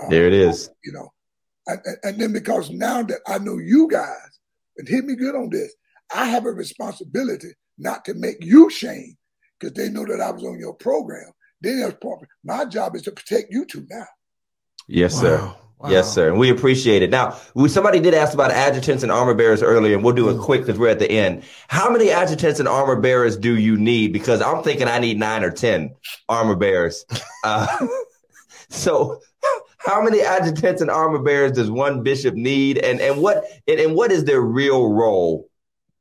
Uh, 0.00 0.08
There 0.08 0.26
it 0.26 0.34
is. 0.34 0.70
you 0.84 0.92
know. 0.92 1.10
And, 1.66 1.80
and, 1.84 1.96
and 2.02 2.20
then 2.20 2.32
because 2.32 2.70
now 2.70 3.02
that 3.02 3.20
I 3.26 3.38
know 3.38 3.56
you 3.56 3.88
guys, 3.88 4.38
and 4.76 4.86
hit 4.86 5.04
me 5.04 5.16
good 5.16 5.34
on 5.34 5.48
this, 5.50 5.74
I 6.14 6.26
have 6.26 6.44
a 6.44 6.52
responsibility 6.52 7.52
not 7.78 8.04
to 8.04 8.14
make 8.14 8.44
you 8.44 8.68
shame 8.70 9.16
because 9.58 9.74
they 9.74 9.88
know 9.88 10.04
that 10.04 10.20
I 10.20 10.30
was 10.30 10.44
on 10.44 10.58
your 10.58 10.74
program. 10.74 11.30
Then 11.62 11.80
there's 11.80 11.94
part, 11.94 12.26
my 12.44 12.64
job 12.66 12.96
is 12.96 13.02
to 13.02 13.12
protect 13.12 13.50
you 13.50 13.64
two 13.64 13.86
now. 13.90 14.06
Yes, 14.86 15.18
sir. 15.18 15.54
Wow. 15.80 15.88
Yes, 15.88 16.12
sir. 16.12 16.28
And 16.28 16.38
we 16.38 16.50
appreciate 16.50 17.02
it. 17.02 17.08
Now, 17.08 17.38
we, 17.54 17.70
somebody 17.70 18.00
did 18.00 18.12
ask 18.12 18.34
about 18.34 18.50
adjutants 18.50 19.02
and 19.02 19.10
armor 19.10 19.32
bearers 19.32 19.62
earlier, 19.62 19.94
and 19.94 20.04
we'll 20.04 20.14
do 20.14 20.28
it 20.28 20.38
quick 20.38 20.60
because 20.60 20.78
we're 20.78 20.90
at 20.90 20.98
the 20.98 21.10
end. 21.10 21.42
How 21.68 21.90
many 21.90 22.10
adjutants 22.10 22.60
and 22.60 22.68
armor 22.68 23.00
bearers 23.00 23.38
do 23.38 23.56
you 23.56 23.78
need? 23.78 24.12
Because 24.12 24.42
I'm 24.42 24.62
thinking 24.62 24.88
I 24.88 24.98
need 24.98 25.18
nine 25.18 25.42
or 25.42 25.50
10 25.50 25.94
armor 26.28 26.56
bearers. 26.56 27.04
Uh, 27.42 27.66
so, 28.68 29.22
how 29.78 30.02
many 30.02 30.20
adjutants 30.20 30.82
and 30.82 30.90
armor 30.90 31.20
bearers 31.20 31.52
does 31.52 31.70
one 31.70 32.02
bishop 32.02 32.34
need? 32.34 32.76
And, 32.76 33.00
and 33.00 33.22
what, 33.22 33.44
and, 33.66 33.80
and 33.80 33.94
what 33.94 34.12
is 34.12 34.24
their 34.24 34.42
real 34.42 34.92
role? 34.92 35.48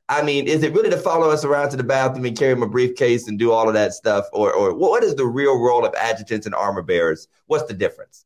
I 0.09 0.21
mean, 0.21 0.49
is 0.49 0.63
it 0.63 0.73
really 0.73 0.89
to 0.89 0.97
follow 0.97 1.29
us 1.29 1.45
around 1.45 1.69
to 1.69 1.77
the 1.77 1.83
bathroom 1.85 2.25
and 2.25 2.37
carry 2.37 2.57
my 2.57 2.67
briefcase 2.67 3.29
and 3.29 3.39
do 3.39 3.53
all 3.53 3.69
of 3.69 3.75
that 3.75 3.93
stuff? 3.93 4.25
Or, 4.33 4.51
or 4.51 4.75
what 4.75 5.01
is 5.05 5.15
the 5.15 5.25
real 5.25 5.57
role 5.57 5.85
of 5.85 5.93
adjutants 5.93 6.45
and 6.45 6.53
armor 6.53 6.81
bearers? 6.81 7.29
What's 7.45 7.63
the 7.69 7.73
difference? 7.73 8.25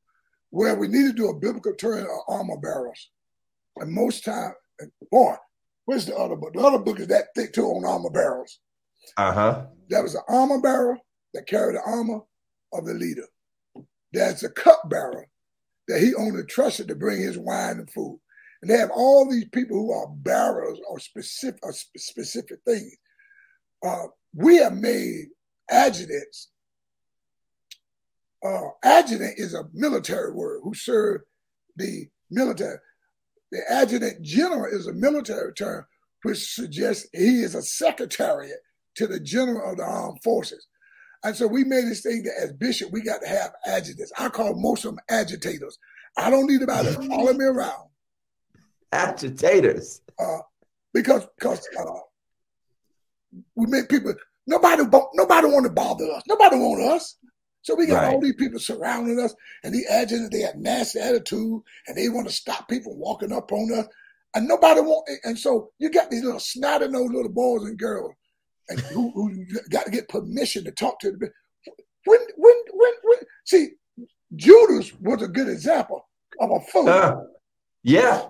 Well, 0.53 0.75
we 0.77 0.87
need 0.87 1.07
to 1.07 1.13
do 1.13 1.29
a 1.29 1.39
biblical 1.39 1.73
turn 1.73 2.03
of 2.03 2.09
armor 2.27 2.57
bearers. 2.57 3.09
And 3.77 3.91
most 3.91 4.23
time, 4.23 4.53
boy, 5.11 5.33
where's 5.85 6.05
the 6.05 6.15
other 6.15 6.35
book? 6.35 6.53
The 6.53 6.59
other 6.59 6.77
book 6.77 6.99
is 6.99 7.07
that 7.07 7.33
thick 7.35 7.53
too 7.53 7.65
on 7.65 7.83
armor 7.83 8.11
bearers. 8.11 8.59
Uh 9.17 9.33
huh. 9.33 9.65
There 9.89 10.03
was 10.03 10.13
an 10.13 10.21
armor 10.29 10.61
bearer 10.61 10.99
that 11.33 11.47
carried 11.47 11.75
the 11.75 11.81
armor 11.81 12.19
of 12.71 12.85
the 12.85 12.93
leader. 12.93 13.25
There's 14.11 14.43
a 14.43 14.49
cup 14.49 14.87
bearer 14.91 15.25
that 15.87 16.01
he 16.01 16.13
only 16.13 16.43
trusted 16.43 16.87
to 16.89 16.95
bring 16.95 17.19
his 17.19 17.39
wine 17.39 17.79
and 17.79 17.89
food. 17.89 18.19
And 18.61 18.69
they 18.69 18.77
have 18.77 18.91
all 18.91 19.27
these 19.27 19.49
people 19.49 19.75
who 19.75 19.91
are 19.91 20.07
bearers 20.07 20.77
of 20.87 21.01
specific, 21.01 21.59
of 21.63 21.75
specific 21.97 22.59
things. 22.63 22.95
Uh, 23.83 24.05
we 24.35 24.57
have 24.57 24.75
made 24.77 25.29
adjutants. 25.71 26.51
Uh, 28.43 28.69
adjutant 28.83 29.33
is 29.37 29.53
a 29.53 29.63
military 29.73 30.31
word 30.33 30.61
who 30.63 30.73
served 30.73 31.23
the 31.77 32.07
military. 32.29 32.77
The 33.51 33.61
adjutant 33.69 34.21
general 34.21 34.65
is 34.73 34.87
a 34.87 34.93
military 34.93 35.53
term 35.53 35.85
which 36.23 36.53
suggests 36.53 37.07
he 37.13 37.41
is 37.41 37.55
a 37.55 37.61
secretariat 37.61 38.57
to 38.95 39.07
the 39.07 39.19
general 39.19 39.71
of 39.71 39.77
the 39.77 39.83
armed 39.83 40.21
forces. 40.23 40.67
And 41.23 41.35
so 41.35 41.47
we 41.47 41.63
made 41.63 41.85
this 41.85 42.01
thing 42.01 42.23
that 42.23 42.33
as 42.41 42.53
bishop, 42.53 42.91
we 42.91 43.01
got 43.01 43.21
to 43.21 43.27
have 43.27 43.53
adjutants. 43.65 44.11
I 44.17 44.29
call 44.29 44.55
most 44.55 44.83
of 44.85 44.91
them 44.95 44.99
agitators. 45.09 45.77
I 46.17 46.29
don't 46.29 46.47
need 46.47 46.57
anybody 46.57 46.93
to 46.95 47.01
follow 47.09 47.33
me 47.33 47.45
around 47.45 47.87
Agitators. 48.91 50.01
uh, 50.19 50.39
because 50.93 51.25
because 51.39 51.67
uh, 51.79 51.85
we 53.55 53.65
make 53.67 53.89
people 53.89 54.13
nobody 54.45 54.83
nobody 55.15 55.47
want 55.47 55.65
to 55.65 55.71
bother 55.71 56.05
us. 56.11 56.23
Nobody 56.27 56.57
want 56.57 56.81
us. 56.93 57.17
So 57.63 57.75
we 57.75 57.87
got 57.87 58.03
Right. 58.03 58.13
all 58.13 58.21
these 58.21 58.35
people 58.35 58.59
surrounding 58.59 59.19
us, 59.19 59.33
and 59.63 59.73
the 59.73 59.85
adjutants 59.89 60.29
they 60.35 60.41
have 60.43 60.57
nasty 60.57 60.99
attitude, 60.99 61.61
and 61.87 61.97
they 61.97 62.09
want 62.09 62.27
to 62.27 62.33
stop 62.33 62.67
people 62.69 62.95
walking 62.97 63.31
up 63.31 63.51
on 63.51 63.73
us, 63.73 63.87
and 64.35 64.47
nobody 64.47 64.81
want. 64.81 65.09
And 65.23 65.37
so 65.39 65.71
you 65.79 65.89
got 65.89 66.11
these 66.11 66.23
little 66.23 66.39
snotty 66.39 66.87
nosed 66.89 67.13
little 67.13 67.31
boys 67.31 67.63
and 67.63 67.77
girls, 67.79 68.11
and 68.69 68.79
who, 68.79 69.11
who 69.11 69.45
got 69.69 69.85
to 69.85 69.91
get 69.91 70.07
permission 70.09 70.63
to 70.65 70.71
talk 70.71 70.99
to. 70.99 71.11
them. 71.11 71.19
when 72.05 72.19
when 72.37 72.53
when 72.73 72.93
when 73.03 73.19
see 73.45 73.69
Judas 74.35 74.93
was 74.99 75.21
a 75.21 75.27
good 75.27 75.47
example 75.47 76.05
of 76.41 76.51
a 76.51 76.59
fool. 76.71 76.89
Uh, 76.89 77.15
yeah. 77.83 78.27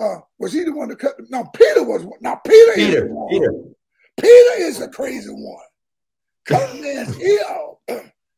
uh, 0.00 0.16
was 0.38 0.52
he 0.52 0.62
the 0.64 0.72
one 0.72 0.88
that 0.88 0.98
cut? 0.98 1.14
No, 1.30 1.44
Peter 1.54 1.82
was. 1.84 2.04
one- 2.04 2.18
Now 2.20 2.36
Peter, 2.46 2.72
is 2.72 2.86
Peter. 2.86 3.06
one. 3.08 3.28
Peter. 3.30 3.52
Peter 4.20 4.62
is 4.62 4.78
the 4.78 4.88
crazy 4.88 5.30
one. 5.30 5.64
Cut 6.46 6.72
the 6.72 6.80
man's 6.82 7.20
ear 7.20 7.40
off 7.48 7.78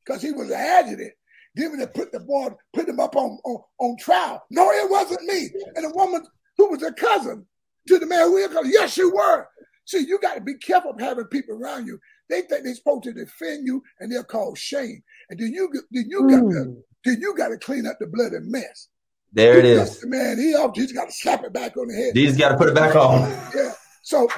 because 0.05 0.23
he 0.23 0.33
was 0.33 0.49
an 0.51 0.57
adjutant. 0.57 1.13
Then 1.55 1.79
they 1.79 1.87
put 1.87 2.13
the 2.13 2.21
boy, 2.21 2.51
put 2.75 2.89
him 2.89 3.01
up 3.01 3.17
on, 3.17 3.39
on 3.45 3.63
on 3.79 3.97
trial. 3.99 4.45
No, 4.51 4.71
it 4.71 4.91
wasn't 4.91 5.23
me. 5.25 5.51
And 5.75 5.85
the 5.85 5.93
woman 5.95 6.23
who 6.59 6.71
was 6.71 6.83
a 6.83 6.93
cousin 6.93 7.47
to 7.89 7.99
the 7.99 8.07
man 8.07 8.27
who 8.27 8.35
was 8.35 8.49
cousin, 8.49 8.71
yes, 8.73 8.97
you 8.97 9.13
were. 9.13 9.49
See, 9.87 10.05
you 10.07 10.19
got 10.21 10.35
to 10.35 10.41
be 10.41 10.55
careful 10.55 10.91
of 10.91 11.01
having 11.01 11.25
people 11.27 11.57
around 11.57 11.87
you. 11.87 11.99
They 12.29 12.43
think 12.43 12.65
they're 12.65 12.75
supposed 12.75 13.05
to 13.05 13.13
defend 13.13 13.67
you, 13.67 13.83
and 14.01 14.11
they're 14.11 14.25
called 14.25 14.59
shame. 14.59 15.03
And 15.31 15.39
then 15.39 15.53
you 15.53 15.71
then 15.91 16.05
you 16.09 16.29
got 16.29 16.41
to 16.41 16.77
then 17.05 17.21
you 17.21 17.35
got 17.37 17.49
to 17.49 17.59
clean 17.59 17.87
up 17.87 17.97
the 18.01 18.07
bloody 18.07 18.37
mess. 18.41 18.89
There 19.33 19.59
it 19.59 19.65
You 19.65 19.81
is. 19.81 19.91
got 19.91 20.01
the 20.01 20.07
Man, 20.09 20.39
he 20.39 20.55
off. 20.55 20.77
He's 20.77 20.93
got 20.93 21.07
to 21.07 21.13
slap 21.13 21.45
it 21.45 21.53
back 21.53 21.77
on 21.77 21.89
the 21.89 21.95
head. 21.95 22.15
These 22.15 22.37
got 22.37 22.51
to 22.51 22.57
put 22.57 22.69
it 22.69 22.75
back 22.75 22.97
on. 22.97 23.31
Yeah. 23.55 23.73
So 24.03 24.29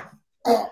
uh, 0.45 0.65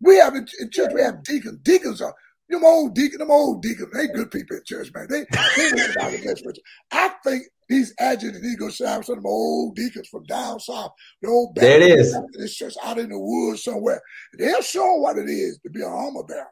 we 0.00 0.16
have 0.16 0.34
in, 0.34 0.46
in 0.60 0.70
church 0.70 0.90
we 0.94 1.02
have 1.02 1.22
deacons. 1.22 1.58
Deacons 1.62 2.00
are 2.00 2.14
them 2.48 2.64
old 2.64 2.94
deacons, 2.94 3.18
them 3.18 3.30
old 3.30 3.62
deacons. 3.62 3.90
They 3.92 4.06
good 4.08 4.30
people 4.30 4.56
in 4.56 4.62
church, 4.64 4.90
man. 4.94 5.06
They 5.08 5.20
they 5.20 5.66
about 5.68 6.12
the 6.12 6.22
best 6.24 6.44
church. 6.44 6.58
I 6.90 7.08
think 7.24 7.44
these 7.68 7.92
adjutants 8.00 8.42
need 8.42 8.52
to 8.52 8.56
go 8.56 8.68
sign 8.70 9.02
some 9.02 9.18
of 9.18 9.22
them 9.22 9.30
old 9.30 9.76
deacons 9.76 10.08
from 10.08 10.24
down 10.24 10.58
south, 10.60 10.92
the 11.20 11.28
old 11.28 11.54
There 11.54 11.80
it 11.80 11.98
is. 11.98 12.12
Baptist 12.12 12.56
church 12.58 12.74
out 12.82 12.98
in 12.98 13.10
the 13.10 13.18
woods 13.18 13.64
somewhere. 13.64 14.00
They'll 14.38 14.62
show 14.62 14.94
what 14.94 15.18
it 15.18 15.28
is 15.28 15.58
to 15.62 15.70
be 15.70 15.82
an 15.82 15.88
armor 15.88 16.24
bearer. 16.24 16.46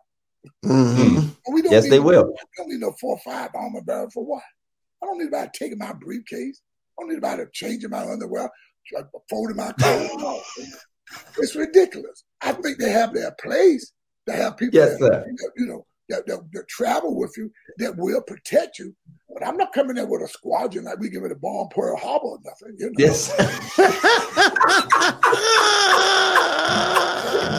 Mhm. 0.64 1.34
We 1.52 1.62
don't 1.62 1.72
Yes, 1.72 1.84
need, 1.84 1.90
they 1.90 2.00
will. 2.00 2.26
We 2.26 2.34
don't 2.56 2.68
need 2.68 2.80
no 2.80 2.92
four 3.00 3.14
or 3.14 3.20
five 3.24 3.50
armor 3.54 3.80
bearer 3.80 4.10
for 4.10 4.24
what? 4.24 4.42
I 5.02 5.06
don't 5.06 5.18
need 5.18 5.24
anybody 5.32 5.50
taking 5.54 5.78
my 5.78 5.92
briefcase. 5.92 6.60
I 6.98 7.02
don't 7.02 7.08
need 7.08 7.24
anybody 7.24 7.48
changing 7.52 7.90
my 7.90 8.02
underwear, 8.02 8.50
folding 9.30 9.56
my 9.56 9.72
clothes. 9.72 10.10
It's 11.38 11.54
ridiculous. 11.54 12.24
I 12.40 12.52
think 12.52 12.78
they 12.78 12.90
have 12.90 13.14
their 13.14 13.32
place 13.32 13.92
to 14.26 14.34
have 14.34 14.56
people 14.56 14.78
Yes, 14.78 14.98
that, 14.98 15.26
you 15.56 15.66
know 15.66 15.86
that, 16.08 16.26
that, 16.26 16.40
that 16.52 16.68
travel 16.68 17.16
with 17.16 17.34
you 17.36 17.50
that 17.78 17.96
will 17.96 18.22
protect 18.22 18.78
you. 18.78 18.94
But 19.32 19.46
I'm 19.46 19.56
not 19.56 19.72
coming 19.72 19.96
there 19.96 20.06
with 20.06 20.22
a 20.22 20.28
squadron 20.28 20.84
like 20.84 20.98
we 20.98 21.10
give 21.10 21.24
it 21.24 21.32
a 21.32 21.36
bomb 21.36 21.68
Pearl 21.68 21.96
Harbor 21.96 22.26
or 22.26 22.38
nothing. 22.44 22.76
You 22.78 22.86
know? 22.86 22.92
Yes. 22.96 23.36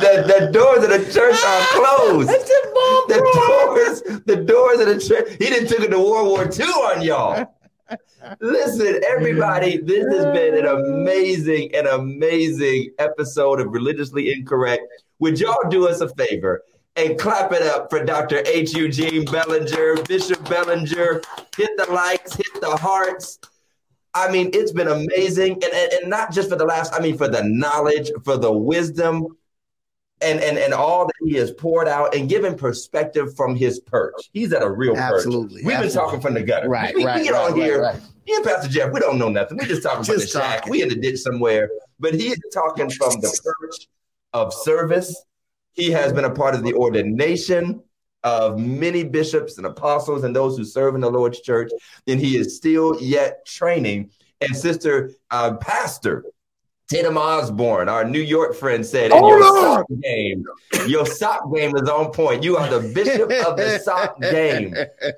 the, 0.02 0.40
the 0.40 0.52
doors 0.52 0.84
of 0.84 0.90
the 0.90 1.12
church 1.12 1.40
are 1.44 1.66
closed. 1.72 2.30
The 3.08 3.22
doors, 3.34 4.02
the 4.26 4.36
doors 4.38 4.80
of 4.80 4.88
the 4.88 5.00
church. 5.00 5.30
He 5.40 5.46
didn't 5.46 5.70
took 5.70 5.82
it 5.82 5.92
to 5.92 6.00
World 6.00 6.28
War 6.28 6.46
II 6.46 6.66
on 6.66 7.02
y'all. 7.02 7.57
Listen, 8.40 9.02
everybody, 9.08 9.78
this 9.78 10.06
has 10.14 10.26
been 10.26 10.58
an 10.58 10.66
amazing, 10.66 11.74
an 11.76 11.88
amazing 11.88 12.92
episode 13.00 13.60
of 13.60 13.68
Religiously 13.72 14.32
Incorrect. 14.32 14.84
Would 15.20 15.40
y'all 15.40 15.70
do 15.70 15.88
us 15.88 16.02
a 16.02 16.10
favor 16.10 16.64
and 16.96 17.18
clap 17.18 17.52
it 17.52 17.62
up 17.62 17.90
for 17.90 18.04
Dr. 18.04 18.44
H. 18.46 18.74
Eugene 18.74 19.26
Bellinger, 19.26 20.04
Bishop 20.04 20.48
Bellinger? 20.50 21.22
Hit 21.56 21.70
the 21.78 21.92
likes, 21.92 22.36
hit 22.36 22.62
the 22.62 22.76
hearts. 22.76 23.40
I 24.14 24.32
mean, 24.32 24.50
it's 24.54 24.72
been 24.72 24.88
amazing. 24.88 25.54
And, 25.54 25.74
and, 25.74 25.94
and 25.94 26.10
not 26.10 26.32
just 26.32 26.50
for 26.50 26.56
the 26.56 26.66
last, 26.66 26.94
I 26.94 27.00
mean, 27.00 27.18
for 27.18 27.28
the 27.28 27.44
knowledge, 27.44 28.12
for 28.24 28.38
the 28.38 28.52
wisdom. 28.52 29.38
And 30.22 30.40
and 30.40 30.58
and 30.58 30.74
all 30.74 31.06
that 31.06 31.14
he 31.26 31.36
has 31.36 31.52
poured 31.52 31.88
out 31.88 32.16
and 32.16 32.28
given 32.30 32.56
perspective 32.56 33.36
from 33.36 33.56
his 33.56 33.80
perch. 33.80 34.30
He's 34.34 34.52
at 34.54 34.64
a 34.64 34.70
real 34.70 34.98
Absolutely, 34.98 35.64
perch. 35.64 35.66
We've 35.66 35.80
been 35.80 35.92
talking 35.92 36.22
from 36.22 36.34
the 36.34 36.44
gutter. 36.44 36.70
Right, 36.70 36.96
we, 36.96 37.02
we 37.02 37.06
right, 37.06 37.24
get 37.24 37.34
on 37.34 37.54
right, 37.54 37.62
here. 37.62 37.82
right, 37.82 37.94
right. 37.94 38.04
Me 38.28 38.36
and 38.36 38.44
Pastor 38.44 38.68
Jeff, 38.68 38.92
we 38.92 39.00
don't 39.00 39.18
know 39.18 39.30
nothing. 39.30 39.58
We 39.58 39.66
just 39.66 39.84
talking 39.84 40.04
from 40.04 40.16
the 40.16 40.22
Just 40.22 40.34
shack. 40.34 40.60
talking. 40.60 40.72
We 40.72 40.82
in 40.82 40.90
the 40.90 40.96
ditch 40.96 41.20
somewhere. 41.20 41.70
But 42.00 42.14
he 42.14 42.28
is 42.28 42.40
talking 42.54 42.90
from 42.90 43.22
the 43.22 43.40
perch 43.62 43.88
of 44.34 44.54
service. 44.54 45.24
He 45.74 45.92
has 45.92 46.12
been 46.12 46.26
a 46.26 46.34
part 46.34 46.54
of 46.54 46.64
the 46.64 46.74
ordination 46.74 47.82
of 48.24 48.60
many 48.60 49.04
bishops 49.06 49.58
and 49.58 49.66
apostles 49.66 50.24
and 50.24 50.36
those 50.36 50.58
who 50.58 50.66
serve 50.66 50.96
in 50.96 51.02
the 51.02 51.10
Lord's 51.10 51.40
church. 51.40 51.72
And 52.06 52.20
he 52.20 52.36
is 52.36 52.58
still 52.58 53.00
yet 53.02 53.46
training. 53.46 54.10
And 54.42 54.56
Sister 54.56 55.12
uh, 55.32 55.56
Pastor 55.56 56.26
Tatum 56.90 57.18
Osborne, 57.18 57.90
our 57.90 58.06
New 58.06 58.22
York 58.22 58.56
friend, 58.56 58.86
said, 58.86 59.12
"In 59.12 59.26
your 59.26 59.42
sock 59.44 59.88
game, 60.02 60.46
your 60.88 61.06
sock 61.06 61.54
game 61.54 61.76
is 61.76 61.90
on 61.90 62.12
point. 62.12 62.44
You 62.44 62.56
are 62.56 62.70
the 62.70 62.88
bishop 62.94 63.30
of 63.46 63.58
the 63.58 63.80
sock 63.84 64.20
game." 64.22 64.74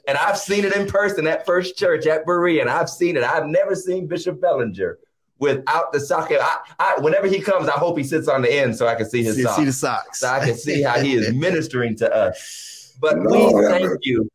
And 0.07 0.17
I've 0.17 0.37
seen 0.37 0.65
it 0.65 0.75
in 0.75 0.87
person 0.87 1.27
at 1.27 1.45
First 1.45 1.77
Church 1.77 2.07
at 2.07 2.25
Berea, 2.25 2.61
and 2.61 2.69
I've 2.69 2.89
seen 2.89 3.17
it. 3.17 3.23
I've 3.23 3.45
never 3.45 3.75
seen 3.75 4.07
Bishop 4.07 4.41
Bellinger 4.41 4.97
without 5.37 5.93
the 5.93 5.99
sock. 5.99 6.31
I, 6.31 6.57
I, 6.79 6.99
whenever 7.01 7.27
he 7.27 7.39
comes, 7.39 7.69
I 7.69 7.73
hope 7.73 7.97
he 7.97 8.03
sits 8.03 8.27
on 8.27 8.41
the 8.41 8.51
end 8.51 8.75
so 8.75 8.87
I 8.87 8.95
can 8.95 9.07
see 9.07 9.23
his 9.23 9.35
See, 9.35 9.43
sock, 9.43 9.57
see 9.57 9.65
the 9.65 9.73
socks. 9.73 10.19
so 10.21 10.27
I 10.27 10.43
can 10.43 10.55
see 10.55 10.81
how 10.81 10.99
he 10.99 11.13
is 11.13 11.31
ministering 11.33 11.95
to 11.97 12.11
us. 12.13 12.95
But 12.99 13.19
we 13.19 13.25
Lord 13.27 13.65
thank 13.69 13.99
you, 14.01 14.29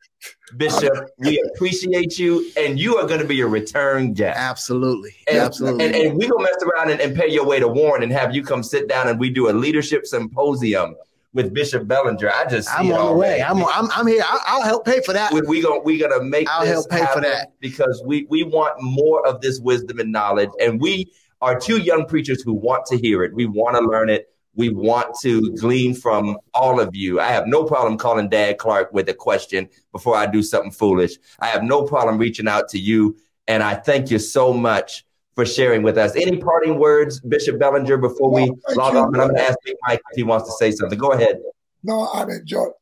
Bishop. 0.56 1.10
We 1.18 1.40
appreciate 1.54 2.18
you, 2.18 2.50
and 2.56 2.78
you 2.78 2.96
are 2.96 3.06
going 3.06 3.20
to 3.20 3.26
be 3.26 3.40
a 3.40 3.46
return 3.46 4.12
guest. 4.12 4.38
Absolutely. 4.38 5.14
And, 5.28 5.38
Absolutely. 5.38 5.84
And, 5.84 5.94
and 5.94 6.16
we 6.16 6.28
gonna 6.28 6.42
mess 6.42 6.62
around 6.62 6.90
and, 6.90 7.00
and 7.00 7.16
pay 7.16 7.28
your 7.28 7.44
way 7.44 7.58
to 7.58 7.68
Warren 7.68 8.02
and 8.02 8.12
have 8.12 8.34
you 8.34 8.42
come 8.42 8.62
sit 8.62 8.88
down 8.88 9.08
and 9.08 9.18
we 9.18 9.30
do 9.30 9.48
a 9.48 9.52
leadership 9.52 10.06
symposium 10.06 10.96
with 11.34 11.52
Bishop 11.52 11.86
Bellinger. 11.86 12.30
I 12.30 12.46
just 12.46 12.68
see 12.68 12.74
I'm 12.76 12.92
on 12.92 13.06
the 13.06 13.12
way. 13.18 13.42
I'm, 13.42 13.62
I'm 13.64 13.90
I'm 13.90 14.06
here. 14.06 14.22
I'll, 14.26 14.40
I'll 14.46 14.62
help 14.62 14.86
pay 14.86 15.00
for 15.02 15.12
that. 15.12 15.32
we, 15.32 15.42
we 15.42 15.60
gonna 15.60 15.80
we 15.80 15.98
gonna 15.98 16.22
make 16.22 16.48
I'll 16.48 16.62
this 16.62 16.70
help 16.70 16.90
pay 16.90 17.04
for 17.12 17.20
that. 17.20 17.52
because 17.60 18.02
we 18.06 18.26
we 18.30 18.44
want 18.44 18.80
more 18.80 19.26
of 19.26 19.40
this 19.40 19.60
wisdom 19.60 19.98
and 19.98 20.12
knowledge, 20.12 20.50
and 20.60 20.80
we 20.80 21.12
are 21.42 21.58
two 21.58 21.78
young 21.78 22.06
preachers 22.06 22.40
who 22.42 22.54
want 22.54 22.86
to 22.86 22.96
hear 22.96 23.22
it. 23.24 23.34
We 23.34 23.46
want 23.46 23.76
to 23.76 23.82
learn 23.82 24.08
it. 24.08 24.33
We 24.56 24.68
want 24.68 25.16
to 25.22 25.52
glean 25.56 25.94
from 25.94 26.38
all 26.52 26.80
of 26.80 26.94
you. 26.94 27.20
I 27.20 27.28
have 27.28 27.46
no 27.46 27.64
problem 27.64 27.98
calling 27.98 28.28
Dad 28.28 28.58
Clark 28.58 28.92
with 28.92 29.08
a 29.08 29.14
question 29.14 29.68
before 29.92 30.16
I 30.16 30.26
do 30.26 30.42
something 30.42 30.70
foolish. 30.70 31.16
I 31.40 31.46
have 31.48 31.62
no 31.62 31.82
problem 31.82 32.18
reaching 32.18 32.48
out 32.48 32.68
to 32.70 32.78
you, 32.78 33.16
and 33.48 33.62
I 33.62 33.74
thank 33.74 34.10
you 34.10 34.18
so 34.18 34.52
much 34.52 35.04
for 35.34 35.44
sharing 35.44 35.82
with 35.82 35.98
us. 35.98 36.14
Any 36.14 36.38
parting 36.38 36.78
words, 36.78 37.20
Bishop 37.20 37.58
Bellinger, 37.58 37.96
before 37.96 38.30
we 38.30 38.42
Well, 38.42 38.76
log 38.76 38.94
off? 38.94 39.06
And 39.12 39.20
I'm 39.20 39.28
going 39.28 39.36
to 39.36 39.42
ask 39.42 39.58
Big 39.64 39.74
Mike 39.86 40.00
if 40.12 40.16
he 40.16 40.22
wants 40.22 40.48
to 40.48 40.52
say 40.52 40.70
something. 40.70 40.98
Go 40.98 41.12
ahead. 41.12 41.40
No, 41.82 42.08
I've 42.14 42.28
enjoyed 42.28 42.72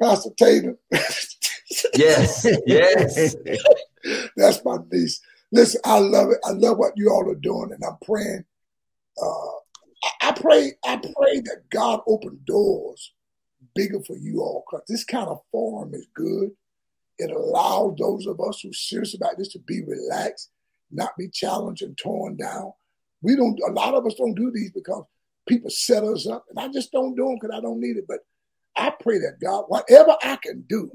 Pastor 0.00 0.30
Tatum. 0.36 0.76
Yes, 1.94 2.46
yes. 2.66 3.36
That's 4.36 4.64
my 4.64 4.78
niece. 4.90 5.20
Listen, 5.52 5.80
I 5.84 5.98
love 5.98 6.30
it. 6.30 6.38
I 6.44 6.50
love 6.50 6.78
what 6.78 6.92
you 6.96 7.10
all 7.10 7.28
are 7.30 7.34
doing, 7.34 7.70
and 7.72 7.82
I'm 7.84 7.96
praying. 8.04 8.44
Uh, 9.20 9.50
I, 10.20 10.32
pray. 10.32 10.72
I 10.84 10.96
pray 10.96 11.40
that 11.40 11.68
God 11.70 12.00
open 12.06 12.40
doors 12.44 13.12
bigger 13.74 14.00
for 14.02 14.16
you 14.16 14.40
all, 14.40 14.64
because 14.66 14.86
this 14.88 15.04
kind 15.04 15.28
of 15.28 15.40
forum 15.52 15.94
is 15.94 16.06
good. 16.14 16.50
It 17.18 17.30
allows 17.30 17.96
those 17.98 18.26
of 18.26 18.40
us 18.40 18.60
who 18.60 18.70
are 18.70 18.74
serious 18.74 19.14
about 19.14 19.36
this 19.36 19.48
to 19.48 19.58
be 19.58 19.82
relaxed, 19.82 20.50
not 20.90 21.16
be 21.18 21.28
challenged 21.28 21.82
and 21.82 21.96
torn 21.98 22.36
down. 22.36 22.72
We 23.22 23.36
don't. 23.36 23.60
A 23.68 23.72
lot 23.72 23.94
of 23.94 24.06
us 24.06 24.14
don't 24.14 24.34
do 24.34 24.50
these 24.50 24.70
because 24.70 25.04
people 25.46 25.70
set 25.70 26.02
us 26.02 26.26
up, 26.26 26.46
and 26.48 26.58
I 26.58 26.68
just 26.68 26.92
don't 26.92 27.14
do 27.14 27.26
them 27.26 27.38
because 27.40 27.54
I 27.56 27.60
don't 27.60 27.80
need 27.80 27.98
it. 27.98 28.06
But 28.08 28.20
I 28.76 28.92
pray 29.00 29.18
that 29.18 29.38
God, 29.42 29.64
whatever 29.68 30.16
I 30.22 30.36
can 30.36 30.64
do, 30.68 30.90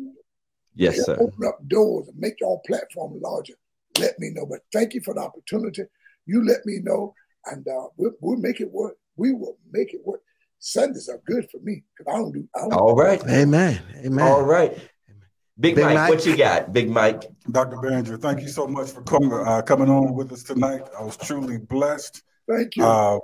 Yes, 0.74 1.06
sir. 1.06 1.18
open 1.20 1.46
up 1.46 1.60
doors 1.68 2.08
and 2.08 2.18
make 2.20 2.40
your 2.40 2.62
platform 2.66 3.20
larger. 3.22 3.54
Let 4.00 4.20
me 4.20 4.32
know. 4.32 4.46
But 4.46 4.62
thank 4.74 4.94
you 4.94 5.02
for 5.02 5.14
the 5.14 5.22
opportunity. 5.22 5.84
You 6.26 6.44
let 6.44 6.66
me 6.66 6.80
know, 6.82 7.14
and 7.48 7.68
uh, 7.68 7.88
we'll, 7.98 8.12
we'll 8.22 8.38
make 8.38 8.62
it 8.62 8.72
work. 8.72 8.96
We 9.18 9.34
will 9.34 9.58
make 9.72 9.94
it 9.94 10.02
work. 10.06 10.22
Sundays 10.60 11.10
are 11.10 11.22
good 11.26 11.50
for 11.52 11.60
me 11.62 11.84
because 11.96 12.14
I 12.14 12.18
don't 12.18 12.32
do. 12.32 12.48
I 12.56 12.62
don't 12.62 12.74
All 12.74 12.96
right. 12.96 13.22
Amen. 13.28 13.82
Amen. 14.04 14.26
All 14.26 14.44
right. 14.44 14.78
Big, 15.58 15.76
Big 15.76 15.86
Mike, 15.86 15.96
Mike. 15.96 16.10
what 16.10 16.26
you 16.26 16.36
got? 16.36 16.74
Big 16.74 16.90
Mike. 16.90 17.24
Dr. 17.50 17.78
Bellinger, 17.78 18.18
thank 18.18 18.42
you 18.42 18.50
so 18.50 18.68
much 18.68 18.92
for 18.92 19.02
coming 19.04 19.32
uh, 19.32 19.62
coming 19.62 19.90
on 19.90 20.14
with 20.14 20.32
us 20.34 20.44
tonight. 20.44 20.82
I 21.00 21.04
was 21.04 21.16
truly 21.16 21.58
blessed. 21.58 22.24
Thank 22.50 22.76
you. 22.76 22.84
Uh, 22.84 23.20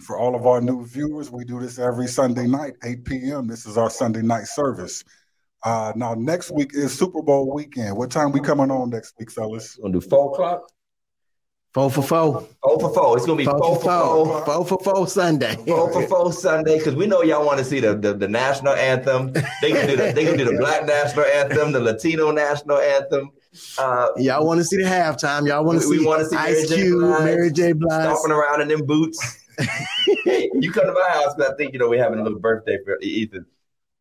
for 0.00 0.18
all 0.18 0.34
of 0.34 0.46
our 0.46 0.60
new 0.60 0.84
viewers, 0.84 1.30
we 1.30 1.44
do 1.44 1.60
this 1.60 1.78
every 1.78 2.08
Sunday 2.08 2.48
night, 2.48 2.74
8 2.82 3.04
p.m. 3.04 3.46
This 3.46 3.66
is 3.66 3.78
our 3.78 3.90
Sunday 3.90 4.22
night 4.22 4.46
service. 4.46 5.04
Uh, 5.62 5.92
now, 5.94 6.14
next 6.14 6.50
week 6.50 6.72
is 6.74 6.98
Super 6.98 7.22
Bowl 7.22 7.52
weekend. 7.54 7.96
What 7.96 8.10
time 8.10 8.32
we 8.32 8.40
coming 8.40 8.70
on 8.70 8.90
next 8.90 9.14
week, 9.18 9.30
fellas? 9.30 9.78
We're 9.78 9.90
gonna 9.90 10.00
do 10.00 10.08
four 10.08 10.32
o'clock. 10.32 10.68
Four 11.74 11.90
for 11.90 12.02
four. 12.02 12.46
Four 12.62 12.80
for 12.80 12.92
four. 12.94 13.16
It's 13.16 13.24
gonna 13.24 13.38
be 13.38 13.44
Four 13.46 13.58
four 13.58 13.76
for 13.76 13.82
four. 13.82 14.26
four. 14.26 14.44
Four 14.44 14.66
for 14.66 14.78
four 14.94 15.06
Sunday. 15.08 15.56
Four 15.66 15.90
for 15.90 16.06
four 16.06 16.32
Sunday 16.32 16.76
because 16.76 16.94
we 16.94 17.06
know 17.06 17.22
y'all 17.22 17.46
want 17.46 17.58
to 17.60 17.64
see 17.64 17.80
the, 17.80 17.94
the 17.96 18.12
the 18.12 18.28
national 18.28 18.74
anthem. 18.74 19.32
They 19.62 19.70
can 19.72 19.86
do 19.88 19.96
the 19.96 20.12
they 20.12 20.24
can 20.26 20.36
do 20.36 20.44
the 20.44 20.58
black 20.58 20.84
national 20.84 21.24
anthem, 21.24 21.72
the 21.72 21.80
Latino 21.80 22.30
national 22.30 22.76
anthem. 22.78 23.30
Uh, 23.78 24.08
Y'all 24.16 24.46
want 24.46 24.58
to 24.60 24.64
see 24.64 24.76
the 24.76 24.82
halftime. 24.88 25.46
Y'all 25.48 25.64
want 25.64 25.78
to 25.80 25.84
see 25.84 25.90
we 25.90 25.98
see, 26.00 26.06
wanna 26.06 26.24
see 26.26 26.36
Mary 26.36 26.60
Ice 26.62 26.68
J. 26.68 26.74
Cube, 26.76 27.00
Blige 27.00 27.24
Mary 27.24 27.50
J. 27.52 27.72
Blige. 27.72 28.02
stomping 28.16 28.32
around 28.32 28.60
in 28.62 28.68
them 28.68 28.84
boots. 28.86 29.38
you 30.26 30.72
come 30.72 30.86
to 30.86 30.92
my 30.92 31.08
house 31.10 31.34
because 31.34 31.52
I 31.52 31.56
think 31.56 31.72
you 31.72 31.78
know 31.78 31.88
we're 31.88 32.02
having 32.02 32.18
a 32.18 32.22
little 32.22 32.38
birthday 32.38 32.78
for 32.84 32.98
Ethan. 33.00 33.46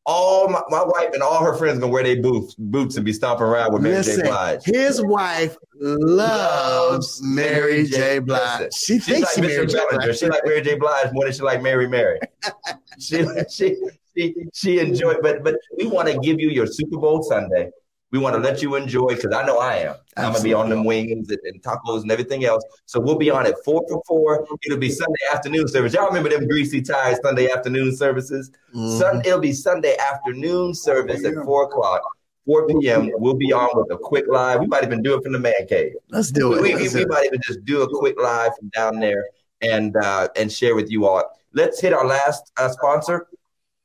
All 0.05 0.49
my, 0.49 0.61
my 0.69 0.83
wife 0.83 1.09
and 1.13 1.21
all 1.21 1.43
her 1.43 1.55
friends 1.55 1.79
gonna 1.79 1.91
wear 1.91 2.03
their 2.03 2.21
boots 2.21 2.55
boots 2.55 2.95
and 2.95 3.05
be 3.05 3.13
stomping 3.13 3.45
around 3.45 3.71
with 3.71 3.83
Mary 3.83 3.97
Listen, 3.97 4.21
J. 4.21 4.29
Blige. 4.29 4.63
his 4.65 5.01
wife 5.01 5.55
loves 5.75 7.21
Mary 7.23 7.85
J. 7.85 8.19
Blige. 8.19 8.73
She 8.73 8.95
She's 8.95 9.05
thinks 9.05 9.37
like 9.37 9.45
she 9.45 9.55
Mary 9.55 9.67
J. 9.67 9.79
Blige. 9.91 10.17
She 10.17 10.27
like 10.27 10.41
Mary 10.43 10.61
J. 10.61 10.75
Blige 10.75 11.09
more 11.13 11.25
than 11.25 11.33
she 11.33 11.41
like 11.41 11.61
Mary 11.61 11.87
Mary. 11.87 12.19
she 12.99 13.25
she 13.49 13.77
she 14.17 14.35
she 14.53 14.79
enjoyed, 14.79 15.17
but 15.21 15.43
but 15.43 15.55
we 15.77 15.85
want 15.85 16.07
to 16.07 16.17
give 16.19 16.39
you 16.39 16.49
your 16.49 16.65
Super 16.65 16.97
Bowl 16.97 17.21
Sunday. 17.21 17.69
We 18.11 18.19
want 18.19 18.35
to 18.35 18.41
let 18.41 18.61
you 18.61 18.75
enjoy 18.75 19.15
because 19.15 19.33
I 19.33 19.45
know 19.45 19.57
I 19.59 19.75
am. 19.77 19.95
I'm 20.17 20.33
gonna 20.33 20.43
be 20.43 20.53
on 20.53 20.69
them 20.69 20.83
wings 20.83 21.29
and, 21.29 21.39
and 21.45 21.61
tacos 21.63 22.01
and 22.01 22.11
everything 22.11 22.43
else. 22.43 22.63
So 22.85 22.99
we'll 22.99 23.17
be 23.17 23.31
on 23.31 23.45
at 23.45 23.55
four 23.63 23.83
for 23.87 24.01
four. 24.05 24.45
It'll 24.65 24.77
be 24.77 24.89
Sunday 24.89 25.23
afternoon 25.33 25.67
service. 25.69 25.93
Y'all 25.93 26.07
remember 26.07 26.29
them 26.29 26.45
greasy 26.47 26.81
ties 26.81 27.17
Sunday 27.23 27.49
afternoon 27.49 27.95
services? 27.95 28.51
Mhm. 28.75 28.99
Sun, 28.99 29.21
it'll 29.25 29.39
be 29.39 29.53
Sunday 29.53 29.95
afternoon 29.97 30.73
service 30.73 31.23
at 31.25 31.33
four 31.45 31.63
o'clock. 31.63 32.01
4 32.47 32.67
p.m. 32.67 33.11
We'll 33.17 33.35
be 33.35 33.53
on 33.53 33.69
with 33.75 33.91
a 33.91 33.97
quick 33.97 34.25
live. 34.27 34.61
We 34.61 34.67
might 34.67 34.83
even 34.83 35.03
do 35.03 35.15
it 35.15 35.23
from 35.23 35.31
the 35.31 35.39
man 35.39 35.67
cave 35.69 35.93
Let's 36.09 36.31
do 36.31 36.53
it. 36.53 36.61
we, 36.61 36.75
we, 36.75 36.89
we 36.89 37.05
might 37.05 37.25
even 37.25 37.39
just 37.45 37.63
do 37.65 37.83
a 37.83 37.99
quick 37.99 38.19
live 38.19 38.51
from 38.57 38.69
down 38.69 38.99
there 38.99 39.23
and 39.61 39.95
uh, 39.95 40.27
and 40.35 40.51
share 40.51 40.75
with 40.75 40.89
you 40.89 41.05
all. 41.05 41.23
Let's 41.53 41.79
hit 41.79 41.93
our 41.93 42.05
last 42.05 42.51
uh, 42.57 42.69
sponsor, 42.69 43.27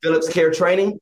Phillips 0.01 0.27
Care 0.27 0.51
Training, 0.51 0.99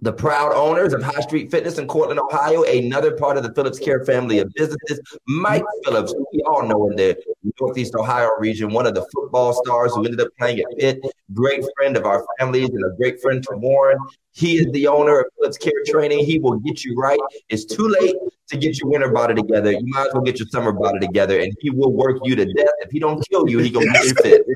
the 0.00 0.12
proud 0.12 0.52
owners 0.52 0.92
of 0.92 1.02
High 1.02 1.20
Street 1.20 1.50
Fitness 1.50 1.78
in 1.78 1.88
Cortland, 1.88 2.20
Ohio, 2.20 2.62
another 2.62 3.16
part 3.16 3.36
of 3.36 3.42
the 3.42 3.52
Phillips 3.52 3.78
Care 3.78 4.04
family 4.04 4.38
of 4.38 4.52
businesses. 4.54 5.00
Mike 5.26 5.64
Phillips, 5.84 6.14
we 6.32 6.40
all 6.42 6.66
know 6.66 6.88
in 6.88 6.96
the 6.96 7.16
Northeast 7.60 7.94
Ohio 7.96 8.30
region, 8.38 8.72
one 8.72 8.86
of 8.86 8.94
the 8.94 9.04
football 9.12 9.52
stars 9.64 9.92
who 9.94 10.04
ended 10.04 10.20
up 10.20 10.28
playing 10.38 10.60
at 10.60 10.66
Pitt, 10.78 11.00
great 11.34 11.64
friend 11.76 11.96
of 11.96 12.04
our 12.04 12.24
families 12.38 12.68
and 12.70 12.84
a 12.84 12.96
great 12.96 13.20
friend 13.20 13.42
to 13.42 13.56
Warren. 13.56 13.98
He 14.32 14.58
is 14.58 14.66
the 14.72 14.86
owner 14.86 15.20
of 15.20 15.26
Phillips 15.36 15.58
Care 15.58 15.72
Training. 15.86 16.24
He 16.24 16.38
will 16.38 16.60
get 16.60 16.84
you 16.84 16.94
right. 16.94 17.18
It's 17.48 17.64
too 17.64 17.88
late 17.88 18.14
to 18.50 18.56
get 18.56 18.78
your 18.78 18.90
winter 18.90 19.10
body 19.10 19.34
together. 19.34 19.72
You 19.72 19.84
might 19.86 20.06
as 20.06 20.14
well 20.14 20.22
get 20.22 20.38
your 20.38 20.48
summer 20.48 20.70
body 20.70 21.00
together, 21.00 21.40
and 21.40 21.52
he 21.60 21.70
will 21.70 21.92
work 21.92 22.18
you 22.22 22.36
to 22.36 22.44
death. 22.44 22.70
If 22.80 22.92
he 22.92 23.00
don't 23.00 23.20
kill 23.28 23.48
you, 23.48 23.58
he 23.58 23.68
gonna 23.68 23.86
get 23.86 24.04
you 24.04 24.14
fit. 24.14 24.46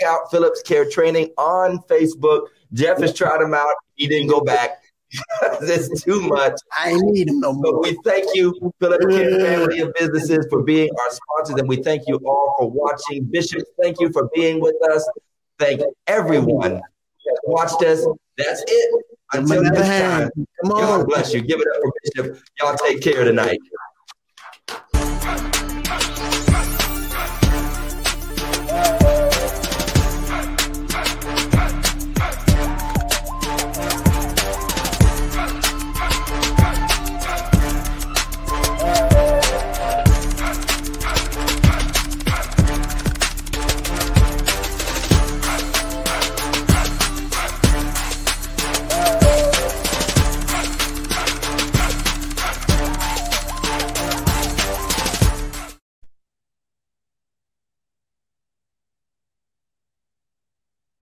Check 0.00 0.08
out 0.08 0.30
Phillips 0.30 0.62
Care 0.62 0.88
Training 0.88 1.30
on 1.38 1.78
Facebook. 1.88 2.48
Jeff 2.72 2.98
has 3.00 3.14
tried 3.14 3.40
him 3.40 3.54
out. 3.54 3.74
He 3.94 4.06
didn't 4.06 4.28
go 4.28 4.40
back. 4.40 4.82
it's 5.62 6.02
too 6.02 6.20
much. 6.20 6.54
I 6.72 6.94
need 6.96 7.28
him 7.28 7.40
no 7.40 7.52
more. 7.52 7.74
But 7.74 7.82
we 7.82 7.98
thank 8.04 8.34
you, 8.34 8.72
Phillips 8.80 9.06
Care 9.06 9.40
family 9.40 9.80
of 9.80 9.92
businesses, 9.94 10.46
for 10.50 10.62
being 10.62 10.90
our 10.90 11.10
sponsors, 11.10 11.60
and 11.60 11.68
we 11.68 11.76
thank 11.82 12.02
you 12.06 12.16
all 12.26 12.54
for 12.58 12.70
watching. 12.70 13.24
Bishop, 13.24 13.62
thank 13.80 14.00
you 14.00 14.10
for 14.12 14.28
being 14.34 14.60
with 14.60 14.74
us. 14.90 15.08
Thank 15.58 15.82
everyone 16.06 16.70
who 16.70 16.76
has 16.76 17.38
watched 17.44 17.82
us. 17.82 18.04
That's 18.36 18.62
it. 18.66 19.04
Until 19.32 19.62
next 19.62 19.78
time, 19.78 20.30
Come 20.62 20.72
on. 20.72 20.80
God 20.80 21.08
bless 21.08 21.32
you. 21.32 21.40
Give 21.40 21.60
it 21.60 21.66
up 21.74 21.82
for 21.82 21.92
Bishop. 22.04 22.44
Y'all 22.60 22.76
take 22.76 23.00
care 23.00 23.24
tonight. 23.24 23.58